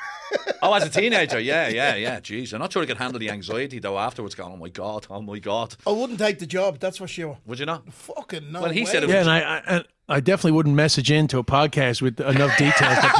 Oh, 0.62 0.74
as 0.74 0.84
a 0.84 0.90
teenager, 0.90 1.40
yeah, 1.52 1.68
yeah, 1.68 1.94
yeah. 1.96 2.20
Jeez, 2.20 2.52
I'm 2.52 2.60
not 2.60 2.72
sure 2.72 2.82
I 2.82 2.86
could 2.86 2.98
handle 2.98 3.18
the 3.18 3.30
anxiety 3.30 3.78
though. 3.78 3.98
Afterwards, 3.98 4.34
going, 4.34 4.52
oh 4.52 4.56
my 4.56 4.68
god, 4.68 5.06
oh 5.10 5.22
my 5.22 5.38
god, 5.38 5.74
I 5.86 5.90
wouldn't 5.90 6.18
take 6.18 6.38
the 6.38 6.46
job, 6.46 6.78
that's 6.78 6.98
for 6.98 7.08
sure. 7.08 7.38
would 7.46 7.58
you 7.58 7.66
not? 7.66 7.90
Fucking 7.92 8.52
no. 8.52 8.62
Well, 8.62 8.70
he 8.70 8.80
way. 8.80 8.86
said 8.86 9.02
it 9.04 9.08
Yeah, 9.08 9.22
and 9.22 9.30
I, 9.30 9.40
I 9.40 9.62
and 9.66 9.84
I 10.10 10.20
definitely 10.20 10.52
wouldn't 10.52 10.74
message 10.74 11.10
into 11.10 11.38
a 11.38 11.44
podcast 11.44 12.02
with 12.02 12.20
enough 12.20 12.56
details 12.58 12.74
that 12.80 13.14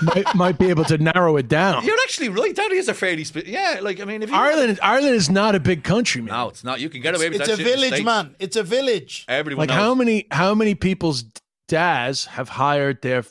people 0.00 0.24
might, 0.24 0.34
might 0.34 0.58
be 0.58 0.70
able 0.70 0.84
to 0.86 0.96
narrow 0.96 1.36
it 1.36 1.48
down. 1.48 1.84
You're 1.84 1.98
actually 2.04 2.30
right. 2.30 2.56
That 2.56 2.72
is 2.72 2.88
a 2.88 2.94
fairly 2.94 3.24
spe- 3.24 3.46
yeah. 3.46 3.80
Like 3.82 4.00
I 4.00 4.04
mean, 4.04 4.22
if 4.22 4.30
you 4.30 4.36
Ireland, 4.36 4.78
Ireland 4.82 5.14
is 5.14 5.28
not 5.28 5.54
a 5.54 5.60
big 5.60 5.84
country, 5.84 6.22
man. 6.22 6.32
no, 6.32 6.48
it's 6.48 6.64
not. 6.64 6.80
You 6.80 6.88
can 6.88 7.02
get 7.02 7.14
away 7.14 7.28
with 7.28 7.40
It's 7.40 7.48
that 7.48 7.54
a 7.54 7.62
shit 7.62 7.66
in 7.74 7.80
the 7.80 7.88
village, 7.88 8.04
man. 8.04 8.36
It's 8.38 8.56
a 8.56 8.62
village. 8.62 9.24
Everyone 9.28 9.68
like 9.68 9.76
how 9.76 9.94
many 9.94 10.26
how 10.30 10.54
many 10.54 10.74
people's 10.74 11.24
dads 11.68 12.24
have 12.24 12.48
hired 12.48 13.02
their 13.02 13.24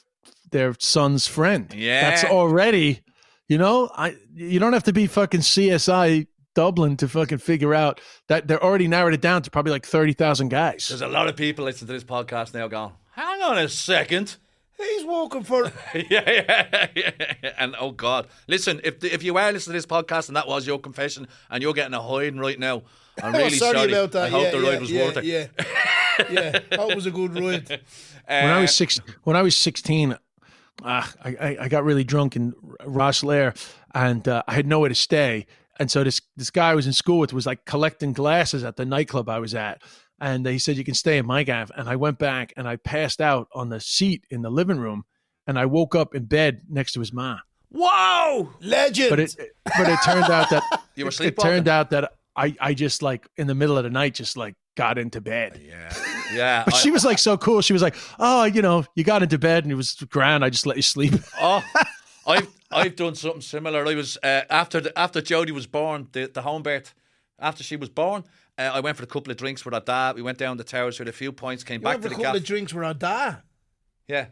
their 0.51 0.75
son's 0.79 1.27
friend? 1.27 1.73
Yeah. 1.75 2.09
that's 2.09 2.23
already. 2.23 3.01
You 3.47 3.57
know, 3.57 3.89
I 3.95 4.15
you 4.33 4.59
don't 4.59 4.73
have 4.73 4.83
to 4.83 4.93
be 4.93 5.07
fucking 5.07 5.41
CSI 5.41 6.27
Dublin 6.55 6.97
to 6.97 7.07
fucking 7.07 7.37
figure 7.37 7.75
out 7.75 8.01
that 8.27 8.47
they're 8.47 8.63
already 8.63 8.87
narrowed 8.87 9.13
it 9.13 9.21
down 9.21 9.43
to 9.43 9.51
probably 9.51 9.71
like 9.71 9.85
thirty 9.85 10.13
thousand 10.13 10.49
guys. 10.49 10.87
There's 10.89 11.01
a 11.01 11.07
lot 11.07 11.27
of 11.27 11.35
people 11.35 11.65
listening 11.65 11.87
to 11.87 11.93
this 11.93 12.03
podcast 12.03 12.53
now 12.55 12.67
going, 12.67 12.91
hang 13.11 13.41
on 13.43 13.57
a 13.59 13.69
second. 13.69 14.37
He's 14.77 15.05
walking 15.05 15.43
for. 15.43 15.65
yeah, 15.93 16.29
yeah, 16.29 16.87
yeah. 16.95 17.11
And 17.57 17.75
oh 17.79 17.91
God, 17.91 18.27
listen, 18.47 18.81
if 18.83 19.03
if 19.03 19.21
you 19.23 19.37
are 19.37 19.51
listening 19.51 19.73
to 19.73 19.77
this 19.77 19.85
podcast 19.85 20.27
and 20.29 20.35
that 20.35 20.47
was 20.47 20.65
your 20.65 20.79
confession 20.79 21.27
and 21.49 21.61
you're 21.63 21.73
getting 21.73 21.93
a 21.93 22.01
hiding 22.01 22.39
right 22.39 22.59
now, 22.59 22.83
I'm 23.23 23.33
Oh, 23.33 23.37
really 23.37 23.51
sorry, 23.51 23.89
about 23.91 24.11
that. 24.13 24.23
I 24.25 24.29
hope 24.29 24.43
yeah, 24.43 24.51
the 24.51 24.59
yeah, 24.59 24.69
ride 24.69 24.81
was 24.81 24.91
worth 24.91 25.17
it. 25.17 25.23
Yeah, 25.25 25.47
yeah. 26.29 26.59
That 26.71 26.95
was 26.95 27.05
a 27.05 27.11
good 27.11 27.33
ride. 27.35 27.69
when 27.69 27.79
I 28.51 28.57
Uh, 28.57 28.61
was 28.61 28.75
six, 28.75 28.99
when 29.23 29.35
I 29.37 29.41
was 29.43 29.55
sixteen, 29.55 30.13
uh, 30.13 30.17
I, 30.83 31.05
I 31.23 31.57
I 31.61 31.67
got 31.69 31.85
really 31.85 32.03
drunk 32.03 32.35
in 32.35 32.51
Rosslare, 32.85 33.55
and 33.93 34.27
uh, 34.27 34.43
I 34.45 34.55
had 34.55 34.67
nowhere 34.67 34.89
to 34.89 34.95
stay. 34.95 35.45
And 35.77 35.91
so 35.91 36.03
this 36.03 36.21
this 36.37 36.49
guy 36.51 36.71
I 36.71 36.75
was 36.75 36.87
in 36.87 36.93
school 36.93 37.19
with 37.19 37.33
was 37.33 37.45
like 37.45 37.65
collecting 37.65 38.13
glasses 38.13 38.63
at 38.63 38.75
the 38.77 38.85
nightclub 38.85 39.27
I 39.29 39.39
was 39.39 39.53
at, 39.53 39.81
and 40.21 40.45
he 40.47 40.57
said 40.57 40.77
you 40.77 40.83
can 40.85 40.93
stay 40.93 41.17
in 41.17 41.25
my 41.25 41.43
gaff. 41.43 41.69
And 41.75 41.89
I 41.89 41.95
went 41.97 42.17
back 42.17 42.53
and 42.55 42.67
I 42.67 42.77
passed 42.77 43.19
out 43.21 43.47
on 43.53 43.69
the 43.69 43.79
seat 43.79 44.25
in 44.29 44.41
the 44.41 44.49
living 44.49 44.79
room, 44.79 45.03
and 45.47 45.59
I 45.59 45.65
woke 45.65 45.93
up 45.95 46.15
in 46.15 46.25
bed 46.25 46.61
next 46.69 46.93
to 46.93 46.99
his 47.01 47.11
ma. 47.11 47.39
Whoa! 47.71 48.53
Legend. 48.61 49.09
But 49.09 49.19
it 49.19 49.35
but 49.65 49.89
it 49.89 49.99
turned 50.03 50.31
out 50.31 50.49
that 50.49 50.63
You 50.95 51.05
were 51.05 51.11
it 51.19 51.37
turned 51.37 51.67
out 51.67 51.89
that 51.89 52.13
I 52.37 52.55
I 52.59 52.73
just 52.73 53.01
like 53.01 53.27
in 53.35 53.47
the 53.47 53.55
middle 53.55 53.77
of 53.77 53.83
the 53.83 53.89
night 53.89 54.13
just 54.13 54.37
like 54.37 54.55
got 54.77 54.97
into 54.97 55.19
bed. 55.19 55.59
Yeah, 55.61 55.93
yeah. 56.33 56.63
But 56.63 56.75
I- 56.75 56.77
she 56.77 56.91
was 56.91 57.03
like 57.03 57.19
so 57.19 57.37
cool. 57.37 57.59
She 57.61 57.73
was 57.73 57.81
like, 57.81 57.95
"Oh, 58.17 58.45
you 58.45 58.61
know, 58.61 58.85
you 58.95 59.03
got 59.03 59.23
into 59.23 59.37
bed 59.37 59.63
and 59.65 59.71
it 59.73 59.75
was 59.75 59.93
grand. 60.09 60.45
I 60.45 60.49
just 60.49 60.65
let 60.65 60.77
you 60.77 60.81
sleep." 60.83 61.13
Oh, 61.41 61.61
I've 62.27 62.47
I've 62.71 62.95
done 62.95 63.15
something 63.15 63.41
similar. 63.41 63.85
I 63.87 63.95
was 63.95 64.17
uh, 64.23 64.41
after 64.49 64.81
the, 64.81 64.97
after 64.97 65.21
Jodie 65.21 65.51
was 65.51 65.67
born, 65.67 66.07
the 66.11 66.27
the 66.33 66.41
home 66.41 66.63
birth. 66.63 66.93
After 67.37 67.63
she 67.63 67.75
was 67.75 67.89
born, 67.89 68.23
uh, 68.57 68.71
I 68.73 68.79
went 68.79 68.95
for 68.95 69.03
a 69.03 69.07
couple 69.07 69.29
of 69.29 69.37
drinks 69.37 69.65
with 69.65 69.73
her 69.73 69.81
dad. 69.81 70.15
We 70.15 70.21
went 70.21 70.37
down 70.37 70.55
the 70.55 70.63
towers 70.63 70.97
with 70.99 71.09
a 71.09 71.11
few 71.13 71.31
points, 71.33 71.63
came 71.65 71.81
you 71.81 71.83
back 71.85 71.99
to 71.99 71.99
a 71.99 72.01
the 72.03 72.09
couple 72.09 72.23
gaff. 72.23 72.35
of 72.37 72.43
drinks 72.45 72.73
with 72.73 72.83
our 72.85 72.93
dad. 72.93 73.41
yeah. 74.07 74.27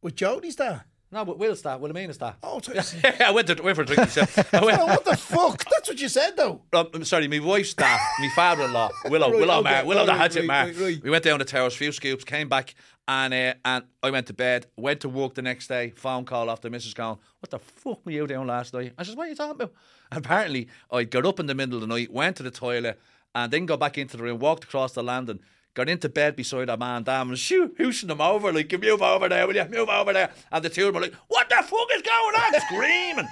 With 0.00 0.16
Jody's 0.16 0.56
dad. 0.56 0.82
No, 1.10 1.24
but 1.26 1.38
Will's 1.38 1.60
dad. 1.60 1.78
Wilhelmina's 1.80 2.16
dad. 2.16 2.36
Oh, 2.42 2.58
t- 2.60 2.72
I 3.20 3.30
went 3.32 3.46
to 3.48 3.62
went 3.62 3.76
for 3.76 3.82
a 3.82 3.86
drink 3.86 4.00
myself. 4.00 4.54
I 4.54 4.64
went, 4.64 4.78
oh, 4.80 4.86
what 4.86 5.04
the 5.04 5.16
fuck? 5.16 5.62
That's 5.70 5.88
what 5.88 6.00
you 6.00 6.08
said, 6.08 6.36
though. 6.38 6.62
Um, 6.72 6.88
I'm 6.94 7.04
sorry, 7.04 7.28
my 7.28 7.38
wife's 7.38 7.74
dad, 7.74 8.00
my 8.18 8.30
father-in-law, 8.34 8.88
Willow, 9.10 9.30
Right, 9.30 9.38
Willow, 9.40 9.58
okay, 9.60 9.70
Mar, 9.70 9.84
Willow 9.84 10.06
the 10.06 10.12
right, 10.12 10.18
Hatchet 10.18 10.38
right, 10.40 10.46
Mar. 10.46 10.64
right, 10.66 10.76
right. 10.78 11.02
We 11.02 11.10
went 11.10 11.22
down 11.24 11.38
the 11.38 11.44
towers, 11.44 11.74
few 11.74 11.92
scoops, 11.92 12.24
came 12.24 12.48
back, 12.48 12.74
and 13.08 13.34
uh, 13.34 13.54
and 13.64 13.84
I 14.02 14.10
went 14.10 14.26
to 14.28 14.34
bed. 14.34 14.66
Went 14.76 15.00
to 15.00 15.08
work 15.08 15.34
the 15.34 15.42
next 15.42 15.68
day. 15.68 15.90
Phone 15.96 16.24
call 16.24 16.54
the 16.56 16.70
missus 16.70 16.94
going, 16.94 17.18
"What 17.40 17.50
the 17.50 17.58
fuck 17.58 18.04
were 18.04 18.12
you 18.12 18.26
doing 18.26 18.46
last 18.46 18.74
night?" 18.74 18.92
I 18.96 19.02
said, 19.02 19.16
"What 19.16 19.26
are 19.26 19.30
you 19.30 19.36
talking 19.36 19.52
about?" 19.52 19.72
And 20.10 20.18
apparently, 20.24 20.68
I 20.90 21.04
got 21.04 21.26
up 21.26 21.40
in 21.40 21.46
the 21.46 21.54
middle 21.54 21.74
of 21.74 21.80
the 21.80 21.86
night, 21.86 22.12
went 22.12 22.36
to 22.36 22.42
the 22.42 22.50
toilet, 22.50 23.00
and 23.34 23.52
then 23.52 23.66
got 23.66 23.80
back 23.80 23.98
into 23.98 24.16
the 24.16 24.22
room, 24.22 24.38
walked 24.38 24.64
across 24.64 24.92
the 24.92 25.02
landing. 25.02 25.40
Got 25.74 25.88
into 25.88 26.10
bed 26.10 26.36
beside 26.36 26.68
our 26.68 26.76
man, 26.76 27.02
damn, 27.02 27.30
and 27.30 27.38
shoo, 27.38 27.72
hoosing 27.78 28.10
him 28.10 28.20
over, 28.20 28.52
like, 28.52 28.70
move 28.78 29.00
over 29.00 29.26
there, 29.26 29.46
will 29.46 29.56
you? 29.56 29.64
Move 29.70 29.88
over 29.88 30.12
there. 30.12 30.30
And 30.50 30.62
the 30.62 30.68
two 30.68 30.86
of 30.88 30.92
them 30.92 31.00
were 31.00 31.08
like, 31.08 31.14
what 31.28 31.48
the 31.48 31.54
fuck 31.62 31.88
is 31.94 32.02
going 32.02 32.36
on? 32.36 32.60
Screaming. 32.68 33.28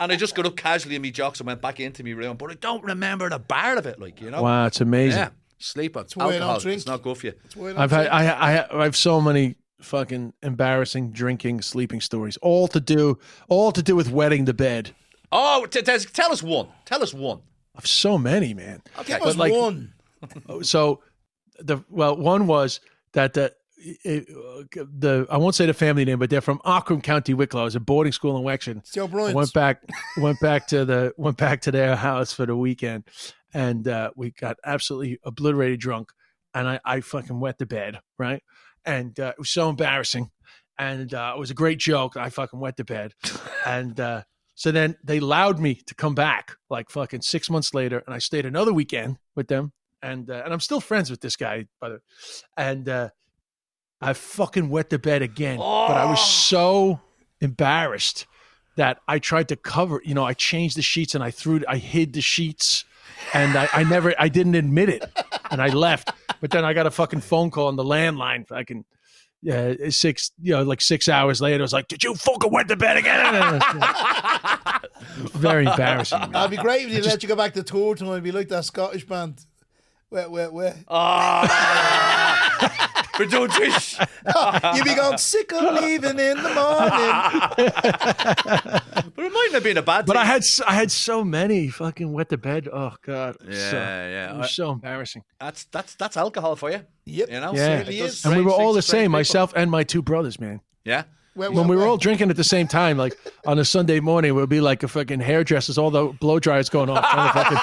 and 0.00 0.10
I 0.10 0.16
just 0.16 0.34
got 0.34 0.44
up 0.44 0.56
casually 0.56 0.96
in 0.96 1.02
me 1.02 1.12
jocks 1.12 1.38
and 1.38 1.46
went 1.46 1.62
back 1.62 1.78
into 1.78 2.02
my 2.02 2.10
room, 2.10 2.36
but 2.36 2.50
I 2.50 2.54
don't 2.54 2.82
remember 2.82 3.30
the 3.30 3.38
bar 3.38 3.76
of 3.76 3.86
it, 3.86 4.00
like, 4.00 4.20
you 4.20 4.32
know? 4.32 4.42
Wow, 4.42 4.66
it's 4.66 4.80
amazing. 4.80 5.20
Yeah. 5.20 5.28
Sleep 5.58 5.96
on 5.96 6.06
why 6.14 6.24
I 6.26 6.32
don't 6.32 6.42
alcohol. 6.42 6.60
drink. 6.60 6.76
It's 6.78 6.86
not 6.86 7.02
good 7.02 7.16
for 7.18 7.26
you. 7.26 7.32
That's 7.42 7.56
why 7.56 7.68
I 7.68 7.72
don't 7.72 7.80
I've 7.80 7.90
had 7.90 7.96
drink. 8.02 8.12
I, 8.14 8.58
I 8.60 8.80
I 8.80 8.84
have 8.84 8.96
so 8.96 9.20
many 9.20 9.56
fucking 9.80 10.32
embarrassing 10.42 11.12
drinking 11.12 11.62
sleeping 11.62 12.00
stories, 12.00 12.36
all 12.38 12.68
to 12.68 12.80
do 12.80 13.18
all 13.48 13.72
to 13.72 13.82
do 13.82 13.94
with 13.96 14.10
wetting 14.10 14.44
the 14.46 14.54
bed. 14.54 14.94
Oh, 15.32 15.66
t- 15.66 15.82
t- 15.82 15.98
tell 15.98 16.32
us 16.32 16.42
one. 16.42 16.68
Tell 16.84 17.02
us 17.02 17.12
one. 17.14 17.40
I've 17.76 17.86
so 17.86 18.18
many, 18.18 18.54
man. 18.54 18.82
Give 19.04 19.18
but 19.18 19.28
us 19.28 19.36
like- 19.36 19.52
one. 19.52 19.92
So 20.62 21.02
the 21.58 21.84
well, 21.90 22.16
one 22.16 22.46
was 22.46 22.80
that 23.12 23.34
the 23.34 23.52
it, 23.76 24.26
the 24.74 25.26
I 25.30 25.36
won't 25.36 25.54
say 25.54 25.66
the 25.66 25.74
family 25.74 26.04
name, 26.06 26.18
but 26.18 26.30
they're 26.30 26.40
from 26.40 26.58
Arklow 26.60 27.02
County, 27.02 27.34
Wicklow. 27.34 27.66
It's 27.66 27.74
a 27.74 27.80
boarding 27.80 28.12
school 28.12 28.36
in 28.38 28.42
Wexford. 28.42 28.78
It's 28.78 28.92
the 28.92 29.04
went 29.06 29.52
back 29.52 29.82
went 30.16 30.40
back 30.40 30.66
to 30.68 30.84
the 30.86 31.12
went 31.18 31.36
back 31.36 31.60
to 31.62 31.70
their 31.70 31.94
house 31.96 32.32
for 32.32 32.46
the 32.46 32.56
weekend 32.56 33.04
and 33.54 33.86
uh, 33.88 34.10
we 34.16 34.32
got 34.32 34.56
absolutely 34.64 35.18
obliterated 35.24 35.80
drunk 35.80 36.10
and 36.52 36.68
I, 36.68 36.80
I 36.84 37.00
fucking 37.00 37.40
wet 37.40 37.58
the 37.58 37.66
bed 37.66 38.00
right 38.18 38.42
and 38.84 39.18
uh, 39.18 39.32
it 39.36 39.38
was 39.38 39.50
so 39.50 39.70
embarrassing 39.70 40.30
and 40.78 41.14
uh, 41.14 41.32
it 41.36 41.38
was 41.38 41.50
a 41.50 41.54
great 41.54 41.78
joke 41.78 42.16
I 42.16 42.28
fucking 42.28 42.60
wet 42.60 42.76
the 42.76 42.84
bed 42.84 43.12
and 43.64 43.98
uh, 43.98 44.22
so 44.54 44.70
then 44.70 44.96
they 45.02 45.18
allowed 45.18 45.58
me 45.58 45.76
to 45.86 45.94
come 45.94 46.14
back 46.14 46.56
like 46.68 46.90
fucking 46.90 47.22
six 47.22 47.48
months 47.48 47.72
later 47.72 48.02
and 48.04 48.14
I 48.14 48.18
stayed 48.18 48.44
another 48.44 48.72
weekend 48.72 49.18
with 49.34 49.48
them 49.48 49.72
and 50.02 50.28
uh, 50.28 50.42
and 50.44 50.52
I'm 50.52 50.60
still 50.60 50.80
friends 50.80 51.10
with 51.10 51.20
this 51.20 51.36
guy 51.36 51.66
by 51.80 51.90
the 51.90 52.00
and 52.56 52.88
uh, 52.88 53.08
I 54.00 54.12
fucking 54.12 54.68
wet 54.68 54.90
the 54.90 54.98
bed 54.98 55.22
again 55.22 55.58
but 55.58 55.96
I 55.96 56.04
was 56.04 56.20
so 56.20 57.00
embarrassed 57.40 58.26
that 58.76 59.00
I 59.06 59.18
tried 59.18 59.48
to 59.48 59.56
cover. 59.56 60.00
You 60.04 60.14
know, 60.14 60.24
I 60.24 60.34
changed 60.34 60.76
the 60.76 60.82
sheets 60.82 61.14
and 61.14 61.22
I 61.22 61.30
threw, 61.30 61.62
I 61.68 61.76
hid 61.76 62.12
the 62.12 62.20
sheets, 62.20 62.84
and 63.32 63.56
I, 63.56 63.68
I 63.72 63.84
never, 63.84 64.14
I 64.18 64.28
didn't 64.28 64.54
admit 64.54 64.88
it, 64.88 65.04
and 65.50 65.60
I 65.60 65.68
left. 65.68 66.12
But 66.40 66.50
then 66.50 66.64
I 66.64 66.72
got 66.72 66.86
a 66.86 66.90
fucking 66.90 67.20
phone 67.20 67.50
call 67.50 67.68
on 67.68 67.76
the 67.76 67.84
landline. 67.84 68.46
Fucking 68.46 68.84
yeah, 69.44 69.74
six, 69.90 70.32
you 70.40 70.52
know, 70.54 70.62
like 70.62 70.80
six 70.80 71.08
hours 71.08 71.40
later, 71.40 71.58
I 71.58 71.62
was 71.62 71.72
like, 71.72 71.88
"Did 71.88 72.02
you 72.02 72.14
fucking 72.14 72.50
wet 72.50 72.66
the 72.66 72.76
bed 72.76 72.96
again?" 72.96 73.60
Very 75.32 75.66
embarrassing. 75.66 76.18
man. 76.18 76.32
That'd 76.32 76.50
be 76.50 76.56
great 76.56 76.86
if 76.86 76.92
they 76.92 77.02
let 77.02 77.22
you 77.22 77.28
go 77.28 77.36
back 77.36 77.52
to 77.54 77.62
tour 77.62 77.94
time. 77.94 78.08
It'd 78.08 78.24
be 78.24 78.32
like 78.32 78.48
that 78.48 78.64
Scottish 78.64 79.06
band. 79.06 79.44
Where, 80.08 80.30
where, 80.30 80.50
where? 80.50 80.76
Ah, 80.88 82.62
we're 83.18 83.26
doing 83.26 83.50
this. 83.58 83.98
you 84.76 84.84
be 84.84 84.94
going 84.94 85.18
sick 85.18 85.52
of 85.52 85.74
leaving 85.82 86.18
in 86.18 86.36
the 86.42 86.54
morning. 86.54 88.80
But 89.16 89.26
it 89.26 89.32
mightn't 89.32 89.54
have 89.54 89.62
been 89.62 89.76
a 89.78 89.82
bad 89.82 90.06
But 90.06 90.14
thing. 90.14 90.22
I 90.22 90.24
had 90.24 90.42
I 90.66 90.74
had 90.74 90.90
so 90.90 91.22
many 91.24 91.68
fucking 91.68 92.12
wet 92.12 92.28
the 92.30 92.36
bed. 92.36 92.68
Oh 92.72 92.94
god. 93.02 93.36
it 93.40 93.46
was 93.48 93.58
so, 93.70 93.76
Yeah, 93.76 94.08
yeah. 94.08 94.34
It 94.34 94.38
was 94.38 94.50
so 94.50 94.72
embarrassing. 94.72 95.22
That's 95.38 95.64
that's 95.66 95.94
that's 95.94 96.16
alcohol 96.16 96.56
for 96.56 96.70
you. 96.70 96.80
Yep. 97.04 97.30
You 97.30 97.40
know, 97.40 97.54
Yeah. 97.54 97.78
It 97.80 97.98
does 97.98 98.24
And 98.24 98.34
we 98.36 98.42
were 98.42 98.50
all 98.50 98.72
the 98.72 98.76
things 98.82 98.86
to 98.86 98.88
strange 98.88 99.02
same, 99.04 99.10
people. 99.10 99.18
myself 99.18 99.52
and 99.54 99.70
my 99.70 99.84
two 99.84 100.02
brothers, 100.02 100.40
man. 100.40 100.60
Yeah. 100.84 101.04
Where, 101.34 101.50
When 101.50 101.68
we 101.68 101.76
were 101.76 101.82
where? 101.82 101.90
all 101.90 101.96
drinking 101.96 102.30
at 102.30 102.36
the 102.36 102.44
same 102.44 102.66
time, 102.68 102.96
like 102.96 103.16
on 103.46 103.58
a 103.58 103.64
Sunday 103.64 104.00
morning, 104.00 104.30
it 104.30 104.32
would 104.32 104.48
be 104.48 104.60
like 104.60 104.82
a 104.82 104.88
fucking 104.88 105.20
hairdressers, 105.20 105.78
all 105.78 105.90
the 105.90 106.06
blow 106.20 106.38
dryers 106.40 106.68
going 106.68 106.90
off, 106.90 107.04
trying 107.10 107.28
to 107.28 107.32
fucking 107.32 107.58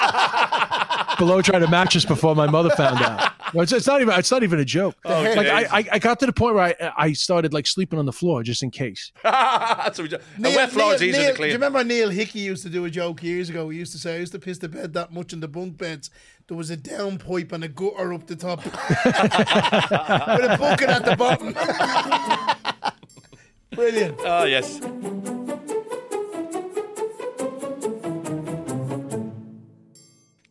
blow 1.18 1.42
dry 1.42 1.58
the 1.58 1.68
mattress 1.68 2.04
before 2.04 2.34
my 2.34 2.46
mother 2.48 2.70
found 2.70 3.00
out. 3.02 3.32
No, 3.54 3.60
it's, 3.60 3.72
it's 3.72 3.86
not 3.86 4.00
even. 4.00 4.18
It's 4.18 4.30
not 4.30 4.42
even 4.42 4.58
a 4.60 4.64
joke. 4.64 4.96
Oh, 5.04 5.22
like 5.22 5.46
I, 5.46 5.78
I, 5.78 5.84
I 5.92 5.98
got 5.98 6.18
to 6.20 6.26
the 6.26 6.32
point 6.32 6.54
where 6.54 6.64
I, 6.64 6.92
I 6.96 7.12
started 7.12 7.52
like 7.52 7.66
sleeping 7.66 7.98
on 7.98 8.06
the 8.06 8.12
floor 8.12 8.42
just 8.42 8.62
in 8.62 8.70
case. 8.70 9.12
That's 9.22 9.98
what 9.98 10.04
we 10.04 10.08
do. 10.08 10.18
Neil- 10.38 10.56
wet 10.56 10.70
floor 10.70 10.94
is 10.94 11.00
Neil- 11.00 11.10
easy 11.10 11.18
Neil- 11.18 11.32
to 11.34 11.38
Do 11.38 11.46
you 11.48 11.52
remember 11.54 11.84
Neil 11.84 12.08
Hickey 12.10 12.38
used 12.40 12.62
to 12.62 12.70
do 12.70 12.84
a 12.86 12.90
joke 12.90 13.22
years 13.22 13.50
ago? 13.50 13.68
He 13.68 13.78
used 13.78 13.92
to 13.92 13.98
say, 13.98 14.16
I 14.16 14.18
used 14.20 14.32
to 14.32 14.38
piss 14.38 14.58
the 14.58 14.68
bed 14.68 14.94
that 14.94 15.12
much 15.12 15.32
in 15.32 15.40
the 15.40 15.48
bunk 15.48 15.76
beds. 15.76 16.08
There 16.48 16.56
was 16.56 16.70
a 16.70 16.76
down 16.76 17.18
pipe 17.18 17.52
and 17.52 17.62
a 17.62 17.68
gutter 17.68 18.12
up 18.14 18.26
the 18.26 18.36
top 18.36 18.64
with 18.64 18.74
a 18.74 20.56
bucket 20.58 20.88
at 20.88 21.04
the 21.04 21.16
bottom. 21.16 21.54
Brilliant. 23.74 24.16
Oh 24.20 24.44
yes. 24.44 24.80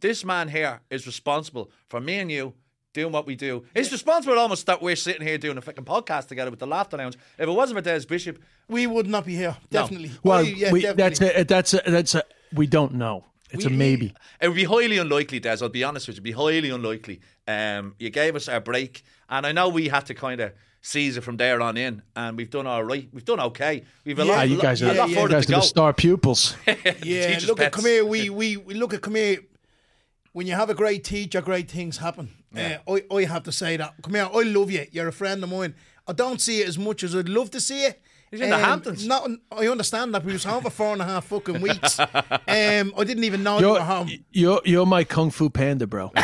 This 0.01 0.25
man 0.25 0.49
here 0.49 0.81
is 0.89 1.05
responsible 1.05 1.71
for 1.87 2.01
me 2.01 2.15
and 2.19 2.29
you 2.31 2.53
doing 2.93 3.13
what 3.13 3.25
we 3.25 3.35
do. 3.35 3.63
He's 3.73 3.91
responsible 3.91 4.37
almost 4.37 4.65
that 4.65 4.81
we're 4.81 4.95
sitting 4.97 5.25
here 5.25 5.37
doing 5.37 5.57
a 5.57 5.61
fucking 5.61 5.85
podcast 5.85 6.27
together 6.27 6.51
with 6.51 6.59
the 6.59 6.67
Laughter 6.67 6.97
Lounge. 6.97 7.15
If 7.37 7.47
it 7.47 7.51
wasn't 7.51 7.77
for 7.77 7.81
Des 7.83 8.05
Bishop, 8.05 8.39
We 8.67 8.85
would 8.87 9.07
not 9.07 9.25
be 9.25 9.35
here. 9.35 9.55
Definitely. 9.69 10.11
Well, 10.23 10.39
Oh, 10.39 10.41
yeah, 10.41 10.71
we, 10.71 10.81
definitely. 10.81 11.03
that's 11.03 11.21
a, 11.21 11.43
that's 11.43 11.73
a, 11.73 11.81
that's 11.91 12.15
a, 12.15 12.23
we 12.53 12.67
don't 12.67 12.95
know. 12.95 13.25
It's 13.51 13.65
a 13.65 13.69
maybe. 13.69 14.13
It 14.41 14.47
would 14.47 14.55
be 14.55 14.63
highly 14.63 14.97
unlikely, 14.97 15.39
Des. 15.41 15.57
I'll 15.61 15.67
be 15.69 15.83
honest 15.83 16.07
with 16.07 16.15
you. 16.15 16.21
It'd 16.21 16.23
be 16.23 16.31
highly 16.31 16.69
unlikely. 16.69 17.19
Um, 17.47 17.95
you 17.99 18.09
gave 18.09 18.35
us 18.37 18.47
our 18.47 18.61
break, 18.61 19.03
and 19.29 19.45
I 19.45 19.51
know 19.51 19.67
we 19.69 19.89
had 19.89 20.05
to 20.05 20.13
kind 20.13 20.39
of 20.39 20.53
seize 20.81 21.17
it 21.17 21.21
from 21.21 21.35
there 21.37 21.61
on 21.61 21.75
in, 21.75 22.01
and 22.15 22.37
we've 22.37 22.49
done 22.49 22.65
all 22.65 22.81
right. 22.83 23.09
We've 23.13 23.25
done 23.25 23.41
okay. 23.41 23.83
We've 24.05 24.17
a 24.19 24.23
Yeah, 24.23 24.31
lot, 24.31 24.39
Ah, 24.39 24.43
you 24.43 24.61
guys 24.61 24.81
a 24.81 24.91
are, 24.91 24.93
lot 24.95 25.09
yeah. 25.09 25.21
you 25.23 25.27
guys 25.29 25.45
to 25.47 25.51
are 25.51 25.55
go. 25.55 25.61
the 25.61 25.67
star 25.67 25.93
pupils. 25.93 26.55
Yeah, 26.65 27.27
Teachers' 27.27 27.47
look 27.49 27.59
at 27.59 27.73
pets. 27.73 27.75
come 27.75 27.85
here. 27.85 28.05
We, 28.05 28.29
we 28.29 28.55
we 28.57 28.73
look 28.73 28.93
at 28.93 29.01
come 29.01 29.15
here. 29.15 29.39
When 30.33 30.47
you 30.47 30.53
have 30.53 30.69
a 30.69 30.73
great 30.73 31.03
teacher, 31.03 31.41
great 31.41 31.69
things 31.69 31.97
happen. 31.97 32.29
Uh, 32.55 32.77
I 32.87 33.03
I 33.13 33.23
have 33.25 33.43
to 33.43 33.51
say 33.51 33.77
that. 33.77 33.93
Come 34.01 34.15
here, 34.15 34.29
I 34.33 34.41
love 34.43 34.71
you. 34.71 34.85
You're 34.91 35.07
a 35.09 35.13
friend 35.13 35.43
of 35.43 35.49
mine. 35.49 35.75
I 36.07 36.13
don't 36.13 36.39
see 36.41 36.61
it 36.61 36.67
as 36.67 36.77
much 36.77 37.03
as 37.03 37.15
I'd 37.15 37.29
love 37.29 37.51
to 37.51 37.59
see 37.61 37.85
it. 37.85 38.01
He's 38.31 38.39
in 38.39 38.49
the 38.49 38.57
Hamptons. 38.57 39.05
Not, 39.05 39.29
I 39.51 39.67
understand 39.67 40.13
that. 40.15 40.23
We 40.23 40.31
was 40.31 40.45
home 40.45 40.63
for 40.63 40.69
four 40.69 40.93
and 40.93 41.01
a 41.01 41.05
half 41.05 41.25
fucking 41.25 41.59
weeks. 41.59 41.99
um, 41.99 42.09
I 42.47 43.03
didn't 43.03 43.25
even 43.25 43.43
know 43.43 43.59
you 43.59 43.67
were 43.67 43.73
You're, 43.73 43.81
home. 43.81 44.09
you're 44.31 44.61
you're 44.63 44.85
my 44.85 45.03
kung 45.03 45.31
fu 45.31 45.49
panda, 45.49 45.85
bro. 45.85 46.11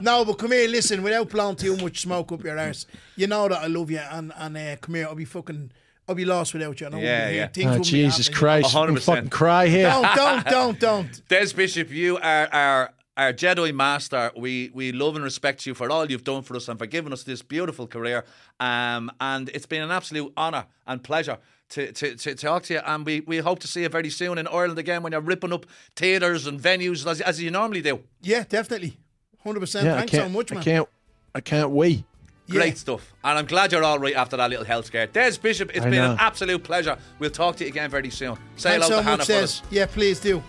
No, 0.00 0.24
but 0.24 0.34
come 0.38 0.52
here, 0.52 0.68
listen. 0.68 1.02
Without 1.02 1.28
blowing 1.30 1.56
too 1.56 1.76
much 1.76 2.00
smoke 2.02 2.32
up 2.32 2.44
your 2.44 2.58
arse, 2.58 2.86
you 3.16 3.26
know 3.26 3.48
that 3.48 3.62
I 3.62 3.66
love 3.68 3.90
you, 3.90 3.98
and 3.98 4.32
and 4.36 4.56
uh, 4.56 4.76
come 4.76 4.96
here. 4.96 5.06
I'll 5.06 5.14
be 5.14 5.24
fucking. 5.24 5.72
I'll 6.08 6.14
be 6.14 6.24
lost 6.24 6.52
without 6.54 6.80
you. 6.80 6.86
I 6.86 6.90
know 6.90 6.98
Yeah, 6.98 7.18
we'll 7.18 7.26
be 7.28 7.32
here. 7.34 7.42
yeah. 7.42 7.48
Things 7.48 7.76
Oh, 7.76 7.82
Jesus. 7.82 8.28
Christ! 8.28 8.66
A 8.66 8.76
hundred 8.76 8.88
I'm 8.90 8.94
percent. 8.96 9.16
fucking 9.16 9.30
cry 9.30 9.66
here. 9.68 9.88
Don't, 9.88 10.14
don't, 10.16 10.44
don't, 10.46 10.80
don't. 10.80 11.22
Des 11.28 11.52
Bishop, 11.54 11.90
you 11.90 12.16
are 12.18 12.48
our 12.52 12.90
our 13.16 13.32
Jedi 13.32 13.72
master. 13.74 14.30
We 14.36 14.70
we 14.74 14.92
love 14.92 15.14
and 15.16 15.24
respect 15.24 15.64
you 15.66 15.74
for 15.74 15.90
all 15.90 16.10
you've 16.10 16.24
done 16.24 16.42
for 16.42 16.56
us 16.56 16.68
and 16.68 16.78
for 16.78 16.86
giving 16.86 17.12
us 17.12 17.22
this 17.22 17.42
beautiful 17.42 17.86
career. 17.86 18.24
Um, 18.60 19.10
and 19.20 19.48
it's 19.50 19.66
been 19.66 19.82
an 19.82 19.90
absolute 19.90 20.32
honour 20.36 20.66
and 20.86 21.02
pleasure. 21.02 21.38
To, 21.70 21.90
to, 21.92 22.14
to 22.14 22.34
talk 22.34 22.64
to 22.64 22.74
you, 22.74 22.80
and 22.84 23.06
we, 23.06 23.20
we 23.22 23.38
hope 23.38 23.58
to 23.60 23.66
see 23.66 23.82
you 23.82 23.88
very 23.88 24.10
soon 24.10 24.36
in 24.38 24.46
Ireland 24.46 24.78
again 24.78 25.02
when 25.02 25.12
you're 25.12 25.20
ripping 25.22 25.52
up 25.52 25.64
theatres 25.96 26.46
and 26.46 26.60
venues 26.60 27.04
as, 27.10 27.20
as 27.22 27.42
you 27.42 27.50
normally 27.50 27.80
do. 27.80 28.00
Yeah, 28.22 28.44
definitely. 28.48 28.98
100%. 29.44 29.82
Yeah, 29.82 29.96
Thanks 29.96 30.12
so 30.12 30.28
much, 30.28 30.50
man. 30.50 30.60
I 30.60 30.62
can't. 30.62 30.88
I 31.34 31.40
can't 31.40 31.70
wait. 31.70 32.04
Great 32.50 32.74
Yeah. 32.74 32.74
stuff. 32.74 33.14
And 33.24 33.38
I'm 33.38 33.46
glad 33.46 33.72
you're 33.72 33.82
all 33.84 33.98
right 33.98 34.14
after 34.14 34.36
that 34.36 34.50
little 34.50 34.64
health 34.66 34.86
scare. 34.86 35.06
Des 35.06 35.38
Bishop, 35.40 35.70
it's 35.70 35.80
I 35.86 35.90
been 35.90 35.94
know. 36.02 36.12
an 36.12 36.18
absolute 36.20 36.62
pleasure. 36.62 36.98
We'll 37.18 37.30
talk 37.30 37.56
to 37.56 37.64
you 37.64 37.70
again 37.70 37.90
very 37.90 38.10
soon. 38.10 38.36
Say 38.56 38.70
Thanks 38.70 38.86
hello 38.86 38.88
so 38.88 38.96
to 38.96 39.02
Hannah 39.02 39.16
much, 39.18 39.26
for 39.28 39.32
us. 39.34 39.62
Yeah, 39.70 39.86
please 39.86 40.20
do. 40.20 40.42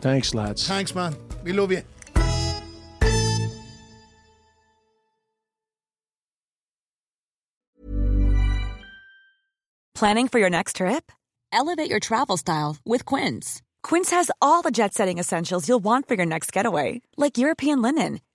Thanks, 0.00 0.34
lads. 0.34 0.66
Thanks, 0.68 0.94
man. 0.94 1.16
We 1.42 1.52
love 1.52 1.72
you. 1.72 1.82
Planning 9.94 10.28
for 10.28 10.38
your 10.38 10.50
next 10.50 10.76
trip? 10.76 11.12
Elevate 11.52 11.90
your 11.90 12.00
travel 12.00 12.36
style 12.36 12.76
with 12.84 13.04
Quince. 13.04 13.62
Quince 13.82 14.10
has 14.10 14.30
all 14.40 14.62
the 14.62 14.70
jet 14.70 14.94
setting 14.94 15.18
essentials 15.18 15.68
you'll 15.68 15.84
want 15.84 16.08
for 16.08 16.14
your 16.14 16.26
next 16.26 16.52
getaway, 16.52 17.02
like 17.16 17.38
European 17.38 17.82
linen, 17.82 18.20